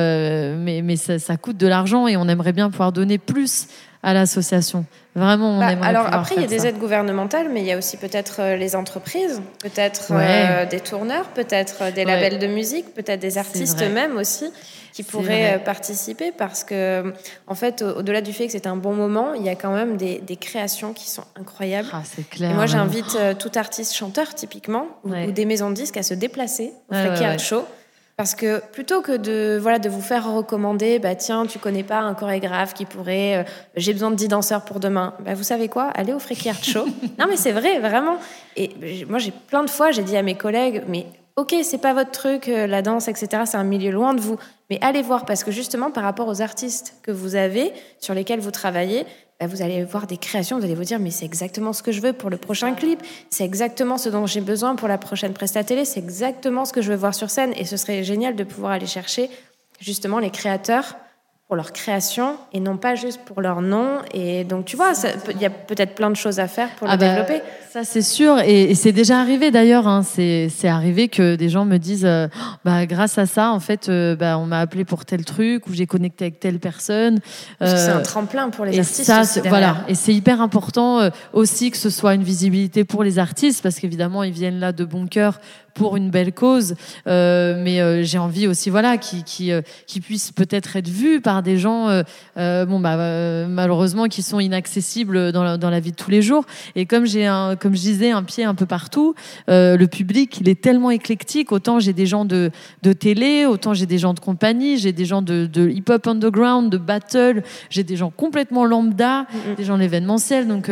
mais, 0.57 0.82
mais 0.82 0.95
ça, 0.95 1.19
ça 1.19 1.38
coûte 1.38 1.57
de 1.57 1.67
l'argent 1.67 2.07
et 2.07 2.17
on 2.17 2.28
aimerait 2.28 2.53
bien 2.53 2.71
pouvoir 2.71 2.93
donner 2.93 3.19
plus 3.19 3.67
à 4.01 4.13
l'association. 4.13 4.86
Vraiment, 5.16 5.57
on 5.57 5.59
bah, 5.59 5.72
aimerait 5.72 5.88
Alors 5.88 6.07
après, 6.11 6.36
il 6.36 6.41
y 6.41 6.45
a 6.45 6.47
des 6.47 6.66
aides 6.66 6.80
gouvernementales, 6.80 7.49
mais 7.49 7.61
il 7.61 7.68
y 7.68 7.72
a 7.72 7.78
aussi 7.78 7.97
peut-être 7.97 8.38
euh, 8.39 8.55
les 8.55 8.76
entreprises, 8.76 9.41
peut-être 9.59 10.07
euh, 10.11 10.66
des 10.66 10.80
tourneurs, 10.80 11.26
peut-être 11.30 11.84
euh, 11.84 11.91
des 11.91 12.03
labels 12.03 12.39
de 12.39 12.47
musique, 12.47 12.93
peut-être 12.95 13.20
des 13.20 13.38
artistes 13.38 13.82
eux-mêmes 13.84 14.18
aussi 14.18 14.51
qui 14.91 15.03
pourraient 15.03 15.59
participer 15.64 16.32
parce 16.32 16.64
que, 16.64 17.14
en 17.47 17.55
fait, 17.55 17.82
au-delà 17.82 18.22
du 18.22 18.32
fait 18.32 18.45
que 18.45 18.51
c'est 18.51 18.68
un 18.68 18.76
bon 18.76 18.93
moment, 18.93 19.34
il 19.34 19.43
y 19.43 19.49
a 19.49 19.55
quand 19.55 19.74
même 19.74 19.97
des, 19.97 20.38
créations 20.39 20.93
qui 20.93 21.09
sont 21.09 21.24
incroyables. 21.39 21.88
Ah, 21.91 22.01
c'est 22.03 22.28
clair. 22.30 22.51
Et 22.51 22.53
moi, 22.53 22.66
j'invite 22.68 23.18
tout 23.39 23.51
artiste 23.55 23.95
chanteur, 23.95 24.36
typiquement, 24.36 24.88
ou, 25.03 25.32
des 25.32 25.45
maisons 25.45 25.70
de 25.70 25.76
disques 25.76 25.97
à 25.97 26.03
se 26.03 26.14
déplacer 26.14 26.74
au 26.89 26.93
Freaky 26.93 27.39
Show 27.39 27.66
parce 28.24 28.36
que 28.36 28.61
plutôt 28.71 29.01
que 29.01 29.17
de, 29.17 29.59
voilà, 29.61 29.80
de 29.80 29.89
vous 29.89 29.99
faire 29.99 30.32
recommander, 30.32 30.97
bah, 30.97 31.13
tiens, 31.13 31.45
tu 31.45 31.59
connais 31.59 31.84
pas 31.84 31.99
un 31.99 32.13
chorégraphe 32.13 32.74
qui 32.74 32.86
pourrait, 32.86 33.39
euh, 33.39 33.43
j'ai 33.76 33.91
besoin 33.91 34.11
de 34.11 34.15
10 34.15 34.30
danseurs 34.30 34.63
pour 34.63 34.80
demain, 34.80 35.13
bah, 35.26 35.34
vous 35.34 35.43
savez 35.43 35.67
quoi, 35.67 35.89
allez 35.93 36.13
au 36.13 36.19
Freaky 36.19 36.47
Art 36.47 36.63
Show. 36.63 36.86
non, 37.19 37.26
mais 37.28 37.36
c'est 37.36 37.51
vrai, 37.51 37.80
vraiment. 37.80 38.15
Et 38.55 38.71
moi, 39.09 39.19
j'ai 39.19 39.32
plein 39.32 39.65
de 39.65 39.69
fois, 39.69 39.91
j'ai 39.91 40.03
dit 40.03 40.15
à 40.15 40.21
mes 40.21 40.36
collègues, 40.36 40.84
mais 40.88 41.05
ok, 41.36 41.53
c'est 41.63 41.80
pas 41.80 41.93
votre 41.93 42.11
truc, 42.11 42.47
euh, 42.47 42.65
la 42.65 42.82
danse, 42.82 43.09
etc., 43.09 43.43
c'est 43.45 43.57
un 43.57 43.65
milieu 43.65 43.91
loin 43.91 44.13
de 44.13 44.21
vous, 44.21 44.38
mais 44.69 44.80
allez 44.82 45.01
voir, 45.01 45.26
parce 45.26 45.43
que 45.43 45.51
justement, 45.51 45.91
par 45.91 46.05
rapport 46.05 46.30
aux 46.30 46.41
artistes 46.41 46.95
que 47.03 47.11
vous 47.11 47.36
avez, 47.36 47.74
sur 47.99 48.13
lesquels 48.13 48.39
vous 48.39 48.51
travaillez, 48.51 49.05
bah, 49.44 49.54
vous 49.54 49.62
allez 49.62 49.84
voir 49.84 50.08
des 50.08 50.16
créations, 50.16 50.58
vous 50.58 50.64
allez 50.64 50.74
vous 50.76 50.86
dire, 50.86 51.00
mais 51.00 51.12
c'est 51.12 51.26
exactement 51.26 51.74
ce 51.74 51.84
que 51.84 51.91
je 51.91 52.00
veux 52.00 52.14
pour 52.14 52.30
le 52.30 52.38
prochain 52.38 52.74
clip, 52.74 53.02
c'est 53.30 53.44
exactement 53.44 53.98
ce 53.98 54.08
dont 54.08 54.26
j'ai 54.26 54.39
besoin 54.39 54.76
pour 54.76 54.88
la 54.88 54.98
prochaine 54.98 55.34
presta 55.34 55.66
télé, 55.66 55.84
c'est 55.84 56.00
exactement 56.00 56.64
ce 56.64 56.72
que 56.72 56.82
je 56.82 56.91
veux 56.91 56.98
voir 56.98 57.14
sur 57.14 57.30
scène. 57.30 57.54
Et 57.58 57.66
ce 57.66 57.76
serait 57.76 58.06
génial 58.06 58.38
de 58.38 58.46
pouvoir 58.46 58.72
aller 58.72 58.88
chercher 58.88 59.30
justement 59.82 60.20
les 60.20 60.30
créateurs 60.30 60.96
pour 61.54 61.58
leur 61.58 61.72
création 61.72 62.38
et 62.51 62.60
non 62.60 62.78
pas 62.78 62.95
juste 62.95 63.20
pour 63.26 63.39
leur 63.39 63.62
nom. 63.62 63.99
Et 64.12 64.43
donc, 64.43 64.66
tu 64.66 64.76
vois, 64.76 64.93
il 65.36 65.39
y 65.39 65.45
a 65.45 65.51
peut-être 65.51 65.93
plein 65.93 66.10
de 66.10 66.16
choses 66.16 66.39
à 66.39 66.47
faire 66.47 66.70
pour 66.70 66.88
le 66.88 66.93
ah 66.93 66.97
bah, 66.97 67.10
développer. 67.10 67.43
Ça, 67.72 67.84
c'est 67.84 68.01
sûr. 68.01 68.39
Et, 68.39 68.74
c'est 68.74 68.91
déjà 68.91 69.20
arrivé 69.20 69.51
d'ailleurs. 69.51 69.88
Hein. 69.88 70.01
C'est 70.01 70.49
arrivé 70.68 71.10
que 71.10 71.36
des 71.36 71.49
gens 71.49 71.66
me 71.66 71.78
disent 71.78 72.06
euh, 72.06 72.28
bah, 72.66 72.88
grâce 72.88 73.20
à 73.20 73.28
ça, 73.28 73.51
en 73.51 73.60
fait, 73.60 73.88
euh, 73.88 74.16
bah, 74.16 74.39
on 74.39 74.47
m'a 74.47 74.62
appelé 74.62 74.84
pour 74.84 75.06
tel 75.06 75.26
truc 75.26 75.68
ou 75.68 75.74
j'ai 75.76 75.86
connecté 75.86 76.26
avec 76.26 76.39
telle 76.39 76.58
personne. 76.58 77.20
c'est 77.62 77.68
un 77.68 77.99
euh, 77.99 78.01
tremplin 78.01 78.49
pour 78.49 78.66
les 78.66 78.78
et 78.78 78.80
artistes. 78.80 79.04
Ça, 79.04 79.22
voilà. 79.45 79.78
Et 79.88 79.93
c'est 79.93 80.14
hyper 80.14 80.41
important 80.41 81.08
aussi 81.34 81.70
que 81.70 81.78
ce 81.78 81.91
soit 81.91 82.16
une 82.16 82.24
visibilité 82.24 82.84
pour 82.84 83.04
les 83.04 83.20
artistes 83.20 83.62
parce 83.62 83.76
qu'évidemment, 83.76 84.24
ils 84.24 84.34
viennent 84.34 84.60
là 84.60 84.72
de 84.72 84.86
bon 84.86 85.06
cœur 85.06 85.39
pour 85.74 85.97
une 85.97 86.09
belle 86.09 86.34
cause, 86.34 86.76
euh, 87.07 87.61
mais 87.63 87.82
euh, 87.82 88.03
j'ai 88.03 88.17
envie 88.17 88.47
aussi, 88.47 88.69
voilà, 88.69 88.97
qui 88.97 89.24
qui, 89.24 89.51
euh, 89.51 89.61
qui 89.88 89.99
puisse 90.01 90.32
peut-être 90.32 90.76
être 90.76 90.88
vu 90.88 91.21
par 91.21 91.43
des 91.43 91.57
gens, 91.57 91.88
bon 92.36 92.80
bah 92.80 93.47
malheureusement 93.47 94.05
qui 94.05 94.21
sont 94.21 94.39
inaccessibles 94.39 95.32
dans 95.32 95.43
la, 95.43 95.57
dans 95.57 95.69
la 95.69 95.80
vie 95.80 95.91
de 95.91 95.95
tous 95.95 96.11
les 96.11 96.21
jours. 96.21 96.45
Et 96.76 96.86
comme 96.86 97.05
j'ai 97.05 97.26
un, 97.26 97.55
comme 97.55 97.76
je 97.76 97.82
disais, 97.82 98.11
un 98.11 98.24
pied 98.24 98.43
un 98.43 98.55
peu 98.55 98.65
partout, 98.65 99.15
le 99.47 99.86
public 99.86 100.39
il 100.41 100.49
est 100.49 100.61
tellement 100.61 100.91
éclectique. 100.91 101.51
Autant 101.51 101.80
j'ai 101.80 101.93
des 101.93 102.05
gens 102.05 102.26
de 102.26 102.51
de 102.84 102.93
télé, 102.93 103.45
autant 103.45 103.74
j'ai 103.74 103.86
des 103.86 103.97
gens 103.97 104.13
de 104.13 104.19
compagnie, 104.19 104.78
j'ai 104.78 104.91
des 104.91 105.05
gens 105.05 105.21
de, 105.21 105.45
de 105.45 105.69
hip-hop 105.69 106.07
underground, 106.07 106.71
de 106.71 106.78
battle, 106.78 107.43
j'ai 107.69 107.84
des 107.84 107.95
gens 107.95 108.11
complètement 108.11 108.65
lambda, 108.65 109.26
des 109.57 109.63
gens 109.63 109.78
l'événementiel. 109.78 110.47
Donc 110.47 110.69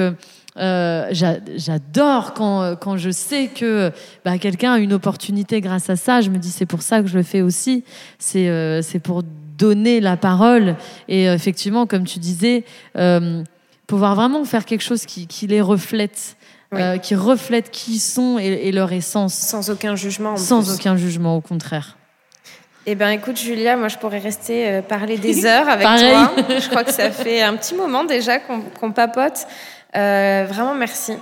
euh, 0.57 1.07
j'adore 1.55 2.33
quand, 2.33 2.75
quand 2.75 2.97
je 2.97 3.09
sais 3.09 3.47
que 3.47 3.91
bah, 4.25 4.37
quelqu'un 4.37 4.73
a 4.73 4.79
une 4.79 4.93
opportunité 4.93 5.61
grâce 5.61 5.89
à 5.89 5.95
ça. 5.95 6.21
Je 6.21 6.29
me 6.29 6.37
dis 6.37 6.51
c'est 6.51 6.65
pour 6.65 6.81
ça 6.81 7.01
que 7.01 7.07
je 7.07 7.17
le 7.17 7.23
fais 7.23 7.41
aussi. 7.41 7.83
C'est 8.19 8.49
euh, 8.49 8.81
pour 9.03 9.23
donner 9.57 9.99
la 9.99 10.17
parole 10.17 10.75
et 11.07 11.29
euh, 11.29 11.35
effectivement, 11.35 11.85
comme 11.85 12.03
tu 12.03 12.19
disais, 12.19 12.65
pouvoir 13.87 14.15
vraiment 14.15 14.43
faire 14.45 14.65
quelque 14.65 14.83
chose 14.83 15.05
qui, 15.05 15.27
qui 15.27 15.47
les 15.47 15.61
reflète. 15.61 16.35
qui 17.01 17.15
reflète 17.15 17.71
qui 17.71 17.95
ils 17.95 17.99
sont 17.99 18.37
et, 18.39 18.71
leur 18.71 18.91
essence. 18.91 19.33
Sans 19.33 19.69
aucun 19.69 19.95
jugement. 19.95 20.37
Sans 20.37 20.73
aucun 20.73 20.95
jugement, 20.95 21.35
au 21.35 21.41
contraire. 21.41 21.97
Eh 22.87 22.95
ben, 22.95 23.09
écoute, 23.09 23.37
Julia, 23.37 23.77
moi, 23.77 23.89
je 23.89 23.97
pourrais 23.97 24.17
rester 24.17 24.81
parler 24.87 25.17
des 25.17 25.45
heures 25.45 25.69
avec 25.69 25.85
toi. 25.85 26.31
Je 26.49 26.67
crois 26.67 26.83
que 26.83 26.93
ça 26.93 27.11
fait 27.11 27.41
un 27.41 27.55
petit 27.55 27.75
moment 27.75 28.05
déjà 28.05 28.39
qu'on 28.39 28.91
papote. 28.91 29.45
Euh, 29.95 30.45
vraiment 30.47 30.73
merci. 30.73 31.13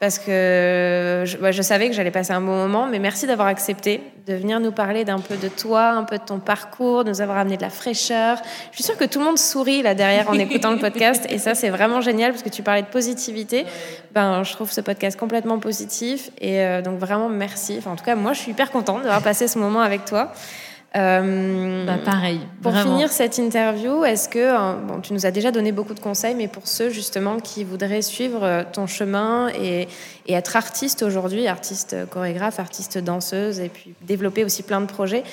Parce 0.00 0.18
que 0.18 1.22
je, 1.24 1.52
je 1.52 1.62
savais 1.62 1.88
que 1.88 1.94
j'allais 1.94 2.10
passer 2.10 2.32
un 2.32 2.40
bon 2.40 2.56
moment, 2.56 2.88
mais 2.88 2.98
merci 2.98 3.28
d'avoir 3.28 3.46
accepté 3.46 4.00
de 4.26 4.34
venir 4.34 4.58
nous 4.58 4.72
parler 4.72 5.04
d'un 5.04 5.20
peu 5.20 5.36
de 5.36 5.46
toi, 5.46 5.90
un 5.90 6.02
peu 6.02 6.18
de 6.18 6.24
ton 6.24 6.40
parcours, 6.40 7.04
de 7.04 7.10
nous 7.10 7.20
avoir 7.20 7.38
amené 7.38 7.56
de 7.56 7.62
la 7.62 7.70
fraîcheur. 7.70 8.38
Je 8.70 8.76
suis 8.76 8.84
sûre 8.84 8.96
que 8.96 9.04
tout 9.04 9.20
le 9.20 9.24
monde 9.24 9.38
sourit 9.38 9.80
là 9.80 9.94
derrière 9.94 10.28
en 10.28 10.34
écoutant 10.38 10.72
le 10.72 10.78
podcast, 10.78 11.24
et 11.30 11.38
ça 11.38 11.54
c'est 11.54 11.70
vraiment 11.70 12.00
génial 12.00 12.32
parce 12.32 12.42
que 12.42 12.48
tu 12.48 12.64
parlais 12.64 12.82
de 12.82 12.88
positivité. 12.88 13.64
Ben, 14.12 14.42
je 14.42 14.52
trouve 14.52 14.72
ce 14.72 14.80
podcast 14.80 15.16
complètement 15.16 15.60
positif, 15.60 16.30
et 16.40 16.60
euh, 16.62 16.82
donc 16.82 16.98
vraiment 16.98 17.28
merci. 17.28 17.76
Enfin, 17.78 17.92
en 17.92 17.96
tout 17.96 18.04
cas, 18.04 18.16
moi 18.16 18.32
je 18.32 18.40
suis 18.40 18.50
hyper 18.50 18.72
contente 18.72 19.02
d'avoir 19.02 19.22
passé 19.22 19.46
ce 19.46 19.58
moment 19.60 19.82
avec 19.82 20.04
toi. 20.04 20.32
Euh, 20.96 21.86
Bah, 21.86 21.98
pareil. 22.04 22.40
Pour 22.62 22.72
vraiment. 22.72 22.92
finir 22.92 23.10
cette 23.10 23.38
interview, 23.38 24.04
est-ce 24.04 24.28
que 24.28 24.38
euh, 24.38 24.74
bon, 24.74 25.00
tu 25.00 25.12
nous 25.14 25.24
as 25.26 25.30
déjà 25.30 25.50
donné 25.50 25.72
beaucoup 25.72 25.94
de 25.94 26.00
conseils, 26.00 26.34
mais 26.34 26.48
pour 26.48 26.66
ceux 26.68 26.90
justement 26.90 27.38
qui 27.38 27.64
voudraient 27.64 28.02
suivre 28.02 28.42
euh, 28.42 28.62
ton 28.70 28.86
chemin 28.86 29.48
et, 29.50 29.88
et 30.26 30.34
être 30.34 30.56
artiste 30.56 31.02
aujourd'hui, 31.02 31.48
artiste 31.48 31.96
chorégraphe, 32.10 32.60
artiste 32.60 32.98
danseuse, 32.98 33.60
et 33.60 33.68
puis 33.68 33.94
développer 34.02 34.44
aussi 34.44 34.62
plein 34.62 34.80
de 34.80 34.86
projets, 34.86 35.24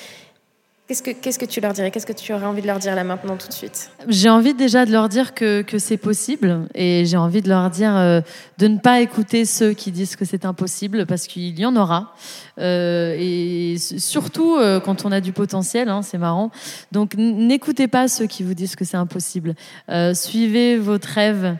qu'est-ce 0.90 1.38
que 1.38 1.44
tu 1.44 1.60
leur 1.60 1.72
dirais? 1.72 1.90
Qu'est-ce 1.90 2.06
que 2.06 2.12
tu 2.12 2.32
aurais 2.32 2.46
envie 2.46 2.62
de 2.62 2.66
leur 2.66 2.78
dire 2.78 2.94
là 2.94 3.04
maintenant 3.04 3.36
tout 3.36 3.48
de 3.48 3.52
suite? 3.52 3.90
J'ai 4.08 4.28
envie 4.28 4.54
déjà 4.54 4.84
de 4.84 4.90
leur 4.90 5.08
dire 5.08 5.34
que, 5.34 5.64
c'est 5.78 5.96
possible 5.96 6.66
et 6.74 7.04
j'ai 7.06 7.16
envie 7.16 7.42
de 7.42 7.48
leur 7.48 7.70
dire 7.70 7.96
euh, 7.96 8.20
de 8.58 8.66
ne 8.66 8.78
pas 8.78 9.00
écouter 9.00 9.44
ceux 9.44 9.72
qui 9.72 9.92
disent 9.92 10.16
que 10.16 10.24
c'est 10.24 10.44
impossible 10.44 11.06
parce 11.06 11.26
qu'il 11.26 11.58
y 11.58 11.64
en 11.64 11.76
aura. 11.76 12.14
Euh, 12.58 13.14
et 13.18 13.76
surtout 13.78 14.56
euh, 14.56 14.80
quand 14.80 15.04
on 15.04 15.12
a 15.12 15.20
du 15.20 15.32
potentiel, 15.32 15.88
hein, 15.88 16.02
c'est 16.02 16.18
marrant. 16.18 16.50
Donc 16.92 17.14
n'écoutez 17.16 17.88
pas 17.88 18.08
ceux 18.08 18.26
qui 18.26 18.42
vous 18.42 18.54
disent 18.54 18.76
que 18.76 18.84
c'est 18.84 18.96
impossible. 18.96 19.54
Suivez 20.14 20.76
votre 20.76 21.08
rêve, 21.08 21.56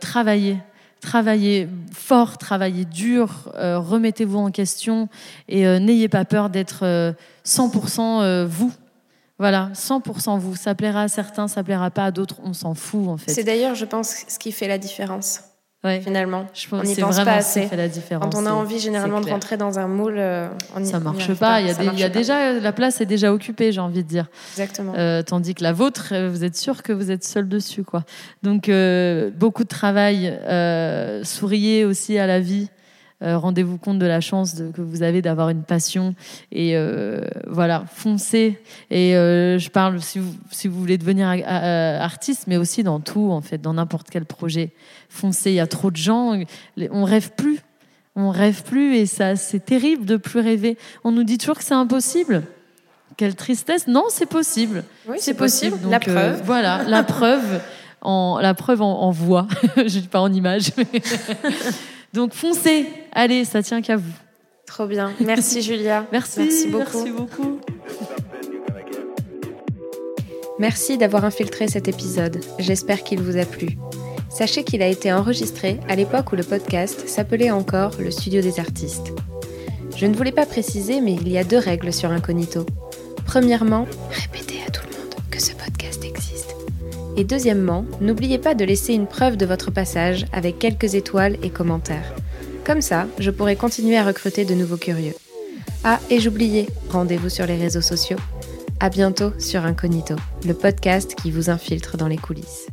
travaillez. 0.00 0.56
Travaillez 1.00 1.68
fort, 1.92 2.36
travaillez 2.36 2.84
dur, 2.84 3.50
euh, 3.54 3.78
remettez-vous 3.78 4.38
en 4.38 4.50
question 4.50 5.08
et 5.48 5.66
euh, 5.66 5.78
n'ayez 5.78 6.08
pas 6.08 6.26
peur 6.26 6.50
d'être 6.50 6.84
euh, 6.84 7.12
100% 7.46 8.22
euh, 8.22 8.46
vous. 8.46 8.72
Voilà, 9.38 9.70
100% 9.74 10.38
vous. 10.38 10.56
Ça 10.56 10.74
plaira 10.74 11.02
à 11.02 11.08
certains, 11.08 11.48
ça 11.48 11.64
plaira 11.64 11.90
pas 11.90 12.06
à 12.06 12.10
d'autres, 12.10 12.36
on 12.44 12.52
s'en 12.52 12.74
fout 12.74 13.08
en 13.08 13.16
fait. 13.16 13.32
C'est 13.32 13.44
d'ailleurs, 13.44 13.74
je 13.74 13.86
pense, 13.86 14.24
ce 14.28 14.38
qui 14.38 14.52
fait 14.52 14.68
la 14.68 14.76
différence 14.76 15.40
Ouais, 15.82 16.02
finalement. 16.02 16.44
je 16.52 16.68
pense 16.68 16.80
on 16.80 16.82
que 16.82 16.88
n'y 16.88 16.94
pense 16.96 17.16
pas 17.24 17.32
assez. 17.36 17.62
fait 17.62 17.76
la 17.76 17.88
différence. 17.88 18.34
Quand 18.34 18.42
on 18.42 18.46
a 18.46 18.50
envie 18.52 18.78
généralement 18.78 19.22
de 19.22 19.30
rentrer 19.30 19.56
dans 19.56 19.78
un 19.78 19.88
moule, 19.88 20.16
euh, 20.18 20.46
on 20.76 20.82
y, 20.82 20.86
ça 20.86 20.98
on 20.98 21.00
y 21.00 21.04
marche 21.04 21.32
pas. 21.34 21.62
Il 21.62 21.68
y 21.68 21.70
a, 21.70 21.74
des- 21.74 22.02
y 22.02 22.10
déjà 22.10 22.52
la 22.52 22.72
place 22.72 23.00
est 23.00 23.06
déjà 23.06 23.32
occupée, 23.32 23.72
j'ai 23.72 23.80
envie 23.80 24.02
de 24.04 24.08
dire. 24.08 24.26
Exactement. 24.52 24.92
Euh, 24.98 25.22
tandis 25.22 25.54
que 25.54 25.62
la 25.62 25.72
vôtre, 25.72 26.08
euh, 26.12 26.28
vous 26.28 26.44
êtes 26.44 26.56
sûr 26.56 26.82
que 26.82 26.92
vous 26.92 27.10
êtes 27.10 27.24
seul 27.24 27.48
dessus, 27.48 27.82
quoi. 27.82 28.04
Donc 28.42 28.68
euh, 28.68 29.30
beaucoup 29.34 29.64
de 29.64 29.68
travail. 29.68 30.26
euh, 30.28 31.24
souriez 31.24 31.86
aussi 31.86 32.18
à 32.18 32.26
la 32.26 32.40
vie. 32.40 32.68
Euh, 33.22 33.36
Rendez-vous 33.36 33.76
compte 33.76 33.98
de 33.98 34.06
la 34.06 34.20
chance 34.22 34.54
de- 34.54 34.70
que 34.70 34.80
vous 34.80 35.02
avez 35.02 35.20
d'avoir 35.20 35.50
une 35.50 35.62
passion 35.62 36.14
et 36.52 36.74
euh, 36.74 37.20
voilà, 37.46 37.84
foncez. 37.94 38.58
Et 38.90 39.14
euh, 39.14 39.58
je 39.58 39.68
parle 39.68 40.00
si 40.00 40.18
vous, 40.18 40.34
si 40.50 40.68
vous 40.68 40.80
voulez 40.80 40.96
devenir 40.96 41.28
a- 41.28 41.32
a- 41.34 42.02
artiste, 42.02 42.44
mais 42.46 42.56
aussi 42.56 42.82
dans 42.82 42.98
tout 43.00 43.30
en 43.30 43.42
fait, 43.42 43.58
dans 43.60 43.74
n'importe 43.74 44.08
quel 44.10 44.24
projet. 44.24 44.70
Foncez. 45.10 45.50
Il 45.50 45.56
y 45.56 45.60
a 45.60 45.66
trop 45.66 45.90
de 45.90 45.96
gens, 45.98 46.34
on 46.90 47.04
rêve 47.04 47.32
plus, 47.36 47.58
on 48.16 48.30
rêve 48.30 48.62
plus 48.62 48.96
et 48.96 49.04
ça, 49.06 49.36
c'est 49.36 49.60
terrible 49.66 50.06
de 50.06 50.16
plus 50.16 50.40
rêver. 50.40 50.78
On 51.04 51.12
nous 51.12 51.24
dit 51.24 51.36
toujours 51.36 51.58
que 51.58 51.64
c'est 51.64 51.74
impossible. 51.74 52.42
Quelle 53.18 53.34
tristesse 53.34 53.86
Non, 53.86 54.04
c'est 54.08 54.24
possible. 54.28 54.82
oui, 55.06 55.16
C'est 55.20 55.34
possible. 55.34 55.76
la 55.90 55.98
donc, 55.98 56.08
preuve. 56.08 56.42
voilà, 56.46 56.84
la 56.84 57.02
preuve 57.02 57.60
en 58.00 58.38
la 58.40 58.54
preuve 58.54 58.80
en, 58.80 59.02
en 59.02 59.10
voix. 59.10 59.46
Je 59.76 59.82
dis 59.98 60.08
pas 60.08 60.20
en 60.22 60.32
image. 60.32 60.70
mais- 60.78 61.02
donc 62.12 62.34
foncez. 62.34 62.86
Allez, 63.12 63.44
ça 63.44 63.62
tient 63.62 63.82
qu'à 63.82 63.96
vous. 63.96 64.12
Trop 64.66 64.86
bien. 64.86 65.12
Merci 65.20 65.62
Julia. 65.68 66.06
Merci. 66.12 66.40
Merci 66.40 66.68
beaucoup. 66.68 67.04
Merci 67.04 67.10
beaucoup. 67.10 67.60
Merci 70.58 70.98
d'avoir 70.98 71.24
infiltré 71.24 71.68
cet 71.68 71.88
épisode. 71.88 72.40
J'espère 72.58 73.02
qu'il 73.02 73.20
vous 73.22 73.38
a 73.38 73.46
plu. 73.46 73.78
Sachez 74.28 74.62
qu'il 74.62 74.82
a 74.82 74.86
été 74.86 75.12
enregistré 75.12 75.80
à 75.88 75.96
l'époque 75.96 76.32
où 76.32 76.36
le 76.36 76.42
podcast 76.44 77.08
s'appelait 77.08 77.50
encore 77.50 77.92
le 77.98 78.10
Studio 78.10 78.42
des 78.42 78.60
artistes. 78.60 79.12
Je 79.96 80.06
ne 80.06 80.14
voulais 80.14 80.32
pas 80.32 80.46
préciser, 80.46 81.00
mais 81.00 81.14
il 81.14 81.28
y 81.28 81.38
a 81.38 81.44
deux 81.44 81.58
règles 81.58 81.92
sur 81.92 82.10
Incognito. 82.10 82.64
Premièrement, 83.26 83.86
répétez 84.10 84.60
à 84.66 84.70
tout 84.70 84.82
le 84.90 84.96
monde 84.98 85.14
que 85.30 85.40
ce 85.40 85.52
podcast. 85.52 85.69
Et 87.20 87.24
deuxièmement, 87.24 87.84
n'oubliez 88.00 88.38
pas 88.38 88.54
de 88.54 88.64
laisser 88.64 88.94
une 88.94 89.06
preuve 89.06 89.36
de 89.36 89.44
votre 89.44 89.70
passage 89.70 90.24
avec 90.32 90.58
quelques 90.58 90.94
étoiles 90.94 91.36
et 91.42 91.50
commentaires. 91.50 92.14
Comme 92.64 92.80
ça, 92.80 93.06
je 93.18 93.30
pourrai 93.30 93.56
continuer 93.56 93.98
à 93.98 94.06
recruter 94.06 94.46
de 94.46 94.54
nouveaux 94.54 94.78
curieux. 94.78 95.12
Ah, 95.84 96.00
et 96.08 96.18
j'oubliais, 96.18 96.66
rendez-vous 96.88 97.28
sur 97.28 97.44
les 97.44 97.58
réseaux 97.58 97.82
sociaux. 97.82 98.16
À 98.80 98.88
bientôt 98.88 99.32
sur 99.38 99.66
Incognito, 99.66 100.14
le 100.46 100.54
podcast 100.54 101.14
qui 101.14 101.30
vous 101.30 101.50
infiltre 101.50 101.98
dans 101.98 102.08
les 102.08 102.16
coulisses. 102.16 102.68